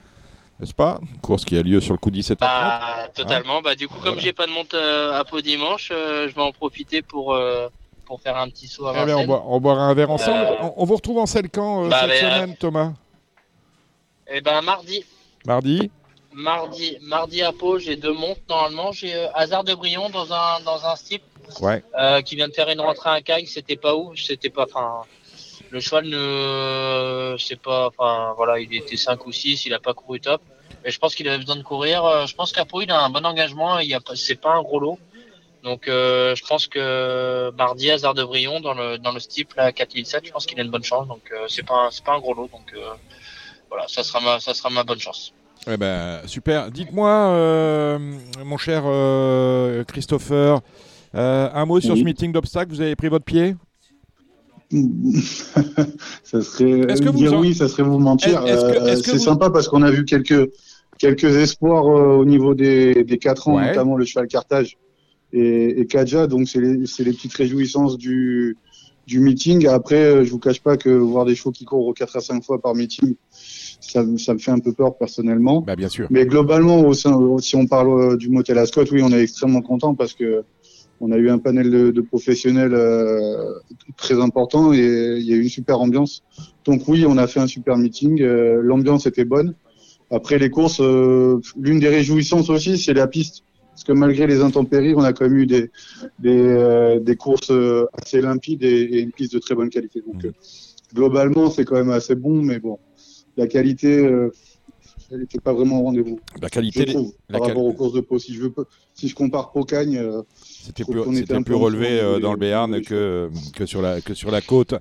N'est-ce 0.61 0.75
pas? 0.75 1.01
Course 1.23 1.45
qui 1.45 1.57
a 1.57 1.63
lieu 1.63 1.81
sur 1.81 1.93
le 1.93 1.99
coup 1.99 2.11
17 2.11 2.39
bah, 2.41 3.09
Totalement. 3.15 3.63
bah, 3.63 3.75
du 3.75 3.89
coup, 3.89 3.99
comme 4.03 4.19
j'ai 4.21 4.33
pas 4.33 4.47
de 4.47 4.53
monte 4.53 4.75
à 4.75 5.25
Pau 5.25 5.41
dimanche, 5.41 5.89
je 5.91 6.33
vais 6.33 6.43
en 6.43 6.53
profiter 6.53 7.03
pour, 7.03 7.37
pour 8.05 8.21
faire 8.21 8.37
un 8.37 8.49
petit 8.49 8.69
saut 8.69 8.87
à 8.87 9.05
ben, 9.05 9.29
on, 9.29 9.61
boira 9.61 9.83
un 9.83 9.95
verre 9.95 10.11
ensemble. 10.11 10.47
On, 10.77 10.85
vous 10.85 10.95
retrouve 10.95 11.19
en 11.19 11.27
selle 11.27 11.49
quand 11.51 11.89
bah, 11.89 12.03
cette 12.03 12.21
semaine, 12.21 12.57
Thomas? 12.57 12.93
Eh 14.35 14.41
ben 14.41 14.63
mardi. 14.63 15.05
Mardi? 15.45 15.91
Mardi, 16.33 16.97
mardi 17.03 17.43
à 17.43 17.53
Pau, 17.53 17.79
j'ai 17.79 17.97
deux 17.97 18.13
montes 18.13 18.41
normalement. 18.49 18.93
J'ai 18.93 19.15
euh, 19.15 19.31
Hasard 19.35 19.65
de 19.65 19.75
Brion 19.75 20.09
dans 20.09 20.33
un 20.33 20.61
dans 20.65 20.87
un 20.87 20.97
style 20.97 21.21
euh, 21.99 22.23
qui 22.23 22.37
vient 22.37 22.49
de 22.49 22.55
faire 22.55 22.71
une 22.71 22.81
rentrée 22.81 23.11
à 23.11 23.21
Caille. 23.21 23.47
C'était 23.47 23.77
pas 23.77 23.95
où 23.95 24.17
C'était 24.17 24.49
pas. 24.49 24.65
Enfin, 24.65 25.03
le 25.73 25.81
cheval 25.81 26.05
ne, 26.07 27.37
c'est 27.39 27.61
pas. 27.61 27.89
Enfin, 27.89 28.35
voilà, 28.37 28.61
il 28.61 28.73
était 28.75 28.97
5 28.97 29.27
ou 29.27 29.33
6, 29.33 29.67
il 29.67 29.75
a 29.75 29.81
pas 29.81 29.95
couru 29.95 30.21
top. 30.21 30.41
Mais 30.85 30.91
je 30.91 30.99
pense 30.99 31.15
qu'il 31.15 31.29
avait 31.29 31.39
besoin 31.39 31.57
de 31.57 31.63
courir. 31.63 32.05
Euh, 32.05 32.27
je 32.27 32.35
pense 32.35 32.53
qu'à 32.53 32.65
Pau, 32.65 32.83
il 32.83 32.91
a 32.91 33.03
un 33.03 33.11
bon 33.11 33.25
engagement. 33.25 33.79
Il 33.79 33.89
y 33.89 33.95
a, 33.95 34.01
c'est 34.15 34.41
pas 34.41 34.55
un 34.55 34.63
gros 34.63 34.81
lot. 34.81 34.99
Donc, 35.65 35.85
je 35.87 36.47
pense 36.49 36.67
que 36.67 37.51
mardi, 37.57 37.91
Hasard 37.91 38.15
de 38.15 38.25
Brion 38.25 38.61
dans 38.61 38.75
le 38.75 38.99
dans 38.99 39.13
le 39.13 39.21
steeple 39.21 39.61
à 39.61 39.71
4007, 39.71 40.27
je 40.27 40.33
pense 40.33 40.45
qu'il 40.45 40.59
a 40.59 40.65
une 40.65 40.71
bonne 40.71 40.83
chance. 40.83 41.07
Donc, 41.07 41.33
c'est 41.49 41.65
pas 41.65 41.89
c'est 41.93 42.05
pas 42.05 42.15
un 42.15 42.19
gros 42.19 42.35
lot. 42.35 42.49
Donc, 42.53 42.75
voilà, 43.69 43.87
ça 43.87 44.03
sera 44.03 44.21
ma 44.21 44.41
ça 44.41 44.55
sera 44.55 44.71
ma 44.71 44.83
bonne 44.83 44.99
chance. 44.99 45.33
Eh 45.71 45.77
ben, 45.77 46.21
super. 46.27 46.71
Dites-moi, 46.71 47.09
euh, 47.09 47.99
mon 48.45 48.57
cher 48.57 48.83
euh, 48.85 49.85
Christopher, 49.85 50.61
euh, 51.15 51.49
un 51.53 51.67
mot 51.67 51.81
sur 51.81 51.97
ce 51.97 52.03
meeting 52.03 52.33
d'obstacles. 52.33 52.71
Vous 52.71 52.81
avez 52.81 52.97
pris 52.97 53.09
votre 53.09 53.25
pied? 53.25 53.55
ça 56.25 56.41
serait 56.41 56.87
dire 57.13 57.39
oui, 57.39 57.55
ça 57.55 57.69
serait 57.69 57.83
vous 57.83 57.99
mentir. 57.99 58.43
c'est 59.05 59.19
sympa 59.19 59.51
parce 59.51 59.69
qu'on 59.69 59.83
a 59.83 59.91
vu 59.91 60.05
quelques 60.05 60.51
quelques 60.99 61.37
espoirs 61.37 61.85
au 61.85 62.25
niveau 62.25 62.55
des, 62.55 63.05
des 63.05 63.19
4 63.19 63.49
ans, 63.49 63.61
notamment 63.61 63.97
le 63.97 64.05
cheval 64.05 64.29
Carthage 64.29 64.79
et, 65.33 65.81
et 65.81 65.87
Kaja. 65.87 66.27
Donc 66.27 66.49
c'est 66.49 66.61
les, 66.61 66.77
les, 66.77 67.13
petites 67.13 67.35
réjouissances 67.35 67.99
du, 67.99 68.57
du 69.07 69.21
meeting. 69.21 69.67
Après, 69.67 70.25
je 70.25 70.31
vous 70.31 70.39
cache 70.39 70.61
pas 70.61 70.77
que 70.77 70.91
voir 70.91 71.25
des 71.25 71.35
chevaux 71.35 71.53
qui 71.53 71.65
courent 71.65 71.93
4 71.95 72.17
à 72.17 72.21
5 72.21 72.45
fois 72.45 72.61
par 72.61 72.75
meeting, 72.75 73.15
ça, 73.31 74.05
ça, 74.17 74.35
me 74.35 74.39
fait 74.39 74.53
un 74.53 74.59
peu 74.59 74.73
peur 74.73 74.97
personnellement. 74.97 75.61
Bah, 75.61 75.77
bien 75.77 75.89
sûr. 75.89 76.07
Mais 76.11 76.25
globalement, 76.25 76.81
au 76.81 76.95
sein, 76.95 77.19
si 77.39 77.57
on 77.57 77.67
parle 77.67 78.01
euh, 78.01 78.17
du 78.17 78.29
motel 78.29 78.59
Ascot, 78.59 78.85
oui, 78.93 79.03
on 79.03 79.11
est 79.11 79.23
extrêmement 79.23 79.63
content 79.63 79.95
parce 79.95 80.15
que 80.15 80.45
on 81.03 81.11
a 81.11 81.19
eu 81.19 81.29
un 81.29 81.39
panel 81.39 81.71
de, 81.71 81.91
de 81.91 82.01
professionnels 82.01 82.75
euh, 82.75 83.59
très 83.97 84.21
important 84.21 84.73
et 84.73 85.17
il 85.19 85.27
y 85.27 85.33
a 85.33 85.37
eu 85.37 85.43
une 85.43 85.49
super 85.49 85.81
ambiance. 85.81 86.23
Donc 86.65 86.87
oui, 86.87 87.05
on 87.07 87.19
a 87.19 87.27
fait 87.27 87.41
un 87.41 87.49
super 87.49 87.77
meeting. 87.77 88.23
Euh, 88.23 88.61
l'ambiance 88.63 89.07
était 89.07 89.25
bonne. 89.25 89.55
Après 90.11 90.39
les 90.39 90.49
courses, 90.49 90.81
euh, 90.81 91.41
l'une 91.59 91.81
des 91.81 91.89
réjouissances 91.89 92.51
aussi, 92.51 92.79
c'est 92.79 92.95
la 92.95 93.09
piste. 93.09 93.43
Parce 93.73 93.85
que 93.85 93.93
malgré 93.93 94.27
les 94.27 94.43
intempéries, 94.43 94.95
on 94.95 95.03
a 95.03 95.13
quand 95.13 95.25
même 95.25 95.39
eu 95.39 95.47
des, 95.47 95.71
des, 96.19 96.99
des 97.01 97.17
courses 97.17 97.53
assez 97.95 98.21
limpides 98.21 98.63
et, 98.63 98.83
et, 98.83 99.01
une 99.01 99.13
piste 99.13 99.33
de 99.33 99.39
très 99.39 99.55
bonne 99.55 99.71
qualité. 99.71 100.03
Donc 100.07 100.25
mmh. 100.25 100.31
globalement, 100.95 101.51
c'est 101.51 101.65
quand 101.65 101.77
même 101.77 101.91
assez 101.91 102.15
bon, 102.15 102.43
mais 102.43 102.61
bon, 102.61 102.79
la 103.37 103.47
qualité, 103.47 103.99
euh, 103.99 104.31
elle 105.11 105.21
n'était 105.21 105.41
pas 105.41 105.53
vraiment 105.53 105.81
au 105.81 105.85
rendez-vous. 105.85 106.21
La 106.41 106.51
qualité, 106.51 106.85
je 106.87 106.93
trouve, 106.93 107.13
par 107.29 107.43
rapport 107.43 107.65
aux 107.65 107.73
courses 107.73 107.95
de 107.95 108.01
Pau. 108.01 108.19
Si 108.19 108.35
je, 108.35 108.43
veux, 108.43 108.55
si 108.95 109.09
je 109.09 109.15
compare 109.15 109.53
Pau-Cagne, 109.53 109.99
euh, 109.99 110.23
c'était 110.63 110.85
plus, 110.85 111.45
plus 111.45 111.55
relevé 111.55 112.01
euh, 112.01 112.19
dans 112.21 112.33
le 112.33 112.39
Béarn 112.39 112.81
que, 112.81 113.31
que, 113.55 113.67
sur 113.67 113.83
la, 113.83 114.01
que 114.01 114.15
sur 114.15 114.31
la 114.31 114.41
côte. 114.41 114.75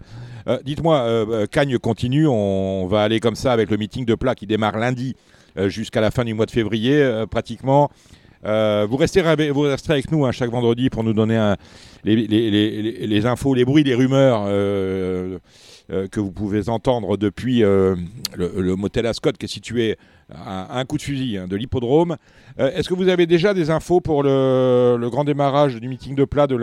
Dites-moi, 0.66 1.48
Cagne 1.52 1.78
continue, 1.78 2.26
on 2.28 2.88
va 2.88 3.04
aller 3.04 3.20
comme 3.20 3.36
ça 3.36 3.54
avec 3.54 3.70
le 3.70 3.78
meeting 3.78 4.06
de 4.06 4.16
plat 4.16 4.34
qui 4.34 4.48
démarre 4.48 4.78
lundi 4.80 5.16
jusqu'à 5.68 6.02
la 6.02 6.10
fin 6.10 6.26
du 6.26 6.34
mois 6.34 6.48
de 6.48 6.52
février, 6.52 7.26
pratiquement. 7.30 7.92
vous, 8.44 8.98
restez, 8.98 9.22
vous 9.52 9.62
resterez 9.62 9.94
avec 9.94 10.12
nous 10.12 10.26
hein, 10.26 10.32
chaque 10.32 10.50
vendredi 10.50 10.90
pour 10.90 11.04
nous 11.04 11.14
donner 11.14 11.54
les, 12.04 12.16
les, 12.16 12.50
les, 12.50 12.82
les, 13.06 13.26
infos, 13.28 13.54
les 13.54 13.66
bruits, 13.66 13.84
les 13.84 13.94
rumeurs 13.94 14.48
euh, 15.92 16.08
que 16.08 16.22
vous 16.22 16.32
pouvez 16.32 16.70
entendre 16.70 17.18
depuis 17.18 17.64
euh, 17.64 17.96
le, 18.36 18.76
motel 18.76 19.06
Ascot 19.06 19.32
qui 19.34 19.46
est 19.46 19.50
situé 19.50 19.98
un 20.34 20.86
coup 20.86 20.98
de 20.98 21.02
fusil 21.02 21.38
hein, 21.38 21.48
de 21.48 21.56
l'hippodrome. 21.56 22.18
Euh, 22.60 22.72
est-ce 22.72 22.90
que 22.90 22.94
vous 22.94 23.10
avez 23.10 23.26
déjà 23.26 23.54
des 23.54 23.70
infos 23.70 24.02
pour 24.02 24.24
le, 24.24 25.08
grand 25.10 25.24
démarrage 25.24 25.76
du 25.76 25.88
meeting 25.88 26.16
de 26.16 26.26
plat 26.26 26.48
de, 26.48 26.56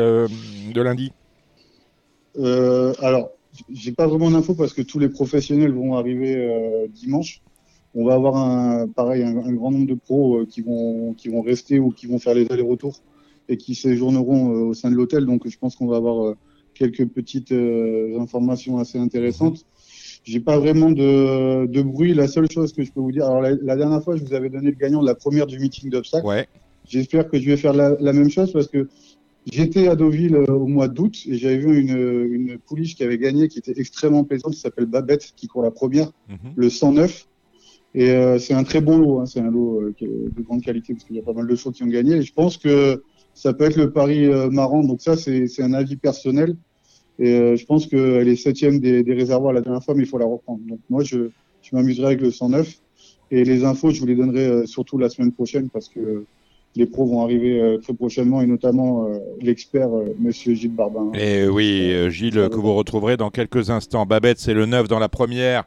lundi? 0.80 1.12
Alors, 2.36 3.30
j'ai 3.70 3.92
pas 3.92 4.06
vraiment 4.06 4.30
d'infos 4.30 4.54
parce 4.54 4.72
que 4.72 4.82
tous 4.82 4.98
les 4.98 5.08
professionnels 5.08 5.72
vont 5.72 5.96
arriver 5.96 6.88
dimanche. 6.94 7.42
On 7.94 8.04
va 8.04 8.14
avoir 8.14 8.36
un, 8.36 8.86
pareil 8.86 9.22
un, 9.22 9.52
grand 9.52 9.70
nombre 9.70 9.86
de 9.86 9.94
pros 9.94 10.44
qui 10.48 10.60
vont 10.60 11.14
qui 11.14 11.28
vont 11.28 11.42
rester 11.42 11.78
ou 11.78 11.90
qui 11.90 12.06
vont 12.06 12.18
faire 12.18 12.34
les 12.34 12.46
allers-retours 12.50 13.00
et 13.48 13.56
qui 13.56 13.74
séjourneront 13.74 14.68
au 14.68 14.74
sein 14.74 14.90
de 14.90 14.94
l'hôtel. 14.94 15.26
Donc, 15.26 15.48
je 15.48 15.58
pense 15.58 15.74
qu'on 15.74 15.86
va 15.86 15.96
avoir 15.96 16.34
quelques 16.78 17.06
petites 17.06 17.52
euh, 17.52 18.18
informations 18.20 18.78
assez 18.78 18.98
intéressantes. 18.98 19.66
J'ai 20.28 20.40
pas 20.40 20.58
vraiment 20.58 20.90
de, 20.90 21.64
de, 21.64 21.80
bruit. 21.80 22.12
La 22.12 22.28
seule 22.28 22.50
chose 22.50 22.74
que 22.74 22.84
je 22.84 22.92
peux 22.92 23.00
vous 23.00 23.12
dire, 23.12 23.24
alors 23.24 23.40
la, 23.40 23.76
dernière 23.76 24.02
fois, 24.02 24.14
je 24.14 24.22
vous 24.22 24.34
avais 24.34 24.50
donné 24.50 24.70
le 24.70 24.76
gagnant 24.76 25.00
de 25.00 25.06
la 25.06 25.14
première 25.14 25.46
du 25.46 25.58
meeting 25.58 25.88
d'obstacles. 25.88 26.26
Ouais. 26.26 26.46
J'espère 26.86 27.30
que 27.30 27.40
je 27.40 27.46
vais 27.46 27.56
faire 27.56 27.72
la, 27.72 27.96
la, 27.98 28.12
même 28.12 28.28
chose 28.28 28.52
parce 28.52 28.66
que 28.66 28.88
j'étais 29.50 29.88
à 29.88 29.96
Deauville 29.96 30.36
euh, 30.36 30.44
au 30.52 30.66
mois 30.66 30.88
d'août 30.88 31.16
et 31.26 31.38
j'avais 31.38 31.56
vu 31.56 31.80
une, 31.80 32.28
une 32.30 32.58
pouliche 32.58 32.94
qui 32.94 33.04
avait 33.04 33.16
gagné, 33.16 33.48
qui 33.48 33.58
était 33.58 33.72
extrêmement 33.80 34.22
plaisante, 34.22 34.52
qui 34.52 34.60
s'appelle 34.60 34.84
Babette, 34.84 35.32
qui 35.34 35.46
court 35.46 35.62
la 35.62 35.70
première, 35.70 36.12
mhm. 36.28 36.52
le 36.56 36.68
109. 36.68 37.26
Et 37.94 38.10
euh, 38.10 38.38
c'est 38.38 38.52
un 38.52 38.64
très 38.64 38.82
bon 38.82 38.98
lot, 38.98 39.20
hein. 39.20 39.26
c'est 39.26 39.40
un 39.40 39.50
lot 39.50 39.80
euh, 39.80 39.94
de 39.98 40.42
grande 40.42 40.60
qualité 40.60 40.92
parce 40.92 41.04
qu'il 41.04 41.16
y 41.16 41.20
a 41.20 41.22
pas 41.22 41.32
mal 41.32 41.46
de 41.46 41.56
choses 41.56 41.72
qui 41.72 41.84
ont 41.84 41.86
gagné. 41.86 42.16
Et 42.16 42.22
je 42.22 42.34
pense 42.34 42.58
que 42.58 43.02
ça 43.32 43.54
peut 43.54 43.64
être 43.64 43.76
le 43.76 43.92
pari 43.92 44.28
marrant. 44.50 44.84
Donc 44.84 45.00
ça, 45.00 45.16
c'est 45.16 45.62
un 45.62 45.72
avis 45.72 45.96
personnel. 45.96 46.54
Et 47.18 47.32
euh, 47.34 47.56
je 47.56 47.64
pense 47.66 47.86
qu'elle 47.86 48.28
est 48.28 48.36
septième 48.36 48.78
des, 48.78 49.02
des 49.02 49.14
réservoirs 49.14 49.52
la 49.52 49.60
dernière 49.60 49.82
fois, 49.82 49.94
mais 49.94 50.04
il 50.04 50.08
faut 50.08 50.18
la 50.18 50.26
reprendre. 50.26 50.60
Donc 50.68 50.78
moi, 50.88 51.02
je, 51.02 51.30
je 51.62 51.76
m'amuserai 51.76 52.06
avec 52.06 52.20
le 52.20 52.30
109. 52.30 52.74
Et 53.30 53.44
les 53.44 53.64
infos, 53.64 53.90
je 53.90 54.00
vous 54.00 54.06
les 54.06 54.14
donnerai 54.14 54.46
euh, 54.46 54.66
surtout 54.66 54.98
la 54.98 55.08
semaine 55.08 55.32
prochaine 55.32 55.68
parce 55.68 55.88
que 55.88 56.24
les 56.76 56.86
pros 56.86 57.06
vont 57.06 57.22
arriver 57.22 57.60
euh, 57.60 57.78
très 57.78 57.92
prochainement 57.92 58.40
et 58.40 58.46
notamment 58.46 59.08
l'expert 59.40 59.88
Monsieur 60.18 60.54
Gilles 60.54 60.74
Barbin. 60.74 61.10
Et 61.14 61.48
oui, 61.48 61.92
Gilles, 62.10 62.48
que 62.50 62.56
vous 62.56 62.74
retrouverez 62.74 63.16
dans 63.16 63.30
quelques 63.30 63.70
instants. 63.70 64.06
Babette, 64.06 64.38
c'est 64.38 64.54
le 64.54 64.66
9 64.66 64.86
dans 64.88 64.98
la 64.98 65.08
première 65.08 65.64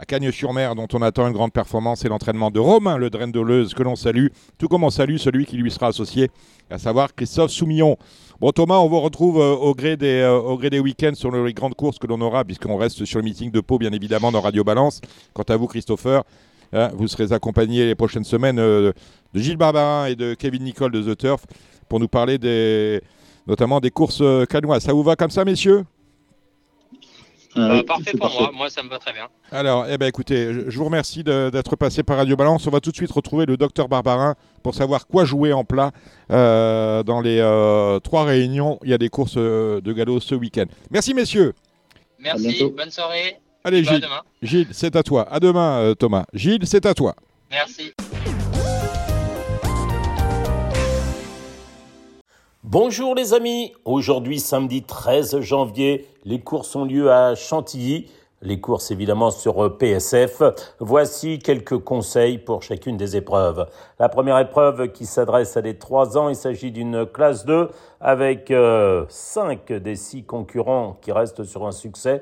à 0.00 0.06
Cagnes-sur-Mer, 0.06 0.74
dont 0.74 0.86
on 0.94 1.02
attend 1.02 1.26
une 1.26 1.34
grande 1.34 1.52
performance, 1.52 2.06
et 2.06 2.08
l'entraînement 2.08 2.50
de 2.50 2.58
Romain 2.58 2.96
Le 2.96 3.10
Drendoleuse, 3.10 3.74
que 3.74 3.82
l'on 3.82 3.96
salue, 3.96 4.28
tout 4.56 4.66
comme 4.66 4.82
on 4.82 4.88
salue 4.88 5.18
celui 5.18 5.44
qui 5.44 5.58
lui 5.58 5.70
sera 5.70 5.88
associé, 5.88 6.30
à 6.70 6.78
savoir 6.78 7.14
Christophe 7.14 7.50
Soumillon. 7.50 7.98
Bon 8.40 8.50
Thomas, 8.50 8.78
on 8.78 8.88
vous 8.88 9.00
retrouve 9.00 9.38
euh, 9.38 9.52
au 9.52 9.74
gré 9.74 9.98
des, 9.98 10.20
euh, 10.20 10.38
au 10.38 10.56
gré 10.56 10.70
des 10.70 10.80
week-ends 10.80 11.14
sur 11.14 11.30
les 11.30 11.52
grandes 11.52 11.74
courses 11.74 11.98
que 11.98 12.06
l'on 12.06 12.18
aura, 12.22 12.44
puisqu'on 12.44 12.78
reste 12.78 13.04
sur 13.04 13.18
le 13.18 13.24
meeting 13.24 13.50
de 13.50 13.60
Pau, 13.60 13.76
bien 13.76 13.92
évidemment, 13.92 14.32
dans 14.32 14.40
Radio 14.40 14.64
Balance. 14.64 15.02
Quant 15.34 15.42
à 15.42 15.56
vous, 15.58 15.66
Christopher, 15.66 16.22
hein, 16.72 16.88
vous 16.94 17.06
serez 17.06 17.34
accompagné 17.34 17.84
les 17.84 17.94
prochaines 17.94 18.24
semaines 18.24 18.58
euh, 18.58 18.92
de 19.34 19.40
Gilles 19.40 19.58
Barbarin 19.58 20.06
et 20.06 20.16
de 20.16 20.32
Kevin 20.32 20.64
Nicole 20.64 20.92
de 20.92 21.02
The 21.02 21.18
Turf 21.18 21.44
pour 21.90 22.00
nous 22.00 22.08
parler 22.08 22.38
notamment 23.46 23.80
des 23.80 23.90
courses 23.90 24.22
canoises. 24.48 24.84
Ça 24.84 24.94
vous 24.94 25.02
va 25.02 25.14
comme 25.16 25.30
ça, 25.30 25.44
messieurs? 25.44 25.84
Euh, 27.56 27.82
parfait 27.82 28.12
pour 28.16 28.30
moi, 28.30 28.50
moi 28.54 28.70
ça 28.70 28.82
me 28.82 28.88
va 28.88 28.98
très 28.98 29.12
bien. 29.12 29.28
Alors, 29.50 29.86
eh 29.88 29.98
ben, 29.98 30.06
écoutez, 30.06 30.52
je, 30.68 30.78
vous 30.78 30.84
remercie 30.84 31.24
d'être 31.24 31.76
passé 31.76 32.02
par 32.02 32.18
Radio 32.18 32.36
Balance. 32.36 32.66
On 32.66 32.70
va 32.70 32.80
tout 32.80 32.90
de 32.90 32.96
suite 32.96 33.10
retrouver 33.10 33.46
le 33.46 33.56
docteur 33.56 33.88
Barbarin 33.88 34.36
pour 34.62 34.74
savoir 34.74 35.06
quoi 35.06 35.24
jouer 35.24 35.52
en 35.52 35.64
plat 35.64 35.90
euh, 36.30 37.02
dans 37.02 37.20
les 37.20 37.38
euh, 37.40 37.98
trois 38.00 38.24
réunions. 38.24 38.78
Il 38.84 38.90
y 38.90 38.94
a 38.94 38.98
des 38.98 39.08
courses 39.08 39.36
de 39.36 39.92
galop 39.92 40.20
ce 40.20 40.34
week-end. 40.34 40.66
Merci 40.90 41.14
messieurs. 41.14 41.54
Merci, 42.18 42.70
bonne 42.76 42.90
soirée. 42.90 43.36
Allez 43.64 43.84
Gilles, 43.84 44.06
Gilles 44.42 44.68
c'est 44.70 44.96
à 44.96 45.02
toi. 45.02 45.26
À 45.30 45.40
demain 45.40 45.94
Thomas. 45.98 46.24
Gilles, 46.32 46.66
c'est 46.66 46.86
à 46.86 46.94
toi. 46.94 47.14
Merci. 47.50 47.92
Bonjour 52.64 53.14
les 53.14 53.32
amis, 53.32 53.72
aujourd'hui 53.86 54.38
samedi 54.38 54.82
13 54.82 55.40
janvier, 55.40 56.06
les 56.26 56.40
courses 56.40 56.76
ont 56.76 56.84
lieu 56.84 57.10
à 57.10 57.34
Chantilly, 57.34 58.10
les 58.42 58.60
courses 58.60 58.90
évidemment 58.90 59.30
sur 59.30 59.64
euh, 59.64 59.78
PSF. 59.78 60.42
Voici 60.78 61.38
quelques 61.38 61.78
conseils 61.78 62.36
pour 62.36 62.62
chacune 62.62 62.98
des 62.98 63.16
épreuves. 63.16 63.66
La 63.98 64.10
première 64.10 64.38
épreuve 64.38 64.92
qui 64.92 65.06
s'adresse 65.06 65.56
à 65.56 65.62
des 65.62 65.78
3 65.78 66.18
ans, 66.18 66.28
il 66.28 66.36
s'agit 66.36 66.70
d'une 66.70 67.06
classe 67.06 67.46
2 67.46 67.70
avec 67.98 68.48
5 68.48 68.52
euh, 68.52 69.80
des 69.80 69.96
6 69.96 70.24
concurrents 70.24 70.98
qui 71.00 71.12
restent 71.12 71.44
sur 71.44 71.66
un 71.66 71.72
succès. 71.72 72.20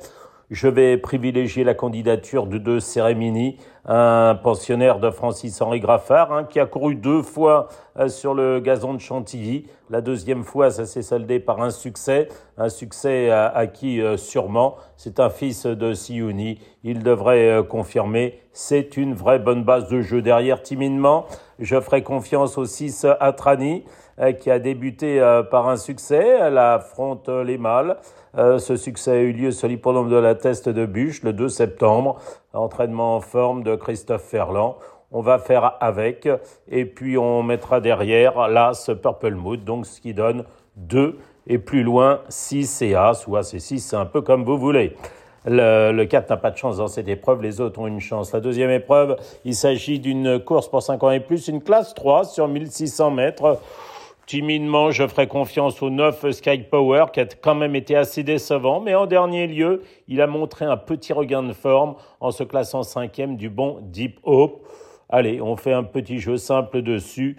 Je 0.50 0.66
vais 0.66 0.96
privilégier 0.96 1.62
la 1.62 1.74
candidature 1.74 2.46
de 2.46 2.56
deux 2.56 2.80
Cérémini, 2.80 3.58
un 3.84 4.34
pensionnaire 4.34 4.98
de 4.98 5.10
Francis-Henri 5.10 5.78
Graffard, 5.78 6.32
hein, 6.32 6.44
qui 6.44 6.58
a 6.58 6.64
couru 6.64 6.94
deux 6.94 7.20
fois 7.20 7.68
euh, 7.98 8.08
sur 8.08 8.32
le 8.32 8.58
gazon 8.58 8.94
de 8.94 8.98
Chantilly. 8.98 9.66
La 9.90 10.00
deuxième 10.00 10.44
fois, 10.44 10.70
ça 10.70 10.86
s'est 10.86 11.02
soldé 11.02 11.38
par 11.38 11.60
un 11.60 11.68
succès, 11.68 12.28
un 12.56 12.70
succès 12.70 13.30
acquis 13.30 14.00
euh, 14.00 14.16
sûrement. 14.16 14.76
C'est 14.96 15.20
un 15.20 15.28
fils 15.28 15.66
de 15.66 15.92
Siouni. 15.92 16.60
Il 16.82 17.02
devrait 17.02 17.50
euh, 17.50 17.62
confirmer. 17.62 18.40
C'est 18.54 18.96
une 18.96 19.12
vraie 19.12 19.38
bonne 19.38 19.64
base 19.64 19.90
de 19.90 20.00
jeu 20.00 20.22
derrière 20.22 20.62
timidement. 20.62 21.26
Je 21.58 21.78
ferai 21.78 22.02
confiance 22.02 22.56
au 22.56 22.64
6 22.64 23.06
Atrani, 23.20 23.84
qui 24.40 24.50
a 24.50 24.58
débuté 24.58 25.20
par 25.50 25.68
un 25.68 25.76
succès. 25.76 26.38
Elle 26.40 26.58
affronte 26.58 27.28
les 27.28 27.58
mâles. 27.58 27.96
Euh, 28.36 28.58
ce 28.58 28.76
succès 28.76 29.10
a 29.12 29.16
eu 29.16 29.32
lieu 29.32 29.50
sur 29.50 29.68
l'hippodrome 29.68 30.10
de 30.10 30.16
la 30.16 30.34
Teste 30.34 30.68
de 30.68 30.86
Bûche 30.86 31.22
le 31.22 31.32
2 31.32 31.48
septembre. 31.48 32.20
Entraînement 32.52 33.16
en 33.16 33.20
forme 33.20 33.62
de 33.62 33.74
Christophe 33.74 34.22
Ferland. 34.22 34.76
On 35.10 35.22
va 35.22 35.38
faire 35.38 35.76
avec 35.80 36.28
et 36.70 36.84
puis 36.84 37.16
on 37.16 37.42
mettra 37.42 37.80
derrière 37.80 38.48
l'As 38.48 38.90
Purple 39.02 39.34
Mood, 39.34 39.64
donc 39.64 39.86
ce 39.86 40.00
qui 40.02 40.12
donne 40.12 40.44
2 40.76 41.18
et 41.46 41.58
plus 41.58 41.82
loin 41.82 42.20
6 42.28 42.82
et 42.82 42.94
As 42.94 43.26
ou 43.26 43.36
As 43.36 43.54
et 43.54 43.58
6, 43.58 43.80
c'est 43.80 43.96
un 43.96 44.04
peu 44.04 44.20
comme 44.20 44.44
vous 44.44 44.58
voulez. 44.58 44.94
Le, 45.46 45.92
le 45.92 46.04
4 46.04 46.28
n'a 46.28 46.36
pas 46.36 46.50
de 46.50 46.58
chance 46.58 46.76
dans 46.76 46.88
cette 46.88 47.08
épreuve, 47.08 47.40
les 47.40 47.62
autres 47.62 47.80
ont 47.80 47.86
une 47.86 48.00
chance. 48.00 48.32
La 48.32 48.40
deuxième 48.40 48.70
épreuve, 48.70 49.16
il 49.46 49.54
s'agit 49.54 49.98
d'une 49.98 50.38
course 50.38 50.68
pour 50.68 50.82
5 50.82 51.02
ans 51.02 51.10
et 51.10 51.20
plus, 51.20 51.48
une 51.48 51.62
classe 51.62 51.94
3 51.94 52.24
sur 52.24 52.46
1600 52.46 53.10
mètres. 53.12 53.58
Timidement, 54.28 54.90
je 54.90 55.06
ferai 55.06 55.26
confiance 55.26 55.80
au 55.80 55.88
9 55.88 56.32
Sky 56.32 56.58
Power, 56.58 57.06
qui 57.14 57.20
a 57.20 57.24
quand 57.24 57.54
même 57.54 57.74
été 57.74 57.96
assez 57.96 58.22
décevant, 58.22 58.78
mais 58.78 58.94
en 58.94 59.06
dernier 59.06 59.46
lieu, 59.46 59.80
il 60.06 60.20
a 60.20 60.26
montré 60.26 60.66
un 60.66 60.76
petit 60.76 61.14
regain 61.14 61.42
de 61.42 61.54
forme 61.54 61.94
en 62.20 62.30
se 62.30 62.44
classant 62.44 62.82
cinquième 62.82 63.38
du 63.38 63.48
bon 63.48 63.78
Deep 63.80 64.18
Hope. 64.24 64.66
Allez, 65.08 65.40
on 65.40 65.56
fait 65.56 65.72
un 65.72 65.82
petit 65.82 66.18
jeu 66.18 66.36
simple 66.36 66.82
dessus. 66.82 67.38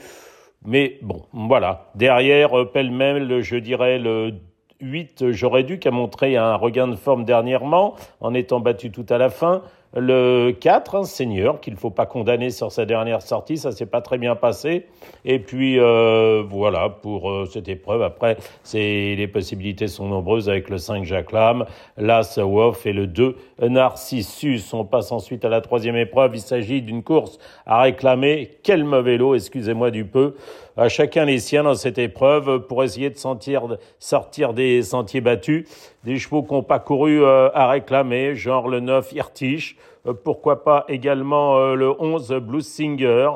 Mais 0.66 0.98
bon, 1.04 1.22
voilà. 1.32 1.92
Derrière, 1.94 2.58
euh, 2.58 2.66
pêle-mêle, 2.66 3.40
je 3.42 3.58
dirais 3.58 4.00
le 4.00 4.34
8, 4.82 5.30
j'aurais 5.30 5.64
dû, 5.64 5.78
qui 5.78 5.90
a 5.90 5.92
montré 5.92 6.38
un 6.38 6.56
regain 6.56 6.88
de 6.88 6.96
forme 6.96 7.24
dernièrement, 7.24 7.94
en 8.20 8.34
étant 8.34 8.62
battu 8.62 8.90
tout 8.90 9.06
à 9.10 9.20
la 9.20 9.30
fin. 9.30 9.62
Le 9.96 10.52
4, 10.52 10.96
un 10.98 11.04
seigneur 11.04 11.60
qu'il 11.60 11.74
ne 11.74 11.80
faut 11.80 11.90
pas 11.90 12.06
condamner 12.06 12.52
sur 12.52 12.72
sa 12.72 12.86
dernière 12.86 13.24
sortie, 13.24 13.58
ça 13.58 13.72
s'est 13.72 13.88
pas 13.88 14.02
très 14.02 14.20
bien 14.20 14.36
passé. 14.36 14.86
Et 15.26 15.40
puis 15.40 15.80
euh, 15.80 16.44
voilà 16.48 16.90
pour 16.90 17.32
euh, 17.32 17.46
cette 17.52 17.68
épreuve. 17.70 18.04
Après, 18.04 18.38
les 18.72 19.28
possibilités 19.28 19.88
sont 19.88 20.08
nombreuses 20.08 20.48
avec 20.48 20.70
le 20.70 20.78
5 20.78 21.06
Jacques 21.06 21.32
Lam, 21.32 21.66
l'As 21.98 22.38
Wolf 22.38 22.86
et 22.86 22.94
le 22.94 23.08
2 23.08 23.36
Narcissus. 23.64 24.62
On 24.74 24.86
passe 24.86 25.12
ensuite 25.12 25.44
à 25.44 25.50
la 25.50 25.62
troisième 25.62 25.96
épreuve. 25.96 26.36
Il 26.36 26.42
s'agit 26.42 26.84
d'une 26.84 27.02
course 27.02 27.40
à 27.66 27.82
réclamer. 27.82 28.52
Quel 28.62 28.84
mauvais 28.84 29.18
lot, 29.18 29.34
excusez-moi 29.34 29.90
du 29.90 30.06
peu 30.06 30.36
à 30.80 30.88
chacun 30.88 31.26
les 31.26 31.40
siens 31.40 31.64
dans 31.64 31.76
cette 31.76 31.98
épreuve 31.98 32.62
pour 32.62 32.84
essayer 32.84 33.10
de 33.10 33.18
sentir, 33.18 33.64
sortir 34.00 34.54
des 34.54 34.82
sentiers 34.82 35.20
battus, 35.20 35.68
des 36.06 36.18
chevaux 36.18 36.42
qui 36.42 36.54
n'ont 36.54 36.64
pas 36.64 36.80
couru 36.80 37.22
euh, 37.22 37.50
à 37.54 37.68
réclamer, 37.68 38.36
genre 38.36 38.70
le 38.70 38.80
9 38.80 39.12
Irtish, 39.12 39.76
euh, 40.08 40.14
pourquoi 40.14 40.64
pas 40.64 40.86
également 40.88 41.58
euh, 41.58 41.76
le 41.76 42.02
11 42.02 42.34
Blues 42.42 42.66
Singer, 42.66 43.30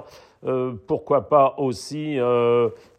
pourquoi 0.87 1.29
pas 1.29 1.55
aussi 1.57 2.17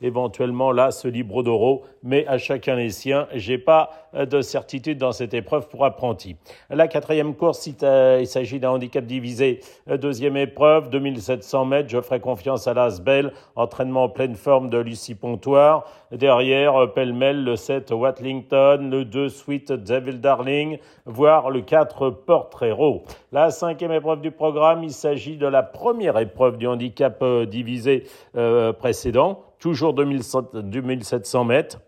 éventuellement 0.01 0.72
là 0.72 0.90
ce 0.90 1.09
Libro 1.09 1.42
d'Oro, 1.42 1.82
mais 2.03 2.26
à 2.26 2.38
chacun 2.38 2.74
les 2.74 2.88
siens. 2.88 3.28
J'ai 3.34 3.59
pas 3.59 4.03
de 4.14 4.40
certitude 4.40 4.98
dans 4.98 5.12
cette 5.12 5.34
épreuve 5.34 5.68
pour 5.68 5.84
apprenti. 5.84 6.36
La 6.70 6.88
quatrième 6.88 7.34
course, 7.34 7.66
il 7.66 8.26
s'agit 8.26 8.60
d'un 8.60 8.70
handicap 8.70 9.04
divisé. 9.04 9.60
Deuxième 9.86 10.36
épreuve, 10.36 10.90
2700 10.90 11.64
mètres. 11.64 11.88
Je 11.88 12.00
ferai 12.00 12.20
confiance 12.20 12.66
à 12.66 12.74
l'Asbel. 12.74 13.32
Entraînement 13.56 14.04
en 14.04 14.08
pleine 14.08 14.34
forme 14.34 14.70
de 14.70 14.78
Lucie 14.78 15.14
Pontoire. 15.14 15.84
Derrière, 16.12 16.92
pêle-mêle, 16.94 17.44
le 17.44 17.56
7 17.56 17.90
Watlington, 17.90 18.88
le 18.90 19.04
2 19.04 19.28
Sweet 19.28 19.72
Devil 19.72 20.20
Darling, 20.20 20.78
voire 21.06 21.50
le 21.50 21.60
4 21.60 22.10
Portrait-Raw. 22.10 23.02
La 23.32 23.50
cinquième 23.50 23.92
épreuve 23.92 24.20
du 24.20 24.30
programme, 24.30 24.84
il 24.84 24.92
s'agit 24.92 25.36
de 25.36 25.46
la 25.46 25.62
première 25.62 26.18
épreuve 26.18 26.56
du 26.58 26.66
handicap 26.66 27.18
euh, 27.22 27.46
divisé 27.46 28.04
euh, 28.36 28.72
précédent 28.72 29.42
toujours 29.64 29.94
2700 29.94 31.44
mètres. 31.44 31.78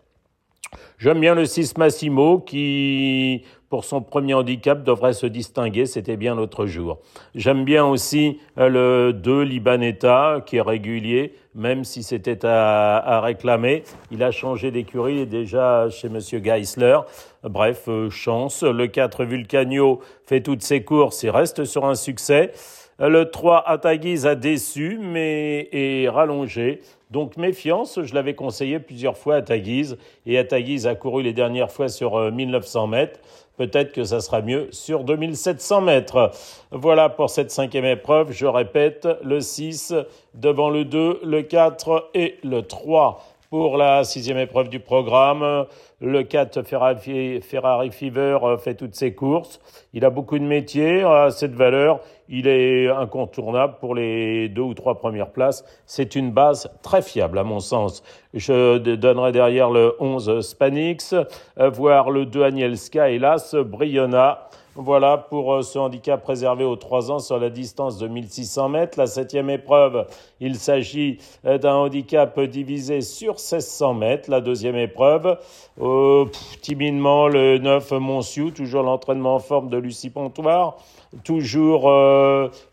J'aime 0.97 1.19
bien 1.19 1.35
le 1.35 1.45
6 1.45 1.77
Massimo 1.77 2.39
qui, 2.39 3.43
pour 3.69 3.85
son 3.85 4.01
premier 4.01 4.33
handicap, 4.33 4.83
devrait 4.83 5.13
se 5.13 5.25
distinguer. 5.25 5.85
C'était 5.85 6.17
bien 6.17 6.35
l'autre 6.35 6.65
jour. 6.65 6.99
J'aime 7.35 7.65
bien 7.65 7.85
aussi 7.85 8.39
euh, 8.57 8.69
le 9.09 9.13
2 9.13 9.41
Libanetta 9.41 10.41
qui 10.45 10.57
est 10.57 10.61
régulier, 10.61 11.33
même 11.57 11.83
si 11.83 12.03
c'était 12.03 12.45
à, 12.45 13.19
réclamer. 13.21 13.83
Il 14.11 14.23
a 14.23 14.31
changé 14.31 14.71
d'écurie 14.71 15.25
déjà 15.25 15.89
chez 15.89 16.07
Monsieur 16.07 16.39
Geisler. 16.39 16.99
Bref, 17.43 17.85
euh, 17.89 18.09
chance. 18.09 18.63
Le 18.63 18.87
4 18.87 19.25
Vulcanio 19.25 19.99
fait 20.25 20.41
toutes 20.41 20.61
ses 20.61 20.83
courses 20.83 21.23
et 21.23 21.29
reste 21.29 21.65
sur 21.65 21.85
un 21.85 21.95
succès. 21.95 22.51
Le 22.99 23.25
3 23.25 23.63
Ataguiz 23.67 24.25
a 24.25 24.35
déçu, 24.35 24.99
mais 25.01 25.69
est 25.71 26.09
rallongé. 26.09 26.81
Donc 27.11 27.37
méfiance, 27.37 27.99
je 28.03 28.13
l'avais 28.13 28.33
conseillé 28.33 28.79
plusieurs 28.79 29.17
fois 29.17 29.35
à 29.35 29.41
Taguise, 29.41 29.97
et 30.25 30.45
Taguise 30.45 30.87
a 30.87 30.95
couru 30.95 31.23
les 31.23 31.31
dernières 31.31 31.71
fois 31.71 31.89
sur 31.89 32.31
1900 32.31 32.83
euh, 32.83 32.87
mètres. 32.87 33.19
Peut-être 33.57 33.91
que 33.91 34.03
ça 34.03 34.21
sera 34.21 34.41
mieux 34.41 34.69
sur 34.71 35.03
2700 35.03 35.81
mètres. 35.81 36.31
Voilà 36.71 37.09
pour 37.09 37.29
cette 37.31 37.49
cinquième 37.49 37.85
épreuve. 37.85 38.31
Je 38.31 38.45
répète, 38.45 39.07
le 39.23 39.41
6 39.41 39.95
devant 40.35 40.69
le 40.69 40.85
2, 40.85 41.21
le 41.23 41.41
4 41.41 42.11
et 42.13 42.37
le 42.43 42.61
3. 42.61 43.23
Pour 43.49 43.77
la 43.77 44.03
sixième 44.03 44.37
épreuve 44.37 44.69
du 44.69 44.79
programme, 44.79 45.65
le 45.99 46.21
4 46.23 46.61
Ferrari, 46.63 47.91
Fever 47.91 48.37
euh, 48.43 48.57
fait 48.57 48.75
toutes 48.75 48.93
ses 48.93 49.15
courses. 49.15 49.59
Il 49.93 50.05
a 50.05 50.11
beaucoup 50.11 50.37
de 50.37 50.43
métiers 50.43 51.03
à 51.03 51.31
cette 51.31 51.55
valeur. 51.55 52.01
Il 52.29 52.47
est 52.47 52.87
incontournable 52.87 53.75
pour 53.79 53.95
les 53.95 54.47
deux 54.49 54.61
ou 54.61 54.73
trois 54.75 54.99
premières 54.99 55.31
places. 55.31 55.65
C'est 55.87 56.15
une 56.15 56.31
base 56.31 56.69
très 56.83 57.01
fiable 57.01 57.39
à 57.39 57.43
mon 57.43 57.59
sens. 57.59 58.03
Je 58.33 58.77
donnerai 58.77 59.31
derrière 59.31 59.71
le 59.71 59.95
11 59.99 60.41
Spanix, 60.41 61.15
euh, 61.59 61.69
voire 61.69 62.11
le 62.11 62.25
2 62.25 62.43
Anielska, 62.43 63.09
hélas, 63.09 63.55
Briona. 63.55 64.49
Voilà 64.79 65.17
pour 65.17 65.55
euh, 65.55 65.61
ce 65.63 65.79
handicap 65.79 66.23
réservé 66.23 66.63
aux 66.63 66.75
3 66.75 67.09
ans 67.09 67.17
sur 67.17 67.39
la 67.39 67.49
distance 67.49 67.97
de 67.97 68.07
1600 68.07 68.69
mètres. 68.69 68.99
La 68.99 69.07
septième 69.07 69.49
épreuve, 69.49 70.05
il 70.39 70.55
s'agit 70.55 71.17
euh, 71.45 71.57
d'un 71.57 71.73
handicap 71.73 72.39
divisé 72.39 73.01
sur 73.01 73.33
1600 73.33 73.95
mètres. 73.95 74.29
La 74.29 74.39
deuxième 74.39 74.75
épreuve, 74.75 75.39
euh, 75.81 76.25
timidement 76.61 77.27
le 77.27 77.57
9 77.57 77.91
Monsiou, 77.93 78.51
toujours 78.51 78.83
l'entraînement 78.83 79.33
en 79.33 79.39
forme 79.39 79.69
de 79.69 79.77
Lucie 79.77 80.11
Pontoire 80.11 80.77
toujours 81.23 81.89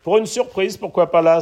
pour 0.03 0.17
une 0.17 0.25
surprise, 0.25 0.75
pourquoi 0.75 1.09
pas 1.09 1.21
là, 1.21 1.39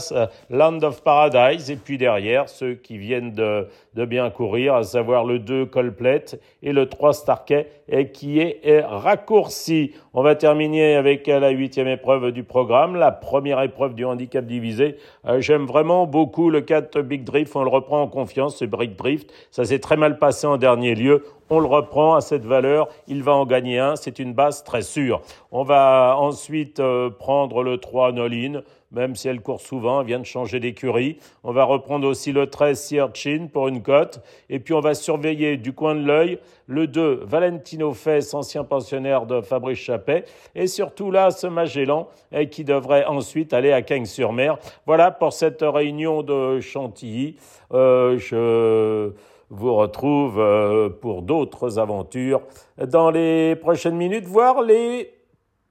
Land 0.52 0.84
of 0.84 1.02
Paradise, 1.02 1.72
et 1.72 1.76
puis 1.76 1.98
derrière, 1.98 2.48
ceux 2.48 2.76
qui 2.76 3.00
viennent 3.00 3.34
de, 3.34 3.68
de 3.96 4.06
bien 4.06 4.30
courir, 4.30 4.76
à 4.76 4.84
savoir 4.84 5.26
le 5.26 5.40
2 5.40 5.66
Colplet 5.66 6.26
et 6.62 6.74
le 6.74 6.88
3 6.88 7.14
Starkey, 7.14 7.68
et 7.88 8.12
qui 8.12 8.40
est, 8.40 8.84
raccourci. 8.86 9.94
On 10.14 10.24
va 10.24 10.36
terminer 10.36 10.96
avec 10.96 11.28
la 11.28 11.50
huitième 11.50 11.88
épreuve 11.88 12.32
du 12.32 12.44
programme, 12.44 12.96
la 12.96 13.12
première 13.12 13.62
épreuve 13.62 13.96
du 13.96 14.06
handicap 14.06 14.46
divisé. 14.46 14.98
Euh, 15.28 15.42
j'aime 15.42 15.66
vraiment 15.66 16.06
beaucoup 16.06 16.50
le 16.50 16.62
4 16.62 17.02
Big 17.02 17.24
Drift, 17.24 17.56
on 17.56 17.64
le 17.64 17.70
reprend 17.70 18.02
en 18.02 18.08
confiance, 18.08 18.58
ce 18.58 18.66
Brick 18.66 18.96
Drift. 18.96 19.32
Ça 19.52 19.66
s'est 19.66 19.80
très 19.80 19.98
mal 19.98 20.18
passé 20.18 20.48
en 20.48 20.58
dernier 20.58 20.96
lieu 20.96 21.24
on 21.54 21.60
le 21.60 21.68
reprend 21.68 22.16
à 22.16 22.22
cette 22.22 22.46
valeur, 22.46 22.88
il 23.08 23.22
va 23.22 23.34
en 23.34 23.46
gagner 23.46 23.80
un, 23.80 23.96
c'est 23.96 24.20
une 24.20 24.34
base 24.34 24.64
très 24.64 24.82
sûre. 24.82 25.22
On 25.52 25.64
va 25.64 26.16
ensuite 26.18 26.80
euh, 26.80 27.10
prendre 27.12 27.64
le 27.64 27.78
3 27.78 28.12
Nolin, 28.12 28.62
même 28.94 29.16
si 29.16 29.28
elle 29.28 29.42
court 29.42 29.60
souvent, 29.60 30.02
elle 30.02 30.08
vient 30.08 30.20
de 30.20 30.26
changer 30.26 30.60
d'écurie. 30.60 31.18
On 31.44 31.52
va 31.52 31.64
reprendre 31.64 32.08
aussi 32.08 32.32
le 32.32 32.48
13 32.48 32.80
Sierchin 32.80 33.48
pour 33.52 33.68
une 33.68 33.82
cote. 33.82 34.22
Et 34.50 34.60
puis 34.60 34.74
on 34.74 34.80
va 34.80 34.94
surveiller 34.94 35.58
du 35.58 35.74
coin 35.74 35.96
de 35.96 36.06
l'œil 36.06 36.40
le 36.68 36.88
2 36.88 37.24
Valentino 37.26 37.94
Fess, 37.94 38.34
ancien 38.34 38.64
pensionnaire 38.64 39.26
de 39.26 39.42
Fabrice 39.42 39.80
Chappet. 39.80 40.26
Et 40.56 40.68
surtout 40.68 41.12
là, 41.12 41.32
ce 41.32 41.48
Magellan 41.48 42.08
qui 42.52 42.64
devrait 42.64 43.06
ensuite 43.06 43.54
aller 43.54 43.72
à 43.72 43.82
Cagnes-sur-Mer. 43.82 44.58
Voilà 44.86 45.12
pour 45.12 45.34
cette 45.34 45.62
réunion 45.62 46.24
de 46.24 46.60
Chantilly. 46.60 47.38
Euh, 47.74 48.18
je 48.18 49.12
vous 49.50 49.76
retrouve 49.76 50.40
euh, 50.40 50.90
pour 50.90 51.22
d'autres 51.22 51.80
aventures 51.80 52.42
dans 52.88 53.12
les 53.12 53.56
prochaines 53.56 53.96
minutes, 53.96 54.26
voire 54.26 54.62
les... 54.62 55.14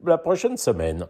la 0.04 0.18
prochaine 0.18 0.56
semaine. 0.56 1.06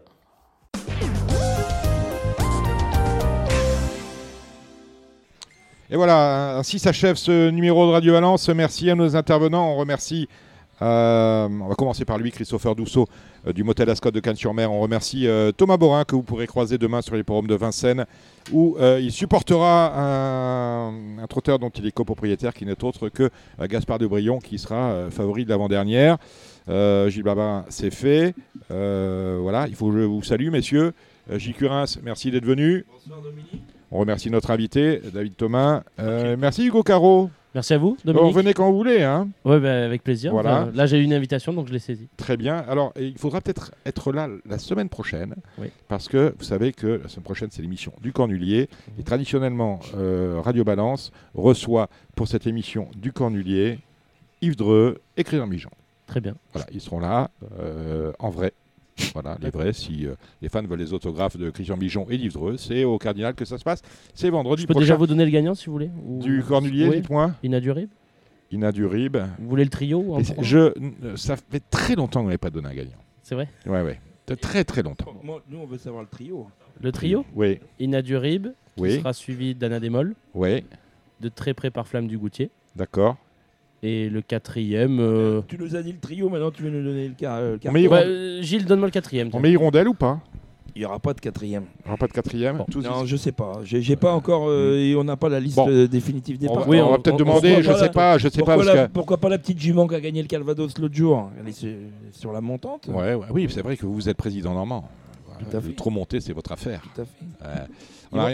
Et 5.93 5.95
voilà, 5.95 6.57
ainsi 6.57 6.79
s'achève 6.79 7.17
ce 7.17 7.51
numéro 7.51 7.85
de 7.85 7.91
Radio 7.91 8.13
Valence. 8.13 8.49
Merci 8.49 8.89
à 8.89 8.95
nos 8.95 9.15
intervenants. 9.15 9.73
On 9.73 9.75
remercie 9.75 10.27
euh, 10.81 11.47
on 11.47 11.67
va 11.67 11.75
commencer 11.75 12.03
par 12.03 12.17
lui, 12.17 12.31
Christopher 12.31 12.75
Dousseau 12.75 13.07
euh, 13.45 13.53
du 13.53 13.63
Motel 13.63 13.91
Ascot 13.91 14.09
de 14.09 14.19
Cannes-sur-Mer. 14.19 14.71
On 14.71 14.79
remercie 14.79 15.27
euh, 15.27 15.51
Thomas 15.51 15.77
Borin 15.77 16.03
que 16.03 16.15
vous 16.15 16.23
pourrez 16.23 16.47
croiser 16.47 16.79
demain 16.79 17.03
sur 17.03 17.15
les 17.15 17.23
forums 17.23 17.45
de 17.45 17.53
Vincennes 17.53 18.07
où 18.51 18.75
il 18.79 19.11
supportera 19.11 19.93
un, 19.95 21.27
trotteur 21.29 21.59
dont 21.59 21.69
il 21.69 21.85
est 21.85 21.91
copropriétaire 21.91 22.55
qui 22.55 22.65
n'est 22.65 22.83
autre 22.83 23.09
que 23.09 23.29
Gaspard 23.61 23.99
de 23.99 24.07
Brion 24.07 24.39
qui 24.39 24.57
sera 24.57 25.11
favori 25.11 25.45
de 25.45 25.49
l'avant-dernière. 25.51 26.17
Gilles 26.67 27.23
Babin, 27.23 27.65
c'est 27.69 27.93
fait. 27.93 28.33
voilà, 28.69 29.67
il 29.67 29.75
faut 29.75 29.91
que 29.91 29.99
je 29.99 30.03
vous 30.05 30.23
salue, 30.23 30.49
messieurs. 30.49 30.93
Gilles 31.35 31.53
Curins, 31.53 31.85
merci 32.01 32.31
d'être 32.31 32.45
venu. 32.45 32.83
Bonsoir 32.91 33.21
Dominique. 33.21 33.72
On 33.93 33.99
remercie 33.99 34.31
notre 34.31 34.49
invité, 34.49 35.01
David 35.13 35.35
Thomas. 35.37 35.83
Merci 35.99 36.65
Hugo 36.65 36.81
Caro. 36.81 37.29
Merci 37.53 37.75
à 37.75 37.77
vous, 37.77 37.95
Dominique. 38.03 38.35
venez 38.35 38.53
quand 38.55 38.71
vous 38.71 38.77
voulez. 38.77 39.03
Hein. 39.03 39.27
Oui, 39.45 39.59
bah, 39.59 39.85
avec 39.85 40.03
plaisir. 40.03 40.31
Voilà. 40.31 40.69
là, 40.73 40.87
j'ai 40.87 40.97
eu 40.97 41.03
une 41.03 41.13
invitation, 41.13 41.53
donc 41.53 41.67
je 41.67 41.73
l'ai 41.73 41.77
saisie. 41.77 42.07
Très 42.17 42.35
bien. 42.35 42.57
Alors, 42.67 42.91
il 42.99 43.15
faudra 43.19 43.41
peut-être 43.41 43.71
être 43.85 44.11
là 44.11 44.27
la 44.49 44.57
semaine 44.57 44.89
prochaine, 44.89 45.35
parce 45.87 46.07
que 46.07 46.33
vous 46.39 46.43
savez 46.43 46.73
que 46.73 46.99
la 47.03 47.07
semaine 47.07 47.23
prochaine, 47.23 47.49
c'est 47.51 47.61
l'émission 47.61 47.93
du 48.01 48.11
Cornulier. 48.11 48.69
Mhm. 48.87 48.93
Et 48.99 49.03
traditionnellement, 49.03 49.79
euh, 49.95 50.41
Radio 50.43 50.63
Balance 50.63 51.11
reçoit 51.35 51.89
pour 52.15 52.27
cette 52.27 52.47
émission 52.47 52.87
du 52.95 53.11
Cornulier 53.11 53.77
Yves 54.41 54.55
Dreux 54.55 54.99
et 55.17 55.23
Christian 55.23 55.45
Mijan. 55.45 55.69
Très 56.07 56.19
bien. 56.19 56.33
Voilà, 56.53 56.67
ils 56.73 56.81
seront 56.81 56.99
là 56.99 57.29
euh, 57.59 58.11
en 58.17 58.31
vrai. 58.31 58.53
Voilà, 59.13 59.37
les 59.41 59.49
vrais. 59.49 59.73
Si 59.73 60.05
euh, 60.05 60.15
les 60.41 60.49
fans 60.49 60.61
veulent 60.63 60.79
les 60.79 60.93
autographes 60.93 61.37
de 61.37 61.49
Christian 61.49 61.77
Bijon 61.77 62.05
et 62.09 62.17
Dreux, 62.29 62.57
c'est 62.57 62.83
au 62.83 62.97
Cardinal 62.97 63.33
que 63.33 63.45
ça 63.45 63.57
se 63.57 63.63
passe. 63.63 63.81
C'est 64.13 64.29
vendredi 64.29 64.63
Je 64.63 64.67
peux 64.67 64.73
déjà 64.75 64.95
vous 64.95 65.07
donner 65.07 65.25
le 65.25 65.31
gagnant 65.31 65.55
si 65.55 65.65
vous 65.67 65.73
voulez 65.73 65.91
Du 66.19 66.43
Cornulier, 66.43 66.89
oui. 66.89 66.95
dites-moi. 66.97 67.31
Inadurib 67.43 67.89
Inadurib. 68.51 69.17
Vous 69.39 69.49
voulez 69.49 69.63
le 69.63 69.69
trio 69.69 70.19
je, 70.41 70.73
Ça 71.15 71.35
fait 71.37 71.63
très 71.71 71.95
longtemps 71.95 72.19
qu'on 72.21 72.27
n'avait 72.27 72.37
pas 72.37 72.51
donné 72.51 72.69
un 72.69 72.73
gagnant. 72.75 72.97
C'est 73.23 73.35
vrai 73.35 73.49
Ouais, 73.65 73.81
ouais. 73.81 73.99
De 74.27 74.35
très 74.35 74.63
très 74.63 74.83
longtemps. 74.83 75.13
nous, 75.23 75.57
on 75.57 75.65
veut 75.65 75.77
savoir 75.77 76.03
le 76.03 76.09
trio. 76.09 76.47
Le 76.81 76.91
trio 76.91 77.25
Oui. 77.35 77.59
Inadurib, 77.79 78.47
qui 78.77 78.91
sera 78.97 79.13
suivi 79.13 79.55
d'Anna 79.55 79.79
Démol. 79.79 80.15
Oui. 80.33 80.63
De 81.19 81.29
très 81.29 81.53
près 81.53 81.71
par 81.71 81.87
Flamme 81.87 82.07
du 82.07 82.17
Goutier. 82.17 82.51
D'accord. 82.75 83.17
Et 83.85 84.09
le 84.09 84.21
quatrième. 84.21 84.99
Euh, 85.01 85.41
tu 85.45 85.57
nous 85.57 85.75
as 85.75 85.83
dit 85.83 85.91
le 85.91 85.99
trio, 85.99 86.29
maintenant 86.29 86.51
tu 86.51 86.63
veux 86.63 86.69
nous 86.69 86.83
donner 86.83 87.09
le, 87.09 87.27
euh, 87.27 87.57
euh, 87.65 88.41
Gilles, 88.41 88.63
donne-moi 88.63 88.87
le 88.87 88.93
quatrième. 88.93 89.29
On 89.33 89.41
met 89.41 89.51
Hirondelle 89.51 89.89
ou 89.89 89.93
pas 89.93 90.19
il 90.75 90.79
n'y 90.79 90.85
aura 90.87 90.97
pas 90.97 91.13
de 91.13 91.19
quatrième. 91.19 91.65
Il 91.81 91.83
n'y 91.83 91.89
aura 91.89 91.97
pas 91.97 92.07
de 92.07 92.13
quatrième 92.13 92.63
Non, 92.75 93.05
je 93.05 93.15
sais 93.15 93.31
pas. 93.31 93.59
J'ai 93.63 93.95
pas 93.95 94.11
encore. 94.11 94.51
et 94.51 94.95
on 94.95 95.03
n'a 95.03 95.15
pas 95.15 95.29
la 95.29 95.39
liste 95.39 95.69
définitive 95.69 96.39
des 96.39 96.47
parties. 96.47 96.67
Oui, 96.67 96.81
on, 96.81 96.89
va 96.89 96.97
peut-être 96.97 97.17
demander. 97.17 97.61
Je 97.61 97.71
ne 97.71 97.77
sais 97.77 97.91
pas. 97.91 98.17
Je 98.17 98.27
sais 98.27 98.39
pourquoi, 98.39 98.65
pas 98.65 98.87
pourquoi 98.87 99.17
pas 99.19 99.29
la 99.29 99.37
petite 99.37 99.59
jument 99.59 99.85
qui 99.87 99.93
a 99.93 100.01
gagné 100.01 100.23
le 100.23 100.27
Calvados 100.27 100.75
l'autre 100.79 100.95
jour 100.95 101.29
Elle 101.39 101.49
est 101.49 101.67
sur 102.11 102.31
la 102.31 102.41
montante. 102.41 102.87
Ouais, 102.87 103.13
ouais 103.13 103.27
oui, 103.29 103.47
c'est 103.51 103.61
vrai 103.61 103.77
que 103.77 103.85
vous 103.85 104.09
êtes 104.09 104.17
président 104.17 104.55
normand. 104.55 104.89
Tout 105.37 105.57
à 105.57 105.61
fait. 105.61 105.73
Trop 105.73 105.91
monter, 105.91 106.21
c'est 106.21 106.33
votre 106.33 106.53
affaire. 106.53 106.81
Tout 106.95 107.01
à 107.01 107.05
fait 107.05 107.67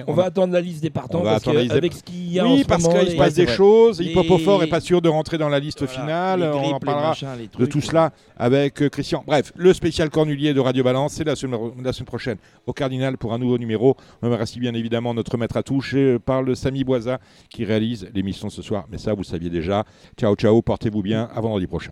on, 0.07 0.13
va, 0.13 0.25
attendre 0.25 0.53
la 0.53 0.61
liste 0.61 0.81
des 0.81 0.89
partants 0.89 1.21
parce 1.21 1.47
avec 1.47 1.93
ce 1.93 2.03
qu'il 2.03 2.33
y 2.33 2.39
a 2.39 2.45
oui, 2.45 2.63
parce 2.67 2.87
qu'il 2.87 3.11
se 3.11 3.15
passe 3.15 3.33
des 3.33 3.47
choses. 3.47 3.99
Hippopofort 3.99 4.61
n'est 4.61 4.67
pas 4.67 4.79
sûr 4.79 5.01
de 5.01 5.09
rentrer 5.09 5.37
dans 5.37 5.49
la 5.49 5.59
liste 5.59 5.85
finale. 5.87 6.43
on 6.43 6.73
en 6.73 6.79
parlera 6.79 7.15
de 7.57 7.65
tout 7.65 7.81
cela 7.81 8.11
avec 8.37 8.81
euh, 8.81 8.89
Christian. 8.89 9.23
Bref, 9.25 9.51
le 9.55 9.73
spécial 9.73 10.09
Cornulier 10.09 10.53
de 10.53 10.59
Radio 10.59 10.83
Balance, 10.83 11.13
c'est 11.13 11.23
la, 11.23 11.35
semaine, 11.35 12.05
prochaine 12.05 12.37
au 12.65 12.73
Cardinal 12.73 13.17
pour 13.17 13.33
un 13.33 13.37
nouveau 13.37 13.57
numéro. 13.57 13.95
On 14.21 14.29
remercie 14.29 14.59
bien 14.59 14.73
évidemment 14.73 15.13
notre 15.13 15.37
maître 15.37 15.57
à 15.57 15.63
touche 15.63 15.93
et 15.93 16.19
parle 16.19 16.55
Samy 16.55 16.83
Boisa 16.83 17.19
qui 17.49 17.65
réalise 17.65 18.07
l'émission 18.13 18.49
ce 18.49 18.61
soir. 18.61 18.85
Mais 18.91 18.97
ça, 18.97 19.13
vous 19.13 19.23
saviez 19.23 19.49
déjà. 19.49 19.83
Ciao, 20.17 20.35
ciao, 20.35 20.61
portez-vous 20.61 21.01
bien. 21.01 21.29
À 21.35 21.41
vendredi 21.41 21.67
prochain. 21.67 21.91